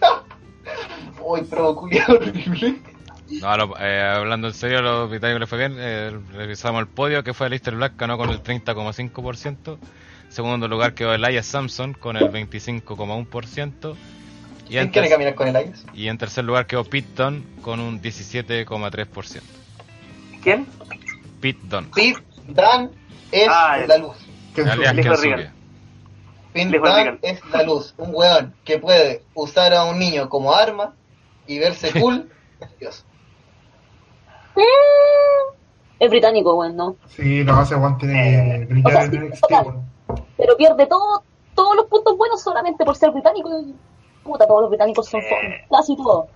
[1.20, 2.80] Uy, pero culiado horrible.
[3.42, 5.76] No, lo- eh, hablando en serio, a los británicos les fue bien.
[5.78, 9.76] Eh, revisamos el podio que fue Alistair Black, ganó con el 30,5%.
[10.30, 13.94] Segundo lugar quedó Elias Samson con el 25,1%.
[14.66, 15.84] Y ¿Quién quiere caminar con el Ajax?
[15.94, 19.40] y en tercer lugar quedó Pete Dunne con un 17,3%.
[20.42, 20.66] ¿Quién?
[21.40, 22.90] Pete Dunne, Pete Dan
[23.32, 24.16] es Ah, la luz.
[24.54, 25.50] Kensuke.
[26.54, 27.18] Regal.
[27.22, 27.94] es la luz.
[27.98, 30.94] Un weón que puede usar a un niño como arma
[31.46, 32.30] y verse cool.
[32.80, 33.04] Dios.
[36.00, 36.94] Es británico, weón, ¿no?
[37.08, 39.66] Sí, no, ese Juan tiene que O brillar sea, en sí, NXT, total.
[39.66, 40.26] weón.
[40.36, 41.22] Pero pierde todo,
[41.56, 43.50] todos los puntos buenos solamente por ser británico.
[43.60, 43.74] y,
[44.22, 45.62] Puta, todos los británicos son fomes.
[45.68, 46.26] Casi todos.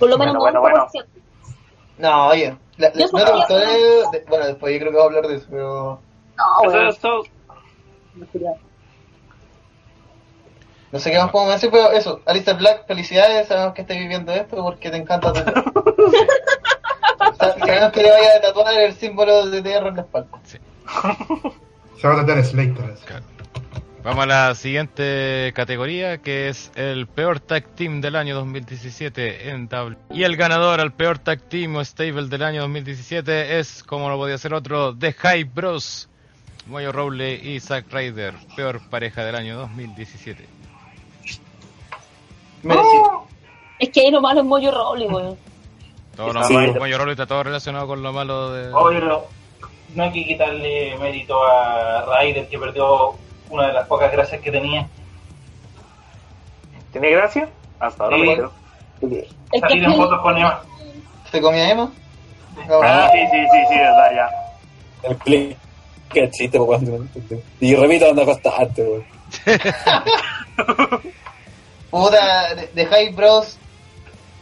[0.00, 0.90] Por lo menos Bueno, 90%.
[0.90, 1.06] bueno,
[1.98, 2.56] No, oye.
[2.78, 5.36] La, Yo no te gustó de- Bueno, después yo creo que vamos a hablar de
[5.36, 6.00] eso, pero.
[6.36, 6.88] No, Eso, weón.
[6.88, 7.22] eso,
[10.92, 12.20] No sé qué más podemos decir, pero eso.
[12.26, 13.48] Alistair Black, felicidades.
[13.48, 15.64] Sabemos que estés viviendo esto porque te encanta tatuar.
[17.38, 20.38] Sabemos que le vaya a tatuar el símbolo de TR en la espalda.
[20.46, 22.94] Se va a tratar Slater.
[23.04, 23.24] Claro.
[24.06, 29.66] Vamos a la siguiente categoría que es el peor tag team del año 2017 en
[29.66, 29.96] W.
[30.10, 34.16] Y el ganador al peor tag team o stable del año 2017 es, como no
[34.16, 36.08] podía ser otro, The Hype Bros.
[36.66, 40.46] Moyo Rowley y Zack Ryder, peor pareja del año 2017.
[42.62, 43.26] Merecido.
[43.78, 45.36] Es que ahí lo malo es Moyo Rowley, weón.
[46.16, 46.54] Todo lo Sí.
[46.54, 48.72] malo, Moyo Rowley está todo relacionado con lo malo de...
[48.72, 49.22] Obvio, no,
[49.94, 53.14] no hay que quitarle mérito a Ryder que perdió
[53.50, 54.88] una de las pocas gracias que tenía.
[56.92, 57.48] ¿Tiene gracia?
[57.78, 58.24] Hasta ahora Sí.
[59.50, 60.62] que Salir en fotos con Emma.
[61.30, 61.92] ¿Se comía Emma?
[62.82, 64.30] Ah, sí, sí, sí, sí, verdad, ya.
[65.10, 65.56] El play.
[66.12, 67.10] Qué chiste, weón.
[67.60, 69.04] Y repito, anda a acostarte, weón.
[71.90, 73.56] Puta, de, Hype Bros.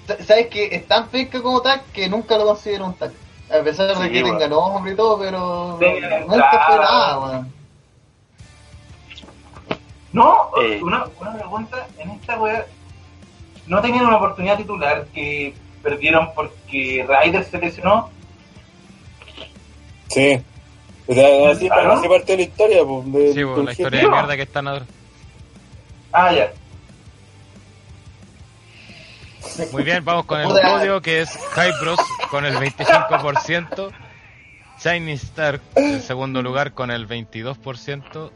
[0.07, 3.12] sa- ¿Sabes que es tan pesca como tag que nunca lo considero un tag?
[3.51, 4.39] A pesar de Sí, que weón.
[4.39, 6.81] tenga nombre y todo, pero Tenga nunca fue entrada.
[6.81, 7.52] nada, weón.
[10.12, 10.81] No, Eh.
[10.83, 12.67] una, una pregunta, en esta wea,
[13.67, 18.10] ¿no tenían una oportunidad titular que perdieron porque Ryder se lesionó?
[20.09, 20.41] Sí.
[21.07, 21.92] O sea, así, ¿Ah, no?
[21.92, 23.12] así la historia, pues.
[23.12, 24.86] De, Sí, pues, la historia de mierda que están ahora.
[26.12, 26.52] Ah, ya.
[29.73, 32.00] Muy bien, vamos con el podio que es Hype Bros
[32.31, 33.92] con el 25%,
[34.83, 38.31] Shiny Star en segundo lugar con el 22%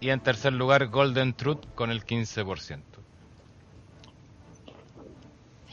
[0.00, 2.80] y en tercer lugar Golden Truth con el 15%.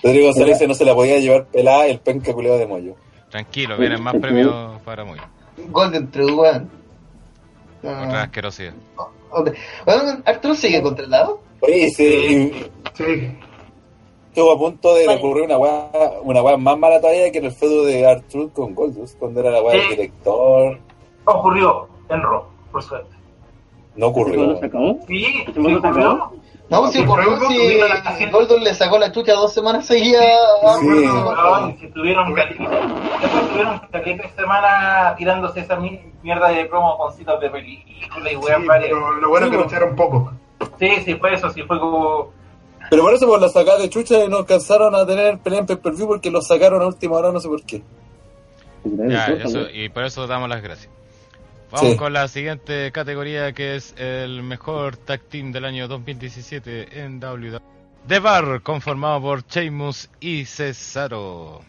[0.03, 2.95] Rodrigo González no se la podía llevar pelada el penca culeado de mollo.
[3.29, 5.19] Tranquilo, vienen más premios para muy.
[5.69, 6.69] Golden True, weón.
[7.79, 8.73] Otra Ah, asquerosidad.
[9.85, 11.39] Weón, ¿Arturo sigue contratado?
[11.61, 12.51] Oye, sí,
[12.93, 13.31] Sí.
[14.29, 15.19] estuvo a punto de Vale.
[15.19, 15.89] ocurrir una weá,
[16.23, 19.51] una weá más mala todavía que en el feudo de Arthur con Goldust, cuando era
[19.51, 20.79] la weá del director.
[21.25, 23.15] Ocurrió en Raw, por suerte.
[23.95, 24.57] No ocurrió.
[24.59, 24.99] se acabó?
[25.07, 26.31] Sí, sí ¿Este mundo se ocurrió.
[26.69, 27.57] No, si ocurrió, si
[28.17, 28.25] Sí.
[28.31, 30.23] Golden le sacó la chucha dos semanas seguidas
[30.79, 30.87] Sí.
[30.87, 32.69] Weón, si estuvieron caleta-
[33.21, 38.31] después estuvieron caleta de semana tirándose esa mi- mierda de promo con citas de película
[38.31, 38.89] y Sí, weón varias.
[38.91, 40.31] pero lo bueno es que Sí, lo echaron poco.
[40.79, 42.31] Sí, sí, fue eso, sí fue como.
[42.89, 46.07] Pero por eso por la sacada de chucha no alcanzaron a tener pelea en pay-per-view
[46.07, 47.83] porque lo sacaron a última hora, no sé por qué.
[48.85, 50.89] Ya, eso, y por eso damos las gracias.
[51.75, 51.97] Vamos Sí.
[51.97, 57.59] con la siguiente categoría que es el mejor tag team del año 2017 en WWE.
[58.07, 61.61] The Bar, conformado por Sheamus y Cesaro.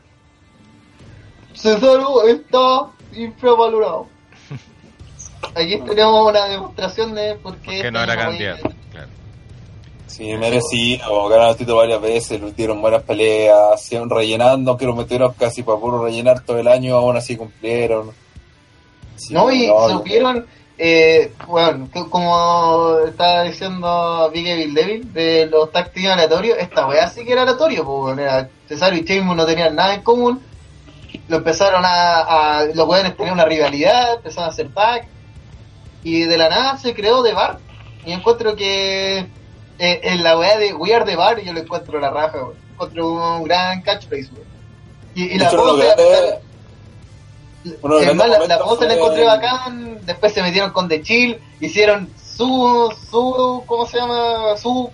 [1.54, 4.06] Cesaro está infravalorado.
[5.56, 7.82] Aquí tenemos una demostración de por qué.
[7.82, 8.70] Que no era candidato.
[8.92, 9.08] Claro.
[10.06, 14.94] Sí, merecido, ganaron el título varias veces, le dieron buenas peleas, siguieron rellenando, que lo
[14.94, 18.12] metieron casi para puro rellenar todo el año, aún así cumplieron.
[19.16, 20.46] Sí, No, y no, supieron,
[20.78, 27.24] eh, bueno, como estaba diciendo Big Evil Devil, de los team aleatorios, esta weá sí
[27.24, 30.42] que era aleatorio, era Cesaro y Sheamus no tenían nada en común,
[31.28, 35.06] lo empezaron a, a los weones tenían una rivalidad, empezaron a hacer tag,
[36.02, 37.58] y de la nada se creó The Bar,
[38.04, 39.18] y encuentro que
[39.78, 42.54] eh, en la weá de We Are The Bar, yo lo encuentro la raja, weón.
[42.74, 44.46] encuentro un gran catchphrase, weón.
[45.14, 45.56] Y, y la hecho,
[47.82, 52.08] Además, grandes la, la la fue- encontré bacán, después se metieron con The Chill, hicieron
[52.36, 54.56] su, su, ¿cómo se llama?
[54.56, 54.90] Su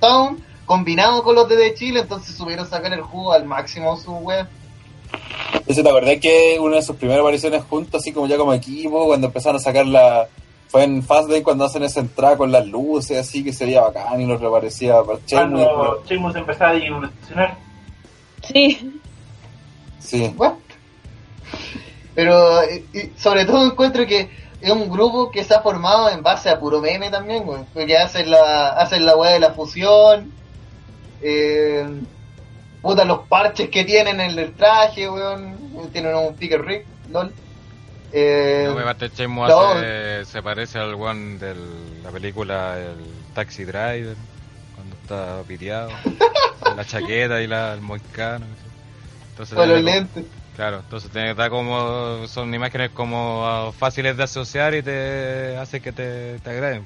[0.00, 4.12] Town, combinado con los de The Chill, entonces supieron sacar el jugo al máximo su
[4.12, 4.46] web.
[5.66, 9.06] Eso, ¿te acordás que una de sus primeras apariciones juntos, así como ya como equipo,
[9.06, 10.28] cuando empezaron a sacar la...
[10.68, 14.20] Fue en Fastlane cuando hacen esa entrada con las luces, así que se veía bacán
[14.20, 16.02] y nos reaparecía para Cuando
[16.36, 17.56] empezaba a evolucionar.
[18.46, 19.00] Sí.
[19.98, 20.34] Sí.
[22.18, 24.28] Pero y sobre todo encuentro que
[24.60, 27.60] es un grupo que se ha formado en base a puro meme también, güey.
[27.72, 30.32] Porque hacen la, hacen la weá de la fusión.
[31.22, 31.86] Eh,
[32.82, 35.56] puta, los parches que tienen en el traje, weón.
[35.92, 37.32] Tienen un picker rig, lol.
[38.12, 38.82] Eh, No me
[39.48, 39.68] no.
[39.74, 41.54] hace- se parece al one de
[42.02, 42.96] la película El
[43.32, 44.16] Taxi Driver,
[44.74, 45.90] cuando está piteado,
[46.76, 48.44] la chaqueta y la, el moicano.
[49.30, 50.24] Entonces, Con los como- lentes.
[50.58, 55.80] Claro, entonces te da como, son imágenes como ah, fáciles de asociar y te hace
[55.80, 56.84] que te, te agraden.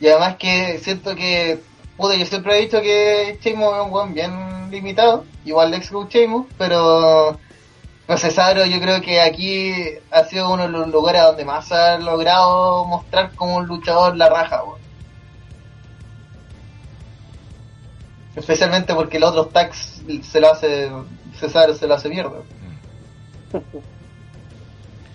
[0.00, 1.60] Y además que siento que,
[1.96, 6.10] puta, yo siempre he dicho que Sheamus es un weón bien limitado, igual Lex Luger
[6.10, 7.40] Sheamus, pero
[8.06, 9.72] no sé, Sabro, yo creo que aquí
[10.10, 14.28] ha sido uno de los lugares donde más ha logrado mostrar como un luchador la
[14.28, 14.78] raja, weón.
[18.36, 20.90] Especialmente porque los otros tags se lo hace,
[21.44, 22.38] Cesaro se lo hace mierda.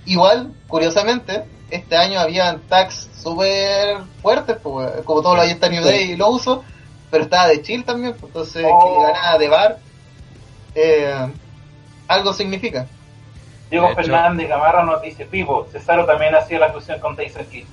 [0.05, 5.83] Igual, curiosamente, este año habían tags súper fuertes, pues, como todos los años está New
[5.83, 6.63] Day y lo uso,
[7.11, 9.79] pero estaba de chill también, pues, entonces que ganaba de bar,
[10.75, 11.31] eh,
[12.07, 12.87] algo significa.
[13.69, 17.65] Diego Fernández Gamarra nos dice, Pipo, Cesaro también hacía la fusión con Tyson Kidd.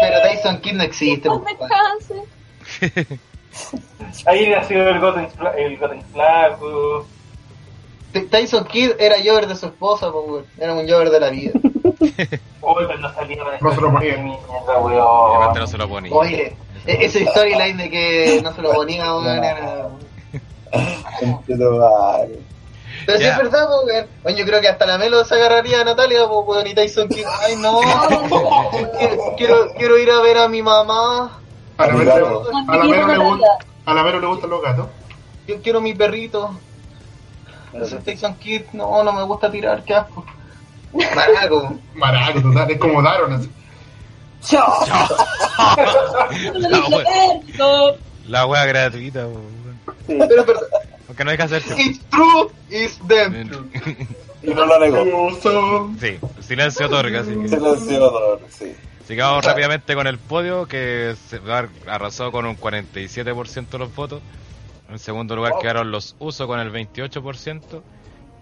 [0.00, 1.28] Pero Tyson Kidd no existe.
[1.34, 3.18] No me.
[4.26, 7.06] Ahí ha sido el Goten, el Goten Flaco.
[8.30, 10.46] Tyson Kidd era Jover de su esposa, pues, weón.
[10.58, 11.52] era un Jover de la vida.
[12.62, 14.16] Uy, pero no salía con No se lo ponía.
[14.18, 15.54] Mierda, weón.
[15.58, 16.14] no se lo ponía.
[16.14, 19.88] Oye, e- esa storyline de que no se lo ponía, weón, era...
[23.06, 23.32] Pero sí Ya.
[23.32, 24.06] es verdad, weón.
[24.24, 27.26] Oye, yo creo que hasta la Melo se agarraría a Natalia, weón, y Tyson Kidd,
[27.42, 27.80] ay, no,
[29.36, 31.40] quiero, quiero ir a ver a mi mamá.
[31.76, 32.16] A la Vero
[33.06, 33.48] le gusta-
[33.86, 34.86] a la Vero le gustan los gatos.
[35.46, 36.54] Yo quiero mi perrito.
[37.72, 40.24] Ese Tyson Kidd, no, no me gusta tirar, qué asco.
[40.92, 41.74] Maraco.
[41.94, 43.32] Maraco, total, es como Daron.
[43.32, 43.50] así.
[46.56, 47.04] La wea,
[48.26, 49.78] la wea gratuita, weón.
[50.06, 50.60] Pero, pero,
[51.06, 51.74] Porque no hay que hacerse.
[51.80, 53.48] it's true, it's them.
[54.42, 55.30] Y no lo negó.
[56.00, 57.48] Sí, silencio otorga, que.
[57.48, 58.74] Silencio otorga, sí.
[59.06, 61.40] Sigamos rápidamente con el podio, que se
[61.86, 64.22] arrasó con un 47% de los votos.
[64.88, 67.82] En segundo lugar quedaron los Usos con el 28%.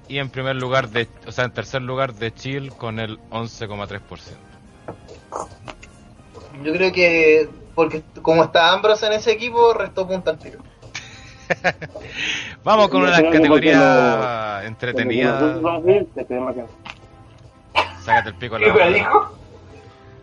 [0.08, 4.00] Y en primer lugar, de, o sea, en tercer lugar, de Chill con el 11,3%.
[6.62, 10.60] Yo creo que, porque como está Ambrose en ese equipo, restó punta al tiro.
[12.65, 15.55] Vamos con una categoría entretenida.
[18.05, 18.92] Sácate el pico a ¿Qué la me boca.
[18.92, 19.41] dijo?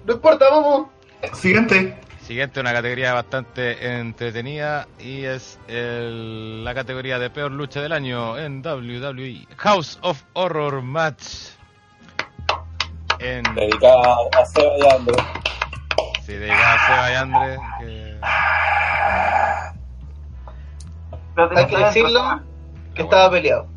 [0.10, 0.88] No importa, vamos.
[1.34, 1.96] Siguiente.
[2.24, 8.36] Siguiente, una categoría bastante entretenida y es el- la categoría de peor lucha del año
[8.40, 9.48] en WWE.
[9.58, 11.50] House of Horror Match.
[13.20, 13.44] En...
[13.54, 15.16] Dedicada a Seba y André.
[16.26, 17.58] Sí, dedicada a Seba y Andre.
[17.80, 18.20] que-
[21.56, 22.42] Hay que decirlo
[22.96, 23.68] que estaba peleado.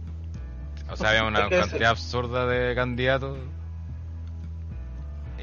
[0.91, 3.37] O sea, había una cantidad absurda de candidatos.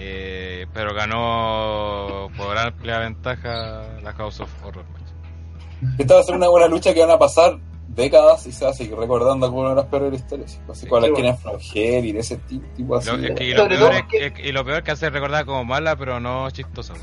[0.02, 5.92] Eh, pero ganó por amplia ventaja la House of Horror Match.
[6.00, 7.58] Esta va a ser una buena lucha que van a pasar
[7.90, 10.62] décadas y se va a seguir recordando como una de las peores historias.
[10.70, 13.10] Así con la Sí, esquina Flauger y de ese ti- tipo así.
[13.10, 14.04] Lo- es que- y, lo peor es,
[14.34, 16.94] que- y lo peor que hace recordar como mala, pero no chistosa.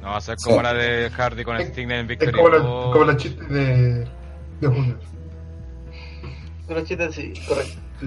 [0.00, 0.62] No va a ser como Sí.
[0.62, 2.92] la de Hardy con Sting en Es Victory como la, Road.
[2.92, 4.08] como la chiste de,
[4.60, 4.98] de Julio.
[6.68, 7.74] Kunoshita, sí, correcto.
[8.00, 8.06] Sí.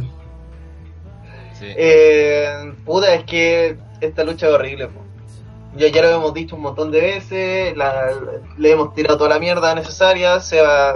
[1.62, 4.88] Eh, puta, es que esta lucha es horrible.
[4.88, 5.02] po.
[5.76, 8.12] Ya, ya lo hemos dicho un montón de veces, la-
[8.58, 10.96] le hemos tirado toda la mierda necesaria, sea...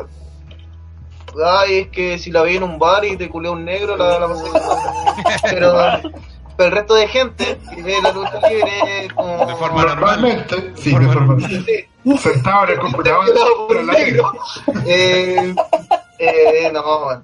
[1.45, 4.17] Ay, es que si la vi en un bar y te culé un negro, la,
[4.19, 4.45] la pasé.
[5.51, 5.73] Pero,
[6.55, 9.45] pero el resto de gente que ve la lucha libre como...
[9.45, 10.21] De forma normal.
[10.21, 11.37] Normalmente, sí, de forma
[12.17, 13.25] Sentado en el computador.
[13.67, 14.31] Pero negro.
[14.87, 15.53] Eh,
[16.17, 17.23] eh, no, man.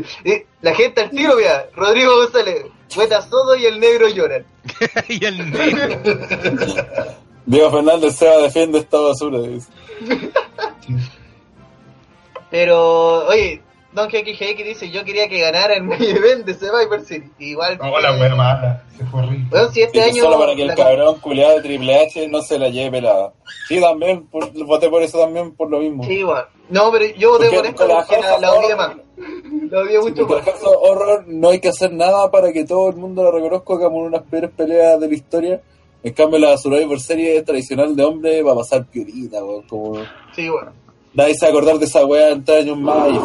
[0.24, 2.64] Eh, La gente al tiro, mira, Rodrigo González,
[2.94, 4.44] Bueta Sodo y el negro lloran.
[5.08, 5.98] y el negro.
[7.46, 9.40] Diego Fernández Seba defiende esta basura.
[9.40, 9.68] dice.
[12.50, 13.60] Pero, oye,
[13.92, 17.30] Don GXG que dice, yo quería que ganara el main event de Survivor Series.
[17.38, 17.76] Igual.
[17.76, 18.84] No, la wea mala.
[18.96, 19.46] Se fue horrible.
[19.50, 20.22] Bueno, si este año...
[20.22, 23.34] Solo para que el cabrón culiado de Triple H no se la lleve pelada.
[23.68, 26.04] Sí, también, por, voté por eso también, por lo mismo.
[26.04, 26.46] Sí, igual.
[26.70, 28.96] No, pero yo voté por esto la porque la, la odié más.
[29.16, 33.22] Mucho el House of Horror no hay que hacer nada para que todo el mundo
[33.22, 35.62] la reconozca como una de las peores peleas de la historia.
[36.02, 39.62] En cambio, la Survivor Series tradicional de hombre va a pasar piorita, weón.
[39.68, 39.94] Como
[40.34, 40.72] Sí, bueno.
[41.14, 43.08] nadie se va a acordar de esa weá en tres años más.
[43.08, 43.20] Y,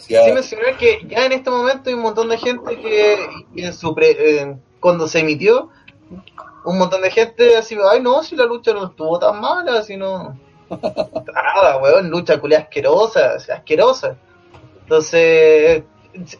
[0.00, 3.16] Sí mencionar que ya en este momento hay un montón de gente que
[3.54, 5.68] en su pre- cuando se emitió,
[6.64, 9.96] un montón de gente así, ay no, si la lucha no estuvo tan mala, si
[9.96, 10.36] no...
[10.70, 14.16] Nada, weón, lucha culia asquerosa, asquerosa.
[14.84, 15.82] Entonces,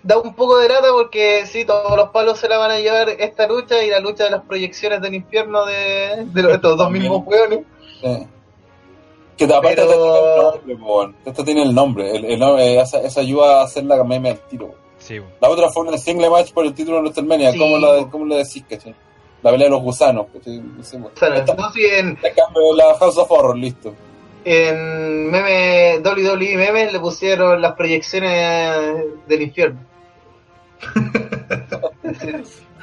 [0.03, 3.09] da un poco de lata porque sí, todos los palos se la van a llevar
[3.09, 6.91] esta lucha y la lucha de las proyecciones del infierno de, de los- estos dos
[6.91, 7.61] mismos weones.
[8.03, 8.27] eh.
[9.37, 11.15] Que aparte Pero- tiene el nombre.
[11.25, 12.17] Esta tiene el nombre.
[12.17, 14.75] El, el nombre esa, esa ayuda a hacer la meme al tiro.
[14.99, 15.19] Sí.
[15.41, 17.51] La otra fue una single match por el título de WrestleMania.
[17.51, 17.59] Sí.
[17.59, 18.95] ¿Cómo, la, ¿Cómo le decís, cachai?
[19.43, 20.59] La pelea de los gusanos, cachai.
[20.61, 21.11] No sé, weón.
[21.17, 23.93] O sea, Esta- no, sí, en, En cambio, la House of Horror, listo.
[24.45, 28.77] En meme WWE memes le pusieron las proyecciones
[29.27, 29.81] del infierno.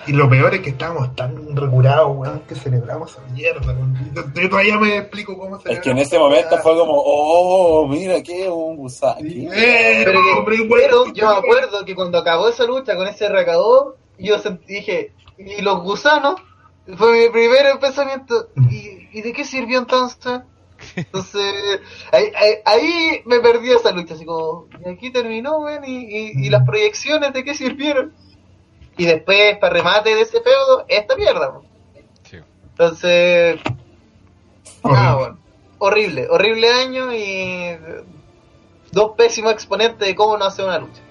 [0.08, 3.76] Y lo peor es que estábamos tan recurados, weón, que celebramos esa mierda.
[4.16, 7.88] Yo, yo todavía me explico cómo Es celebramos que en ese momento fue como, oh,
[7.88, 9.20] mira, qué un gusano.
[9.22, 13.08] Eh, Pero, que- hombre, pero weón, yo me acuerdo que cuando acabó esa lucha con
[13.08, 16.42] ese recador, yo sentí, dije, ¿y los gusanos?
[16.98, 18.48] Fue mi primer pensamiento.
[18.72, 20.42] ¿Y, y de qué sirvió entonces?
[20.96, 25.98] Entonces, ahí, ahí, ahí me perdí esa lucha, así como, y aquí terminó, weón, y,
[26.06, 28.14] y, y las proyecciones de qué sirvieron.
[28.98, 31.62] Y después, para remate de ese feudo, esta mierda.
[32.24, 32.38] Sí.
[32.72, 33.60] Entonces,
[34.84, 35.18] nada, Horrible.
[35.18, 35.40] bueno,
[35.80, 37.78] horrible, horrible año y
[38.92, 41.02] dos pésimos exponentes de cómo no hacer una lucha.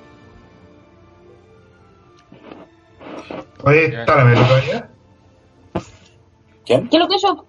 [3.64, 4.90] Oye, está la melo todavía.
[6.64, 6.88] ¿Quién?
[6.88, 7.46] ¿Qué es lo que yo?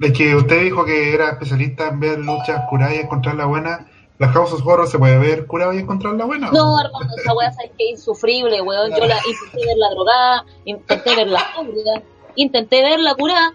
[0.00, 3.86] Es que usted dijo que era especialista en ver luchas curadas y encontrar la buena.
[4.18, 6.50] La House Horror se puede ver curada y encontrar la buena.
[6.50, 8.90] No, hermano, esa weá sabes que es insufrible, weón.
[8.90, 12.02] Yo la intenté ver la drogada, intenté ver la sobria,
[12.36, 13.54] intenté ver la curada,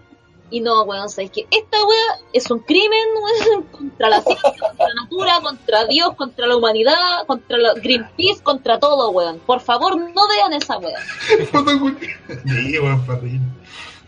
[0.50, 4.88] y no, weón, sabes que esta weá es un crimen, weón, contra la ciencia, contra
[4.88, 9.38] la natura, contra Dios, contra la humanidad, contra la Greenpeace, contra todo, weón.
[9.40, 10.98] Por favor, no vean esa weá.
[12.44, 13.59] Sí, weón.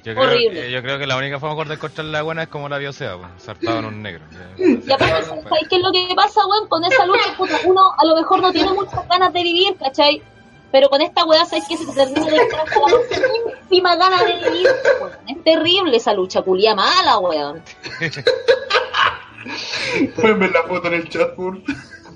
[0.05, 0.62] Yo creo, Horrible.
[0.62, 2.92] que, yo creo que la única forma de encontrar la buena es como la vio
[2.92, 4.24] Seba, po, sartado en un negro.
[4.58, 6.68] Y aparte, ¿sabes qué es lo que pasa, weón?
[6.68, 10.22] Con esa lucha, puta, uno a lo mejor no tiene muchas ganas de vivir, ¿cachai?
[10.72, 11.76] Pero con esta weá, ¿sabes qué?
[11.76, 12.94] Se te termina de entrar la más
[13.62, 14.68] ínfima ganas de vivir,
[15.00, 15.12] weón.
[15.28, 17.62] Es terrible esa lucha, culia mala, weón.
[20.16, 21.58] Pueden ver la foto en el chat, por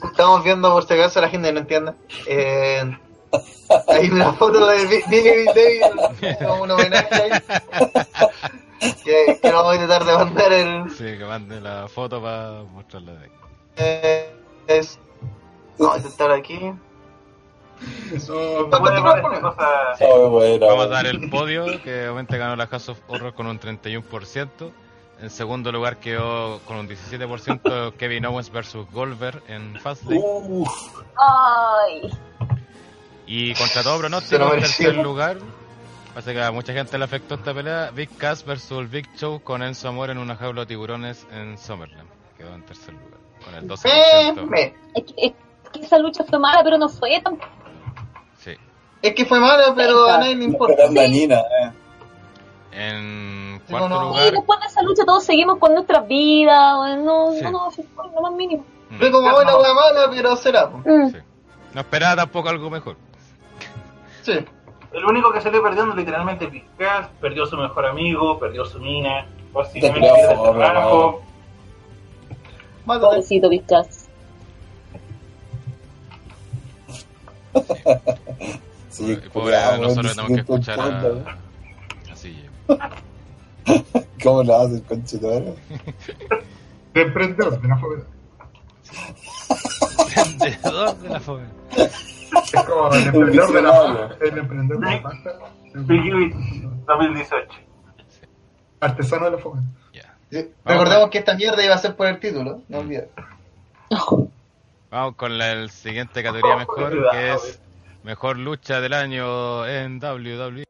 [0.04, 1.94] Estamos viendo, por si acaso la gente no entienda.
[2.26, 2.96] Eh,
[3.88, 7.30] hay una foto de Bi- Billy Bill Davis, como un homenaje ahí.
[9.04, 10.90] Que, que vamos a intentar de mandar el.
[10.90, 13.30] Sí, que mande la foto para mostrarla de ahí.
[13.76, 14.36] eh,
[14.68, 14.98] es,
[15.78, 16.72] vamos a intentar aquí.
[18.18, 19.54] Bueno,
[20.60, 24.48] Vamos a dar el podio, que obviamente ganó la House of Horror con un 31%.
[25.20, 30.20] En segundo lugar quedó con un 17% Kevin Owens versus Goldberg en Fastlane.
[30.22, 30.68] Uf,
[31.16, 32.10] Ay.
[33.26, 35.38] Y contra todo Se pronóstico, en tercer lugar,
[36.14, 39.62] parece que a mucha gente le afectó esta pelea, Big Cass versus Big Show con
[39.62, 42.08] Enzo Amor en una jaula de tiburones en Summerland.
[42.38, 44.46] Quedó en tercer lugar, con el Eh, 12%.
[44.46, 45.32] me- Es que, es
[45.72, 47.36] que esa lucha fue mala, pero no fue tan...
[48.38, 48.52] Sí.
[49.02, 50.84] es que fue mala, pero a nadie le importa.
[50.90, 51.72] Dañina, eh.
[52.72, 54.06] En cuarto no, no.
[54.06, 56.98] Y lugar, después de esa lucha todos seguimos con nuestras vidas.
[56.98, 57.40] No, Sí.
[57.44, 58.64] no, no, sí, fue lo más mínimo.
[58.90, 60.66] mm, Fue como buena mala, pero será.
[60.66, 61.10] Mm.
[61.10, 61.16] sí.
[61.72, 62.96] no esperaba tampoco algo mejor.
[64.26, 64.32] Sí.
[64.92, 70.00] El único que salió perdiendo literalmente Pizcas, perdió su mejor amigo, perdió su mina, básicamente
[70.00, 71.22] creo, su trabajo.
[72.84, 73.06] Mátate.
[73.06, 74.08] Pobrecito Vizcas.
[78.88, 82.10] Sí, pobre, nosotros tenemos que escuchar a...
[82.10, 82.34] Así.
[84.22, 85.54] ¿Cómo lo haces, conchetumare?
[86.94, 88.04] De emprendedor, de la fobia.
[90.16, 91.50] Vendedor de la fobia.
[92.52, 94.16] Es como el emprendedor de la.
[94.20, 95.32] El emprendedor de la paja.
[95.74, 96.34] Big Beat
[96.86, 97.48] 2018.
[98.80, 99.62] Artesano de la fobia.
[100.30, 103.08] Sí, Recordemos que esta mierda iba a ser por el título, no olvides.
[104.90, 107.60] Vamos con la el siguiente categoría mejor, que es
[108.02, 110.64] mejor lucha del año en WWE.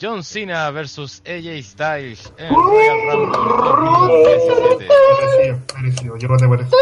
[0.00, 4.88] John Cena versus AJ Styles en Royal Rumble 2017.
[5.20, 6.16] Merecido, merecido.
[6.16, 6.76] Yo por eso.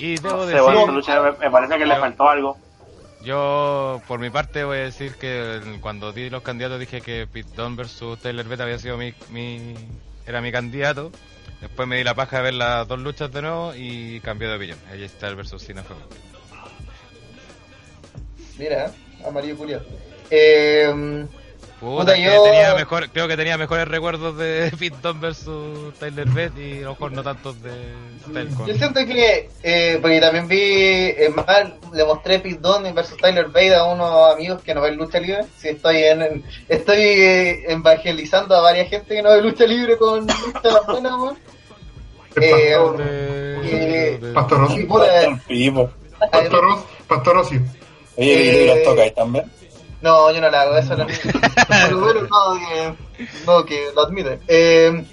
[0.00, 2.56] Y debo bueno, decir, lucha me, parece que le faltó algo.
[3.22, 7.76] yo por mi parte voy a decir que cuando di los candidatos dije que Dunne
[7.76, 9.74] versus Taylor Beth había sido mi, mi
[10.26, 11.12] era mi candidato.
[11.60, 14.56] Después me di la paja de ver las dos luchas de nuevo y cambié de
[14.56, 14.78] opinión.
[14.90, 15.84] AJ Styles versus Cena.
[18.58, 18.90] Mira,
[19.26, 19.84] amarillo culiado.
[20.30, 21.26] Eh,
[21.80, 24.70] Puta, Puta, que yo- tenía mejor, creo que tenía mejores recuerdos de
[25.02, 27.70] Dunne versus Tyler Beth y a lo mejor no tantos de
[28.22, 33.16] Styles con- yo siento que, eh, porque también vi, eh, mal, le mostré Dunne versus
[33.16, 35.44] Tyler Bate a unos amigos que no ven lucha libre.
[35.56, 39.96] Sí, estoy en, en- estoy eh, evangelizando a varias gente que no ve lucha libre
[39.96, 41.38] con lucha buena, weón.
[42.36, 42.76] Eh,
[43.64, 44.84] eh, Pastor Rossi.
[44.84, 45.06] puta,
[45.48, 45.90] Pipo.
[46.30, 47.56] Pastor Ros- Pastor Rossi.
[48.16, 49.50] Oye, Eh, ¿y los tocáis también?
[50.02, 51.06] No, yo no la hago, eso no.
[51.68, 52.94] Pero bueno, no, que,
[53.46, 54.40] no, que lo admite.
[54.48, 55.04] Eh,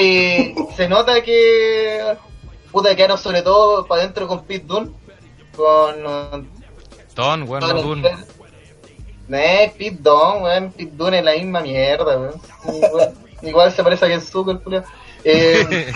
[0.00, 2.16] y se nota que.
[2.70, 4.90] Puta, quedaron sobre todo para adentro con Pete Dunne.
[5.54, 6.48] Con.
[7.14, 8.02] Don, bueno, Tony Dun.
[8.02, 8.24] Khan.
[9.30, 10.72] Eh, Pete Dunne, weón.
[10.72, 12.40] Pete Dunne es la misma mierda, weón.
[13.42, 14.84] Igual, se parece a Kensuke, el culiao.
[15.24, 15.92] Eh,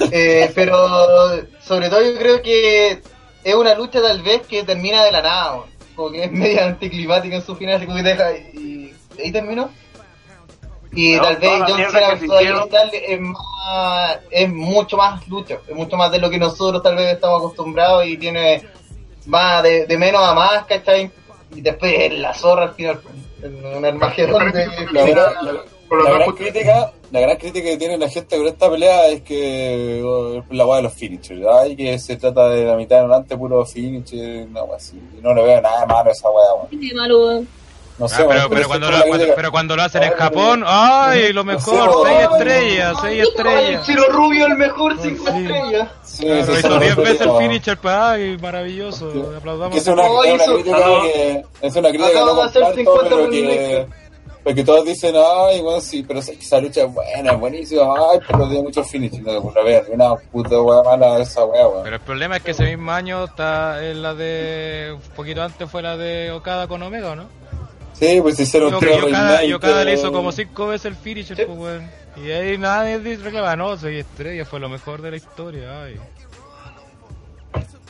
[0.10, 3.02] eh, pero sobre todo yo creo que
[3.44, 5.75] es una lucha tal vez que termina de la nada, weón.
[5.96, 9.70] Como que es media anticlimática en su final, así como que deja y ahí terminó.
[10.92, 15.96] Y No, tal vez John Cena que es más, es mucho más lucha, es mucho
[15.96, 18.62] más de lo que nosotros tal vez estamos acostumbrados y tiene
[19.26, 21.10] más de, de menos a más, ¿cachai?
[21.54, 23.00] Y después es la zorra al final,
[23.42, 25.06] en un armagedón de La,
[25.42, 25.52] la-
[26.04, 30.02] la gran crítica, la gran crítica que tiene la gente con esta pelea es que
[30.04, 33.36] oh, la weá de los finishers, ay que se trata de la mitad en adelante
[33.36, 34.96] puro finisher, una weá así.
[35.18, 36.68] Y no le veo nada de malo a esa weá, weón.
[36.80, 37.42] Qué malo.
[37.98, 40.12] No Ah, sé, pero, weón, pero esa cuando lo, cuando- pero cuando lo hacen en
[40.12, 41.32] Japón, ¡ay!
[41.32, 42.32] Lo mejor, No sé, seis weón.
[42.34, 43.86] estrellas, seis estrellas.
[43.86, 45.88] Chiro Rubio el mejor, cinco estrellas.
[46.04, 48.36] Sí, Claro, sí, hizo sí, 10 sí, veces el sí, finisher, pues, ¡ay!
[48.38, 49.78] Maravilloso, aplaudamos.
[49.78, 52.08] Es una, No, es una crítica que es una crítica
[53.30, 53.86] que
[54.50, 54.64] acabo no de hacer comparto, 50 pero que minutos.
[54.64, 57.94] porque todos dicen ay bueno sí pero sé que esa lucha es buena es buenísima
[58.12, 61.68] ay pero tiene muchos finishes no, no veo ni una puta wea mala esa wea
[61.68, 64.92] weón Pero el problema es que ese mismo año está en la de.
[64.94, 67.28] Un poquito antes fue la de Okada con Omega, ¿o ¿no?
[67.92, 70.84] sí pues hicieron Yo, tres yo cada, remakes, yo cada le hizo como 5 veces
[70.86, 71.90] el finisher, pues, weón.
[72.16, 75.96] Y ahí nadie dice, reclama, no, 6 estrellas fue lo mejor de la historia, ay.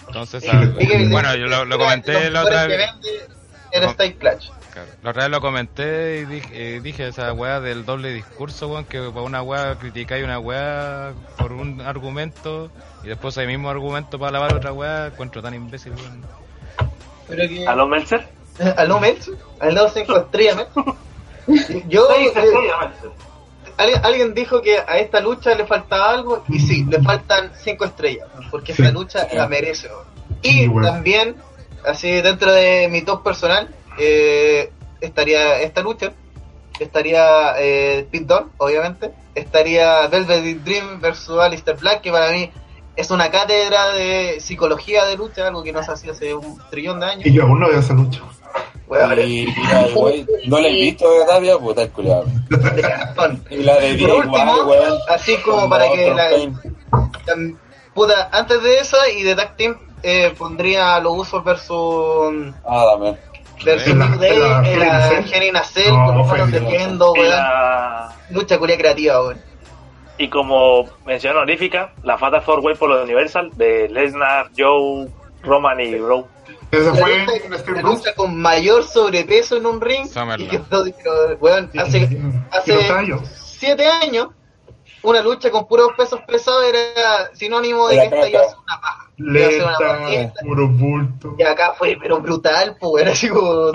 [0.06, 0.64] Entonces, ah,
[1.10, 2.78] bueno, yo lo, lo comenté la otra vez.
[2.78, 3.26] que vende
[3.72, 4.48] era Style Clash.
[4.76, 4.90] Claro.
[5.02, 8.84] La otra vez lo comenté y dije, eh, dije esa weá del doble discurso, weón,
[8.84, 12.70] que para una weá criticáis una weá por un argumento
[13.02, 16.22] y después hay mismo argumento para lavar otra weá, encuentro tan imbécil, weón.
[17.26, 18.28] Pero que, ¿A los Meltzer?
[18.76, 19.34] ¿Al no Meltzer?
[19.60, 20.66] ¿Al no 5 estrellas?
[21.88, 22.94] Yo, Seis eh, estrellas,
[23.78, 27.82] alguien, alguien dijo que a esta lucha le falta algo y sí, le faltan 5
[27.82, 29.88] estrellas, porque esta lucha la merece.
[29.88, 30.04] weón.
[30.42, 31.36] Y también,
[31.82, 36.12] así dentro de mi top personal, eh, estaría esta lucha,
[36.78, 42.50] estaría eh, Dunne, obviamente, estaría Velvet Dream versus Alistair Black, que para mí
[42.96, 47.00] es una cátedra de psicología de lucha, algo que no se hacía hace un trillón
[47.00, 47.26] de años.
[47.26, 48.22] Y yo aún no veo esa lucha.
[48.88, 49.88] Y mira
[50.46, 52.24] no la he visto de verdad ya puta el culiado
[53.50, 56.28] y la de Por último, weón así como para que la,
[57.92, 63.16] Puta, antes de esa y de Tag Team eh, pondría los usos versus ah dame
[63.64, 65.32] versus New Day, en la en Hell in a la Cell.
[65.32, 66.66] Hell in a Cell, No, con los manos de.
[66.66, 67.34] Kendo, weón.
[68.30, 69.40] Lucha culia creativa, weón.
[70.18, 75.08] y como mención honorífica, la Fatal Four Way por los Universal de Lesnar, Joe,
[75.42, 76.28] Roman y Bro.
[76.70, 77.24] Esa fue
[77.70, 80.06] la lucha con mayor sobrepeso en un ring.
[80.38, 80.60] Y que
[81.40, 82.20] weón, hace,
[82.50, 84.28] hace siete años,
[85.02, 88.58] una lucha con puros pesos pesados era sinónimo de Era que esta iba a ser
[88.58, 89.05] una paja.
[89.18, 90.08] Iba a ser una paja.
[90.10, 91.34] Lenta, puro bulto.
[91.38, 93.72] Y acá fue, pero brutal, pues, era así como.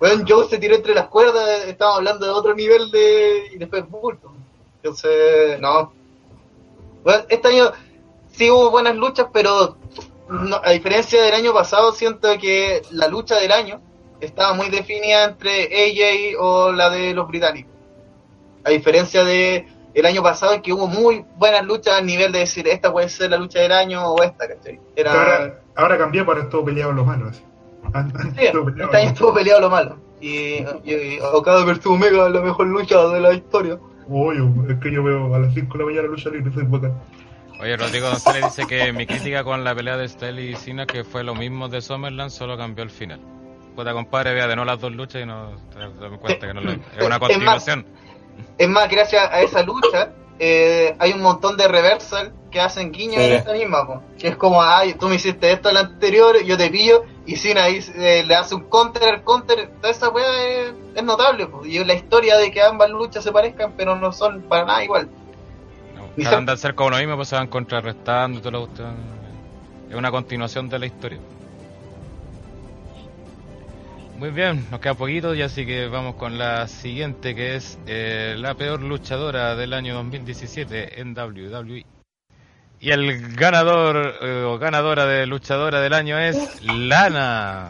[0.00, 3.50] Weón, Joe se tiró entre las cuerdas, estábamos hablando de otro nivel de.
[3.52, 4.32] Y después bulto.
[4.76, 5.92] Entonces, no.
[7.04, 7.70] Bueno, este año
[8.32, 9.76] sí hubo buenas luchas, pero
[10.28, 13.80] no, a diferencia del año pasado, siento que la lucha del año
[14.20, 17.72] estaba muy definida entre AJ o la de los británicos.
[18.64, 22.40] A diferencia de el año pasado, en que hubo muy buenas luchas al nivel de
[22.40, 24.78] decir esta puede ser la lucha del año o esta, ¿cachai?
[24.96, 27.28] Era, Ahora, ahora cambió para estuvo peleado lo malo.
[27.28, 27.42] así.
[28.36, 29.96] Sí, este año estuvo peleado lo malo.
[30.20, 33.78] Y, y Okada versus Omega es la mejor lucha de la historia.
[34.08, 36.92] Oye, es que yo veo a las 5 de la mañana lucha libre, soy bacán.
[37.60, 41.04] Oye, Rodrigo González dice que mi crítica con la pelea de Style y Cena que
[41.04, 43.20] fue lo mismo de Summerland, solo cambió el final.
[43.76, 46.60] Puta compadre, vea de no las dos luchas y no te das cuenta que no
[46.60, 47.86] lo- es una Es continuación.
[48.58, 53.18] Es más, gracias a esa lucha, eh, hay un montón de reversal que hacen guiño
[53.18, 53.24] Sí.
[53.26, 54.02] en esta misma, po.
[54.18, 57.36] que es como, ay, tú me hiciste esto en la anterior, yo te pillo, y
[57.36, 61.64] sin ahí eh, le hace un counter, counter, toda esa weá es, es notable, po.
[61.64, 65.08] y la historia de que ambas luchas se parezcan, pero no son para nada igual.
[66.16, 68.96] Y Tratan de hacer como lo mismo, pues se van contrarrestando y todo lo cuestión.
[69.88, 71.18] Es una continuación de la historia.
[74.20, 78.34] Muy bien, nos queda poquito y así que vamos con la siguiente que es eh,
[78.36, 81.86] la peor luchadora del año 2017 en WWE.
[82.80, 87.68] Y el ganador eh, o ganadora de luchadora del año es Lana.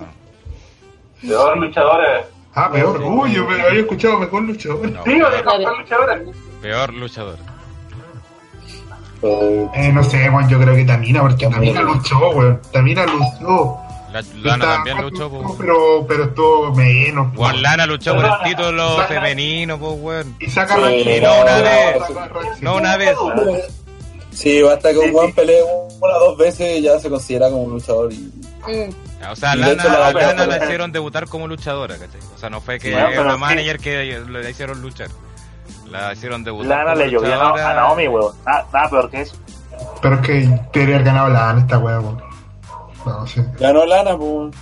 [1.20, 2.24] Peor luchadora.
[2.52, 3.00] Ah, peor.
[3.00, 4.90] Uy, yo me había escuchado mejor luchador.
[4.90, 6.20] No, Sí, peor, peor luchadora.
[6.60, 7.42] peor luchadora.
[9.22, 12.60] Eh, no sé, weón, yo creo que Tamina, porque Tamina luchó, weón.
[12.72, 13.78] Tamina luchó.
[14.12, 15.46] La- Lana Está- también luchó, pues.
[15.58, 17.32] Pero, pero estuvo menos.
[17.32, 17.38] po.
[17.42, 20.36] Juan Lana luchó por el título Saca- femenino, pues, weón.
[20.40, 21.22] Y saca Sí, Raquel.
[21.22, 21.96] no una vez.
[22.60, 23.16] No una vez.
[24.32, 27.62] Sí, basta que un Juan pelee una o dos veces y ya se considera como
[27.64, 28.12] un luchador.
[28.12, 28.30] Y...
[29.30, 32.20] O sea, Lana, hecho la- Lana pero- la hicieron debutar como luchadora, ¿cachai?
[32.34, 33.40] O sea, no fue que Bueno, una sí.
[33.40, 35.08] manager que la hicieron luchar.
[35.90, 36.68] La hicieron debutar.
[36.70, 38.34] Lana como le llovió a Naomi, weón.
[38.46, 39.36] Nada, nada peor que eso.
[40.00, 40.32] Pero es que
[40.72, 42.29] debería haber ganado la Ana esta weá, weón.
[43.06, 43.44] No sé.
[43.58, 44.54] Ganó Lana, pues.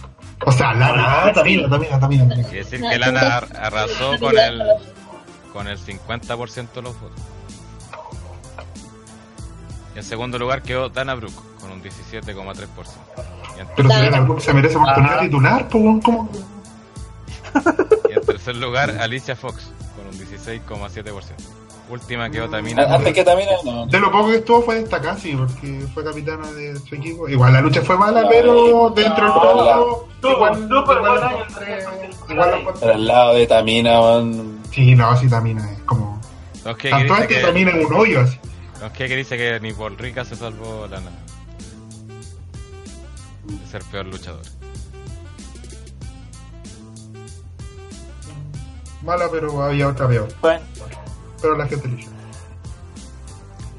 [0.47, 2.29] O sea, la ah, Tamina, Tamina, Tamina.
[2.29, 2.49] Tamina.
[2.49, 4.63] Quiere decir que Lana ar- arrasó con el,
[5.53, 7.21] con el 50% de los votos.
[9.95, 12.67] Y en segundo lugar quedó Dana Brooke con un 17,3%.
[13.57, 16.31] Y en, Pero si Lana Brooke se merece oportunidad titular, pues, ¿cómo?
[18.09, 21.13] y en tercer lugar Alicia Fox con un 16,7%.
[21.89, 22.83] Última quedó Tamina.
[22.83, 23.87] Ah, Antes que Tamina, no.
[23.87, 27.29] De lo poco que estuvo fue destacar, sí, porque fue capitana de su equipo.
[27.29, 30.09] Igual la lucha fue mala, pero dentro del.
[30.21, 30.69] Tuvo Igual,
[32.29, 34.59] igual al lado de Tamina, weón.
[34.71, 36.21] Sí, no, sí, Tamina es como.
[36.65, 38.39] Los que Tanto que que, Tamina es un hoyo así.
[38.81, 41.11] los que dice que ni por rica se salvó Lana.
[43.47, 44.43] De ser peor luchador.
[49.03, 50.29] Mala, pero había otra peor.
[50.43, 50.61] Bueno,
[51.41, 52.09] Pero la gente lucha.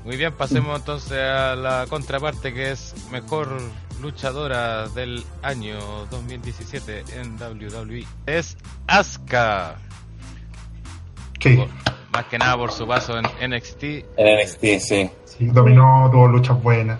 [0.05, 3.49] Muy bien, pasemos entonces a la contraparte que es mejor
[4.01, 5.77] luchadora del año
[6.09, 8.05] 2017 en WWE.
[8.25, 8.57] Es
[8.87, 9.75] Asuka.
[11.41, 11.67] Sí, Por-
[12.13, 13.83] más que nada por su paso en NXT.
[14.17, 15.09] En NXT, sí.
[15.25, 16.97] sí, dominó, tuvo luchas buenas.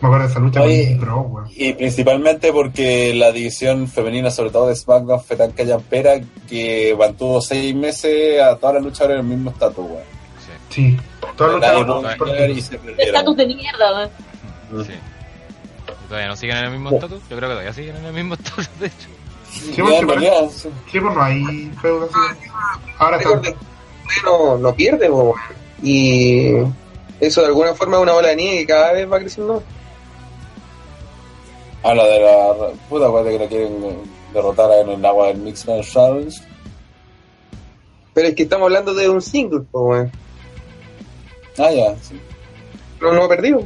[0.00, 0.96] Me acuerdo de esa lucha Oye.
[0.96, 1.48] con Bro, weón.
[1.54, 7.40] Y principalmente porque la división femenina, sobre todo de SmackDown, fue tan callampera que mantuvo
[7.42, 10.04] seis meses a todas las luchadoras en el mismo estatus, weón.
[10.38, 10.52] Sí.
[10.70, 10.96] Sí,
[11.36, 14.86] todas las se Estatus de mierda, weón.
[14.86, 14.92] sí.
[14.92, 17.20] ¿Y ¿Todavía no siguen en el mismo estatus?
[17.28, 19.08] Yo creo que todavía siguen en el mismo estatus, de hecho.
[19.50, 20.68] Sí, en sí, realidad, sí.
[20.90, 22.48] Sí, pues no hay feudo así.
[22.98, 23.52] Ahora está.
[24.24, 25.34] no, no pierde, weón.
[25.82, 26.52] y
[27.20, 29.62] eso de alguna forma es una bola de nieve que cada vez va creciendo.
[31.82, 32.52] Habla de la
[32.88, 33.96] puta weón que la quieren eh,
[34.34, 36.40] derrotar en el agua del Mixed Match Challenge.
[38.12, 40.10] Pero es que estamos hablando de un single, po, weón.
[41.58, 42.20] Ah, ya, sí.
[42.98, 43.62] Pero no ha perdido.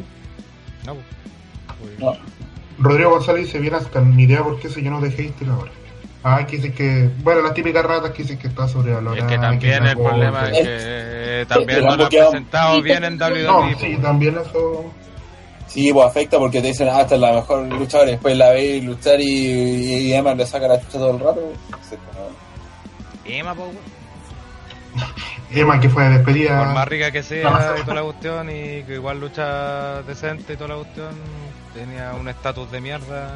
[0.87, 1.99] No, pues.
[1.99, 2.13] No.
[2.79, 5.71] Rodrigo González dice bien hasta ni idea por qué se llenó de hater ahora.
[6.23, 7.11] Ah, que dice que.
[7.23, 9.27] Bueno, las típicas ratas que dicen que está sobrevalorada.
[9.27, 13.05] Es que también la el problema es que también que no lo han presentado bien
[13.05, 13.77] en No, WWE.
[13.79, 14.85] sí, también eso.
[15.75, 18.51] Sí, pues afecta porque te dicen, ah, esta es la mejor luchadora, y después la
[18.51, 21.41] veis luchar y, y Emma le saca la chucha todo el rato.
[21.91, 21.97] Sí,
[23.25, 23.73] pues, Emma, weón.
[25.51, 26.65] Emma, que fue Por despedida.
[26.73, 30.69] más rica que sea y toda la cuestión, y que igual lucha decente y toda
[30.69, 31.11] la cuestión,
[31.75, 33.35] tenía un estatus de mierda.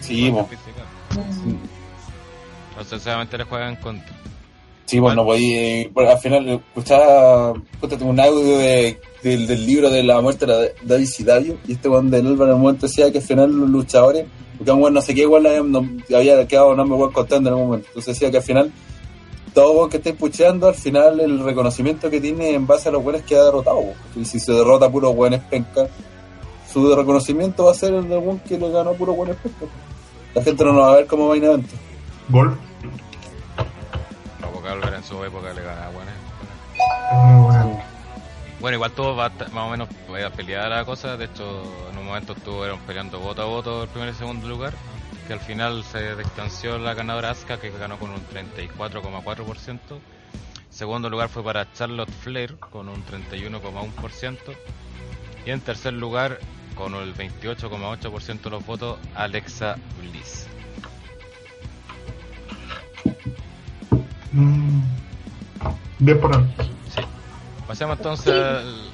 [0.00, 0.82] Sí, que física.
[2.70, 4.14] Entonces, solamente le juegan contra.
[4.84, 5.88] Sí, pues no podía.
[5.92, 10.46] por- Al final, escuchaba puta, tengo un audio de, del, del libro de la muerte
[10.46, 11.58] de David Sidadio.
[11.66, 14.70] Y este weón del Álvaro en el momento decía que al final los luchadores, porque
[14.70, 17.68] un weón no sé qué, igual no, había quedado no me voy contando en algún
[17.68, 17.88] momento.
[17.88, 18.72] Entonces decía que al final,
[19.54, 23.04] todo weón que esté pucheando, al final el reconocimiento que tiene en base a los
[23.04, 23.82] weones que ha derrotado.
[24.16, 25.88] Y si se derrota a puros weones penca,
[26.72, 29.68] su reconocimiento va a ser el de algún que le ganó puro buen efecto.
[30.34, 31.74] La gente no lo va a ver como vaina evento.
[32.28, 32.58] Gol.
[34.40, 36.10] No, porque Álvaro en su época le ganaba bueno.
[38.60, 39.88] Bueno, igual todo va más o menos
[40.24, 41.16] a pelear la cosa.
[41.16, 44.74] De hecho, en un momento estuvieron peleando voto a voto el primer y segundo lugar.
[45.26, 49.78] Que al final se distanció la ganadora Asuka, que ganó con un 34,4%.
[50.70, 54.38] Segundo lugar fue para Charlotte Flair, con un 31,1%.
[55.46, 56.40] Y en tercer lugar,
[56.74, 60.46] con el 28,8% de los votos, Alexa Bliss.
[64.32, 64.82] Mm.
[65.60, 66.44] Ahí.
[66.64, 66.77] Sí.
[67.68, 68.34] Pasemos entonces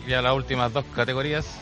[0.09, 1.61] ya a las últimas dos categorías.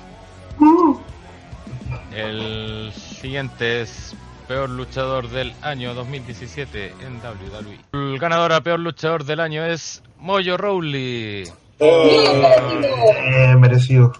[2.10, 4.16] El siguiente es
[4.48, 7.78] Peor Luchador del Año 2017 en WWE.
[7.92, 11.44] El ganador a Peor Luchador del Año es Mojo Rowley.
[11.80, 14.14] Eh, merecido.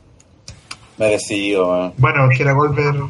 [0.99, 1.95] Merecido, weón.
[1.97, 3.09] Bueno, que era Goldberg.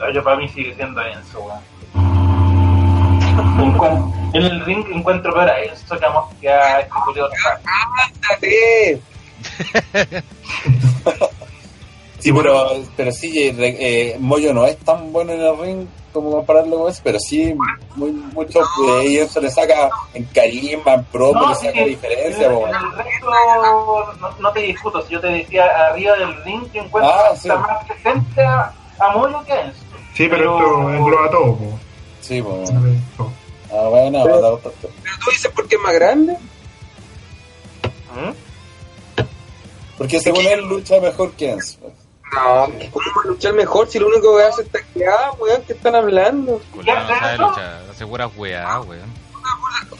[0.00, 1.71] No, Yo para mí sigue siendo Enzo, weón.
[4.34, 6.48] En el ring encuentro peor a Enzo que a, que
[6.82, 7.28] este Julio
[7.64, 9.00] ¡Ándate!
[12.18, 16.30] Sí, pero, pero sí, eh, eh, Moyo no es tan bueno en el ring como
[16.30, 17.54] compararlo con eso, pero sí,
[17.96, 21.88] muy, mucho eh, y eso le saca en carisma, en promo, No, le saca en-
[21.88, 23.30] diferencia, en, el resto
[24.20, 25.02] no, no te discuto.
[25.02, 27.48] Si yo te decía arriba del ring, yo encuentro Ah, sí.
[27.48, 29.78] más presente a, a Moyo que a Enzo.
[30.14, 31.56] Sí, pero esto engloba todo.
[31.56, 31.78] po.
[32.22, 32.64] Sí, todo.
[33.70, 34.92] Ah, bueno, Pero- la otra- ¿Pero
[35.24, 36.36] tú dices por qué es más grande?
[39.98, 41.78] Porque según él lucha mejor que Enzo.
[42.34, 45.62] No, ¿cómo va a luchar mejor si lo único que hace es taclear, weón?
[45.62, 46.60] ¿Qué están hablando?
[46.72, 49.22] Culiao no sabe luchar, hace puras weá, weón.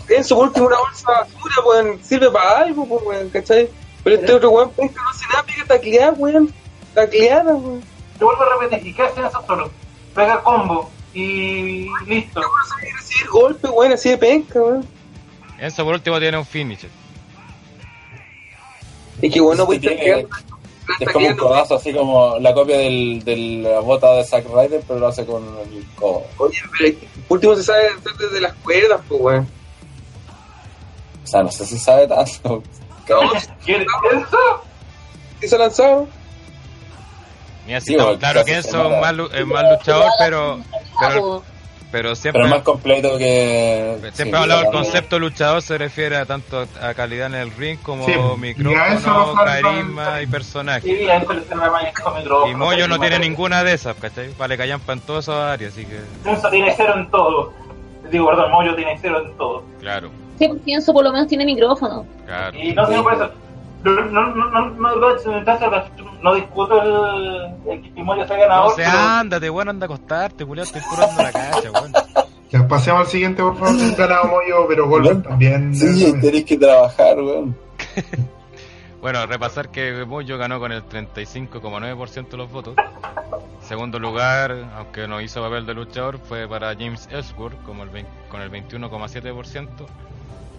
[0.08, 3.68] Enzo, por último, una bolsa basura, weón, sirve para algo, pues, weón, ¿cachai?
[4.02, 6.52] Pero este otro weón penca no hace nada, pica taclear, weón.
[6.94, 7.82] Tacleada, weón.
[8.18, 9.70] Te vuelvo a repetir, ¿y qué hace Enzo solo?
[10.14, 12.40] Pega combo y listo.
[12.96, 14.86] Recibir golpe, weón, así de penca, weón.
[15.58, 16.90] Enzo por último tiene un finisher.
[19.20, 20.26] Y que bueno, pues tiene-
[20.98, 24.82] Es como un codazo, así como la copia del, de la bota de Zack Ryder,
[24.86, 26.24] pero lo hace con el codo.
[26.38, 26.94] Oye, pero
[27.28, 27.84] por último se sabe
[28.18, 29.48] desde las cuerdas, pues, weón.
[31.22, 32.62] O sea, no sé si sabe tanto.
[33.64, 33.82] ¿Quién
[34.12, 34.36] Enzo?
[35.40, 36.08] ¿Sí se ha lanzado?
[37.72, 40.58] Mira, sí, Sí, estamos bueno, claro que es es más luchador, pero,
[41.00, 41.42] pero,
[41.90, 43.98] pero siempre, Pero más completo que.
[44.12, 44.84] siempre sí, ha hablado del claro.
[44.84, 50.26] concepto luchador, se refiere a tanto a calidad en el ring como micrófono, carisma y
[50.26, 50.88] personaje.
[52.50, 54.32] Y Moyo no tiene ninguna de esas, ¿cachai?
[54.38, 57.52] Vale, callampa en todas esas áreas, así que, Enzo tiene cero en todo.
[58.10, 59.62] Digo, perdón, Moyo tiene cero en todo.
[59.80, 62.04] claro, Sí, pienso por lo menos tiene micrófono.
[62.26, 62.58] claro.
[62.58, 63.30] Y no sé por eso.
[63.84, 65.84] No, no, no, no, no, no,
[66.22, 68.70] no discuto el, el que Moyo sea No ganador.
[68.76, 71.92] sé, pero- ándate, weón, anda a acostarte, culiao, estoy curando la cacha, weón.
[72.50, 73.96] Ya, pasemos al siguiente, por favor.
[73.96, 75.74] Ganado Moyo, pero Goldberg también.
[75.74, 77.56] Sí, tenés que trabajar, weón.
[79.00, 82.76] Bueno, repasar que Moyo ganó con el 35,9% de los votos.
[83.60, 88.08] Segundo lugar, aunque no hizo papel de luchador, fue para James Ellsworth como el 20
[88.30, 89.66] con el 21,7%.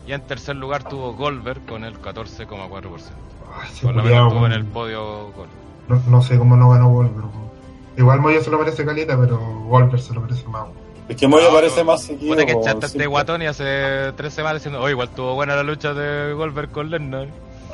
[0.08, 2.82] Y en tercer lugar tuvo Goldberg con el 14,4%.
[3.82, 5.50] Por lo menos estuvo en el podio Goldberg.
[5.88, 7.28] No, no sé cómo no ganó Goldberg.
[7.28, 7.52] po.
[7.98, 10.66] Igual Moyo se lo merece calita, pero Goldberg se lo merece más.
[11.08, 11.92] Es que Moyo No, parece no.
[11.92, 12.34] más seguido.
[12.34, 12.98] Puta que echaste sí.
[12.98, 16.72] este guatón y hace tres semanas diciendo, oh, igual tuvo buena la lucha de Goldberg
[16.72, 17.28] con Lesnar.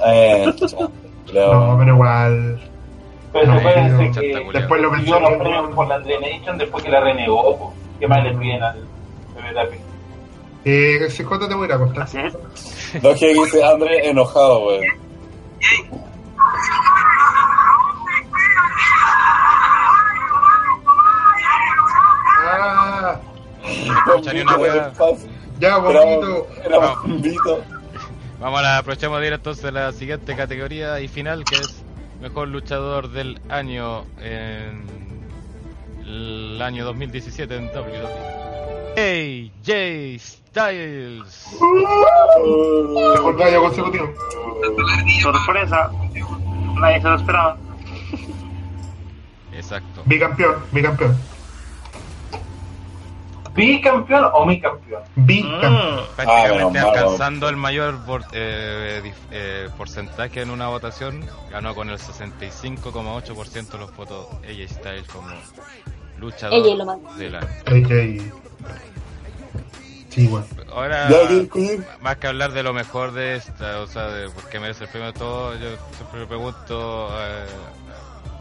[0.05, 0.45] Eh,
[1.33, 2.59] No, pero igual.
[3.31, 4.51] Pero No, que culiao.
[4.51, 7.73] Después lo recibió los premios por la Andre Nation después que la renegó.
[7.99, 8.77] ¿Qué más le piden al
[9.35, 9.79] WWE?
[10.65, 12.33] Eh, CJ te voy a ir a acostar.
[13.01, 14.83] No, que dice André enojado, weón.
[22.51, 23.19] Ah,
[24.05, 24.93] una
[25.59, 26.47] ya, bonito.
[26.65, 27.63] Era bombito.
[28.39, 31.83] Vamos a aprovechamos de ir entonces a la siguiente categoría y final que es
[32.21, 34.87] mejor luchador del año en
[36.05, 38.48] el año 2017 en WWE.
[38.99, 41.47] AJ Styles.
[43.13, 44.09] Mejor gallo consecutivo.
[45.21, 45.89] Sorpresa.
[46.81, 47.57] Nadie se lo esperaba.
[49.53, 50.01] Exacto.
[50.05, 51.17] Bicampeón, bicampeón.
[53.55, 55.01] ¿Bicampeón o mi campeón?
[55.15, 55.73] Bicampeón.
[55.73, 56.15] Mm.
[56.15, 61.97] Prácticamente Ah, alcanzando el mayor por- eh, eh, porcentaje en una votación, ganó con el
[61.99, 65.27] 65,8% de los votos AJ Styles como
[66.19, 67.13] luchador AJ lo manda.
[67.15, 67.47] del año.
[67.65, 68.48] AJ.
[70.19, 70.45] Sí, bueno.
[70.73, 71.07] Ahora,
[72.01, 74.89] más que hablar de lo mejor de esta, o sea, de por qué merece el
[74.89, 77.45] premio de todo, yo siempre le pregunto eh,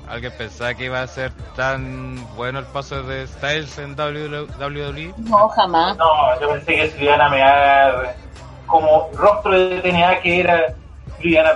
[0.08, 5.15] ¿Alguien pensaba que iba a ser tan bueno el paso de Styles en WWE?
[5.18, 5.97] No, jamás.
[5.98, 8.16] No, yo pensé que se iban a mear
[8.66, 10.74] como rostro de TNA que era,
[11.20, 11.52] lo iban a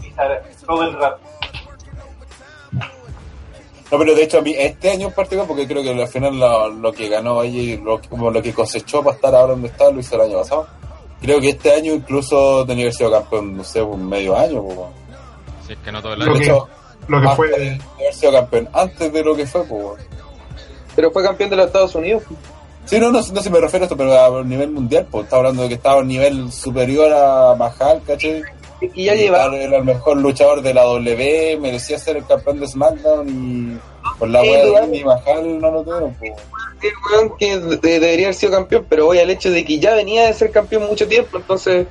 [0.00, 1.20] pisar todo el rato.
[3.90, 6.38] No, pero de hecho a mí este año en particular, porque creo que al final
[6.38, 9.90] lo, lo que ganó allí, lo, como lo que cosechó para estar ahora donde está,
[9.90, 10.66] lo hizo el año pasado.
[11.20, 14.62] Creo que este año incluso tenía que haber sido campeón, no sé, un medio año.
[14.62, 14.92] Pues, bueno.
[15.66, 16.34] Si es que no todo el Lo año.
[16.34, 16.68] que, hecho,
[17.08, 17.48] lo que fue.
[17.48, 19.82] de haber sido campeón, antes de lo que fue, pues.
[19.82, 20.04] bueno.
[20.96, 22.22] Pero fue campeón de los Estados Unidos.
[22.84, 25.36] Sí, no, no, no se me refiero a esto, pero a nivel mundial, pues está
[25.36, 28.42] hablando de que estaba a un nivel superior a Mahal, ¿cachai?
[28.94, 29.44] Y ya lleva.
[29.56, 33.78] Era el mejor luchador de la W, merecía ser el campeón de SmackDown y
[34.18, 36.32] por la Sí, wea de ni Mahal no lo tuvieron, pues.
[36.82, 39.94] el weón que de- debería haber sido campeón, pero voy al hecho de que ya
[39.94, 41.86] venía de ser campeón mucho tiempo, entonces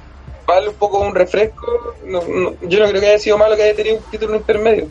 [0.45, 1.95] vale un poco un refresco.
[2.05, 4.87] No, no- yo no creo que haya sido malo que haya tenido un título intermedio.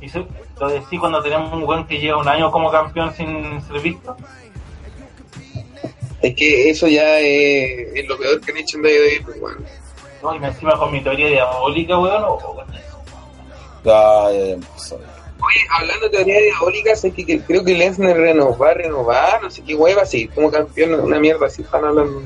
[0.00, 0.26] Y eso,
[0.60, 4.16] lo decís cuando tenemos un weón que lleva un año como campeón sin ser visto.
[6.22, 9.64] Es que eso ya es, es lo peor que han hecho en WWE, pues, weón.
[10.26, 12.24] No, y encima con mi teoría diabólica, weón.
[12.24, 12.64] o-
[13.84, 14.96] ya, ya empezó.
[14.96, 19.62] Oye, hablando de teoría diabólica, sé que, que creo que Lesnar renovó, renovar, no sé
[19.62, 22.22] qué hueva, así como campeón, una mierda así están hablando.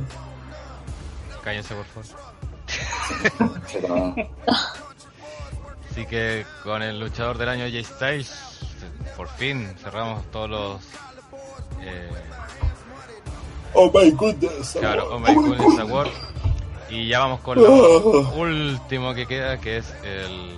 [1.43, 2.07] Cállense, por favor.
[5.91, 8.33] Así que con el luchador del año Jay Styles,
[9.17, 10.81] por fin cerramos todos los.
[11.83, 12.09] Eh,
[13.73, 14.77] Oh my goodness.
[14.81, 16.11] claro, Oh My Goodness Award.
[16.91, 17.71] Y ya vamos con lo
[18.35, 20.57] último que queda, que es el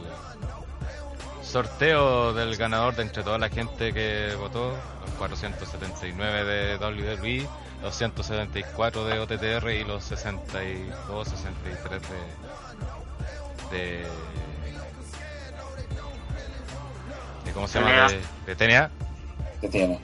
[1.43, 7.47] sorteo del ganador de entre toda la gente que votó: los 479 de WWE,
[7.83, 12.03] los 174 de OTTR y los 62, 63
[13.71, 13.77] de.
[13.77, 14.07] de.
[17.45, 18.09] de ¿Cómo se llama?
[18.09, 18.91] De, de TNA.
[19.61, 20.01] ¿Qué tiene?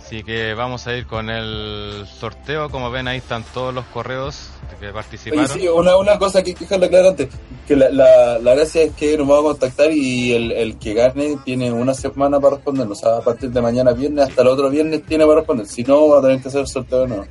[0.00, 2.70] Así que vamos a ir con el sorteo.
[2.70, 5.48] Como ven, ahí están todos los correos que Oye, participaron.
[5.48, 7.28] sí, una, una cosa que hay que dejarla clara antes,
[7.66, 10.94] que la, la, la gracia es que nos vamos a contactar y el, el que
[10.94, 14.48] gane tiene una semana para respondernos, o sea, a partir de mañana viernes hasta el
[14.48, 17.26] otro viernes tiene para responder, si no va a tener que hacer el sorteo nuevo.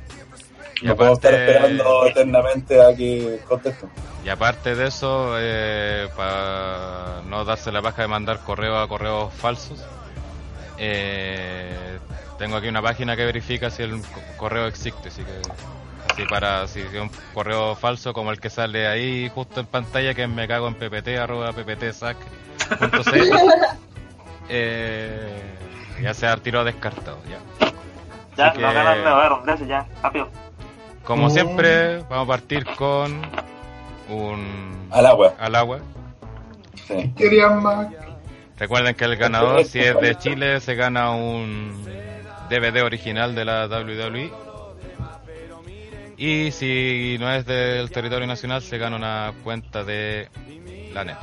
[0.82, 3.88] Y No podemos estar aparte- esperando eternamente a que contesten.
[4.24, 9.32] Y aparte de eso, eh, para no darse la baja de mandar correo a correos
[9.32, 9.78] falsos,
[10.78, 11.98] eh,
[12.38, 15.30] tengo aquí una página que verifica si el co- correo existe, así que
[16.16, 20.14] así para si es un correo falso como el que sale ahí justo en pantalla
[20.14, 22.16] que es me cago en ppt arroba pptsac.cl,
[24.48, 25.42] eh,
[26.02, 27.38] ya se ha tiro descartado ya.
[28.36, 30.28] Ya, Así que- ganan nueve gracias, ya, rápido.
[31.04, 31.30] Como Oh.
[31.30, 33.22] siempre, vamos a partir con
[34.08, 35.34] un Al agua.
[35.38, 35.78] al agua.
[36.86, 37.12] Sí.
[37.16, 37.88] Querían más.
[38.58, 41.84] Recuerden que el ganador, si es de Chile, se gana un
[42.50, 44.32] DVD original de la WWE.
[46.18, 50.28] Y si no es del territorio nacional, se gana una cuenta de
[50.92, 51.16] la net.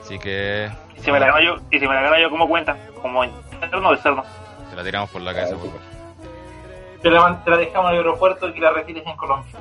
[0.00, 2.48] Así que Y si me la gano yo, y si me la gano yo, ¿cómo
[2.48, 2.76] cuenta?
[3.02, 4.24] Como interno o externo.
[4.70, 5.56] te la tiramos por la cabeza.
[5.56, 5.80] por favor.
[7.02, 9.52] Te la, man- te la dejamos en el aeropuerto y que la retires en Colombia.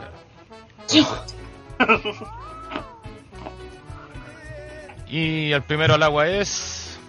[5.08, 7.00] Y el primero al agua es.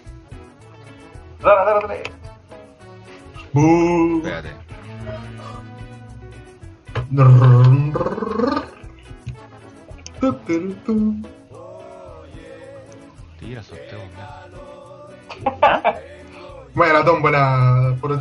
[1.41, 2.03] Dale, dale, dale.
[3.53, 4.19] Buh.
[4.19, 4.68] Espérate.
[13.39, 14.01] Tira sorteo.
[16.75, 18.13] Vaya la tómbola por.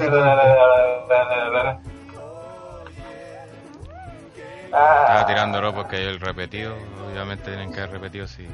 [4.72, 6.75] Ah, Estaba tirándolo porque hay el repetido.
[7.11, 8.48] Obviamente tienen que haber repetido si.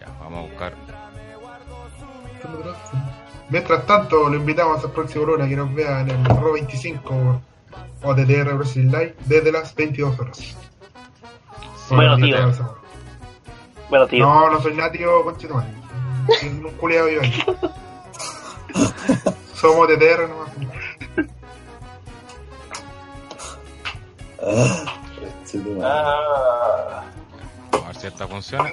[0.00, 0.74] Ya, vamos a buscar.
[3.48, 7.40] Mientras tanto, lo invitamos al próximo hora que nos vea en el RO 25
[8.02, 10.56] o TTR Wrestling Live desde las 22 horas.
[11.88, 12.36] Bueno, tío.
[13.88, 14.26] Bueno, tío.
[14.26, 15.68] No, no soy nativo, conchetumare.
[16.40, 17.44] Soy un culiado ahí.
[19.54, 20.50] Somos TTR nomás.
[24.44, 24.84] Ah,
[25.84, 27.04] ah.
[27.72, 28.72] A ver si esta funciona.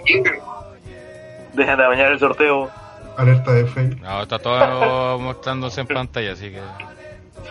[1.53, 2.69] Deja de bañar el sorteo.
[3.17, 4.01] Alerta de fail.
[4.01, 6.61] No, está todo mostrándose en pantalla, así que.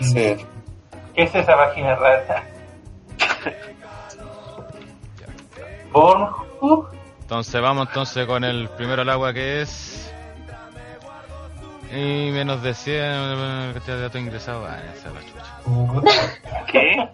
[0.01, 0.47] Sí.
[1.19, 2.45] ¿Qué es esa página rara?
[5.93, 6.87] Pornhub.
[7.23, 10.15] Entonces vamos entonces con el primero al agua que es.
[11.91, 14.71] Y menos de 100 cantidad de datos ingresados.
[14.71, 15.57] Ah, esa es la chucha.
[16.71, 17.09] ¿Qué?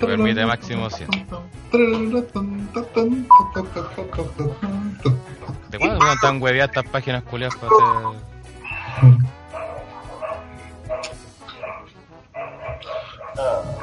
[0.00, 1.10] Que permite máximo 100.
[5.70, 8.29] ¿De cuándo son tan hueveadas estas páginas culiadas para hacer...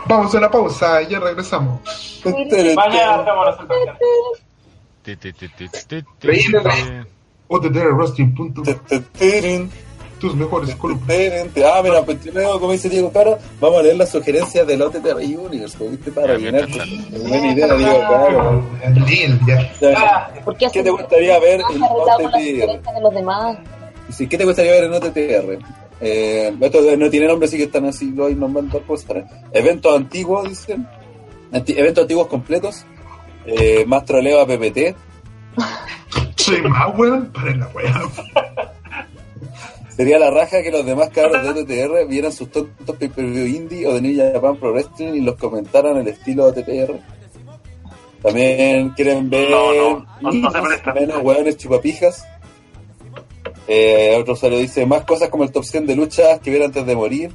[0.07, 1.81] Vamos a la pausa y ya regresamos.
[2.23, 3.57] Mañana hacemos la.
[7.49, 8.63] OTTRwrestling.com
[10.19, 11.17] Tus mejores columnas.
[11.63, 15.17] Ah, mira, pues primero, como dice Diego Caro, vamos a leer las sugerencias del OTTR
[15.17, 16.11] Universe, pues, ¿viste?
[16.11, 18.63] Para llenar buena idea, Diego Caro.
[19.05, 19.71] Lil, ya.
[19.79, 22.31] Ya, ¿Por qué ¿Qué te gustaría ver en arreglado
[24.07, 25.59] de ¿Qué te gustaría ver en OTTR?
[25.99, 29.23] Eh, esto no tiene nombre, así que están así, lo hay nombrando cosas.
[29.51, 30.87] Eventos antiguos, dicen.
[31.51, 32.85] Anti- eventos antiguos completos.
[33.45, 34.95] Eh, más troleo a PPT.
[36.35, 38.01] Soy más weón para la weá.
[39.95, 43.93] Sería la raja que los demás cabros de OTTR vieran sus tontos pay-per-view indie o
[43.95, 46.99] de New Japan Pro Wrestling y los comentaran el estilo OTTR.
[48.21, 52.23] También quieren ver No, no, no, no se menos hueones chupapijas.
[53.67, 56.85] Eh, otro usuario dice más cosas como el top 100 de luchas que ver antes
[56.85, 57.31] de morir.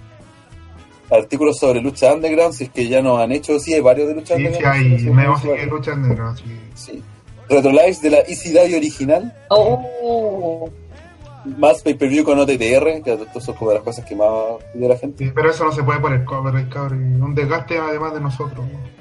[1.10, 4.14] Artículos sobre lucha underground, si es que ya nos han hecho, sí, hay varios de
[4.14, 4.76] lucha Sí, sí, underground.
[4.92, 4.98] hay.
[4.98, 6.44] Sí, Me sí, voy a sí.
[6.44, 6.92] Sí.
[6.92, 7.02] Sí.
[7.50, 9.34] Retro Lives de la ECW original.
[9.50, 10.70] Oh,
[11.58, 14.28] Más pay-per-view con OTTR, que son como de las cosas que más
[14.72, 15.24] pide la gente.
[15.26, 17.22] Sí, pero eso no se puede el cover, cabrón.
[17.22, 18.64] Un desgaste además de nosotros.
[18.64, 18.92] ¿no?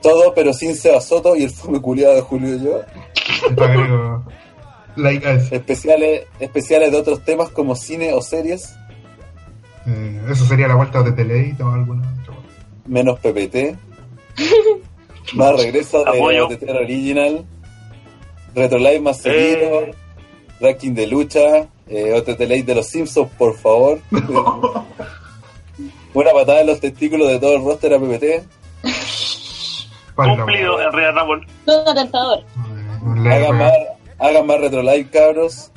[0.00, 2.80] Todo, pero sin Seba Soto y el fome culiado de Julio y yo.
[4.98, 5.52] Like us.
[5.52, 8.74] Especiales, especiales de otros temas como cine o series,
[9.86, 12.48] Eh, eso sería la vuelta de Teleito o alguna otra cosa.
[12.86, 13.76] menos PPT.
[15.34, 16.46] más regreso de Apoyo.
[16.48, 17.44] OTTR Original.
[18.54, 19.86] Retro Live más seguido.
[20.60, 21.68] Ranking de lucha.
[21.86, 23.98] Eh, OTT Live de los Simpsons, por favor.
[26.14, 28.24] Una patada en los testículos de todo el roster a PPT.
[30.14, 31.46] Cumplido en Real Rumble.
[31.64, 32.40] todo tentador.
[33.26, 33.72] Hagan más,
[34.18, 35.70] hagan más Retro Live, cabros.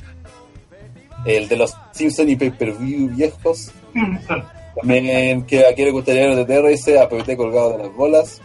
[1.24, 3.70] El de los Simpsons y pay-per-view viejos.
[4.76, 8.40] También que a quién le gustaría ver OTTR dice a PPT colgado de las bolas.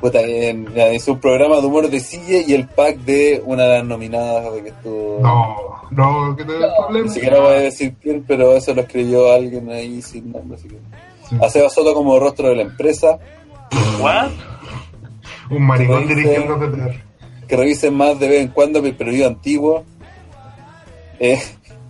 [0.00, 3.64] Puta, en- ya, hizo un programa de humor de silla y el pack de una
[3.64, 5.20] de las nominadas de que estuvo.
[5.22, 5.56] No,
[5.90, 7.08] no, que te da Ni problema.
[7.12, 10.58] siquiera voy a decir quién, pero eso lo escribió alguien ahí sin nombre.
[10.58, 10.78] Así que.
[11.28, 11.60] Sí.
[11.70, 13.18] Soto como rostro de la empresa.
[14.00, 14.30] ¿What?
[15.50, 16.58] Un maricón dirigiendo.
[17.48, 19.84] Que revisen más de vez en cuando el periodo antiguo.
[21.20, 21.40] Eh,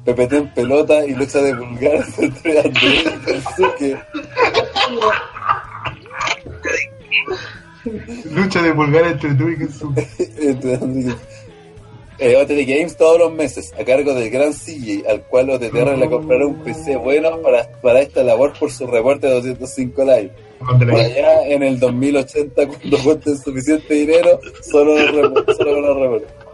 [0.04, 3.98] PPT en pelota y lucha de vulgar entre Andrés y Kensuke.
[8.32, 11.14] Lucha de pulgar entre tú y y-
[12.18, 16.08] Eh, OTT Games todos los meses a cargo del gran CJ al cual OTTR le
[16.08, 20.30] comprará un PC bueno para, para esta labor por su reporte de 205 live.
[20.60, 25.56] ¿Dónde Por allá en el 2080 cuando cuenten suficiente dinero solo los.
[25.56, 26.46] Solo los reportes.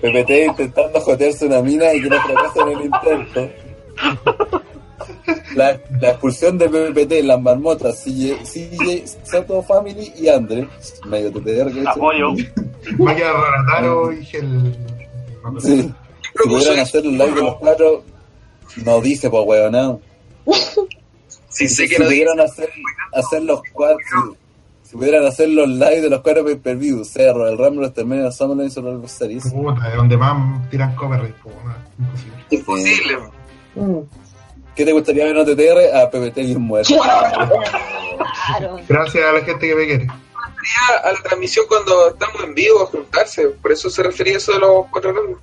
[0.00, 3.50] PPT intentando jotearse una mina y que no fracasa en el intento.
[5.54, 10.68] La, la expulsión de PPT, las marmotas, CJ, CJ, Soto Family y Andre,
[11.06, 11.84] medio TTR que.
[11.86, 12.32] Apoyo.
[13.04, 14.24] Va a quedar Ranataro y.
[14.24, 14.38] Sí.
[15.60, 18.04] Si pudieran hacer un live de los cuatro,
[18.84, 20.00] no dice, pues, weón,
[21.58, 22.22] Sí, sé si que no dice.
[22.22, 22.70] pudieran hacer,
[23.12, 23.98] hacer los cuatro,
[24.84, 27.90] si, si pudieran hacer los live de los cuatro pay per view, Cerro, el Rumble,
[27.90, 29.52] termina el Summerland y Survivor Series.
[29.52, 32.44] Puta, de donde más tiran po, no, imposible.
[32.50, 33.18] Imposible.
[33.74, 33.98] Mm.
[34.76, 35.96] ¿Qué te gustaría ver en OTTR?
[35.96, 36.94] A PPT bien muerto.
[37.02, 38.78] Claro.
[38.88, 40.06] Gracias a la gente que me quiere.
[41.02, 43.48] a la transmisión cuando estamos en vivo a juntarse.
[43.48, 45.36] Por eso se refería a eso de los cuatro grandes.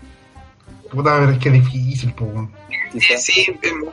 [0.89, 2.23] Puta, pero es que es difícil, po.
[2.23, 2.51] weón.
[2.93, 3.25] Quizás.
[3.25, 3.83] Sí, em,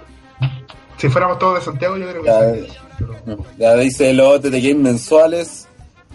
[1.02, 2.78] Si fuéramos todos de Santiago, yo creo que Ya, sí.
[3.26, 5.66] Pero- Ya dice los OTT Game mensuales.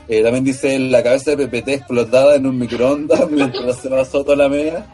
[0.08, 4.34] Eh, también dice la cabeza de PPT explotada en un microondas mientras se va soto
[4.34, 4.86] la media.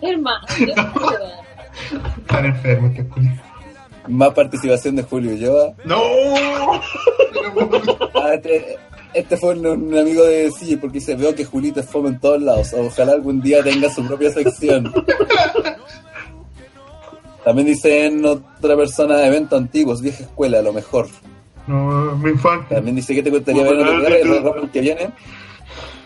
[0.00, 0.46] Hermano.
[2.18, 3.04] Están enfermos, que.
[4.06, 5.72] Más participación de Julio Yoa.
[5.84, 6.00] ¡No!
[8.14, 8.76] Ah, este,
[9.14, 12.20] este fue un, un amigo de sí, porque dice, veo que Julito es fome en
[12.20, 12.72] todos lados.
[12.72, 14.92] Ojalá algún día tenga su propia sección.
[17.44, 21.08] También dice en otra persona, eventos antiguos, vieja escuela, a lo mejor.
[21.66, 22.66] No, mi fan.
[22.68, 25.10] También dice que te gustaría ver en otro lugar, el Royal Rumble que viene.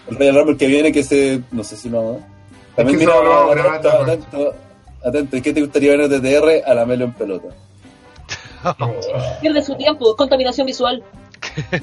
[0.09, 1.41] El Royal Rumble que viene, que se.
[1.51, 2.19] No sé si no.
[2.77, 4.55] También Es que mira, atento, atento,
[5.05, 5.37] atento.
[5.37, 6.69] ¿Y qué te gustaría ver en OTTR?
[6.69, 7.49] A la Melo en pelota.
[9.41, 11.03] Pierde su tiempo, contaminación visual.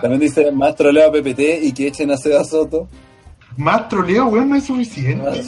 [0.00, 2.88] También dice más troleo a PPT y que echen a Seda Soto.
[3.56, 5.42] Más troleo, weón, no es suficiente.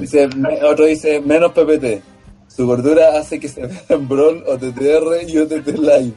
[0.00, 2.02] Dice, me- otro dice, menos PPT.
[2.48, 6.12] Su gordura hace que se vean Brawl o TTR y OTT Live.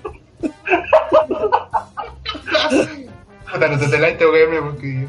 [3.51, 5.07] Puta, no te la tengo que verme porque.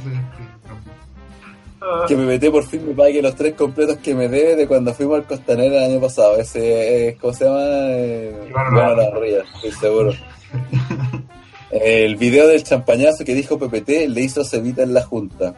[2.07, 5.17] Que PPT por fin me pague los tres completos que me debe de cuando fuimos
[5.19, 6.37] al Costanera el año pasado.
[6.37, 7.61] Ese, es ¿cómo se llama?
[7.65, 9.03] Eh, Iván Olavarría.
[9.05, 10.13] Olavarría, estoy seguro.
[11.71, 15.55] El video del champañazo que dijo PPT le hizo Cevita en la junta.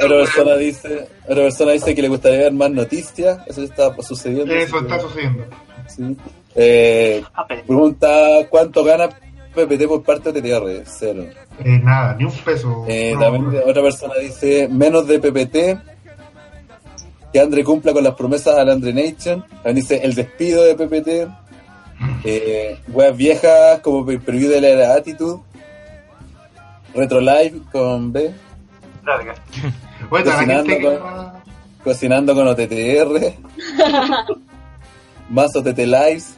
[0.00, 3.38] Otra persona dice, otra persona dice que le gustaría ver más noticias.
[3.46, 4.54] Eso está sucediendo.
[4.54, 5.44] Eso está sucediendo.
[5.86, 6.16] Sí.
[6.54, 7.24] Eh,
[7.66, 8.08] pregunta
[8.48, 9.08] cuánto gana
[9.54, 10.84] PPT por parte de TTR.
[10.86, 11.24] Cero.
[11.64, 12.84] Eh, nada, ni un peso.
[12.86, 15.78] Eh, No, también otra persona dice menos de PPT.
[17.32, 19.44] Que Andre cumpla con las promesas al Andre Nation.
[19.62, 21.28] También dice el despido de PPT.
[22.24, 25.40] Eh, weas viejas como preview de la era Attitude.
[26.94, 28.32] Retro Live con B.
[29.04, 29.34] Larga.
[30.00, 31.32] La Cocinando gente que- con,
[31.84, 33.34] cocinando con OTTR.
[35.30, 36.34] Más OTT Lives.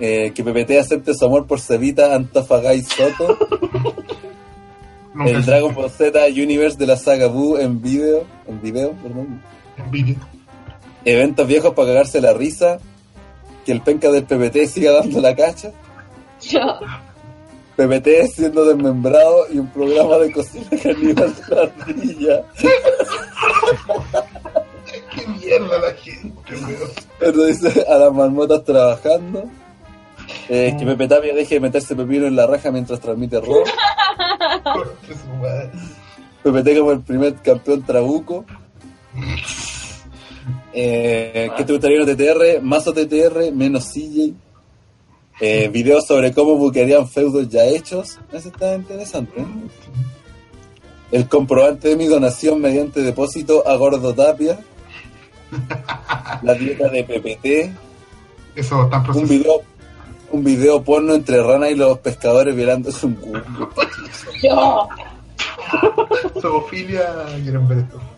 [0.00, 3.38] Eh, que PPT acepte su amor por Cevita Antofagay Soto.
[5.14, 8.24] Nunca el Dragon Ball Z Universe de la saga Buu en video.
[8.48, 9.40] En video, perdón.
[9.90, 10.16] Vídeo.
[11.04, 12.78] Eventos viejos para cagarse la risa.
[13.64, 15.72] Que el penca del PPT siga dando la cacha.
[17.76, 22.44] PPT siendo desmembrado y un programa de cocina caníbal de la ardilla.
[25.14, 26.54] Qué mierda la gente,
[27.20, 27.46] weón.
[27.46, 29.44] Dice a las marmotas trabajando.
[30.48, 33.68] Eh, que Pepe Tapia deje de meterse pepino en la raja mientras transmite rock.
[34.62, 35.70] Conche su madre.
[36.42, 38.44] PPT como el primer campeón trabuco.
[40.76, 42.60] Eh, ¿Qué te gustaría en TTR?
[42.60, 44.34] Más OTTR, menos CJ.
[45.40, 48.18] Eh, videos sobre cómo buquearían feudos ya hechos.
[48.32, 49.40] Eso está interesante.
[49.40, 49.46] ¿eh?
[51.12, 54.58] El comprobante de mi donación mediante depósito a Gordo Tapia.
[56.42, 57.72] La dieta de PPT.
[58.56, 59.62] Eso está en Un video,
[60.32, 63.44] un video porno entre Rana y los pescadores violándose un culo.
[66.40, 68.13] Zoofilia, quieren ver esto.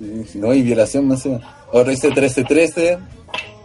[0.00, 1.26] Sí, sí, no, y violación más.
[1.72, 2.98] Ahora dice 1313.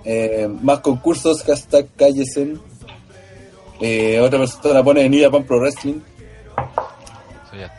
[0.03, 2.59] eh, más concursos, hashtag cállesen.
[3.79, 6.01] Eh, otra persona pone New Japan Pro Wrestling.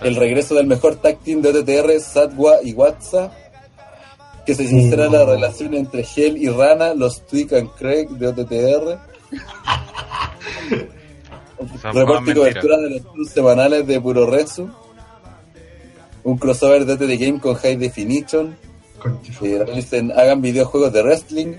[0.01, 3.33] El regreso del mejor tag team de OTTR, Satwa y WhatsApp.
[4.47, 8.99] Que se sincera la relación entre Hell y Rana, los Twig and Craig de OTTR.
[11.93, 14.71] Reporte y cobertura de los semanales de Puro Resu.
[16.27, 18.59] Un crossover de OTT Game con High Definition.
[19.43, 21.55] Eh, hagan videojuegos de wrestling.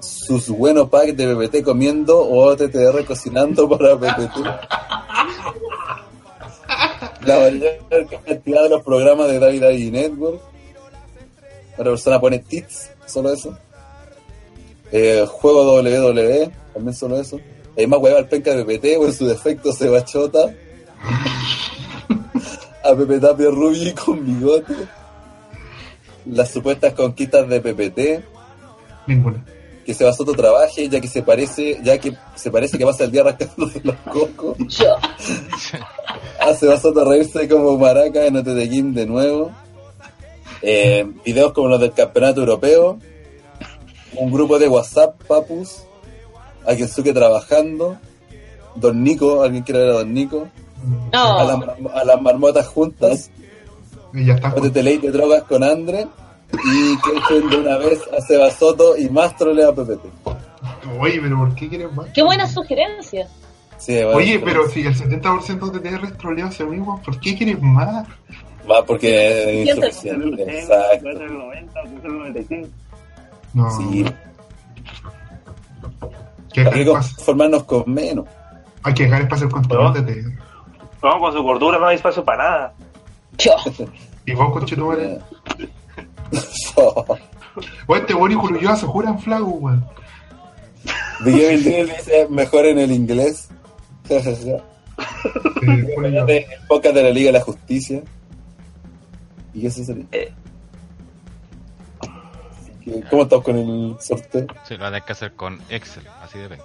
[0.00, 4.36] Sus buenos packs de PPT comiendo o OTTR cocinando para PPT.
[7.24, 10.42] La mayor cantidad de los programas de David Daddy Network.
[11.78, 13.56] Otra persona pone tits, solo eso.
[14.92, 17.40] Eh, juego WWE, también solo eso.
[17.74, 20.54] Hay más hueva al penca de PPT o en su defecto se bachota.
[22.82, 24.74] A Pepe Tapia Ruby con bigote.
[26.26, 28.24] Las supuestas conquistas de PPT.
[29.06, 29.44] Ninguna.
[29.84, 33.22] Que Sebasoto trabaje, ya que se parece, ya que se parece que pasa el día
[33.22, 34.56] rascándose los cocos.
[36.40, 39.50] A Sebasoto reírse como maraca en Game de nuevo.
[40.62, 42.98] Eh, videos como los del campeonato europeo.
[44.14, 45.84] Un grupo de WhatsApp, papus.
[46.66, 47.98] A Kensuke trabajando.
[48.74, 50.48] Don Nico, alguien quiere ver a Don Nico.
[51.12, 53.30] A, las marmo- a las marmotas juntas.
[54.12, 54.48] Y ya está.
[54.54, 56.06] OTT Late de drogas con Andre.
[56.52, 60.04] Y que echen de una vez a Sebasoto y más trolea a PPT.
[60.98, 62.06] Oye, pero ¿por qué quieren más?
[62.12, 63.28] Qué buena sugerencia.
[63.78, 67.36] Sí, bueno, Oye, pero si el 70% de TR es troleo hacia mismo, ¿por qué
[67.36, 68.06] quieren más?
[68.70, 70.42] Va porque es insuficiente.
[70.42, 71.00] Exacto.
[71.02, 72.68] Puede ser el 90, puede ser el 95.
[73.54, 73.70] No.
[73.70, 74.04] Sí.
[76.52, 78.26] ¿Qué Hay que conformarnos con menos.
[78.82, 80.39] Hay que dejar espacio al contenido de TR.
[81.02, 82.74] No, con su gordura no hay espacio para nada.
[84.26, 85.18] Y vos, conchetumare.
[87.86, 89.84] Oye, este Bori Julio se juran flago, weón.
[91.20, 93.48] Miguel Miguel dice mejor en el inglés.
[94.08, 94.62] El
[96.68, 98.02] podcast de la Liga de la Justicia.
[99.54, 99.82] ¿Y eso?
[100.10, 100.32] ¿Qué-
[103.10, 104.46] ¿Cómo estás con el sorteo?
[104.66, 106.64] Sí, lo tenés que hacer con Excel, así de venga.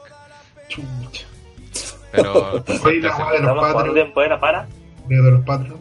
[2.16, 2.64] Pero.
[2.85, 3.94] Oye, la weá de los Estamos jugando patrios.
[3.95, 4.68] tiempo de la para.
[5.08, 5.80] De los patrios.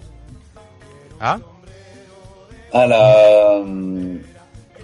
[1.20, 1.38] ¿Ah?
[2.72, 3.62] Ah, la.
[3.64, 4.18] mm,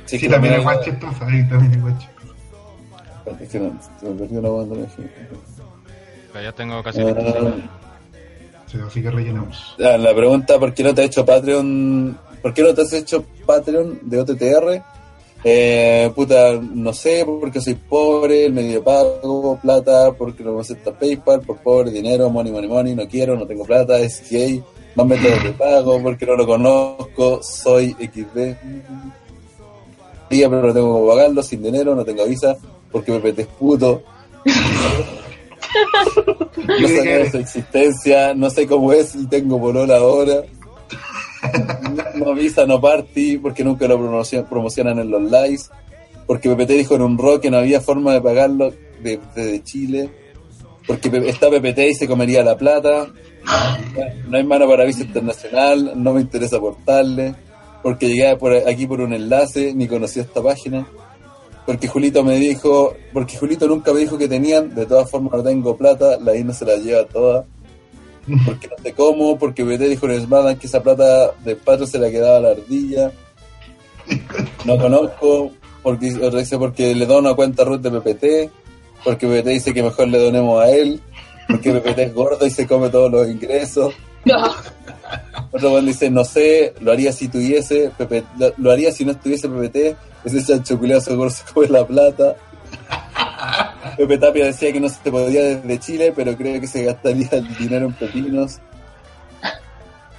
[0.07, 1.27] Sí, que también hay- guay chistosa.
[1.27, 3.41] Ahí también es guay chistosa.
[3.41, 4.89] Es que no, se me perdió una banda.
[6.43, 7.53] Ya tengo casi Ah.
[8.67, 9.77] Sí, así que rellenemos.
[9.85, 12.17] Ah, La pregunta, ¿por qué no te has hecho Patreon?
[12.41, 14.83] ¿Por qué no te has hecho Patreon de OTTR?
[15.43, 20.93] Eh, puta, no sé, porque soy pobre, el medio pago, plata, porque no me acepta
[20.93, 24.63] PayPal, por pobre, dinero, money, money, money, no quiero, no tengo plata, es gay,
[24.95, 28.57] más métodos de pago, porque no lo conozco, soy XD.
[30.29, 32.57] Día, pero no tengo cómo pagarlo, sin dinero, no tengo visa,
[32.93, 34.03] porque me es puto.
[36.67, 40.43] No sabía de su existencia, no sé cómo es y tengo polola ahora.
[42.17, 45.71] No, visa, no party, porque nunca lo promocio- promocionan en los lives.
[46.27, 50.11] Porque PPT dijo en un rock que no había forma de pagarlo de- desde Chile.
[50.87, 53.07] Porque está PPT y se comería la plata.
[54.29, 57.35] No hay mano para visa internacional, no me interesa aportarle.
[57.83, 58.29] Porque llegué
[58.69, 60.87] aquí por un enlace, ni conocí esta página
[61.67, 65.43] porque Julito me dijo, porque Julito nunca me dijo que tenían, de todas formas no
[65.45, 67.45] tengo plata, la I no se la lleva toda,
[68.45, 71.99] porque no sé cómo, porque BT dijo en Smadan que esa plata de patro se
[71.99, 73.13] la quedaba a la ardilla,
[74.65, 75.53] no conozco,
[75.83, 78.53] porque otro dice porque le da una cuenta root de PPT,
[79.05, 81.01] porque PPT dice que mejor le donemos a él,
[81.49, 83.95] porque PPT es gordo y se come todos los ingresos.
[85.53, 89.13] Otro buen dice, no sé, lo haría si tuviese, PPT, lo, lo haría si no
[89.13, 90.79] estuviese PPT, ese chancho
[91.31, 92.37] se come la plata.
[94.01, 97.55] Pepe Tapia decía que no se podía desde Chile, pero creo que se gastaría el
[97.57, 98.59] dinero en pepinos.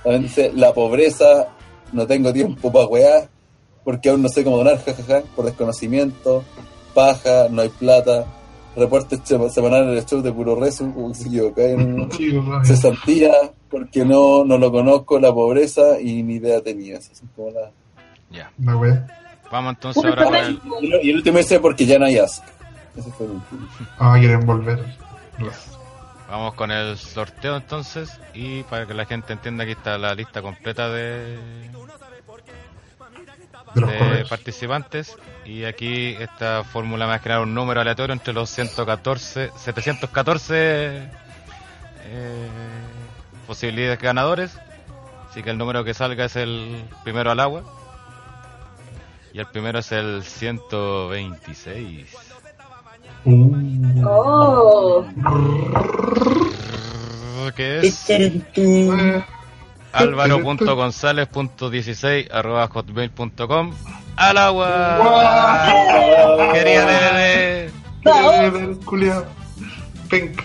[0.03, 1.47] También dice, la pobreza,
[1.91, 3.27] no tengo tiempo para wear,
[3.83, 6.43] porque aún no sé cómo donar, jajaja, por desconocimiento,
[6.93, 8.25] paja, no hay plata,
[8.75, 12.09] reporte che- semanal en el show de puro rezo, como que se equivocaron.
[12.17, 12.63] Sí, bueno.
[12.65, 13.31] Cesantía,
[13.69, 16.99] porque no, no lo conozco, la pobreza y ni idea tenía.
[17.35, 17.71] Como las-
[18.31, 18.51] Ya.
[18.63, 19.07] La wea.
[19.51, 22.17] Vamos entonces ahora con el, Y el- y el último dice porque ya no hay
[22.17, 22.43] ask.
[22.95, 23.67] Ese fue el último.
[23.97, 24.83] Ah, quieren volver.
[26.29, 30.41] Vamos con el sorteo entonces y para que la gente entienda aquí está la lista
[30.41, 31.37] completa de,
[34.29, 39.51] participantes y aquí esta fórmula me va a crear un número aleatorio entre los 114,
[39.57, 41.09] 714
[42.05, 42.47] eh,
[43.45, 44.57] posibilidades ganadores
[45.29, 47.63] así que el número que salga es el primero al agua
[49.33, 52.30] y el primero es el 126
[53.23, 55.05] Oh.
[57.55, 58.07] que es
[59.93, 63.71] Álvaro.gonzález.16 arroba hotmail.com
[64.15, 64.97] al agua
[66.53, 67.71] quería de
[68.03, 69.25] Eh, culiao.
[70.09, 70.41] Pink.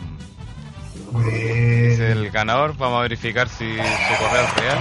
[1.27, 4.79] es el ganador vamos a verificar si su correo es real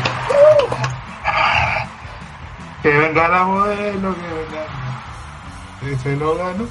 [2.82, 5.94] Que venga la modelo, que venga.
[5.94, 6.66] Ese lo gano.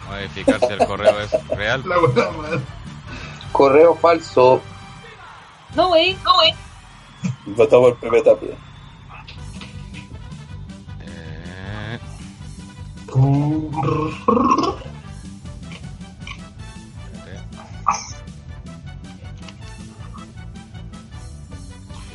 [0.00, 2.81] vamos a verificar si el correo es real La buena madre.
[3.52, 4.60] Correo falso.
[5.74, 6.54] No, wey, no, wey.
[7.46, 8.56] Votó por Pepe Tapia.
[11.00, 11.98] Eh,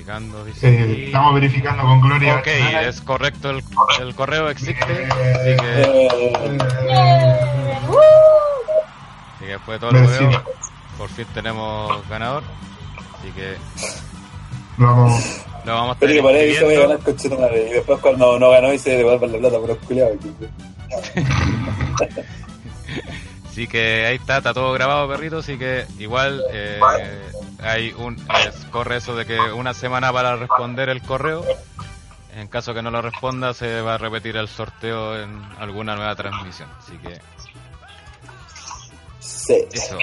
[0.07, 2.37] verificando dice Eh, estamos verificando con Gloria.
[2.37, 3.63] Ok, es correcto, el,
[4.01, 6.07] el correo existe, así que,
[9.35, 10.43] así que después de todo el Merecido.
[10.97, 12.43] Por fin tenemos ganador,
[13.19, 13.55] así que
[14.77, 15.41] Vamos.
[15.65, 17.69] lo vamos a Pero que para eso voy a ganar con Chetumare.
[17.69, 20.17] Y después cuando no ganó y se devuelve la plata por los culiados.
[23.49, 25.39] Así que ahí está, está todo grabado, perrito.
[25.39, 26.79] Así que igual eh,
[27.63, 28.15] hay un
[28.47, 31.43] es- corre eso de que una semana para responder el correo.
[32.35, 36.15] En caso que no lo responda, se va a repetir el sorteo en alguna nueva
[36.15, 36.69] transmisión.
[36.79, 37.19] Así que
[39.19, 39.55] Sí.
[39.73, 39.97] eso.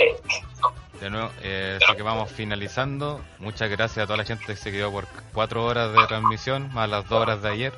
[1.04, 3.20] De nuevo, eh, así que vamos finalizando.
[3.38, 6.88] Muchas gracias a toda la gente que se quedó por cuatro horas de transmisión, más
[6.88, 7.74] las dos horas de ayer.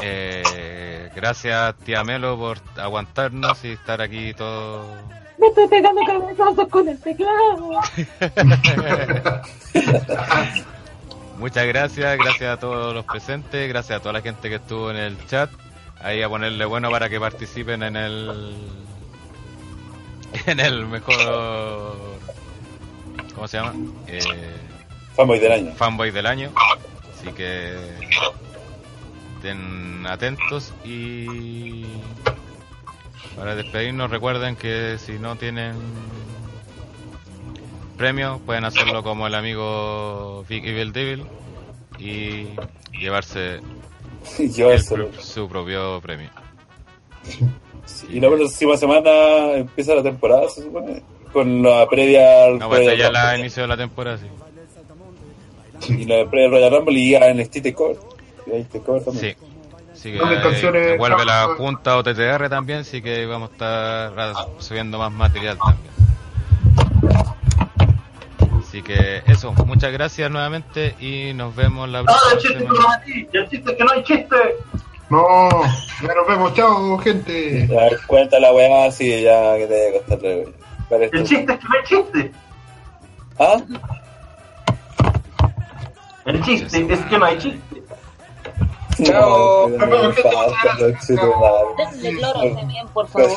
[0.00, 4.96] Eh, gracias tía Melo por aguantarnos y estar aquí todo.
[5.36, 7.82] Me estoy pegando cabezazos con el teclado.
[11.38, 14.96] Muchas gracias, gracias a todos los presentes, gracias a toda la gente que estuvo en
[14.96, 15.50] el chat.
[16.00, 18.56] Ahí a ponerle bueno para que participen en el
[20.50, 21.96] en el mejor
[23.34, 23.74] ¿cómo se llama?
[24.06, 24.20] Eh,
[25.14, 25.72] Fanboy del año.
[25.74, 26.52] fanboy del año.
[27.12, 27.74] Así que
[29.36, 31.84] estén atentos y
[33.36, 35.74] para despedirnos recuerden que si no tienen
[37.96, 41.26] premio pueden hacerlo como el amigo Big Evil Devil
[41.98, 42.46] y
[42.92, 43.60] llevarse
[44.38, 44.82] el
[45.20, 46.30] su propio premio.
[48.10, 51.02] Y la próxima semana empieza la temporada, se supone.
[51.32, 53.40] Con la previa al No, pues ya la Rumble.
[53.40, 54.26] inicio de la temporada, sí.
[55.92, 57.96] Y la previa al Royal Rumble y ya en el Tite Cover.
[58.46, 59.36] Y ahí te cover también.
[59.36, 59.46] Sí.
[59.92, 64.98] Así que eh, vuelve la junta OTTR también, así que vamos a estar ra- subiendo
[64.98, 65.90] más material también.
[68.60, 72.64] Así que eso, muchas gracias nuevamente y nos vemos la Ah, el próxima chiste que
[72.76, 72.98] semana.
[73.32, 74.36] no el chiste es que no hay chiste.
[75.08, 75.48] No,
[76.02, 77.66] ya nos vemos, chao, gente.
[77.68, 80.46] Ya, cuenta la weá así, ya que te debe costar la weá.
[80.88, 82.32] ¿Cuál es El chiste es que no hay chiste.
[83.38, 83.56] ¿Ah?
[86.24, 87.82] El chiste es que no hay chiste.
[89.04, 89.68] Chao.
[89.68, 90.14] No, no, no,
[92.94, 93.30] por favor.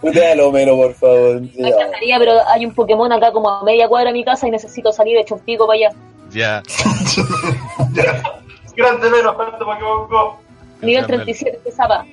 [0.00, 1.40] Putealo, Homero, por favor.
[1.40, 1.68] Me Ya.
[1.68, 4.90] encantaría, pero hay un Pokémon acá como a media cuadra de mi casa y necesito
[4.92, 5.90] salir hecho un pico para allá.
[6.32, 6.62] Ya.
[8.76, 10.38] Grande menos, falta Pokémon Go.
[10.80, 12.04] Nivel Gracias, 37 de Zapa.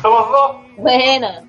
[0.00, 0.56] Somos dos.
[0.76, 1.42] Buena.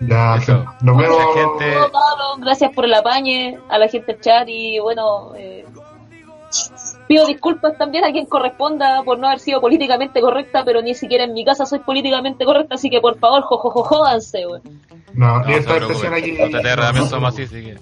[0.00, 0.64] Ya, Eso.
[0.82, 1.16] nos vemos.
[1.18, 1.76] Mucha gente.
[1.92, 5.66] Pablo, gracias por el apañe, a la gente del chat y bueno, eh,
[7.06, 11.24] pido disculpas también a quien corresponda por no haber sido políticamente correcta, pero ni siquiera
[11.24, 14.62] en mi casa soy políticamente correcta, así que por favor, jojojo, jódanse, güey.
[15.12, 16.40] No, No, y esta expresión aquí.
[16.40, 17.78] OTTR también somos así, así que.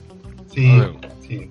[0.48, 1.50] Sí.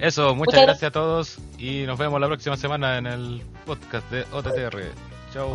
[0.00, 4.10] Eso, muchas Muchas gracias a todos y nos vemos la próxima semana en el podcast
[4.10, 4.78] de OTTR.
[5.34, 5.50] Chau.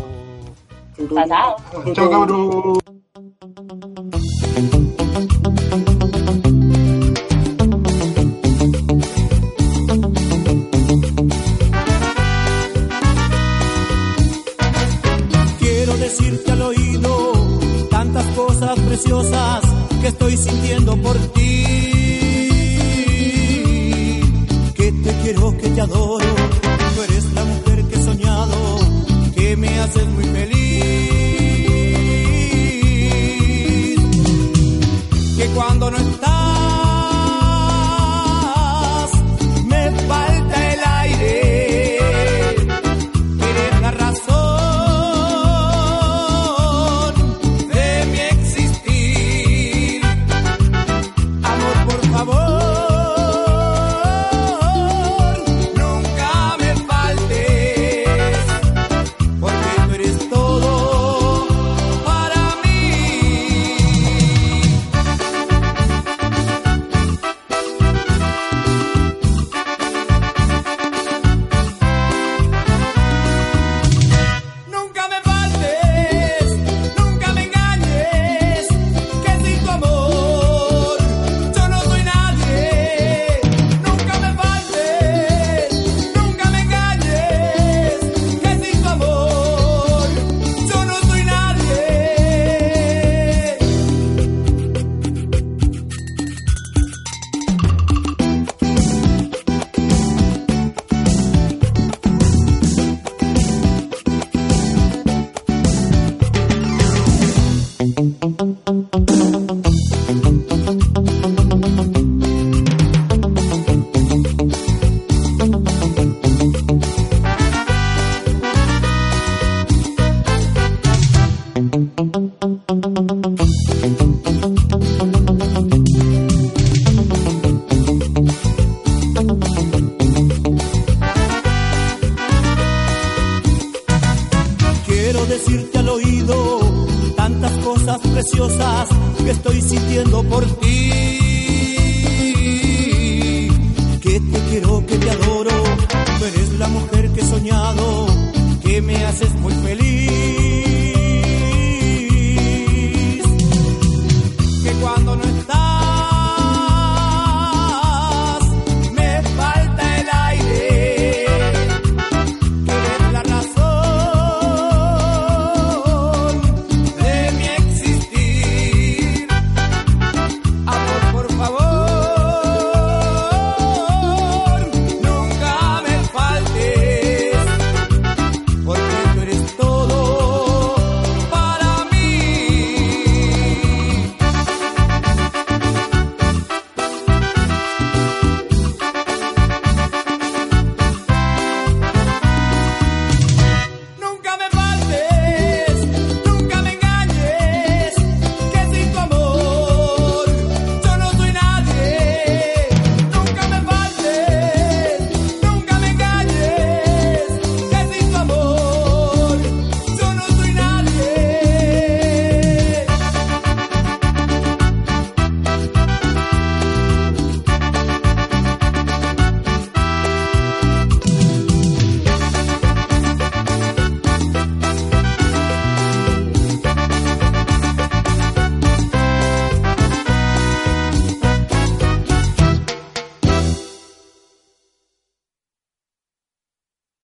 [1.27, 1.56] Chao.
[1.93, 2.77] Chao, cabrón.
[15.57, 17.32] Quiero decirte al oído
[17.90, 19.61] tantas cosas preciosas
[20.01, 21.75] que estoy sintiendo por ti.
[25.26, 26.26] Quiero, que te adoro.
[26.95, 28.56] Tú eres la mujer que he soñado,
[29.36, 30.56] que me haces muy feliz.
[35.38, 36.34] Que cuando no estás,